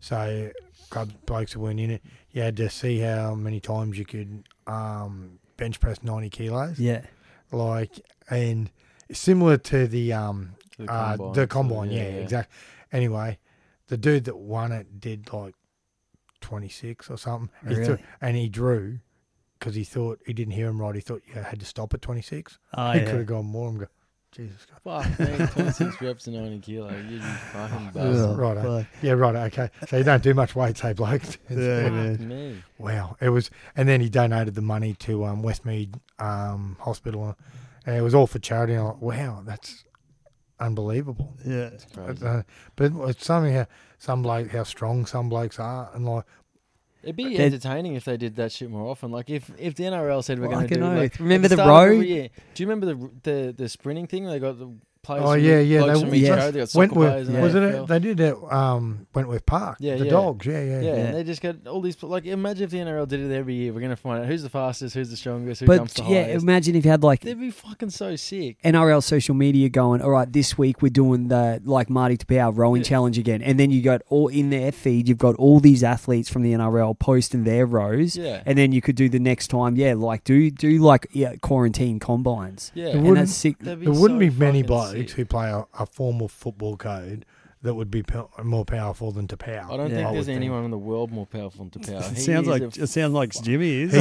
So 0.00 0.50
club 0.90 1.12
blokes 1.26 1.52
that 1.52 1.58
weren't 1.60 1.80
in 1.80 1.90
it, 1.90 2.02
you 2.32 2.42
had 2.42 2.56
to 2.56 2.68
see 2.68 2.98
how 3.00 3.34
many 3.34 3.60
times 3.60 3.98
you 3.98 4.04
could 4.04 4.44
um, 4.66 5.38
bench 5.56 5.80
press 5.80 6.02
90 6.02 6.30
kilos. 6.30 6.78
yeah, 6.78 7.02
Like, 7.52 8.00
and 8.28 8.70
similar 9.12 9.56
to 9.58 9.86
the 9.86 10.12
um, 10.12 10.52
The 10.78 10.90
uh, 10.90 11.16
combine, 11.16 11.32
the 11.32 11.46
combine, 11.46 11.90
yeah, 11.90 12.02
exactly. 12.02 12.54
Anyway, 12.92 13.38
the 13.88 13.96
dude 13.96 14.24
that 14.24 14.36
won 14.36 14.72
it 14.72 15.00
did 15.00 15.32
like 15.32 15.54
26 16.40 17.10
or 17.10 17.16
something. 17.18 17.50
He 17.68 17.74
threw- 17.76 17.84
Really? 17.86 18.02
and 18.20 18.36
he 18.36 18.48
drew 18.48 18.98
because 19.58 19.74
he 19.74 19.84
thought 19.84 20.20
he 20.26 20.32
didn't 20.32 20.52
hear 20.54 20.68
him 20.68 20.80
right. 20.80 20.94
He 20.94 21.00
thought 21.00 21.22
you 21.26 21.34
had 21.40 21.60
to 21.60 21.66
stop 21.66 21.94
at 21.94 22.02
26. 22.02 22.58
oh, 22.74 22.92
he 22.92 22.98
yeah. 23.00 23.04
could 23.06 23.14
have 23.18 23.26
gone 23.26 23.46
more 23.46 23.68
and 23.70 23.78
go, 23.80 23.86
Jesus 24.36 24.66
Christ. 24.82 25.08
Fuck, 25.08 25.18
man, 25.38 25.48
26 25.52 26.00
reps 26.02 26.24
to 26.24 26.30
90 26.30 26.58
kilo. 26.60 26.90
You 27.08 27.20
fucking 27.20 27.86
bastard. 27.94 28.16
Ugh, 28.16 28.38
Right, 28.38 28.56
eh? 28.58 28.62
fuck. 28.62 28.86
Yeah, 29.02 29.12
right. 29.12 29.36
Okay. 29.52 29.70
So 29.88 29.96
you 29.96 30.04
don't 30.04 30.22
do 30.22 30.34
much 30.34 30.54
weights, 30.54 30.80
hey, 30.80 30.92
bloke. 30.92 31.22
Yeah, 31.50 31.82
Fuck 31.84 31.92
man. 31.92 32.28
me. 32.28 32.62
Wow. 32.78 33.16
It 33.20 33.30
was, 33.30 33.50
and 33.76 33.88
then 33.88 34.00
he 34.00 34.08
donated 34.08 34.54
the 34.54 34.62
money 34.62 34.94
to 35.00 35.24
um, 35.24 35.42
Westmead 35.42 35.98
um, 36.18 36.76
Hospital, 36.80 37.36
and 37.86 37.96
it 37.96 38.02
was 38.02 38.14
all 38.14 38.26
for 38.26 38.38
charity. 38.38 38.74
And 38.74 38.82
I'm 38.82 38.88
like, 38.88 39.00
wow, 39.02 39.42
that's 39.44 39.84
unbelievable. 40.60 41.34
Yeah. 41.44 41.70
Crazy. 41.94 42.24
Uh, 42.24 42.42
but 42.76 42.92
it's 43.08 43.24
something 43.24 43.54
how 43.54 43.66
some 43.98 44.22
bloke 44.22 44.50
how 44.50 44.62
strong 44.64 45.06
some 45.06 45.28
blokes 45.28 45.58
are, 45.58 45.90
and 45.94 46.04
like 46.06 46.24
It'd 47.02 47.16
be 47.16 47.38
entertaining 47.38 47.94
if 47.94 48.04
they 48.04 48.16
did 48.16 48.36
that 48.36 48.50
shit 48.52 48.68
more 48.70 48.88
often. 48.90 49.10
Like 49.12 49.30
if, 49.30 49.50
if 49.58 49.74
the 49.76 49.84
NRL 49.84 50.24
said 50.24 50.38
we're 50.40 50.48
Well, 50.48 50.58
going 50.58 50.68
to 50.68 50.74
do. 50.74 50.80
know. 50.80 50.94
Like, 50.96 51.18
Remember 51.20 51.46
the 51.48 51.54
start 51.56 51.68
of 51.68 51.74
row? 51.90 51.94
every 51.94 52.08
year- 52.08 52.28
do 52.54 52.62
you 52.62 52.68
remember 52.68 52.86
the 52.86 53.10
the 53.22 53.54
the 53.56 53.68
sprinting 53.68 54.06
thing? 54.06 54.24
They 54.26 54.38
got 54.38 54.58
the 54.58 54.70
players. 55.06 55.22
Oh, 55.24 55.32
yeah, 55.34 55.60
yeah, 55.60 55.86
they- 55.86 56.00
from 56.00 56.14
yeah. 56.14 56.36
code. 56.36 56.54
They 56.54 56.60
got. 56.60 56.74
Wentworth 56.74 57.28
and 57.28 57.42
was 57.42 57.54
it? 57.54 57.62
A, 57.62 57.84
they 57.86 57.98
did 57.98 58.20
it 58.20 58.36
um, 58.52 59.06
Wentworth 59.14 59.46
Park. 59.46 59.78
Yeah, 59.80 59.96
the 59.96 60.04
yeah. 60.04 60.10
dogs. 60.10 60.44
Yeah, 60.46 60.62
yeah, 60.62 60.80
Yeah, 60.80 60.80
Yeah. 60.80 60.94
and 60.94 61.16
they 61.16 61.24
just 61.24 61.40
got 61.40 61.66
all 61.66 61.80
these. 61.80 62.02
Like, 62.02 62.26
imagine 62.26 62.64
if 62.64 62.70
the 62.70 62.78
NRL 62.78 63.06
did 63.08 63.20
it 63.20 63.34
every 63.34 63.54
year. 63.54 63.72
We're 63.72 63.80
going 63.80 63.90
to 63.90 63.96
find 63.96 64.20
out 64.22 64.26
who's 64.28 64.42
the 64.42 64.48
fastest, 64.50 64.94
who's 64.94 65.10
the 65.10 65.16
strongest, 65.16 65.60
who 65.60 65.66
jumps 65.66 65.94
the 65.94 66.02
But 66.02 66.10
yeah, 66.10 66.22
highest. 66.24 66.42
imagine 66.42 66.74
if 66.76 66.84
you 66.84 66.90
had 66.90 67.02
like 67.02 67.20
They'd 67.20 67.38
be 67.38 67.50
fucking 67.50 67.90
so 67.90 68.16
sick. 68.16 68.60
NRL 68.62 69.02
social 69.02 69.34
media 69.34 69.68
going, 69.68 70.02
all 70.02 70.10
right, 70.10 70.30
this 70.32 70.58
week 70.58 70.82
we're 70.82 70.88
doing 70.90 71.28
the 71.28 71.60
like 71.64 71.88
Marty 71.88 72.16
Taupau 72.16 72.52
rowing 72.56 72.82
Yeah. 72.82 72.88
challenge 72.88 73.18
again, 73.18 73.42
and 73.42 73.58
then 73.60 73.70
you 73.70 73.82
got 73.82 74.02
all 74.08 74.28
in 74.28 74.50
their 74.50 74.72
feed, 74.72 75.08
you've 75.08 75.18
got 75.18 75.34
all 75.36 75.60
these 75.60 75.82
athletes 75.84 76.28
from 76.28 76.42
the 76.42 76.52
NRL 76.52 76.98
posting 76.98 77.44
their 77.44 77.64
rows, 77.66 78.16
Yeah. 78.16 78.42
and 78.44 78.58
then 78.58 78.72
you 78.72 78.80
could 78.82 78.96
do 78.96 79.08
the 79.08 79.18
next 79.20 79.48
time, 79.48 79.76
yeah, 79.76 79.94
like 79.94 80.24
do 80.24 80.50
do 80.50 80.78
like 80.78 81.06
yeah, 81.12 81.36
quarantine 81.42 81.98
combines, 82.00 82.72
Yeah. 82.74 82.86
It 82.86 82.94
and 82.96 83.02
wouldn't- 83.04 83.26
that's 83.28 83.36
sick. 83.36 83.56
There 83.60 83.76
wouldn't 83.76 83.96
so 83.96 84.18
be 84.18 84.30
many 84.30 84.62
fucking 84.62 84.66
blokes 84.96 85.12
sick. 85.12 85.18
who 85.18 85.24
play 85.26 85.50
a, 85.50 85.64
a 85.78 85.86
formal 85.86 86.28
football 86.28 86.76
code 86.76 87.24
that 87.62 87.74
would 87.74 87.90
be 87.90 88.02
po- 88.02 88.30
more 88.44 88.64
powerful 88.64 89.10
than 89.10 89.26
Taupau. 89.26 89.72
I 89.72 89.76
don't 89.76 89.90
Yeah. 89.90 89.96
think 89.96 90.08
I 90.08 90.12
there's 90.12 90.14
would 90.18 90.26
think. 90.26 90.36
anyone 90.36 90.64
in 90.64 90.70
the 90.70 90.78
world 90.78 91.10
more 91.10 91.26
powerful 91.26 91.64
than 91.64 91.82
Taupau. 91.82 92.00
It 92.12 92.16
He 92.16 92.20
sounds 92.22 92.42
is 92.46 92.48
like 92.48 92.62
a 92.62 92.66
it 92.82 92.86
sounds 92.88 93.12
like 93.14 93.32
Jimmy 93.42 93.70
is. 93.82 93.92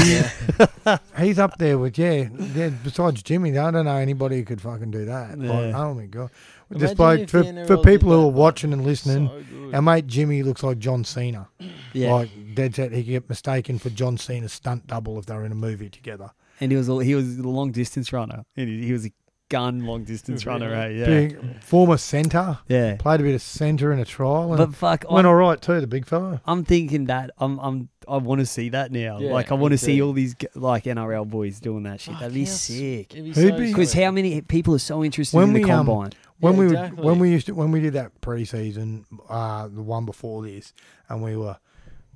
Yeah. 0.87 0.97
He's 1.19 1.39
up 1.39 1.57
there 1.57 1.77
with 1.79 1.97
yeah. 1.97 2.27
yeah 2.53 2.69
besides 2.83 3.23
Jimmy, 3.23 3.57
I 3.57 3.71
don't 3.71 3.85
know 3.85 3.95
anybody 3.95 4.37
who 4.37 4.43
could 4.43 4.61
fucking 4.61 4.91
do 4.91 5.05
that. 5.05 5.39
Like, 5.39 5.49
Yeah. 5.49 5.79
oh 5.83 5.93
my 5.95 6.05
god! 6.05 6.29
With 6.69 6.77
Imagine 6.79 6.95
bloke 6.97 7.19
if 7.21 7.29
for, 7.31 7.39
the 7.43 7.45
NRL 7.49 7.67
for 7.67 7.75
did 7.77 7.85
people 7.85 8.09
who 8.09 8.15
that, 8.17 8.21
are 8.23 8.27
like, 8.27 8.35
watching 8.35 8.73
and 8.73 8.85
listening, 8.85 9.27
So 9.29 9.43
good. 9.49 9.75
our 9.75 9.81
mate 9.81 10.05
Jimmy 10.07 10.43
looks 10.43 10.61
like 10.61 10.77
John 10.79 11.03
Cena. 11.03 11.47
yeah, 11.93 12.13
Like 12.13 12.29
dead 12.55 12.75
set, 12.75 12.91
he 12.91 13.03
could 13.03 13.09
get 13.11 13.29
mistaken 13.29 13.79
for 13.79 13.89
John 13.89 14.17
Cena's 14.17 14.51
stunt 14.53 14.85
double 14.87 15.17
if 15.17 15.25
they 15.25 15.33
were 15.35 15.45
in 15.45 15.51
a 15.51 15.55
movie 15.55 15.89
together. 15.89 16.31
and 16.59 16.71
he 16.71 16.77
was 16.77 16.87
a, 16.89 17.03
he 17.03 17.15
was 17.15 17.37
a 17.39 17.47
long 17.47 17.71
distance 17.71 18.11
runner, 18.13 18.43
and 18.57 18.67
he, 18.69 18.85
he 18.87 18.93
was 18.93 19.05
a 19.05 19.11
gun 19.49 19.85
long 19.85 20.03
distance 20.03 20.45
runner, 20.45 20.71
right? 20.71 20.93
Yeah, 20.95 21.05
Big 21.05 21.63
former 21.63 21.97
centre, 21.97 22.59
yeah. 22.67 22.95
played 22.97 23.19
a 23.19 23.23
bit 23.23 23.35
of 23.35 23.41
centre 23.41 23.91
in 23.93 23.99
a 23.99 24.05
trial, 24.05 24.49
and 24.53 24.57
But 24.57 24.75
fuck, 24.75 25.05
went 25.09 25.25
I'm, 25.25 25.29
all 25.31 25.35
right 25.35 25.61
too. 25.61 25.79
The 25.81 25.87
big 25.87 26.05
fella. 26.05 26.41
I'm 26.45 26.63
thinking 26.63 27.05
that 27.05 27.31
I'm 27.37 27.59
I'm 27.59 27.89
I 28.07 28.17
want 28.17 28.39
to 28.39 28.45
see 28.45 28.69
that 28.69 28.91
now. 28.91 29.19
Yeah, 29.19 29.31
like 29.33 29.51
I 29.51 29.55
want 29.55 29.71
to 29.71 29.77
see 29.77 30.01
all 30.01 30.13
these 30.13 30.35
like 30.55 30.83
NRL 30.85 31.27
boys 31.29 31.59
doing 31.59 31.83
that 31.83 31.99
shit. 32.01 32.13
Fuck, 32.13 32.21
That'd 32.21 32.33
be 32.33 32.41
yes. 32.41 32.61
sick. 32.61 33.13
It'd 33.13 33.25
Who'd 33.35 33.35
so 33.35 33.57
be- 33.57 33.67
Because 33.67 33.93
how 33.93 34.11
many 34.11 34.41
people 34.41 34.75
are 34.75 34.79
so 34.79 35.03
interested 35.03 35.37
When 35.37 35.49
in 35.49 35.53
the 35.53 35.63
we, 35.63 35.71
um, 35.71 35.85
combine? 35.85 36.11
When 36.39 36.53
Yeah, 36.53 36.59
we 36.59 36.65
exactly. 36.67 37.03
when 37.05 37.19
we 37.19 37.31
used 37.31 37.45
to 37.47 37.53
when 37.55 37.71
we 37.71 37.79
did 37.81 37.93
that 37.93 38.19
preseason, 38.21 39.05
uh, 39.29 39.67
the 39.67 39.81
one 39.81 40.05
before 40.05 40.43
this, 40.43 40.73
and 41.09 41.21
we 41.23 41.35
were 41.35 41.57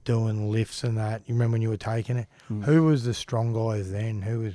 doing 0.04 0.52
lifts 0.52 0.84
and 0.84 0.98
that. 0.98 1.22
You 1.28 1.36
remember 1.36 1.54
when 1.54 1.62
you 1.62 1.70
were 1.70 1.78
taking 1.78 2.18
it? 2.18 2.28
Mm. 2.52 2.64
Who 2.66 2.84
was 2.86 3.04
the 3.04 3.14
strong 3.14 3.54
guys 3.54 3.92
then? 3.92 4.22
Who 4.24 4.40
was? 4.40 4.54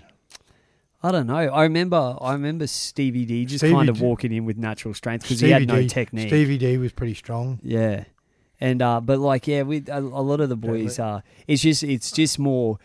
I 1.04 1.12
don't 1.12 1.26
know. 1.26 1.36
I 1.36 1.64
remember 1.64 2.16
I 2.18 2.32
remember 2.32 2.66
Stevie 2.66 3.26
D 3.26 3.44
just 3.44 3.60
Stevie 3.60 3.74
kind 3.74 3.88
of 3.90 3.98
D- 3.98 4.02
walking 4.04 4.32
in 4.32 4.46
with 4.46 4.56
natural 4.56 4.94
strength 4.94 5.22
because 5.22 5.38
he 5.40 5.50
had 5.50 5.68
no 5.68 5.82
D. 5.82 5.86
technique. 5.88 6.28
Stevie 6.28 6.56
D 6.56 6.78
was 6.78 6.92
pretty 6.92 7.12
strong. 7.12 7.60
Yeah, 7.62 8.04
and 8.58 8.80
uh, 8.80 9.02
but 9.02 9.18
like 9.18 9.46
yeah, 9.46 9.62
with 9.62 9.90
a, 9.90 9.98
a 9.98 10.00
lot 10.00 10.40
of 10.40 10.48
the 10.48 10.56
boys, 10.56 10.98
uh, 10.98 11.20
it's 11.46 11.60
just 11.60 11.84
it's 11.84 12.10
just 12.10 12.38
more 12.38 12.78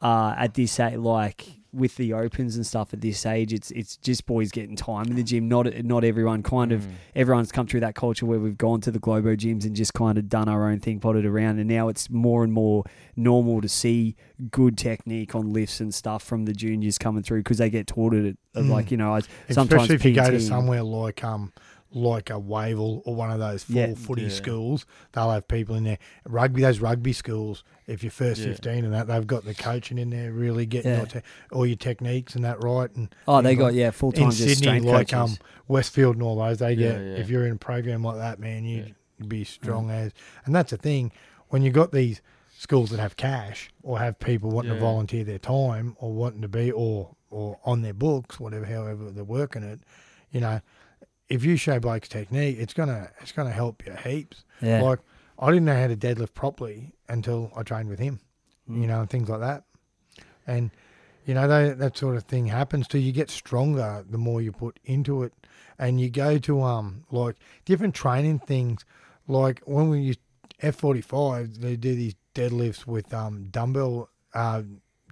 uh, 0.00 0.34
at 0.38 0.54
this 0.54 0.80
age, 0.80 0.96
like 0.96 1.46
with 1.78 1.96
the 1.96 2.12
opens 2.12 2.56
and 2.56 2.66
stuff 2.66 2.92
at 2.92 3.00
this 3.00 3.24
age, 3.24 3.52
it's 3.52 3.70
it's 3.70 3.96
just 3.96 4.26
boys 4.26 4.50
getting 4.50 4.76
time 4.76 5.06
in 5.06 5.16
the 5.16 5.22
gym. 5.22 5.48
Not 5.48 5.84
not 5.84 6.04
everyone 6.04 6.42
kind 6.42 6.72
of 6.72 6.82
Mm. 6.82 6.90
everyone's 7.14 7.52
come 7.52 7.66
through 7.66 7.80
that 7.80 7.94
culture 7.94 8.26
where 8.26 8.38
we've 8.38 8.58
gone 8.58 8.80
to 8.82 8.90
the 8.90 8.98
Globo 8.98 9.34
gyms 9.36 9.64
and 9.64 9.74
just 9.76 9.94
kind 9.94 10.18
of 10.18 10.28
done 10.28 10.48
our 10.48 10.68
own 10.68 10.80
thing, 10.80 11.00
potted 11.00 11.24
around, 11.24 11.58
and 11.58 11.68
now 11.68 11.88
it's 11.88 12.10
more 12.10 12.44
and 12.44 12.52
more 12.52 12.84
normal 13.16 13.60
to 13.60 13.68
see 13.68 14.16
good 14.50 14.76
technique 14.76 15.34
on 15.34 15.52
lifts 15.52 15.80
and 15.80 15.94
stuff 15.94 16.22
from 16.22 16.44
the 16.44 16.52
juniors 16.52 16.98
coming 16.98 17.22
through 17.22 17.40
because 17.40 17.58
they 17.58 17.70
get 17.70 17.86
taught 17.86 18.14
it. 18.14 18.36
uh, 18.54 18.60
Mm. 18.60 18.68
Like 18.70 18.90
you 18.90 18.96
know, 18.96 19.14
I, 19.14 19.20
sometimes 19.50 19.82
Especially 19.84 19.94
if 19.94 20.04
you 20.04 20.14
go 20.14 20.30
to 20.30 20.40
somewhere 20.40 20.82
like 20.82 21.22
um 21.24 21.52
like 21.90 22.28
a 22.28 22.38
Wavell 22.38 23.00
or 23.06 23.14
one 23.14 23.30
of 23.30 23.38
those 23.38 23.64
full 23.64 23.76
Yeah. 23.76 23.94
footy 23.94 24.22
Yeah. 24.24 24.28
schools, 24.28 24.84
they'll 25.12 25.30
have 25.30 25.48
people 25.48 25.74
in 25.74 25.84
there. 25.84 25.98
Rugby, 26.26 26.60
those 26.60 26.80
rugby 26.80 27.14
schools, 27.14 27.64
if 27.88 28.04
you're 28.04 28.10
first 28.12 28.40
Yeah. 28.40 28.48
15 28.48 28.84
and 28.84 28.94
that, 28.94 29.08
they've 29.08 29.26
got 29.26 29.44
the 29.44 29.54
coaching 29.54 29.98
in 29.98 30.10
there, 30.10 30.30
really 30.32 30.66
getting 30.66 30.90
Yeah. 30.92 30.96
your 30.98 31.06
te- 31.06 31.20
all 31.50 31.66
your 31.66 31.76
techniques 31.76 32.34
and 32.36 32.44
that 32.44 32.62
right. 32.62 32.94
And 32.94 33.12
Oh, 33.26 33.42
they 33.42 33.56
got 33.56 33.66
like- 33.66 33.74
yeah 33.74 33.90
full 33.90 34.12
time 34.12 34.24
in 34.26 34.30
just 34.30 34.60
Sydney, 34.60 34.80
like 34.80 35.08
coaches. 35.08 35.32
um 35.32 35.46
Westfield 35.66 36.14
and 36.16 36.22
all 36.22 36.36
those, 36.36 36.58
they 36.58 36.76
get 36.76 37.00
yeah. 37.00 37.16
if 37.16 37.28
you're 37.28 37.46
in 37.46 37.52
a 37.52 37.56
program 37.56 38.04
like 38.04 38.16
that, 38.18 38.38
man, 38.38 38.64
you'd 38.64 38.94
be 39.26 39.42
strong 39.44 39.90
as. 39.90 40.12
And 40.44 40.54
that's 40.54 40.70
the 40.70 40.76
thing 40.76 41.10
when 41.48 41.62
you 41.62 41.70
got 41.70 41.90
these 41.92 42.20
schools 42.56 42.90
that 42.90 42.98
have 43.00 43.16
cash 43.16 43.70
or 43.82 43.98
have 43.98 44.18
people 44.18 44.50
wanting 44.50 44.72
to 44.74 44.78
volunteer 44.80 45.24
their 45.24 45.38
time 45.38 45.96
or 45.98 46.12
wanting 46.12 46.42
to 46.42 46.48
be 46.48 46.70
or 46.70 47.14
or 47.30 47.58
on 47.64 47.82
their 47.82 47.92
books, 47.94 48.40
whatever, 48.40 48.64
however 48.64 49.10
they're 49.10 49.22
working 49.24 49.62
it, 49.62 49.80
you 50.30 50.40
know, 50.40 50.60
if 51.28 51.44
you 51.44 51.56
show 51.56 51.78
Blake's 51.78 52.08
technique, 52.08 52.56
it's 52.58 52.72
gonna 52.74 53.10
it's 53.20 53.32
gonna 53.32 53.50
help 53.52 53.84
you 53.86 53.92
heaps. 54.04 54.44
yeah. 54.62 54.80
Like 54.82 54.98
I 55.38 55.48
didn't 55.48 55.66
know 55.66 55.76
how 55.80 55.86
to 55.86 55.96
deadlift 55.96 56.34
properly 56.34 56.92
until 57.08 57.52
I 57.56 57.62
trained 57.62 57.88
with 57.88 57.98
him, 57.98 58.20
Mm. 58.68 58.80
you 58.82 58.86
know, 58.86 59.00
and 59.00 59.08
things 59.10 59.28
like 59.28 59.40
that. 59.40 59.64
And 60.46 60.70
you 61.26 61.34
know 61.34 61.46
they, 61.46 61.70
that 61.74 61.96
sort 61.96 62.16
of 62.16 62.24
thing 62.24 62.46
happens 62.46 62.88
to 62.88 62.98
you. 62.98 63.12
Get 63.12 63.30
stronger 63.30 64.04
the 64.08 64.18
more 64.18 64.40
you 64.40 64.50
put 64.52 64.78
into 64.84 65.22
it, 65.22 65.32
and 65.78 66.00
you 66.00 66.08
go 66.10 66.38
to 66.38 66.62
um 66.62 67.04
like 67.10 67.36
different 67.66 67.94
training 67.94 68.38
things. 68.40 68.84
Like 69.26 69.60
when 69.64 69.90
we 69.90 70.00
use 70.00 70.16
F 70.60 70.76
forty 70.76 71.02
five, 71.02 71.60
they 71.60 71.76
do 71.76 71.94
these 71.94 72.14
deadlifts 72.34 72.86
with 72.86 73.12
um 73.12 73.44
dumbbell 73.50 74.08
uh 74.34 74.62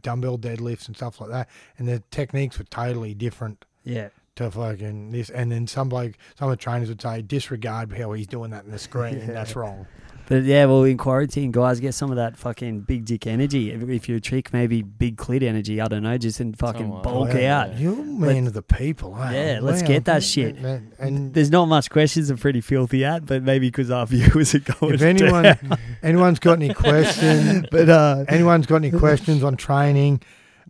dumbbell 0.02 0.38
deadlifts 0.38 0.86
and 0.86 0.96
stuff 0.96 1.20
like 1.20 1.30
that, 1.30 1.48
and 1.78 1.86
the 1.86 2.02
techniques 2.10 2.58
were 2.58 2.64
totally 2.64 3.12
different 3.12 3.64
yeah. 3.84 4.08
to 4.36 4.50
fucking 4.50 5.10
this. 5.12 5.28
And 5.28 5.52
then 5.52 5.66
some 5.66 5.90
like 5.90 6.16
some 6.38 6.48
of 6.48 6.56
the 6.56 6.62
trainers 6.62 6.88
would 6.88 7.02
say 7.02 7.20
disregard 7.20 7.92
how 7.96 8.12
he's 8.12 8.26
doing 8.26 8.50
that 8.52 8.64
in 8.64 8.70
the 8.70 8.78
screen, 8.78 9.16
and 9.20 9.30
that's 9.36 9.54
wrong. 9.54 9.86
But 10.28 10.42
yeah, 10.42 10.64
well, 10.64 10.82
in 10.82 10.96
quarantine, 10.96 11.52
guys, 11.52 11.78
get 11.78 11.94
some 11.94 12.10
of 12.10 12.16
that 12.16 12.36
fucking 12.36 12.80
big 12.80 13.04
dick 13.04 13.28
energy. 13.28 13.70
If, 13.70 13.88
if 13.88 14.08
you're 14.08 14.18
a 14.18 14.20
chick, 14.20 14.52
maybe 14.52 14.82
big 14.82 15.16
clit 15.16 15.42
energy. 15.44 15.80
I 15.80 15.86
don't 15.86 16.02
know, 16.02 16.18
just 16.18 16.40
and 16.40 16.58
fucking 16.58 16.80
Someone. 16.82 17.02
bulk 17.02 17.32
Wow. 17.34 17.46
out. 17.46 17.78
You're 17.78 17.92
a 18.00 18.04
man 18.04 18.48
of 18.48 18.52
the 18.52 18.62
people, 18.62 19.16
eh? 19.22 19.32
Yeah, 19.54 19.58
let's 19.62 19.82
Wow. 19.82 19.88
get 19.88 20.04
that 20.06 20.24
shit. 20.24 20.56
And, 20.56 20.92
and 20.98 21.32
There's 21.32 21.50
not 21.52 21.66
much 21.66 21.90
questions 21.90 22.28
are 22.30 22.36
pretty 22.36 22.60
filthy 22.60 23.04
at, 23.04 23.24
but 23.24 23.44
maybe 23.44 23.68
because 23.68 23.90
our 23.92 24.04
viewers 24.08 24.52
are 24.56 24.58
going. 24.58 24.94
if 24.94 25.02
anyone 25.02 25.56
anyone's 26.02 26.40
got 26.40 26.54
any 26.60 26.74
questions, 26.86 27.66
but 27.70 27.88
uh, 27.88 28.24
anyone's 28.28 28.66
got 28.66 28.76
any 28.76 28.90
questions 28.90 29.44
on 29.44 29.56
training, 29.56 30.20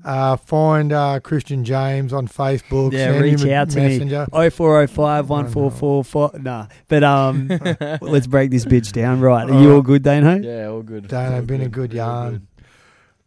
uh, 0.04 0.36
find 0.36 0.92
uh, 0.92 1.20
Christian 1.20 1.64
James 1.64 2.12
on 2.12 2.28
Facebook. 2.28 2.92
yeah, 2.92 3.12
send 3.12 3.22
reach 3.22 3.40
him 3.42 3.52
out 3.52 3.70
to 3.70 3.80
messenger. 3.80 4.26
me. 4.32 4.50
0405 4.50 5.28
1444. 5.28 6.40
Nah, 6.40 6.66
but 6.88 7.02
um, 7.02 7.48
let's 8.00 8.26
break 8.26 8.50
this 8.50 8.64
bitch 8.64 8.92
down. 8.92 9.20
Right, 9.20 9.48
are 9.50 9.60
you 9.60 9.74
all 9.74 9.82
good, 9.82 10.02
Dano? 10.02 10.36
Yeah, 10.36 10.68
all 10.68 10.82
good. 10.82 11.08
Dano, 11.08 11.36
All 11.36 11.42
been 11.42 11.60
a 11.62 11.68
good 11.68 11.92
real 11.92 12.04
yarn. 12.04 12.46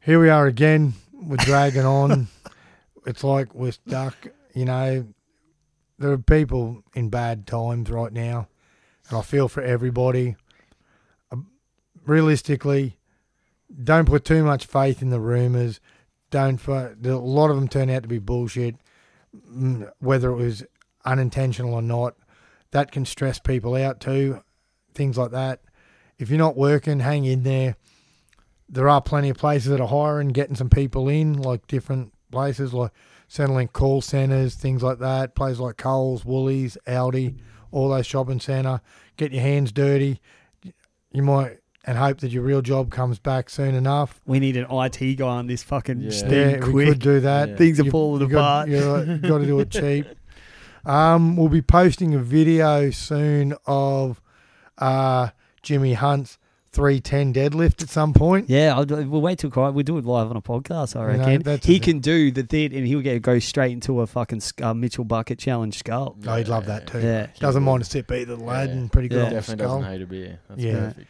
Here 0.01 0.20
we 0.22 0.30
are 0.30 0.47
again. 0.47 0.94
We're 1.14 1.38
dragging 1.38 1.85
on. 1.85 2.27
It's 3.06 3.23
like 3.23 3.53
we're 3.53 3.72
stuck. 3.72 4.15
You 4.53 4.65
know, 4.65 5.07
there 5.98 6.11
are 6.11 6.18
people 6.18 6.84
in 6.94 7.10
bad 7.10 7.45
times 7.45 7.89
right 7.89 8.11
now, 8.14 8.48
and 9.10 9.18
I 9.18 9.22
feel 9.22 9.48
for 9.48 9.61
everybody. 9.61 10.35
Um, 11.31 11.48
realistically, 12.06 12.98
don't 13.84 14.06
put 14.06 14.23
too 14.26 14.44
much 14.44 14.65
faith 14.65 15.02
in 15.02 15.10
the 15.10 15.19
rumors. 15.19 15.80
Don't. 16.30 16.57
fu- 16.57 16.72
A 16.73 16.95
lot 17.03 17.49
of 17.49 17.56
them 17.56 17.68
turn 17.68 17.89
out 17.89 18.03
to 18.03 18.10
be 18.10 18.19
bullshit. 18.19 18.76
Mm, 19.51 19.91
Whether 19.99 20.30
it 20.31 20.35
was 20.35 20.64
unintentional 21.06 21.73
or 21.73 21.81
not, 21.81 22.15
that 22.72 22.91
can 22.91 23.06
stress 23.06 23.39
people 23.39 23.76
out 23.76 23.99
too. 23.99 24.41
Things 24.93 25.18
like 25.18 25.31
that. 25.31 25.61
If 26.18 26.30
you're 26.30 26.38
not 26.38 26.57
working, 26.57 26.99
hang 26.99 27.26
in 27.26 27.43
there 27.43 27.76
there 28.72 28.88
are 28.88 29.01
plenty 29.01 29.30
of 29.30 29.38
places 29.38 29.72
that 29.72 29.81
are 29.81 29.88
hiring, 29.88 30.27
getting 30.27 30.56
some 30.56 30.69
people 30.69 31.10
in, 31.10 31.34
like 31.34 31.65
different 31.65 32.14
places, 32.31 32.72
like 32.72 32.91
Centrelink 33.27 33.73
call 33.73 33.99
centres, 34.01 34.53
things 34.53 34.84
like 34.84 34.99
that. 34.99 35.34
Places 35.35 35.60
like 35.60 35.77
Coles, 35.77 36.23
Woolies, 36.23 36.77
Aldi, 36.85 37.39
all 37.72 37.89
those 37.89 38.06
shopping 38.06 38.39
centre. 38.39 38.80
Get 39.18 39.31
your 39.31 39.41
hands 39.41 39.72
dirty. 39.72 40.22
You 41.11 41.23
might 41.23 41.57
and 41.85 41.97
hope 41.97 42.19
that 42.19 42.31
your 42.31 42.43
real 42.43 42.61
job 42.61 42.91
comes 42.91 43.19
back 43.19 43.49
soon 43.49 43.73
enough. 43.76 44.19
We 44.26 44.39
need 44.39 44.57
an 44.57 44.68
IT 44.69 45.15
guy 45.18 45.26
on 45.27 45.47
this 45.47 45.64
fucking 45.64 46.01
Yeah. 46.01 46.10
thing 46.11 46.61
yeah, 46.61 46.68
we 46.69 46.85
could 46.85 46.99
do 46.99 47.19
that. 47.22 47.49
Yeah. 47.49 47.56
Things 47.56 47.80
are 47.80 47.84
You- 47.85 47.91
falling 47.91 48.22
you 48.22 48.27
got, 48.27 48.68
apart. 48.68 48.69
You 48.69 49.18
got 49.18 49.38
to 49.39 49.45
do 49.45 49.60
it 49.60 49.69
cheap. 49.72 50.07
Um, 50.85 51.35
we'll 51.35 51.49
be 51.49 51.61
posting 51.61 52.14
a 52.15 52.19
video 52.19 52.89
soon 52.91 53.53
of 53.65 54.22
uh, 54.77 55.30
Jimmy 55.61 55.93
Hunt's 55.93 56.38
310 56.72 57.34
deadlift 57.34 57.81
at 57.81 57.89
some 57.89 58.14
point. 58.14 58.49
Yeah, 58.49 58.76
I'll, 58.76 58.85
do- 58.85 59.10
we'll 59.10 59.22
wait 59.22 59.39
till 59.39 59.49
quiet. 59.49 59.72
We'll 59.73 59.84
do 59.84 59.97
it 59.97 60.06
live 60.06 60.30
on 60.30 60.38
a 60.38 60.41
podcast. 60.41 60.95
I 60.95 61.11
You 61.11 61.18
know, 61.18 61.26
reckon 61.26 61.41
that's 61.43 61.65
he 61.65 61.80
can 61.80 61.99
do 61.99 62.31
the 62.31 62.43
thing, 62.43 62.73
and 62.76 62.85
he'll 62.88 63.01
get 63.01 63.22
go 63.22 63.39
straight 63.39 63.72
into 63.72 64.01
a 64.01 64.07
fucking 64.07 64.41
uh, 64.61 64.73
Mitchell 64.73 65.03
bucket 65.03 65.39
challenge 65.39 65.80
skull. 65.80 66.15
Oh, 66.27 66.35
he'd 66.35 66.47
love 66.47 66.65
that 66.68 66.88
too. 66.88 66.99
Yeah, 66.99 67.27
Doesn't 67.39 67.64
mind 67.64 67.81
a 67.81 67.85
sip 67.85 68.11
either, 68.11 68.35
the 68.35 68.43
lad, 68.43 68.69
Yeah. 68.69 68.76
and 68.76 68.91
pretty 68.91 69.07
good 69.10 69.18
Yeah. 69.18 69.23
on 69.23 69.30
the 69.30 69.35
Definitely 69.35 69.65
skull. 69.65 69.77
doesn't 69.81 69.91
hate 69.93 70.01
a 70.01 70.06
beer. 70.06 70.39
That's 70.47 70.61
Yeah. 70.61 70.73
perfect. 70.80 71.07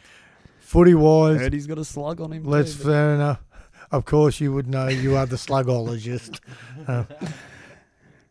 Footy 0.70 0.94
wise, 0.94 1.40
heard 1.40 1.52
he's 1.52 1.66
got 1.66 1.78
a 1.78 1.84
slug 1.84 2.20
on 2.20 2.32
him. 2.32 2.44
let's 2.44 2.76
too, 2.76 2.84
fair 2.84 3.16
enough. 3.16 3.42
Of 3.90 4.04
course, 4.04 4.40
you 4.40 4.52
would 4.52 4.68
know 4.68 4.86
you 4.86 5.16
are 5.16 5.26
the 5.26 5.34
slugologist. 5.34 6.38
Uh, 6.86 7.04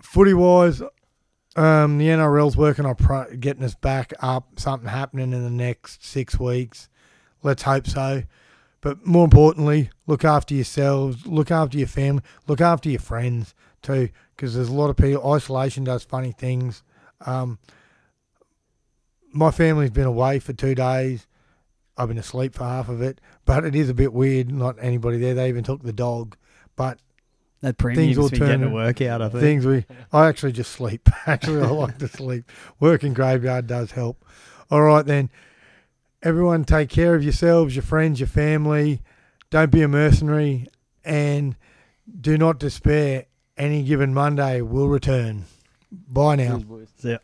footy 0.01 0.33
wise, 0.33 0.81
um, 1.57 1.97
the 1.97 2.07
NRL's 2.07 2.55
working 2.55 2.85
on 2.85 2.95
pro- 2.95 3.35
getting 3.35 3.63
us 3.63 3.75
back 3.75 4.13
up. 4.21 4.57
Something 4.57 4.87
happening 4.87 5.33
in 5.33 5.43
the 5.43 5.49
next 5.49 6.03
six 6.05 6.39
weeks. 6.39 6.87
Let's 7.43 7.63
hope 7.63 7.85
so. 7.85 8.23
But 8.79 9.05
more 9.05 9.25
importantly, 9.25 9.89
look 10.07 10.23
after 10.23 10.55
yourselves, 10.55 11.27
look 11.27 11.51
after 11.51 11.77
your 11.77 11.87
family, 11.87 12.23
look 12.47 12.61
after 12.61 12.89
your 12.89 13.01
friends 13.01 13.53
too, 13.81 14.09
because 14.35 14.55
there's 14.55 14.69
a 14.69 14.73
lot 14.73 14.89
of 14.89 14.95
people. 14.95 15.29
Isolation 15.33 15.83
does 15.83 16.05
funny 16.05 16.31
things. 16.31 16.83
Um, 17.25 17.59
my 19.33 19.51
family's 19.51 19.91
been 19.91 20.07
away 20.07 20.39
for 20.39 20.53
two 20.53 20.73
days. 20.73 21.27
I've 21.99 22.07
been 22.07 22.17
asleep 22.17 22.55
for 22.55 22.63
half 22.63 22.87
of 22.89 23.01
it, 23.01 23.19
but 23.45 23.65
it 23.65 23.75
is 23.75 23.89
a 23.89 23.93
bit 23.93 24.13
weird. 24.13 24.51
Not 24.51 24.77
anybody 24.79 25.17
there. 25.19 25.33
They 25.35 25.49
even 25.49 25.63
took 25.63 25.83
the 25.83 25.93
dog, 25.93 26.35
but 26.75 26.97
That 27.61 27.77
Things 27.77 28.17
will 28.17 28.29
getting 28.29 28.47
turn- 28.61 28.63
a 28.63 28.69
workout. 28.73 29.21
I 29.21 29.27
think. 29.29 29.41
things 29.41 29.65
we. 29.65 29.85
I 30.13 30.27
actually 30.27 30.53
just 30.53 30.71
sleep. 30.71 31.09
Actually, 31.27 31.61
I 31.63 31.67
like 31.67 31.97
to 31.99 32.07
sleep. 32.21 32.49
Working 32.79 33.13
graveyard 33.13 33.67
does 33.67 33.91
help. 33.91 34.23
All 34.71 34.81
right 34.81 35.05
then, 35.05 35.29
everyone, 36.23 36.63
take 36.63 36.89
care 36.89 37.15
of 37.15 37.23
yourselves, 37.23 37.75
your 37.75 37.83
friends, 37.83 38.19
your 38.21 38.27
family. 38.27 39.01
Don't 39.49 39.71
be 39.71 39.81
a 39.81 39.87
mercenary, 39.87 40.67
and 41.03 41.55
do 42.21 42.37
not 42.37 42.59
despair. 42.59 43.25
Any 43.57 43.83
given 43.83 44.13
Monday 44.13 44.61
will 44.61 44.87
return. 44.87 45.43
Bye 45.91 46.35
now. 46.37 46.63
Cheers. 47.01 47.19